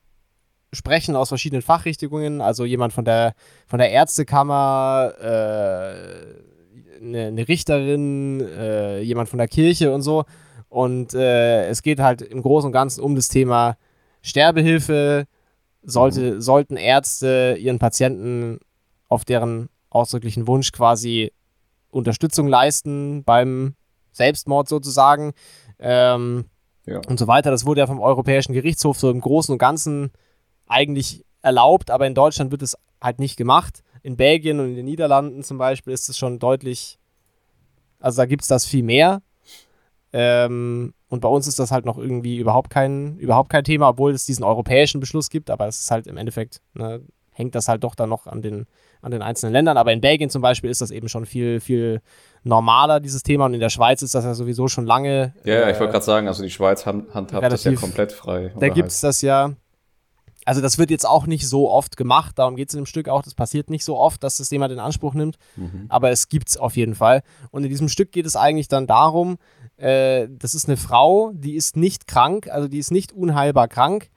sprechen 0.72 1.16
aus 1.16 1.28
verschiedenen 1.28 1.62
Fachrichtungen, 1.62 2.40
also 2.40 2.64
jemand 2.64 2.92
von 2.92 3.04
der, 3.04 3.34
von 3.66 3.78
der 3.78 3.90
Ärztekammer, 3.90 5.12
äh, 5.20 7.00
eine, 7.00 7.26
eine, 7.28 7.48
Richterin, 7.48 8.40
äh, 8.40 9.00
jemand 9.00 9.28
von 9.28 9.38
der 9.38 9.48
Kirche 9.48 9.92
und 9.92 10.02
so. 10.02 10.24
Und 10.68 11.14
äh, 11.14 11.68
es 11.68 11.82
geht 11.82 12.00
halt 12.00 12.20
im 12.22 12.42
Großen 12.42 12.66
und 12.66 12.72
Ganzen 12.72 13.00
um 13.00 13.14
das 13.14 13.28
Thema 13.28 13.76
Sterbehilfe. 14.22 15.26
Sollte, 15.82 16.34
mhm. 16.34 16.40
Sollten 16.40 16.76
Ärzte 16.76 17.56
ihren 17.58 17.78
Patienten 17.78 18.58
auf 19.08 19.24
deren 19.24 19.70
ausdrücklichen 19.90 20.46
Wunsch 20.46 20.72
quasi 20.72 21.32
Unterstützung 21.90 22.48
leisten 22.48 23.24
beim 23.24 23.74
Selbstmord 24.12 24.68
sozusagen. 24.68 25.32
Ähm, 25.78 26.44
ja. 26.88 27.00
und 27.08 27.18
so 27.18 27.26
weiter. 27.26 27.50
Das 27.50 27.66
wurde 27.66 27.80
ja 27.80 27.86
vom 27.86 28.00
Europäischen 28.00 28.52
Gerichtshof 28.52 28.98
so 28.98 29.10
im 29.10 29.20
Großen 29.20 29.52
und 29.52 29.58
Ganzen 29.58 30.10
eigentlich 30.66 31.24
erlaubt, 31.42 31.90
aber 31.90 32.06
in 32.06 32.14
Deutschland 32.14 32.50
wird 32.50 32.62
es 32.62 32.76
halt 33.00 33.18
nicht 33.18 33.36
gemacht. 33.36 33.82
In 34.02 34.16
Belgien 34.16 34.60
und 34.60 34.70
in 34.70 34.76
den 34.76 34.84
Niederlanden 34.84 35.42
zum 35.42 35.58
Beispiel 35.58 35.92
ist 35.92 36.08
es 36.08 36.18
schon 36.18 36.38
deutlich, 36.38 36.98
also 38.00 38.22
da 38.22 38.26
gibt 38.26 38.42
es 38.42 38.48
das 38.48 38.64
viel 38.64 38.82
mehr. 38.82 39.22
Ähm, 40.12 40.94
und 41.08 41.20
bei 41.20 41.28
uns 41.28 41.46
ist 41.46 41.58
das 41.58 41.70
halt 41.70 41.84
noch 41.84 41.98
irgendwie 41.98 42.38
überhaupt 42.38 42.70
kein, 42.70 43.18
überhaupt 43.18 43.50
kein 43.50 43.64
Thema, 43.64 43.90
obwohl 43.90 44.12
es 44.12 44.24
diesen 44.24 44.44
europäischen 44.44 45.00
Beschluss 45.00 45.30
gibt, 45.30 45.50
aber 45.50 45.66
es 45.66 45.80
ist 45.80 45.90
halt 45.90 46.06
im 46.06 46.16
Endeffekt, 46.16 46.60
ne, 46.74 47.02
hängt 47.38 47.54
das 47.54 47.68
halt 47.68 47.84
doch 47.84 47.94
dann 47.94 48.08
noch 48.08 48.26
an 48.26 48.42
den, 48.42 48.66
an 49.00 49.12
den 49.12 49.22
einzelnen 49.22 49.52
Ländern. 49.52 49.76
Aber 49.76 49.92
in 49.92 50.00
Belgien 50.00 50.28
zum 50.28 50.42
Beispiel 50.42 50.70
ist 50.70 50.80
das 50.80 50.90
eben 50.90 51.08
schon 51.08 51.24
viel, 51.24 51.60
viel 51.60 52.02
normaler, 52.42 53.00
dieses 53.00 53.22
Thema. 53.22 53.46
Und 53.46 53.54
in 53.54 53.60
der 53.60 53.70
Schweiz 53.70 54.02
ist 54.02 54.14
das 54.14 54.24
ja 54.24 54.34
sowieso 54.34 54.68
schon 54.68 54.84
lange. 54.84 55.34
Ja, 55.44 55.54
äh, 55.54 55.72
ich 55.72 55.78
wollte 55.78 55.92
gerade 55.92 56.04
sagen, 56.04 56.26
also 56.26 56.42
die 56.42 56.50
Schweiz 56.50 56.84
handhabt 56.84 57.32
das 57.32 57.64
ja 57.64 57.74
komplett 57.74 58.12
frei. 58.12 58.52
Da 58.58 58.68
gibt 58.68 58.88
es 58.88 59.02
halt. 59.02 59.10
das 59.10 59.22
ja. 59.22 59.52
Also 60.44 60.62
das 60.62 60.78
wird 60.78 60.90
jetzt 60.90 61.06
auch 61.06 61.26
nicht 61.26 61.46
so 61.46 61.70
oft 61.70 61.98
gemacht, 61.98 62.38
darum 62.38 62.56
geht 62.56 62.70
es 62.70 62.74
in 62.74 62.80
dem 62.80 62.86
Stück 62.86 63.10
auch. 63.10 63.22
Das 63.22 63.34
passiert 63.34 63.68
nicht 63.68 63.84
so 63.84 63.98
oft, 63.98 64.24
dass 64.24 64.38
das 64.38 64.50
jemand 64.50 64.72
in 64.72 64.78
Anspruch 64.78 65.12
nimmt, 65.12 65.36
mhm. 65.56 65.84
aber 65.90 66.10
es 66.10 66.30
gibt 66.30 66.48
es 66.48 66.56
auf 66.56 66.74
jeden 66.74 66.94
Fall. 66.94 67.22
Und 67.50 67.64
in 67.64 67.68
diesem 67.68 67.90
Stück 67.90 68.12
geht 68.12 68.24
es 68.24 68.34
eigentlich 68.34 68.66
dann 68.66 68.86
darum, 68.86 69.36
äh, 69.76 70.26
das 70.30 70.54
ist 70.54 70.66
eine 70.66 70.78
Frau, 70.78 71.32
die 71.34 71.54
ist 71.54 71.76
nicht 71.76 72.06
krank, 72.06 72.48
also 72.48 72.66
die 72.66 72.78
ist 72.78 72.90
nicht 72.90 73.12
unheilbar 73.12 73.68
krank, 73.68 74.08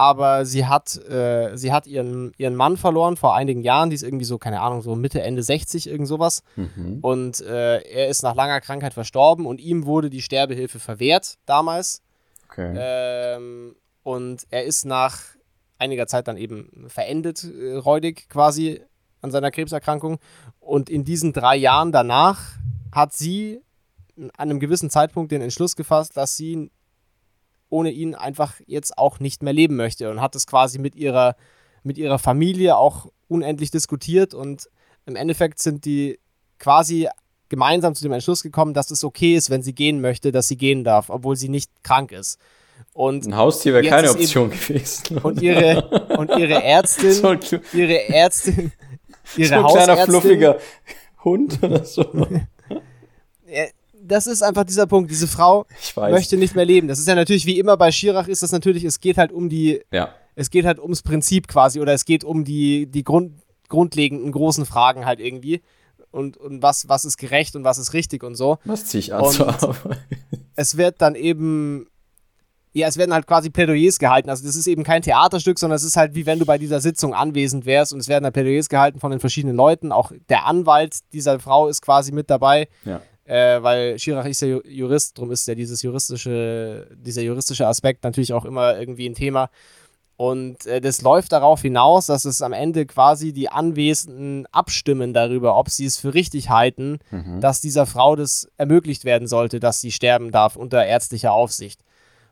aber 0.00 0.46
sie 0.46 0.64
hat, 0.64 0.96
äh, 1.10 1.54
sie 1.58 1.74
hat 1.74 1.86
ihren, 1.86 2.32
ihren 2.38 2.54
Mann 2.54 2.78
verloren 2.78 3.18
vor 3.18 3.34
einigen 3.34 3.60
Jahren. 3.60 3.90
Die 3.90 3.94
ist 3.96 4.02
irgendwie 4.02 4.24
so, 4.24 4.38
keine 4.38 4.62
Ahnung, 4.62 4.80
so 4.80 4.96
Mitte, 4.96 5.20
Ende 5.20 5.42
60, 5.42 5.90
irgend 5.90 6.08
sowas. 6.08 6.42
Mhm. 6.56 7.00
Und 7.02 7.42
äh, 7.42 7.82
er 7.82 8.08
ist 8.08 8.22
nach 8.22 8.34
langer 8.34 8.62
Krankheit 8.62 8.94
verstorben 8.94 9.44
und 9.44 9.60
ihm 9.60 9.84
wurde 9.84 10.08
die 10.08 10.22
Sterbehilfe 10.22 10.78
verwehrt 10.78 11.34
damals. 11.44 12.00
Okay. 12.50 12.74
Ähm, 12.78 13.76
und 14.02 14.46
er 14.48 14.64
ist 14.64 14.86
nach 14.86 15.20
einiger 15.76 16.06
Zeit 16.06 16.28
dann 16.28 16.38
eben 16.38 16.86
verendet, 16.88 17.44
äh, 17.44 17.74
räudig 17.74 18.30
quasi 18.30 18.80
an 19.20 19.30
seiner 19.30 19.50
Krebserkrankung. 19.50 20.18
Und 20.60 20.88
in 20.88 21.04
diesen 21.04 21.34
drei 21.34 21.56
Jahren 21.56 21.92
danach 21.92 22.40
hat 22.90 23.12
sie 23.12 23.60
an 24.16 24.30
einem 24.34 24.60
gewissen 24.60 24.88
Zeitpunkt 24.88 25.30
den 25.30 25.42
Entschluss 25.42 25.76
gefasst, 25.76 26.16
dass 26.16 26.38
sie 26.38 26.70
ohne 27.70 27.90
ihn 27.90 28.14
einfach 28.14 28.54
jetzt 28.66 28.98
auch 28.98 29.20
nicht 29.20 29.42
mehr 29.42 29.52
leben 29.52 29.76
möchte 29.76 30.10
und 30.10 30.20
hat 30.20 30.34
es 30.36 30.46
quasi 30.46 30.78
mit 30.78 30.94
ihrer, 30.96 31.36
mit 31.82 31.96
ihrer 31.96 32.18
Familie 32.18 32.76
auch 32.76 33.06
unendlich 33.28 33.70
diskutiert 33.70 34.34
und 34.34 34.68
im 35.06 35.16
Endeffekt 35.16 35.60
sind 35.60 35.84
die 35.84 36.18
quasi 36.58 37.08
gemeinsam 37.48 37.94
zu 37.94 38.02
dem 38.02 38.12
Entschluss 38.12 38.42
gekommen, 38.42 38.74
dass 38.74 38.90
es 38.90 39.04
okay 39.04 39.34
ist, 39.34 39.50
wenn 39.50 39.62
sie 39.62 39.74
gehen 39.74 40.00
möchte, 40.00 40.32
dass 40.32 40.48
sie 40.48 40.56
gehen 40.56 40.84
darf, 40.84 41.10
obwohl 41.10 41.36
sie 41.36 41.48
nicht 41.48 41.70
krank 41.82 42.12
ist. 42.12 42.38
Und 42.92 43.26
ein 43.26 43.36
Haustier 43.36 43.74
wäre 43.74 43.86
keine 43.86 44.10
Option 44.10 44.50
gewesen. 44.50 45.18
Und 45.18 45.42
ihre, 45.42 45.88
und 46.18 46.30
ihre 46.36 46.62
Ärztin, 46.62 47.12
so 47.12 47.34
ihre 47.72 48.08
Ärztin, 48.08 48.72
ihre 49.36 49.48
so 49.48 49.54
ein 49.54 49.66
kleiner 49.66 49.96
fluffiger 49.98 50.58
Hund 51.24 51.62
oder 51.62 51.84
so. 51.84 52.04
das 54.10 54.26
ist 54.26 54.42
einfach 54.42 54.64
dieser 54.64 54.86
Punkt. 54.86 55.10
Diese 55.10 55.28
Frau 55.28 55.66
möchte 55.96 56.36
nicht 56.36 56.54
mehr 56.54 56.64
leben. 56.64 56.88
Das 56.88 56.98
ist 56.98 57.08
ja 57.08 57.14
natürlich 57.14 57.46
wie 57.46 57.58
immer 57.58 57.76
bei 57.76 57.92
Schirach 57.92 58.28
ist 58.28 58.42
das 58.42 58.52
natürlich, 58.52 58.84
es 58.84 59.00
geht 59.00 59.18
halt 59.18 59.32
um 59.32 59.48
die, 59.48 59.82
ja. 59.92 60.14
es 60.34 60.50
geht 60.50 60.64
halt 60.64 60.78
ums 60.80 61.02
Prinzip 61.02 61.48
quasi 61.48 61.80
oder 61.80 61.92
es 61.92 62.04
geht 62.04 62.24
um 62.24 62.44
die, 62.44 62.86
die 62.86 63.04
Grund, 63.04 63.34
grundlegenden 63.68 64.32
großen 64.32 64.66
Fragen 64.66 65.06
halt 65.06 65.20
irgendwie. 65.20 65.62
Und, 66.10 66.36
und 66.36 66.60
was, 66.60 66.88
was 66.88 67.04
ist 67.04 67.18
gerecht 67.18 67.54
und 67.54 67.62
was 67.62 67.78
ist 67.78 67.92
richtig 67.92 68.24
und 68.24 68.34
so. 68.34 68.58
Was 68.64 68.86
ziehe 68.86 68.98
ich 68.98 69.14
an 69.14 69.30
zur 69.30 69.48
Arbeit? 69.48 69.98
Es 70.56 70.76
wird 70.76 71.00
dann 71.00 71.14
eben, 71.14 71.86
ja, 72.72 72.88
es 72.88 72.96
werden 72.96 73.14
halt 73.14 73.28
quasi 73.28 73.48
Plädoyers 73.48 74.00
gehalten. 74.00 74.28
Also 74.28 74.44
das 74.44 74.56
ist 74.56 74.66
eben 74.66 74.82
kein 74.82 75.02
Theaterstück, 75.02 75.60
sondern 75.60 75.76
es 75.76 75.84
ist 75.84 75.96
halt 75.96 76.16
wie 76.16 76.26
wenn 76.26 76.40
du 76.40 76.46
bei 76.46 76.58
dieser 76.58 76.80
Sitzung 76.80 77.14
anwesend 77.14 77.64
wärst 77.64 77.92
und 77.92 78.00
es 78.00 78.08
werden 78.08 78.24
halt 78.24 78.34
Plädoyers 78.34 78.68
gehalten 78.68 78.98
von 78.98 79.12
den 79.12 79.20
verschiedenen 79.20 79.54
Leuten. 79.54 79.92
Auch 79.92 80.10
der 80.28 80.46
Anwalt 80.46 80.98
dieser 81.12 81.38
Frau 81.38 81.68
ist 81.68 81.80
quasi 81.80 82.10
mit 82.10 82.28
dabei. 82.28 82.68
Ja 82.84 83.00
äh, 83.30 83.62
weil 83.62 83.96
Schirach 83.96 84.26
ist 84.26 84.42
ja 84.42 84.58
Jurist, 84.64 85.16
darum 85.16 85.30
ist 85.30 85.46
ja 85.46 85.54
dieses 85.54 85.82
juristische, 85.82 86.88
dieser 86.96 87.22
juristische 87.22 87.68
Aspekt 87.68 88.02
natürlich 88.02 88.32
auch 88.32 88.44
immer 88.44 88.76
irgendwie 88.76 89.08
ein 89.08 89.14
Thema. 89.14 89.50
Und 90.16 90.66
äh, 90.66 90.80
das 90.80 91.00
läuft 91.00 91.30
darauf 91.30 91.62
hinaus, 91.62 92.06
dass 92.06 92.24
es 92.24 92.42
am 92.42 92.52
Ende 92.52 92.86
quasi 92.86 93.32
die 93.32 93.48
Anwesenden 93.48 94.46
abstimmen 94.46 95.14
darüber, 95.14 95.56
ob 95.56 95.70
sie 95.70 95.86
es 95.86 95.96
für 95.96 96.12
richtig 96.12 96.50
halten, 96.50 96.98
mhm. 97.12 97.40
dass 97.40 97.60
dieser 97.60 97.86
Frau 97.86 98.16
das 98.16 98.50
ermöglicht 98.56 99.04
werden 99.04 99.28
sollte, 99.28 99.60
dass 99.60 99.80
sie 99.80 99.92
sterben 99.92 100.32
darf 100.32 100.56
unter 100.56 100.84
ärztlicher 100.84 101.32
Aufsicht. 101.32 101.82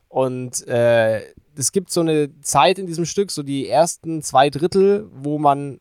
Und 0.08 0.66
äh, 0.66 1.22
es 1.54 1.70
gibt 1.70 1.90
so 1.92 2.00
eine 2.00 2.40
Zeit 2.40 2.80
in 2.80 2.86
diesem 2.86 3.04
Stück, 3.04 3.30
so 3.30 3.44
die 3.44 3.68
ersten 3.68 4.20
zwei 4.22 4.50
Drittel, 4.50 5.08
wo 5.12 5.38
man, 5.38 5.78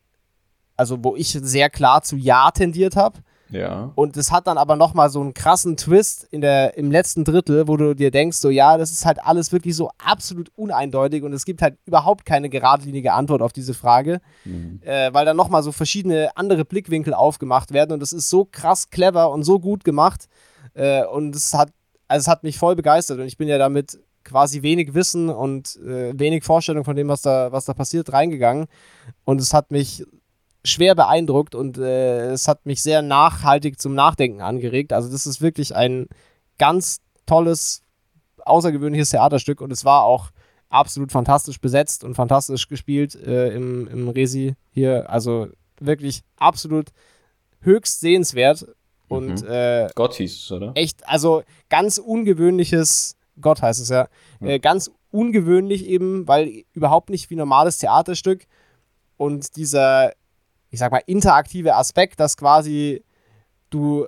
also 0.76 1.02
wo 1.02 1.16
ich 1.16 1.30
sehr 1.30 1.70
klar 1.70 2.02
zu 2.02 2.16
Ja 2.16 2.52
tendiert 2.52 2.94
habe. 2.94 3.18
Ja. 3.50 3.92
Und 3.94 4.16
es 4.16 4.30
hat 4.30 4.46
dann 4.46 4.58
aber 4.58 4.76
nochmal 4.76 5.10
so 5.10 5.20
einen 5.20 5.34
krassen 5.34 5.76
Twist 5.76 6.24
in 6.30 6.40
der, 6.40 6.76
im 6.76 6.90
letzten 6.90 7.24
Drittel, 7.24 7.66
wo 7.68 7.76
du 7.76 7.94
dir 7.94 8.10
denkst, 8.10 8.38
so 8.38 8.50
ja, 8.50 8.76
das 8.76 8.90
ist 8.90 9.06
halt 9.06 9.24
alles 9.24 9.52
wirklich 9.52 9.74
so 9.74 9.90
absolut 9.98 10.50
uneindeutig 10.56 11.22
und 11.22 11.32
es 11.32 11.44
gibt 11.44 11.62
halt 11.62 11.76
überhaupt 11.86 12.24
keine 12.24 12.48
geradlinige 12.48 13.12
Antwort 13.12 13.42
auf 13.42 13.52
diese 13.52 13.74
Frage, 13.74 14.20
mhm. 14.44 14.80
äh, 14.84 15.12
weil 15.12 15.24
dann 15.24 15.36
nochmal 15.36 15.62
so 15.62 15.72
verschiedene 15.72 16.30
andere 16.36 16.64
Blickwinkel 16.64 17.14
aufgemacht 17.14 17.72
werden 17.72 17.92
und 17.92 18.02
es 18.02 18.12
ist 18.12 18.28
so 18.28 18.44
krass 18.44 18.90
clever 18.90 19.30
und 19.30 19.44
so 19.44 19.58
gut 19.58 19.84
gemacht 19.84 20.28
äh, 20.74 21.04
und 21.04 21.34
es 21.34 21.54
hat, 21.54 21.70
also 22.06 22.24
es 22.24 22.28
hat 22.28 22.42
mich 22.42 22.58
voll 22.58 22.76
begeistert 22.76 23.18
und 23.18 23.26
ich 23.26 23.38
bin 23.38 23.48
ja 23.48 23.58
damit 23.58 23.98
quasi 24.24 24.60
wenig 24.60 24.92
Wissen 24.92 25.30
und 25.30 25.76
äh, 25.76 26.12
wenig 26.18 26.44
Vorstellung 26.44 26.84
von 26.84 26.96
dem, 26.96 27.08
was 27.08 27.22
da, 27.22 27.50
was 27.50 27.64
da 27.64 27.72
passiert, 27.72 28.12
reingegangen 28.12 28.66
und 29.24 29.40
es 29.40 29.54
hat 29.54 29.70
mich 29.70 30.04
schwer 30.64 30.94
beeindruckt 30.94 31.54
und 31.54 31.78
äh, 31.78 32.30
es 32.32 32.48
hat 32.48 32.66
mich 32.66 32.82
sehr 32.82 33.02
nachhaltig 33.02 33.80
zum 33.80 33.94
Nachdenken 33.94 34.40
angeregt. 34.40 34.92
Also 34.92 35.10
das 35.10 35.26
ist 35.26 35.40
wirklich 35.40 35.74
ein 35.74 36.08
ganz 36.58 37.00
tolles, 37.26 37.82
außergewöhnliches 38.44 39.10
Theaterstück 39.10 39.60
und 39.60 39.72
es 39.72 39.84
war 39.84 40.02
auch 40.04 40.30
absolut 40.68 41.12
fantastisch 41.12 41.60
besetzt 41.60 42.04
und 42.04 42.14
fantastisch 42.14 42.68
gespielt 42.68 43.14
äh, 43.14 43.50
im, 43.54 43.88
im 43.88 44.08
Resi 44.08 44.54
hier. 44.70 45.08
Also 45.08 45.48
wirklich 45.80 46.22
absolut 46.36 46.88
höchst 47.60 48.00
sehenswert 48.00 48.66
und 49.08 49.42
Mhm. 49.42 49.48
äh, 49.48 49.88
Gott 49.94 50.14
hieß 50.14 50.36
es, 50.44 50.52
oder? 50.52 50.72
echt, 50.74 51.08
also 51.08 51.42
ganz 51.70 51.98
ungewöhnliches, 51.98 53.16
Gott 53.40 53.62
heißt 53.62 53.80
es 53.80 53.88
ja, 53.88 54.08
Ja. 54.40 54.48
äh, 54.48 54.58
ganz 54.58 54.90
ungewöhnlich 55.10 55.86
eben, 55.86 56.28
weil 56.28 56.64
überhaupt 56.74 57.08
nicht 57.08 57.30
wie 57.30 57.36
normales 57.36 57.78
Theaterstück 57.78 58.44
und 59.16 59.56
dieser, 59.56 60.12
ich 60.70 60.78
sag 60.78 60.92
mal, 60.92 61.02
interaktive 61.06 61.74
Aspekt, 61.76 62.20
dass 62.20 62.36
quasi 62.36 63.02
du 63.70 64.06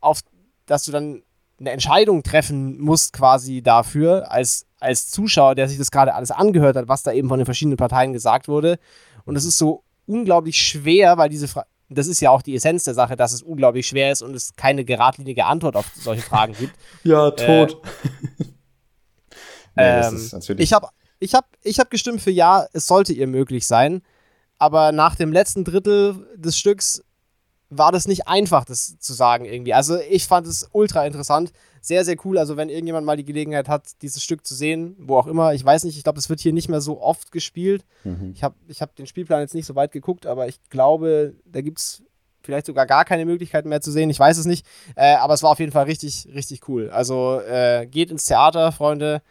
auf, 0.00 0.20
dass 0.66 0.84
du 0.84 0.92
dann 0.92 1.22
eine 1.60 1.70
Entscheidung 1.70 2.22
treffen 2.22 2.80
musst 2.80 3.12
quasi 3.12 3.62
dafür, 3.62 4.30
als, 4.30 4.66
als 4.80 5.10
Zuschauer, 5.10 5.54
der 5.54 5.68
sich 5.68 5.78
das 5.78 5.90
gerade 5.90 6.14
alles 6.14 6.30
angehört 6.30 6.76
hat, 6.76 6.88
was 6.88 7.02
da 7.02 7.12
eben 7.12 7.28
von 7.28 7.38
den 7.38 7.44
verschiedenen 7.44 7.76
Parteien 7.76 8.12
gesagt 8.12 8.48
wurde. 8.48 8.78
Und 9.24 9.36
es 9.36 9.44
ist 9.44 9.58
so 9.58 9.84
unglaublich 10.06 10.56
schwer, 10.56 11.18
weil 11.18 11.28
diese 11.28 11.46
Frage, 11.46 11.68
das 11.88 12.06
ist 12.06 12.20
ja 12.20 12.30
auch 12.30 12.42
die 12.42 12.54
Essenz 12.54 12.84
der 12.84 12.94
Sache, 12.94 13.16
dass 13.16 13.32
es 13.32 13.42
unglaublich 13.42 13.86
schwer 13.86 14.10
ist 14.10 14.22
und 14.22 14.34
es 14.34 14.56
keine 14.56 14.84
geradlinige 14.84 15.44
Antwort 15.44 15.76
auf 15.76 15.86
solche 15.94 16.22
Fragen 16.22 16.54
gibt. 16.54 16.74
Ja, 17.04 17.30
tot. 17.30 17.80
nee, 18.38 18.48
das 19.76 20.48
Ähm. 20.48 20.56
Ich 20.58 20.72
habe 20.72 20.88
ich 21.18 21.34
hab, 21.34 21.46
ich 21.62 21.78
hab 21.78 21.90
gestimmt 21.90 22.20
für 22.20 22.30
ja, 22.30 22.66
es 22.72 22.86
sollte 22.86 23.12
ihr 23.12 23.26
möglich 23.26 23.66
sein. 23.66 24.02
Aber 24.62 24.92
nach 24.92 25.16
dem 25.16 25.32
letzten 25.32 25.64
Drittel 25.64 26.24
des 26.36 26.56
Stücks 26.56 27.02
war 27.68 27.90
das 27.90 28.06
nicht 28.06 28.28
einfach, 28.28 28.64
das 28.64 28.96
zu 29.00 29.12
sagen 29.12 29.44
irgendwie. 29.44 29.74
Also 29.74 29.98
ich 29.98 30.28
fand 30.28 30.46
es 30.46 30.68
ultra 30.70 31.04
interessant. 31.04 31.50
Sehr, 31.80 32.04
sehr 32.04 32.14
cool. 32.24 32.38
Also 32.38 32.56
wenn 32.56 32.68
irgendjemand 32.68 33.04
mal 33.04 33.16
die 33.16 33.24
Gelegenheit 33.24 33.68
hat, 33.68 34.00
dieses 34.02 34.22
Stück 34.22 34.46
zu 34.46 34.54
sehen, 34.54 34.94
wo 35.00 35.16
auch 35.16 35.26
immer, 35.26 35.52
ich 35.52 35.64
weiß 35.64 35.82
nicht, 35.82 35.96
ich 35.96 36.04
glaube, 36.04 36.20
es 36.20 36.30
wird 36.30 36.38
hier 36.38 36.52
nicht 36.52 36.68
mehr 36.68 36.80
so 36.80 37.02
oft 37.02 37.32
gespielt. 37.32 37.84
mhm. 38.04 38.30
Ich 38.36 38.44
habe 38.44 38.54
ich 38.68 38.80
hab 38.80 38.94
den 38.94 39.08
Spielplan 39.08 39.40
jetzt 39.40 39.54
nicht 39.56 39.66
so 39.66 39.74
weit 39.74 39.90
geguckt, 39.90 40.26
aber 40.26 40.46
ich 40.46 40.60
glaube, 40.70 41.34
da 41.44 41.60
gibt 41.60 41.80
es 41.80 42.04
vielleicht 42.44 42.66
sogar 42.66 42.86
gar 42.86 43.04
keine 43.04 43.24
Möglichkeiten 43.24 43.68
mehr 43.68 43.80
zu 43.80 43.90
sehen. 43.90 44.10
Ich 44.10 44.20
weiß 44.20 44.38
es 44.38 44.46
nicht. 44.46 44.64
Äh, 44.94 45.16
aber 45.16 45.34
es 45.34 45.42
war 45.42 45.50
auf 45.50 45.58
jeden 45.58 45.72
Fall 45.72 45.86
richtig, 45.86 46.28
richtig 46.32 46.68
cool. 46.68 46.88
Also 46.90 47.40
äh, 47.40 47.88
geht 47.88 48.12
ins 48.12 48.26
Theater, 48.26 48.70
Freunde. 48.70 49.22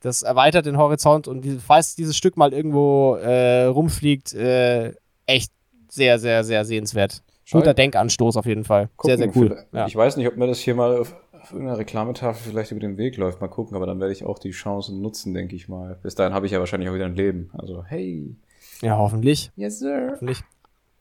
Das 0.00 0.22
erweitert 0.22 0.66
den 0.66 0.76
Horizont 0.76 1.26
und 1.28 1.42
die, 1.42 1.58
falls 1.58 1.94
dieses 1.96 2.16
Stück 2.16 2.36
mal 2.36 2.52
irgendwo 2.52 3.16
äh, 3.16 3.64
rumfliegt, 3.64 4.34
äh, 4.34 4.92
echt 5.26 5.52
sehr, 5.88 6.18
sehr, 6.18 6.44
sehr 6.44 6.64
sehenswert. 6.64 7.22
Guter 7.50 7.74
Denkanstoß 7.74 8.36
auf 8.36 8.46
jeden 8.46 8.64
Fall. 8.64 8.90
sehr, 9.02 9.16
sehr 9.16 9.28
Gucken, 9.28 9.52
cool. 9.52 9.64
Ja. 9.72 9.86
Ich 9.86 9.94
weiß 9.96 10.16
nicht, 10.16 10.26
ob 10.28 10.36
mir 10.36 10.46
das 10.48 10.58
hier 10.58 10.74
mal 10.74 10.98
auf, 10.98 11.14
auf 11.32 11.52
irgendeiner 11.52 11.78
Reklametafel 11.78 12.50
vielleicht 12.50 12.72
über 12.72 12.80
den 12.80 12.96
Weg 12.98 13.16
läuft. 13.16 13.40
Mal 13.40 13.46
gucken, 13.48 13.76
aber 13.76 13.86
dann 13.86 14.00
werde 14.00 14.12
ich 14.12 14.24
auch 14.24 14.38
die 14.38 14.50
Chancen 14.50 15.00
nutzen, 15.00 15.32
denke 15.32 15.54
ich 15.54 15.68
mal. 15.68 15.96
Bis 16.02 16.14
dahin 16.16 16.34
habe 16.34 16.46
ich 16.46 16.52
ja 16.52 16.58
wahrscheinlich 16.58 16.90
auch 16.90 16.94
wieder 16.94 17.06
ein 17.06 17.14
Leben. 17.14 17.50
Also, 17.56 17.84
hey. 17.84 18.36
ja, 18.82 18.98
hoffentlich. 18.98 19.52
Yes, 19.56 19.78
sir. 19.78 20.08
hoffentlich. 20.12 20.42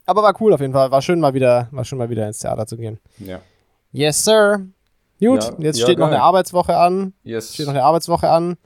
Aber 0.06 0.22
war 0.22 0.40
cool 0.40 0.54
auf 0.54 0.62
jeden 0.62 0.74
Fall. 0.74 0.92
War 0.92 1.02
schön 1.02 1.20
mal 1.20 1.34
wieder, 1.34 1.68
war 1.72 1.84
schön 1.84 1.98
mal 1.98 2.10
wieder 2.12 2.28
ins 2.28 2.38
Theater 2.40 2.68
zu 2.68 2.78
gehen. 2.78 3.00
Ja. 3.18 3.42
Yes, 3.92 4.24
sir. 4.24 4.62
Gut, 5.20 5.44
Ja, 5.44 5.54
jetzt 5.60 5.80
ja, 5.80 5.86
steht 5.86 5.98
noch 5.98 6.08
geil. 6.08 6.16
eine 6.16 6.24
Arbeitswoche 6.24 6.78
an. 6.78 7.14
Yes. 7.24 7.54
steht 7.56 7.66
noch 7.66 7.74
eine 7.74 7.84
Arbeitswoche 7.84 8.30
an. 8.30 8.58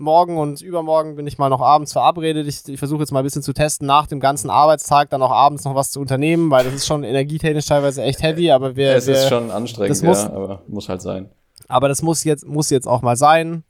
Morgen 0.00 0.38
und 0.38 0.60
übermorgen 0.62 1.16
bin 1.16 1.26
ich 1.26 1.38
mal 1.38 1.48
noch 1.48 1.60
abends 1.60 1.92
verabredet. 1.92 2.46
Ich, 2.46 2.68
ich 2.68 2.78
versuche 2.78 3.00
jetzt 3.00 3.10
mal 3.12 3.18
ein 3.20 3.24
bisschen 3.24 3.42
zu 3.42 3.52
testen, 3.52 3.86
nach 3.86 4.06
dem 4.06 4.20
ganzen 4.20 4.48
Arbeitstag 4.48 5.10
dann 5.10 5.22
auch 5.22 5.32
abends 5.32 5.64
noch 5.64 5.74
was 5.74 5.90
zu 5.90 6.00
unternehmen, 6.00 6.50
weil 6.50 6.64
das 6.64 6.74
ist 6.74 6.86
schon 6.86 7.02
energietechnisch 7.04 7.66
teilweise 7.66 8.02
echt 8.02 8.22
heavy, 8.22 8.50
aber 8.52 8.76
wir, 8.76 8.94
es 8.94 9.08
ist 9.08 9.22
wir 9.24 9.28
schon 9.28 9.50
anstrengend, 9.50 9.90
das 9.90 10.02
muss- 10.02 10.22
ja, 10.22 10.32
aber 10.32 10.62
muss 10.68 10.88
halt 10.88 11.02
sein. 11.02 11.28
aber 11.66 11.88
das 11.88 12.02
muss 12.02 12.22
jetzt, 12.24 12.46
muss 12.46 12.70
jetzt 12.70 12.86
auch 12.86 13.02
mal 13.02 13.16
sein. 13.16 13.64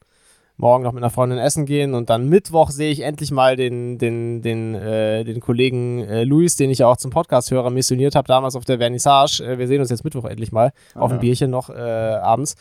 Morgen 0.60 0.82
noch 0.82 0.90
mit 0.92 1.04
einer 1.04 1.10
Freundin 1.10 1.38
essen 1.38 1.66
gehen 1.66 1.94
und 1.94 2.10
dann 2.10 2.28
Mittwoch 2.28 2.70
sehe 2.70 2.90
ich 2.90 3.02
endlich 3.02 3.30
mal 3.30 3.54
den, 3.54 3.96
den, 3.96 4.42
den, 4.42 4.74
äh, 4.74 5.22
den 5.22 5.38
Kollegen 5.38 6.00
äh, 6.02 6.24
Luis, 6.24 6.56
den 6.56 6.68
ich 6.68 6.78
ja 6.78 6.88
auch 6.88 6.96
zum 6.96 7.12
Podcast-Hörer 7.12 7.70
missioniert 7.70 8.16
habe, 8.16 8.26
damals 8.26 8.56
auf 8.56 8.64
der 8.64 8.78
Vernissage. 8.78 9.40
Äh, 9.44 9.58
wir 9.58 9.68
sehen 9.68 9.80
uns 9.80 9.88
jetzt 9.88 10.02
Mittwoch 10.02 10.24
endlich 10.24 10.50
mal 10.50 10.72
auf 10.96 11.12
ein. 11.12 11.20
Bierchen 11.20 11.52
noch 11.52 11.70
äh, 11.70 11.74
abends. 11.74 12.56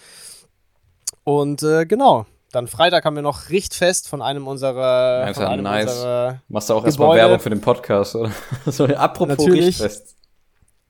Und 1.24 1.64
äh, 1.64 1.86
genau, 1.88 2.28
dann 2.58 2.68
Freitag 2.68 3.06
haben 3.06 3.16
wir 3.16 3.22
noch 3.22 3.50
Richtfest 3.50 4.10
von 4.10 4.22
einem 4.24 4.48
unserer. 4.48 5.26
Alter, 5.26 5.42
von 5.42 5.46
einem 5.46 5.64
nice. 5.64 5.92
unserer 5.92 6.42
Machst 6.48 6.70
du 6.70 6.74
auch 6.74 6.84
erstmal 6.84 7.16
Werbung 7.16 7.40
für 7.40 7.52
den 7.52 7.62
Podcast, 7.62 8.16
oder? 8.16 8.32
so, 8.66 8.86
apropos 8.86 9.38
Natürlich. 9.38 9.80
Richtfest. 9.80 10.16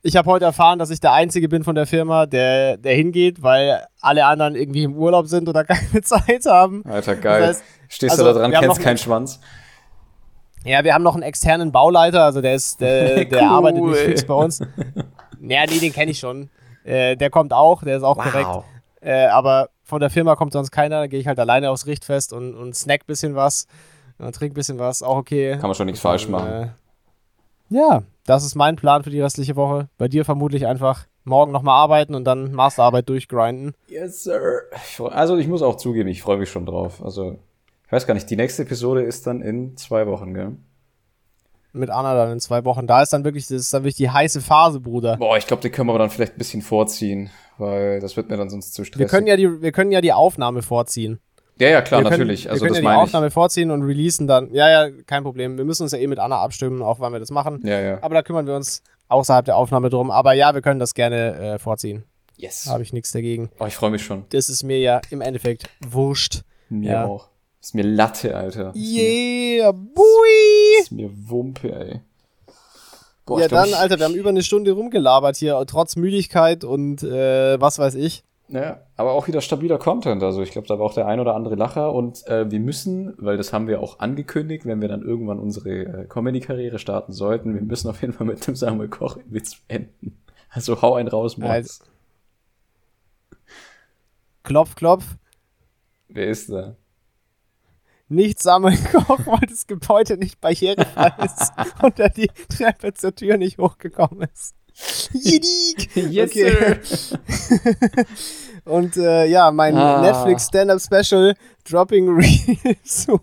ich 0.01 0.15
habe 0.15 0.31
heute 0.31 0.45
erfahren, 0.45 0.79
dass 0.79 0.91
ich 0.91 1.01
der 1.01 1.11
Einzige 1.11 1.49
bin 1.49 1.65
von 1.65 1.75
der 1.75 1.85
Firma, 1.85 2.25
der, 2.25 2.77
der 2.77 2.95
hingeht, 2.95 3.43
weil 3.43 3.85
alle 3.99 4.25
anderen 4.25 4.55
irgendwie 4.55 4.83
im 4.83 4.95
Urlaub 4.95 5.27
sind 5.27 5.49
oder 5.49 5.63
keine 5.65 6.01
Zeit 6.03 6.45
haben. 6.45 6.85
Alter, 6.85 7.17
geil. 7.17 7.41
Das 7.41 7.49
heißt, 7.49 7.63
Stehst 7.89 8.11
also, 8.11 8.23
du 8.23 8.33
da 8.33 8.47
dran, 8.47 8.51
kennst 8.51 8.81
keinen 8.81 8.97
Schwanz. 8.97 9.41
Ja, 10.63 10.85
wir 10.85 10.93
haben 10.93 11.03
noch 11.03 11.15
einen 11.15 11.23
externen 11.23 11.73
Bauleiter, 11.73 12.23
also 12.23 12.41
der 12.41 12.55
ist, 12.55 12.79
der, 12.79 13.25
der 13.25 13.41
Cool. 13.41 13.47
arbeitet 13.49 13.83
nicht 13.83 13.99
fix 13.99 14.25
bei 14.25 14.33
uns. 14.33 14.59
Ja, 15.41 15.65
nee, 15.65 15.79
den 15.79 15.91
kenne 15.91 16.11
ich 16.11 16.19
schon. 16.19 16.49
Äh, 16.85 17.17
der 17.17 17.29
kommt 17.29 17.51
auch, 17.51 17.83
der 17.83 17.97
ist 17.97 18.03
auch 18.03 18.17
korrekt. 18.17 18.63
Äh, 19.01 19.27
aber 19.27 19.69
von 19.87 20.01
der 20.01 20.09
Firma 20.09 20.35
kommt 20.35 20.51
sonst 20.51 20.71
keiner, 20.71 21.01
dann 21.01 21.09
gehe 21.09 21.19
ich 21.19 21.27
halt 21.27 21.39
alleine 21.39 21.71
aufs 21.71 21.85
Richtfest 21.85 22.33
und, 22.33 22.55
und 22.55 22.75
snack 22.75 23.07
bisschen 23.07 23.35
was 23.35 23.67
und 24.17 24.35
trink 24.35 24.53
bisschen 24.53 24.79
was, 24.79 25.01
auch 25.01 25.15
okay. 25.15 25.53
Kann 25.53 25.69
man 25.69 25.75
schon 25.75 25.85
nichts 25.85 26.01
falsch 26.01 26.27
machen. 26.27 26.51
Äh, 26.51 26.67
ja, 27.69 28.03
das 28.25 28.43
ist 28.43 28.55
mein 28.55 28.75
Plan 28.75 29.03
für 29.03 29.09
die 29.09 29.21
restliche 29.21 29.55
Woche. 29.55 29.87
Bei 29.97 30.09
dir 30.09 30.25
vermutlich 30.25 30.67
einfach 30.67 31.05
morgen 31.23 31.53
nochmal 31.53 31.75
arbeiten 31.75 32.15
und 32.15 32.25
dann 32.25 32.51
Masterarbeit 32.51 33.07
durchgrinden. 33.07 33.73
Yes, 33.87 34.23
sir. 34.23 34.63
Also 35.09 35.37
ich 35.37 35.47
muss 35.47 35.61
auch 35.61 35.77
zugeben, 35.77 36.09
ich 36.09 36.21
freue 36.21 36.37
mich 36.37 36.49
schon 36.49 36.65
drauf. 36.65 37.01
Also, 37.03 37.39
ich 37.85 37.91
weiß 37.91 38.05
gar 38.07 38.13
nicht, 38.13 38.29
die 38.29 38.35
nächste 38.35 38.63
Episode 38.63 39.03
ist 39.03 39.25
dann 39.25 39.41
in 39.41 39.77
zwei 39.77 40.05
Wochen, 40.07 40.33
gell? 40.33 40.57
Mit 41.77 41.89
Anna 41.89 42.13
dann 42.15 42.31
in 42.31 42.39
zwei 42.39 42.65
Wochen. 42.65 42.87
Da 42.87 43.01
ist 43.01 43.13
dann 43.13 43.23
wirklich, 43.23 43.43
das 43.47 43.57
ist 43.61 43.73
dann 43.73 43.83
wirklich 43.83 43.95
die 43.95 44.09
heiße 44.09 44.41
Phase, 44.41 44.79
Bruder. 44.79 45.17
Boah, 45.17 45.37
ich 45.37 45.47
glaube, 45.47 45.61
die 45.61 45.69
können 45.69 45.87
wir 45.89 45.97
dann 45.97 46.09
vielleicht 46.09 46.33
ein 46.35 46.37
bisschen 46.37 46.61
vorziehen, 46.61 47.29
weil 47.57 47.99
das 47.99 48.17
wird 48.17 48.29
mir 48.29 48.37
dann 48.37 48.49
sonst 48.49 48.73
zu 48.73 48.83
stressig. 48.83 48.99
Wir 48.99 49.07
können 49.07 49.27
ja 49.27 49.35
die, 49.37 49.61
wir 49.61 49.71
können 49.71 49.91
ja 49.91 50.01
die 50.01 50.13
Aufnahme 50.13 50.61
vorziehen. 50.61 51.19
ja, 51.59 51.69
ja, 51.69 51.81
klar, 51.81 52.01
wir 52.01 52.09
können, 52.09 52.19
natürlich. 52.21 52.49
Also 52.49 52.61
wir 52.63 52.67
können 52.69 52.75
ja 52.75 52.81
die 52.81 52.85
meine 52.85 52.97
ich. 52.97 53.03
Aufnahme 53.03 53.31
vorziehen 53.31 53.71
und 53.71 53.83
releasen 53.83 54.27
dann. 54.27 54.53
Ja, 54.53 54.69
ja, 54.69 54.91
kein 55.05 55.23
Problem. 55.23 55.57
Wir 55.57 55.65
müssen 55.65 55.83
uns 55.83 55.91
ja 55.91 55.97
eh 55.99 56.07
mit 56.07 56.19
Anna 56.19 56.37
abstimmen, 56.41 56.81
auch 56.81 56.99
wann 56.99 57.13
wir 57.13 57.19
das 57.19 57.31
machen. 57.31 57.61
Ja, 57.63 57.79
ja. 57.79 57.97
Aber 58.01 58.15
da 58.15 58.21
kümmern 58.21 58.45
wir 58.47 58.55
uns 58.55 58.83
außerhalb 59.09 59.45
der 59.45 59.55
Aufnahme 59.57 59.89
drum. 59.89 60.11
Aber 60.11 60.33
ja, 60.33 60.53
wir 60.53 60.61
können 60.61 60.79
das 60.79 60.93
gerne 60.93 61.35
äh, 61.55 61.59
vorziehen. 61.59 62.03
Yes. 62.35 62.65
Da 62.65 62.71
habe 62.73 62.83
ich 62.83 62.93
nichts 62.93 63.11
dagegen. 63.11 63.49
Oh, 63.59 63.65
ich 63.65 63.75
freue 63.75 63.89
mich 63.89 64.03
schon. 64.03 64.25
Das 64.29 64.49
ist 64.49 64.61
mir 64.63 64.79
ja 64.79 65.01
im 65.09 65.21
Endeffekt 65.21 65.69
wurscht. 65.87 66.41
Mir 66.69 66.91
Ja. 66.91 67.05
auch. 67.05 67.29
Ist 67.67 67.75
mir 67.75 67.83
Latte, 67.83 68.33
Alter. 68.33 68.69
Ist 68.69 68.75
mir, 68.93 69.57
Yeah, 69.57 69.71
boy! 69.73 70.79
ist 70.79 70.91
mir 70.93 71.09
Wumpe, 71.29 71.69
ey. 71.69 71.99
Boah, 73.25 73.41
ja, 73.41 73.47
glaub, 73.47 73.59
dann, 73.63 73.69
ich, 73.71 73.75
Alter, 73.75 73.99
wir 73.99 74.05
haben 74.05 74.15
über 74.15 74.29
eine 74.29 74.41
Stunde 74.41 74.71
rumgelabert 74.71 75.35
hier, 75.35 75.61
trotz 75.67 75.97
Müdigkeit 75.97 76.63
und 76.63 77.03
äh, 77.03 77.59
was 77.59 77.77
weiß 77.77 77.95
ich. 77.95 78.23
Ja, 78.47 78.79
aber 78.95 79.11
auch 79.11 79.27
wieder 79.27 79.41
stabiler 79.41 79.77
Content. 79.79 80.23
Also 80.23 80.41
ich 80.43 80.51
glaube, 80.51 80.65
da 80.69 80.79
war 80.79 80.85
auch 80.85 80.93
der 80.93 81.07
ein 81.07 81.19
oder 81.19 81.35
andere 81.35 81.55
Lacher. 81.55 81.91
Und 81.91 82.25
äh, 82.27 82.49
wir 82.49 82.61
müssen, 82.61 83.13
weil 83.17 83.35
das 83.35 83.51
haben 83.51 83.67
wir 83.67 83.81
auch 83.81 83.99
angekündigt, 83.99 84.65
wenn 84.65 84.79
wir 84.79 84.87
dann 84.87 85.01
irgendwann 85.01 85.37
unsere 85.37 85.69
äh, 85.69 86.05
Comedy-Karriere 86.05 86.79
starten 86.79 87.11
sollten, 87.11 87.53
wir 87.53 87.61
müssen 87.63 87.89
auf 87.89 87.99
jeden 87.99 88.13
Fall 88.13 88.27
mit 88.27 88.47
dem 88.47 88.55
Samuel 88.55 88.87
Koch-Witz 88.87 89.57
enden. 89.67 90.17
Also 90.51 90.81
hau 90.81 90.95
einen 90.95 91.09
raus, 91.09 91.35
Mods. 91.35 91.49
Also- 91.49 91.83
Klopf, 94.43 94.75
klopf. 94.75 95.03
Wer 96.07 96.27
ist 96.27 96.49
da? 96.49 96.77
Nicht 98.09 98.41
sammeln, 98.41 98.77
Koch, 98.91 99.19
weil 99.25 99.47
das 99.49 99.67
Gebäude 99.67 100.17
nicht 100.17 100.39
barrierefrei 100.39 101.13
ist 101.25 101.51
und 101.81 101.99
er 101.99 102.09
die 102.09 102.29
Treppe 102.49 102.93
zur 102.93 103.13
Tür 103.13 103.37
nicht 103.37 103.57
hochgekommen 103.57 104.27
ist. 104.33 104.53
Jidik! 105.13 105.89
Yes, 106.11 106.31
Okay. 106.31 106.77
Und 108.65 108.95
äh, 108.97 109.25
ja, 109.25 109.49
mein 109.51 109.75
Ah. 109.75 110.01
Netflix 110.01 110.47
Stand-Up 110.47 110.79
Special 110.81 111.33
Dropping 111.69 112.09
Real 112.09 112.75
soon. 112.83 113.19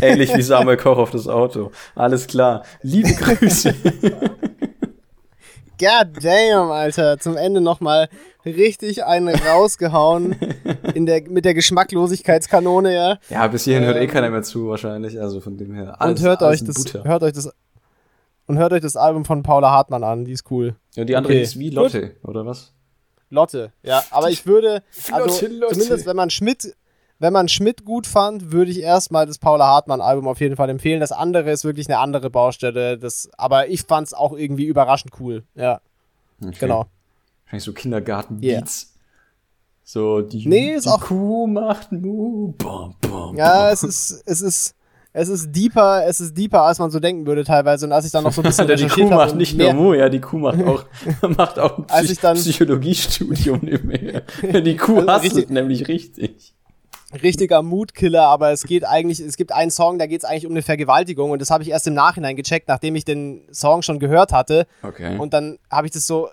Ähnlich 0.00 0.34
wie 0.34 0.42
Samuel 0.42 0.76
Koch 0.78 0.96
auf 0.98 1.10
das 1.10 1.28
Auto. 1.28 1.72
Alles 1.94 2.26
klar. 2.26 2.62
Liebe 2.82 3.12
Grüße. 3.12 3.74
God 5.78 6.22
damn, 6.24 6.70
Alter. 6.70 7.18
Zum 7.18 7.36
Ende 7.36 7.60
nochmal 7.60 8.08
richtig 8.44 9.04
einen 9.04 9.34
rausgehauen 9.34 10.36
in 10.94 11.06
der, 11.06 11.22
mit 11.28 11.44
der 11.44 11.54
Geschmacklosigkeitskanone, 11.54 12.94
ja. 12.94 13.18
ja, 13.28 13.46
bis 13.48 13.64
hierhin 13.64 13.84
hört 13.84 13.96
eh 13.96 14.04
Ähm, 14.04 14.10
keiner 14.10 14.30
mehr 14.30 14.42
zu, 14.42 14.68
wahrscheinlich. 14.68 15.20
Also 15.20 15.40
von 15.40 15.56
dem 15.56 15.74
her. 15.74 15.88
Und 15.88 16.00
alles- 16.00 16.22
hört 16.22 16.42
alles 16.42 16.60
euch 16.62 16.66
das, 16.66 16.76
Butter. 16.84 17.04
hört 17.04 17.22
euch 17.22 17.32
das 17.32 17.50
und 18.46 18.58
hört 18.58 18.72
euch 18.72 18.80
das 18.82 18.96
Album 18.96 19.24
von 19.24 19.42
Paula 19.42 19.70
Hartmann 19.72 20.04
an, 20.04 20.24
die 20.24 20.32
ist 20.32 20.50
cool. 20.50 20.76
Ja, 20.94 21.04
die 21.04 21.16
andere 21.16 21.32
Okay. 21.32 21.42
ist 21.42 21.58
wie 21.58 21.70
Lotte, 21.70 22.12
oder 22.22 22.46
was? 22.46 22.72
Lotte, 23.28 23.72
ja. 23.82 24.04
Aber 24.12 24.30
ich 24.30 24.46
würde, 24.46 24.84
also 25.10 25.28
Flotte 25.38 25.48
Lotte. 25.54 25.74
zumindest 25.74 26.06
wenn 26.06 26.14
man 26.16 26.30
Schmidt, 26.30 26.76
wenn 27.18 27.32
man 27.32 27.48
Schmidt 27.48 27.84
gut 27.84 28.06
fand, 28.06 28.52
würde 28.52 28.70
ich 28.70 28.80
erstmal 28.80 29.26
das 29.26 29.38
Paula 29.38 29.66
Hartmann 29.66 30.00
Album 30.00 30.28
auf 30.28 30.40
jeden 30.40 30.56
Fall 30.56 30.68
empfehlen. 30.68 31.00
Das 31.00 31.12
andere 31.12 31.50
ist 31.50 31.64
wirklich 31.64 31.88
eine 31.88 31.98
andere 31.98 32.28
Baustelle. 32.30 32.98
Das, 32.98 33.28
aber 33.38 33.68
ich 33.68 33.82
fand 33.82 34.06
es 34.08 34.14
auch 34.14 34.32
irgendwie 34.36 34.64
überraschend 34.66 35.12
cool. 35.20 35.44
Ja, 35.54 35.80
Okay. 36.42 36.56
genau. 36.60 36.86
Wahrscheinlich 37.44 37.64
so 37.64 37.72
Kindergarten-Beats. 37.72 38.92
So, 39.84 40.20
die, 40.20 40.46
Nee, 40.48 40.74
ist 40.74 40.84
die 40.86 40.90
auch- 40.90 41.00
Kuh 41.00 41.46
macht 41.46 41.92
Mu. 41.92 42.52
Bom, 42.58 42.94
bom, 43.00 43.36
Ja, 43.36 43.70
es 43.70 43.82
ist, 43.84 44.22
es 44.26 44.40
ist, 44.42 44.74
es 45.12 45.28
ist 45.28 45.52
deeper, 45.52 46.04
es 46.06 46.20
ist 46.20 46.36
deeper, 46.36 46.62
als 46.62 46.78
man 46.80 46.90
so 46.90 46.98
denken 46.98 47.24
würde 47.24 47.44
teilweise. 47.44 47.86
Und 47.86 47.92
als 47.92 48.04
ich 48.04 48.10
dann 48.12 48.24
noch 48.24 48.32
so 48.32 48.42
ein 48.42 48.44
bisschen 48.48 48.66
die 48.66 48.88
Kuh 48.88 49.08
macht 49.08 49.36
nicht 49.36 49.56
mehr, 49.56 49.72
nur 49.72 49.84
Mu, 49.84 49.94
ja, 49.94 50.08
die 50.08 50.20
Kuh 50.20 50.38
macht 50.38 50.60
auch, 50.64 50.84
macht 51.36 51.58
auch 51.60 51.78
ein 51.88 52.04
Psych 52.04 52.20
Psychologiestudium 52.20 53.60
nebenher. 53.62 54.22
Die 54.62 54.76
Kuh 54.76 54.96
Also 54.98 55.08
hasst 55.12 55.24
richtig- 55.24 55.44
es 55.44 55.50
nämlich 55.50 55.86
richtig. 55.88 56.52
Richtiger 57.22 57.62
Moodkiller, 57.62 58.26
aber 58.26 58.50
es 58.50 58.64
geht 58.64 58.84
eigentlich, 58.84 59.20
es 59.20 59.36
gibt 59.36 59.52
einen 59.52 59.70
Song, 59.70 59.98
da 59.98 60.06
geht 60.06 60.22
es 60.22 60.24
eigentlich 60.24 60.46
um 60.46 60.52
eine 60.52 60.62
Vergewaltigung 60.62 61.30
und 61.30 61.40
das 61.40 61.50
habe 61.50 61.62
ich 61.62 61.70
erst 61.70 61.86
im 61.86 61.94
Nachhinein 61.94 62.36
gecheckt, 62.36 62.68
nachdem 62.68 62.96
ich 62.96 63.04
den 63.04 63.42
Song 63.52 63.82
schon 63.82 63.98
gehört 63.98 64.32
hatte. 64.32 64.66
Okay. 64.82 65.16
Und 65.18 65.32
dann 65.32 65.58
habe 65.70 65.86
ich 65.86 65.92
das 65.92 66.06
so 66.06 66.28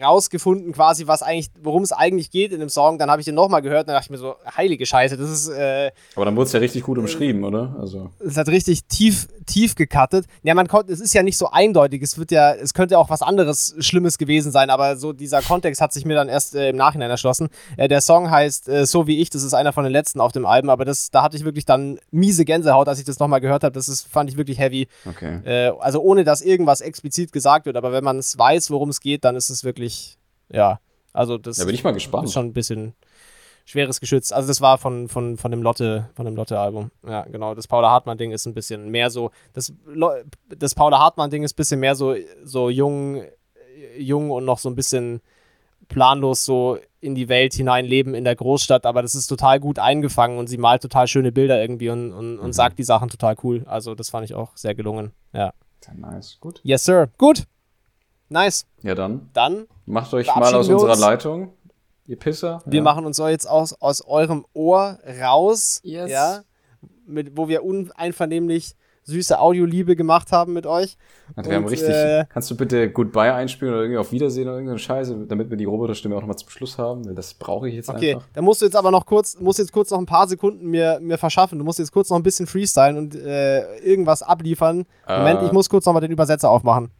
rausgefunden, 0.00 0.72
quasi, 0.72 1.06
was 1.06 1.22
eigentlich, 1.22 1.50
worum 1.62 1.82
es 1.82 1.92
eigentlich 1.92 2.30
geht 2.30 2.52
in 2.52 2.60
dem 2.60 2.68
Song. 2.68 2.98
Dann 2.98 3.10
habe 3.10 3.20
ich 3.20 3.24
den 3.24 3.34
nochmal 3.34 3.62
gehört 3.62 3.82
und 3.82 3.88
dann 3.88 3.96
dachte 3.96 4.06
ich 4.06 4.10
mir 4.10 4.18
so, 4.18 4.36
heilige 4.56 4.84
Scheiße, 4.84 5.16
das 5.16 5.30
ist, 5.30 5.48
äh, 5.48 5.90
Aber 6.14 6.24
dann 6.24 6.36
wurde 6.36 6.46
es 6.46 6.52
ja 6.52 6.60
richtig 6.60 6.82
gut 6.82 6.98
umschrieben, 6.98 7.44
oder? 7.44 7.74
Also. 7.80 8.10
es 8.18 8.36
hat 8.36 8.48
richtig 8.48 8.84
tief, 8.84 9.28
tief 9.46 9.74
gecuttet. 9.74 10.26
Ja, 10.42 10.54
man 10.54 10.68
konnte, 10.68 10.92
es 10.92 11.00
ist 11.00 11.14
ja 11.14 11.22
nicht 11.22 11.38
so 11.38 11.50
eindeutig. 11.50 12.02
Es 12.02 12.18
wird 12.18 12.30
ja, 12.30 12.52
es 12.54 12.74
könnte 12.74 12.98
auch 12.98 13.10
was 13.10 13.22
anderes 13.22 13.74
Schlimmes 13.78 14.18
gewesen 14.18 14.52
sein, 14.52 14.70
aber 14.70 14.96
so 14.96 15.12
dieser 15.12 15.42
Kontext 15.42 15.80
hat 15.80 15.92
sich 15.92 16.04
mir 16.04 16.14
dann 16.14 16.28
erst 16.28 16.54
äh, 16.54 16.70
im 16.70 16.76
Nachhinein 16.76 17.10
erschlossen. 17.10 17.48
Äh, 17.76 17.88
der 17.88 18.00
Song 18.00 18.30
heißt 18.30 18.68
äh, 18.68 18.86
So 18.86 19.06
wie 19.06 19.20
ich, 19.20 19.30
das 19.30 19.42
ist 19.42 19.54
einer 19.54 19.72
von 19.72 19.84
den 19.84 19.92
letzten 19.92 20.20
auf 20.20 20.32
dem 20.32 20.46
Album, 20.46 20.70
aber 20.70 20.84
das, 20.84 21.10
da 21.10 21.22
hatte 21.22 21.36
ich 21.36 21.44
wirklich 21.44 21.64
dann 21.64 21.98
miese 22.10 22.44
Gänsehaut, 22.44 22.88
als 22.88 22.98
ich 22.98 23.04
das 23.04 23.18
nochmal 23.18 23.40
gehört 23.40 23.64
habe. 23.64 23.72
Das 23.72 23.88
ist, 23.88 24.06
fand 24.08 24.30
ich 24.30 24.36
wirklich 24.36 24.58
heavy. 24.58 24.88
Okay. 25.06 25.40
Äh, 25.44 25.72
also 25.80 26.00
ohne 26.00 26.24
dass 26.24 26.42
irgendwas 26.42 26.80
explizit 26.80 27.32
gesagt 27.32 27.66
wird, 27.66 27.76
aber 27.76 27.92
wenn 27.92 28.04
man 28.04 28.18
es 28.18 28.36
weiß, 28.36 28.70
worum 28.70 28.90
es 28.90 29.00
geht, 29.00 29.24
dann 29.24 29.36
ist 29.36 29.50
es 29.50 29.64
wirklich, 29.64 29.85
ja, 30.48 30.80
also 31.12 31.38
das 31.38 31.56
Da 31.56 31.64
bin 31.64 31.74
ich 31.74 31.84
mal 31.84 31.92
gespannt. 31.92 32.26
ist 32.26 32.32
schon 32.34 32.46
ein 32.46 32.52
bisschen 32.52 32.94
schweres 33.64 34.00
Geschütz. 34.00 34.32
Also 34.32 34.48
das 34.48 34.60
war 34.60 34.78
von, 34.78 35.08
von, 35.08 35.36
von 35.36 35.50
dem 35.50 35.62
Lotte, 35.62 36.08
von 36.14 36.24
dem 36.24 36.36
Lotte-Album. 36.36 36.90
Ja, 37.06 37.22
genau. 37.24 37.54
Das 37.54 37.66
Paula 37.66 37.90
Hartmann-Ding 37.90 38.30
ist 38.32 38.46
ein 38.46 38.54
bisschen 38.54 38.90
mehr 38.90 39.10
so. 39.10 39.30
Das, 39.54 39.72
das 40.56 40.74
Paula 40.74 40.98
Hartmann-Ding 41.00 41.42
ist 41.42 41.54
ein 41.54 41.56
bisschen 41.56 41.80
mehr 41.80 41.94
so, 41.96 42.14
so 42.44 42.70
jung, 42.70 43.22
jung 43.98 44.30
und 44.30 44.44
noch 44.44 44.58
so 44.60 44.68
ein 44.68 44.76
bisschen 44.76 45.20
planlos 45.88 46.44
so 46.44 46.78
in 47.00 47.14
die 47.14 47.28
Welt 47.28 47.54
hineinleben 47.54 48.14
in 48.14 48.24
der 48.24 48.34
Großstadt, 48.34 48.86
aber 48.86 49.02
das 49.02 49.14
ist 49.14 49.26
total 49.28 49.60
gut 49.60 49.78
eingefangen 49.78 50.38
und 50.38 50.48
sie 50.48 50.58
malt 50.58 50.82
total 50.82 51.06
schöne 51.06 51.30
Bilder 51.30 51.60
irgendwie 51.60 51.90
und, 51.90 52.12
und, 52.12 52.38
und 52.38 52.46
Mhm. 52.48 52.52
sagt 52.52 52.78
die 52.78 52.84
Sachen 52.84 53.08
total 53.08 53.36
cool. 53.44 53.62
Also 53.66 53.94
das 53.94 54.10
fand 54.10 54.24
ich 54.24 54.34
auch 54.34 54.56
sehr 54.56 54.74
gelungen. 54.74 55.12
Ja. 55.32 55.52
Sehr 55.84 55.94
nice. 55.94 56.38
Gut. 56.40 56.60
Yes, 56.64 56.84
sir. 56.84 57.08
Gut. 57.18 57.44
Nice. 58.28 58.66
Ja, 58.82 58.94
dann 58.94 59.28
Dann, 59.32 59.66
macht 59.86 60.12
euch 60.14 60.26
mal 60.34 60.54
aus 60.54 60.68
unserer 60.68 60.92
uns. 60.92 61.00
Leitung. 61.00 61.52
Ihr 62.08 62.16
Pisser. 62.18 62.62
wir 62.66 62.76
ja. 62.78 62.82
machen 62.84 63.04
uns 63.04 63.16
so 63.16 63.26
jetzt 63.26 63.48
aus, 63.48 63.72
aus 63.80 64.00
eurem 64.06 64.44
Ohr 64.52 64.98
raus. 65.20 65.80
Yes. 65.82 66.10
Ja. 66.10 66.42
Mit, 67.06 67.36
wo 67.36 67.48
wir 67.48 67.64
uneinvernehmlich 67.64 68.74
süße 69.04 69.38
Audioliebe 69.38 69.94
gemacht 69.94 70.32
haben 70.32 70.52
mit 70.52 70.66
euch. 70.66 70.96
Also 71.36 71.48
wir 71.50 71.56
haben 71.56 71.64
Und, 71.64 71.70
richtig. 71.70 71.90
äh, 71.94 72.24
kannst 72.28 72.50
du 72.50 72.56
bitte 72.56 72.90
Goodbye 72.90 73.32
einspielen 73.32 73.72
oder 73.72 73.82
irgendwie 73.82 73.98
auf 73.98 74.10
Wiedersehen 74.10 74.44
oder 74.48 74.54
irgendeine 74.54 74.80
Scheiße, 74.80 75.26
damit 75.28 75.48
wir 75.48 75.56
die 75.56 75.64
Roboterstimme 75.64 76.16
auch 76.16 76.20
nochmal 76.20 76.36
zum 76.36 76.48
Schluss 76.48 76.76
haben? 76.78 77.06
Weil 77.06 77.14
das 77.14 77.34
brauche 77.34 77.68
ich 77.68 77.74
jetzt 77.76 77.88
Okay, 77.88 78.14
einfach. 78.14 78.26
da 78.32 78.42
musst 78.42 78.62
du 78.62 78.64
jetzt 78.66 78.74
aber 78.74 78.90
noch 78.90 79.06
kurz, 79.06 79.38
musst 79.38 79.60
jetzt 79.60 79.72
kurz 79.72 79.90
noch 79.92 79.98
ein 79.98 80.06
paar 80.06 80.26
Sekunden 80.26 80.66
mir, 80.66 80.98
mir 81.00 81.18
verschaffen. 81.18 81.58
Du 81.58 81.64
musst 81.64 81.78
jetzt 81.78 81.92
kurz 81.92 82.10
noch 82.10 82.16
ein 82.16 82.24
bisschen 82.24 82.48
freestylen 82.48 82.96
und 82.98 83.14
äh, 83.14 83.76
irgendwas 83.78 84.22
abliefern. 84.22 84.86
Moment, 85.08 85.42
Äh. 85.42 85.46
ich 85.46 85.52
muss 85.52 85.68
kurz 85.68 85.86
noch 85.86 85.92
mal 85.92 86.00
den 86.00 86.10
Übersetzer 86.10 86.50
aufmachen. 86.50 86.90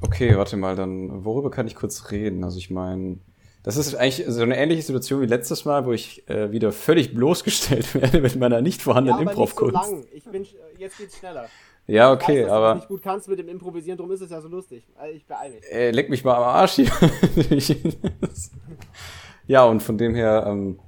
Okay, 0.00 0.36
warte 0.36 0.56
mal, 0.56 0.76
dann 0.76 1.24
worüber 1.24 1.50
kann 1.50 1.66
ich 1.66 1.74
kurz 1.74 2.10
reden? 2.10 2.42
Also 2.44 2.58
ich 2.58 2.70
meine, 2.70 3.18
das 3.62 3.76
ist 3.76 3.94
eigentlich 3.94 4.24
so 4.26 4.42
eine 4.42 4.56
ähnliche 4.56 4.82
Situation 4.82 5.20
wie 5.20 5.26
letztes 5.26 5.64
Mal, 5.66 5.84
wo 5.84 5.92
ich 5.92 6.26
äh, 6.28 6.50
wieder 6.50 6.72
völlig 6.72 7.14
bloßgestellt 7.14 7.94
werde 8.00 8.20
mit 8.20 8.36
meiner 8.36 8.62
nicht 8.62 8.80
vorhandenen 8.80 9.20
Improv-Kunst. 9.20 10.06
Ich 10.12 10.24
bin, 10.24 10.46
jetzt 10.78 10.98
geht's 10.98 11.18
schneller. 11.18 11.46
Ja, 11.86 12.12
okay, 12.12 12.44
aber 12.44 12.86
gut 12.86 13.02
kannst 13.02 13.28
mit 13.28 13.38
dem 13.38 13.48
Improvisieren, 13.48 13.98
darum 13.98 14.12
ist 14.12 14.20
es 14.20 14.30
ja 14.30 14.40
so 14.40 14.48
lustig. 14.48 14.84
Ich 15.12 15.26
beeile 15.26 15.54
mich. 15.54 15.64
äh, 15.72 15.90
leck 15.90 16.08
mich 16.08 16.24
mal 16.24 16.36
am 16.36 16.44
Arsch 16.44 16.74
hier. 16.74 16.90
ja, 19.48 19.64
und 19.64 19.82
von 19.82 19.98
dem 19.98 20.14
her, 20.14 20.44
ähm, 20.46 20.78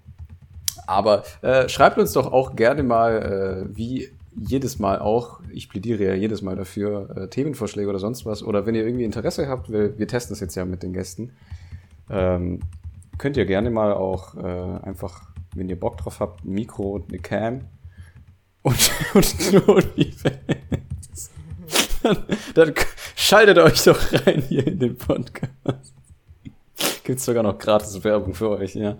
aber 0.86 1.24
äh, 1.42 1.68
schreibt 1.68 1.98
uns 1.98 2.12
doch 2.12 2.32
auch 2.32 2.54
gerne 2.54 2.82
mal, 2.82 3.66
äh, 3.68 3.76
wie 3.76 4.12
jedes 4.36 4.78
Mal 4.78 4.98
auch, 4.98 5.40
ich 5.50 5.68
plädiere 5.68 6.04
ja 6.04 6.14
jedes 6.14 6.42
Mal 6.42 6.56
dafür, 6.56 7.16
äh, 7.16 7.28
Themenvorschläge 7.28 7.88
oder 7.88 7.98
sonst 7.98 8.24
was, 8.24 8.42
oder 8.42 8.66
wenn 8.66 8.74
ihr 8.74 8.84
irgendwie 8.84 9.04
Interesse 9.04 9.48
habt, 9.48 9.70
wir, 9.70 9.98
wir 9.98 10.08
testen 10.08 10.32
das 10.32 10.40
jetzt 10.40 10.54
ja 10.54 10.64
mit 10.64 10.82
den 10.82 10.92
Gästen, 10.92 11.32
ähm, 12.10 12.60
könnt 13.18 13.36
ihr 13.36 13.46
gerne 13.46 13.70
mal 13.70 13.92
auch 13.92 14.34
äh, 14.36 14.86
einfach, 14.86 15.22
wenn 15.54 15.68
ihr 15.68 15.78
Bock 15.78 15.98
drauf 15.98 16.20
habt, 16.20 16.44
ein 16.44 16.52
Mikro 16.52 16.90
und 16.90 17.10
eine 17.10 17.18
Cam 17.18 17.62
und, 18.62 18.90
und 19.14 19.52
nur 19.52 19.68
OnlyFans. 19.68 21.30
Dann, 22.02 22.16
dann 22.54 22.74
schaltet 23.16 23.58
euch 23.58 23.84
doch 23.84 24.00
rein 24.26 24.42
hier 24.42 24.66
in 24.66 24.78
den 24.78 24.96
Podcast. 24.96 25.94
Gibt's 27.04 27.24
sogar 27.24 27.42
noch 27.42 27.58
gratis 27.58 28.02
Werbung 28.04 28.34
für 28.34 28.50
euch, 28.50 28.74
ja. 28.74 28.96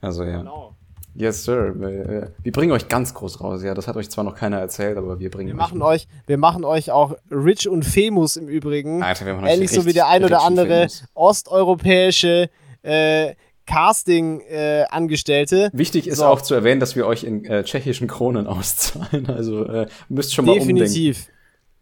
Also 0.00 0.24
ja. 0.24 0.38
Genau. 0.38 0.74
Yes, 1.14 1.44
sir. 1.44 1.74
Wir, 1.78 2.32
wir 2.42 2.52
bringen 2.52 2.72
euch 2.72 2.88
ganz 2.88 3.12
groß 3.12 3.42
raus, 3.42 3.62
ja. 3.62 3.74
Das 3.74 3.86
hat 3.86 3.96
euch 3.96 4.08
zwar 4.10 4.24
noch 4.24 4.34
keiner 4.34 4.58
erzählt, 4.58 4.96
aber 4.96 5.18
wir 5.20 5.30
bringen 5.30 5.48
Wir 5.48 5.54
euch. 5.54 5.58
machen 5.60 5.82
euch, 5.82 6.08
wir 6.26 6.38
machen 6.38 6.64
euch 6.64 6.90
auch 6.90 7.14
rich 7.30 7.68
und 7.68 7.84
famous 7.84 8.36
im 8.36 8.48
Übrigen. 8.48 9.02
Alter, 9.02 9.26
wir 9.26 9.34
machen 9.34 9.44
euch 9.44 9.52
Ähnlich 9.52 9.70
so 9.70 9.84
wie 9.84 9.92
der 9.92 10.08
ein 10.08 10.24
oder 10.24 10.42
andere 10.42 10.86
osteuropäische 11.14 12.48
äh, 12.82 13.34
Casting-Angestellte. 13.66 15.70
Wichtig 15.72 16.06
ist 16.08 16.18
So. 16.18 16.26
auch 16.26 16.40
zu 16.40 16.54
erwähnen, 16.54 16.80
dass 16.80 16.96
wir 16.96 17.06
euch 17.06 17.24
in 17.24 17.44
äh, 17.44 17.64
tschechischen 17.64 18.08
Kronen 18.08 18.46
auszahlen. 18.46 19.26
Also 19.28 19.64
äh, 19.64 19.86
müsst 20.08 20.34
schon 20.34 20.46
mal 20.46 20.52
umdenken. 20.52 20.76
Definitiv, 20.76 21.28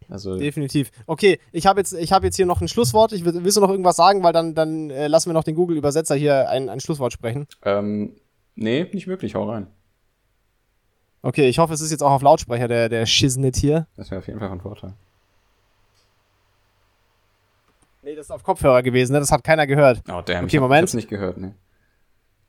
Also 0.09 0.37
definitiv. 0.37 0.91
Okay, 1.07 1.39
ich 1.53 1.67
habe 1.67 1.81
jetzt, 1.81 1.93
ich 1.93 2.13
hab 2.13 2.25
jetzt 2.25 2.37
hier 2.37 2.47
noch 2.47 2.61
ein 2.61 2.69
Schlusswort. 2.69 3.13
Ich 3.13 3.25
will, 3.25 3.35
willst 3.45 3.57
du 3.57 3.61
noch 3.61 3.71
irgendwas 3.71 3.97
sagen, 3.97 4.23
weil 4.23 4.33
dann, 4.33 4.55
dann 4.55 4.91
äh, 4.91 5.07
lassen 5.09 5.31
wir 5.31 5.35
noch 5.35 5.45
den 5.45 5.55
Google-Übersetzer 5.55 6.15
hier 6.15 6.49
ein, 6.49 6.69
ein 6.69 6.81
Schlusswort 6.81 7.13
sprechen. 7.13 7.47
ähm, 7.65 8.15
nee, 8.61 8.89
nicht 8.93 9.07
wirklich. 9.09 9.35
Hau 9.35 9.51
rein. 9.51 9.67
Okay, 11.23 11.49
ich 11.49 11.59
hoffe, 11.59 11.75
es 11.75 11.81
ist 11.81 11.91
jetzt 11.91 12.03
auch 12.03 12.13
auf 12.13 12.23
Lautsprecher, 12.23 12.69
der, 12.69 12.89
der 12.89 13.05
Shiznit 13.05 13.57
hier. 13.57 13.87
Das 13.97 14.11
wäre 14.11 14.21
auf 14.21 14.27
jeden 14.27 14.39
Fall 14.39 14.49
von 14.49 14.61
Vorteil. 14.61 14.95
Nee, 18.03 18.15
das 18.15 18.27
ist 18.27 18.31
auf 18.31 18.43
Kopfhörer 18.43 18.83
gewesen, 18.83 19.13
ne? 19.13 19.21
Das 19.21 19.31
hat 19.31 19.45
keiner 19.45 19.67
gehört. 19.67 20.03
Oh 20.09 20.23
damn. 20.25 20.45
Okay, 20.45 20.47
ich 20.47 20.57
hab, 20.57 20.63
Moment. 20.63 20.81
Ich 20.81 20.83
hab's 20.89 20.95
nicht 20.95 21.09
gehört, 21.11 21.37
ne. 21.37 21.55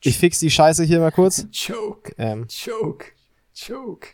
Ich 0.04 0.18
fix 0.18 0.40
die 0.40 0.50
Scheiße 0.50 0.84
hier 0.84 1.00
mal 1.00 1.12
kurz. 1.12 1.46
Choke, 1.68 2.14
Ähm, 2.18 2.48
choke, 2.48 3.08
choke. 3.54 4.08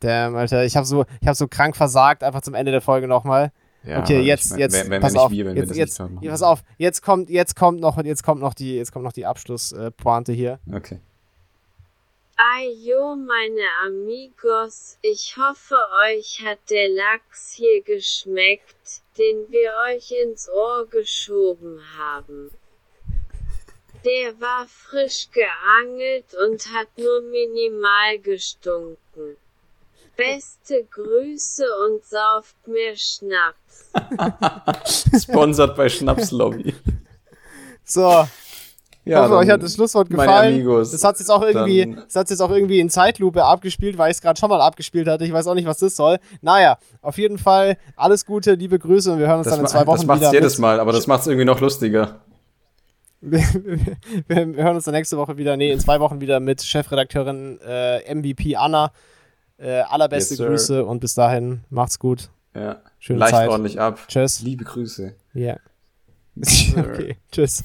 damn, 0.00 0.34
Alter, 0.36 0.64
ich 0.64 0.76
habe 0.76 0.86
so, 0.86 1.04
ich 1.20 1.28
hab 1.28 1.36
so 1.36 1.46
krank 1.46 1.76
versagt, 1.76 2.24
einfach 2.24 2.40
zum 2.40 2.54
Ende 2.54 2.72
der 2.72 2.80
Folge 2.80 3.06
nochmal. 3.06 3.52
Ja, 3.84 4.02
okay, 4.02 4.20
jetzt, 4.20 4.46
ich 4.46 4.50
mein, 4.50 4.60
jetzt, 4.60 4.90
wenn, 4.90 5.00
pass 5.00 5.14
auf, 5.16 5.30
wir, 5.30 5.46
wenn 5.46 5.56
jetzt, 5.56 6.00
haben. 6.00 6.20
pass 6.20 6.42
auf, 6.42 6.62
jetzt 6.78 7.02
kommt, 7.02 7.30
jetzt 7.30 7.56
kommt 7.56 7.80
noch, 7.80 7.96
jetzt 8.02 8.22
kommt 8.22 8.40
noch 8.40 8.54
die, 8.54 8.76
jetzt 8.76 8.92
kommt 8.92 9.04
noch 9.04 9.12
die 9.12 9.24
Abschlusspointe 9.24 10.32
hier. 10.32 10.58
Okay. 10.72 11.00
Ayo, 12.36 13.16
meine 13.16 13.62
Amigos, 13.84 14.96
ich 15.02 15.36
hoffe, 15.36 15.76
euch 16.06 16.40
hat 16.44 16.58
der 16.70 16.88
Lachs 16.88 17.52
hier 17.52 17.82
geschmeckt, 17.82 19.02
den 19.18 19.50
wir 19.50 19.72
euch 19.88 20.12
ins 20.12 20.48
Ohr 20.48 20.86
geschoben 20.86 21.80
haben. 21.98 22.52
Der 24.04 24.40
war 24.40 24.68
frisch 24.68 25.28
geangelt 25.32 26.26
und 26.46 26.72
hat 26.72 26.86
nur 26.96 27.22
minimal 27.22 28.20
gestunken. 28.20 28.96
Beste 30.18 30.84
Grüße 30.90 31.64
und 31.86 32.04
sauft 32.04 32.56
mehr 32.66 32.94
Schnaps. 32.96 33.86
Sponsored 35.22 35.76
bei 35.76 35.88
Schnapslobby. 35.88 36.74
So, 37.84 38.26
ich 39.04 39.14
hoffe, 39.14 39.36
euch 39.36 39.48
hat 39.48 39.62
das 39.62 39.74
Schlusswort 39.74 40.10
meine 40.10 40.24
gefallen. 40.26 40.54
Amigos, 40.56 40.90
das 40.90 41.02
hat 41.04 41.18
jetzt 41.18 41.30
auch 41.30 41.42
irgendwie, 41.42 41.86
dann- 41.86 42.02
das 42.04 42.16
hat 42.16 42.28
jetzt 42.30 42.40
auch 42.40 42.50
irgendwie 42.50 42.80
in 42.80 42.90
Zeitlupe 42.90 43.44
abgespielt, 43.44 43.96
weil 43.96 44.10
ich 44.10 44.16
es 44.16 44.20
gerade 44.20 44.38
schon 44.38 44.50
mal 44.50 44.60
abgespielt 44.60 45.08
hatte. 45.08 45.24
Ich 45.24 45.32
weiß 45.32 45.46
auch 45.46 45.54
nicht, 45.54 45.66
was 45.66 45.78
das 45.78 45.96
soll. 45.96 46.18
Naja, 46.42 46.78
auf 47.00 47.16
jeden 47.16 47.38
Fall 47.38 47.78
alles 47.96 48.26
Gute, 48.26 48.54
liebe 48.54 48.78
Grüße 48.78 49.12
und 49.12 49.20
wir 49.20 49.28
hören 49.28 49.38
uns 49.38 49.46
das, 49.46 49.54
dann 49.54 49.64
in 49.64 49.68
zwei 49.68 49.86
Wochen 49.86 49.98
das 49.98 50.06
macht's 50.06 50.20
wieder. 50.22 50.32
jedes 50.32 50.54
mit- 50.58 50.62
Mal, 50.62 50.80
aber 50.80 50.92
das 50.92 51.06
macht's 51.06 51.26
irgendwie 51.28 51.46
noch 51.46 51.60
lustiger. 51.60 52.20
wir, 53.20 53.40
wir 54.28 54.64
hören 54.64 54.76
uns 54.76 54.84
dann 54.84 54.94
nächste 54.94 55.16
Woche 55.16 55.36
wieder, 55.38 55.56
nee, 55.56 55.70
in 55.72 55.80
zwei 55.80 55.98
Wochen 56.00 56.20
wieder 56.20 56.38
mit 56.40 56.60
Chefredakteurin 56.62 57.58
äh, 57.66 58.14
MVP 58.14 58.56
Anna. 58.56 58.92
Äh, 59.58 59.80
allerbeste 59.80 60.34
Yes. 60.34 60.46
Grüße 60.46 60.84
und 60.84 61.00
bis 61.00 61.14
dahin 61.14 61.64
macht's 61.68 61.98
gut. 61.98 62.30
Ja. 62.54 62.80
Schöne 62.98 63.18
Leicht 63.20 63.32
Zeit. 63.32 63.48
ordentlich 63.48 63.80
ab. 63.80 64.00
Tschüss. 64.08 64.40
Liebe 64.40 64.64
Grüße. 64.64 65.14
Ja. 65.34 65.56
sir. 66.36 66.78
okay, 66.94 67.16
tschüss. 67.32 67.64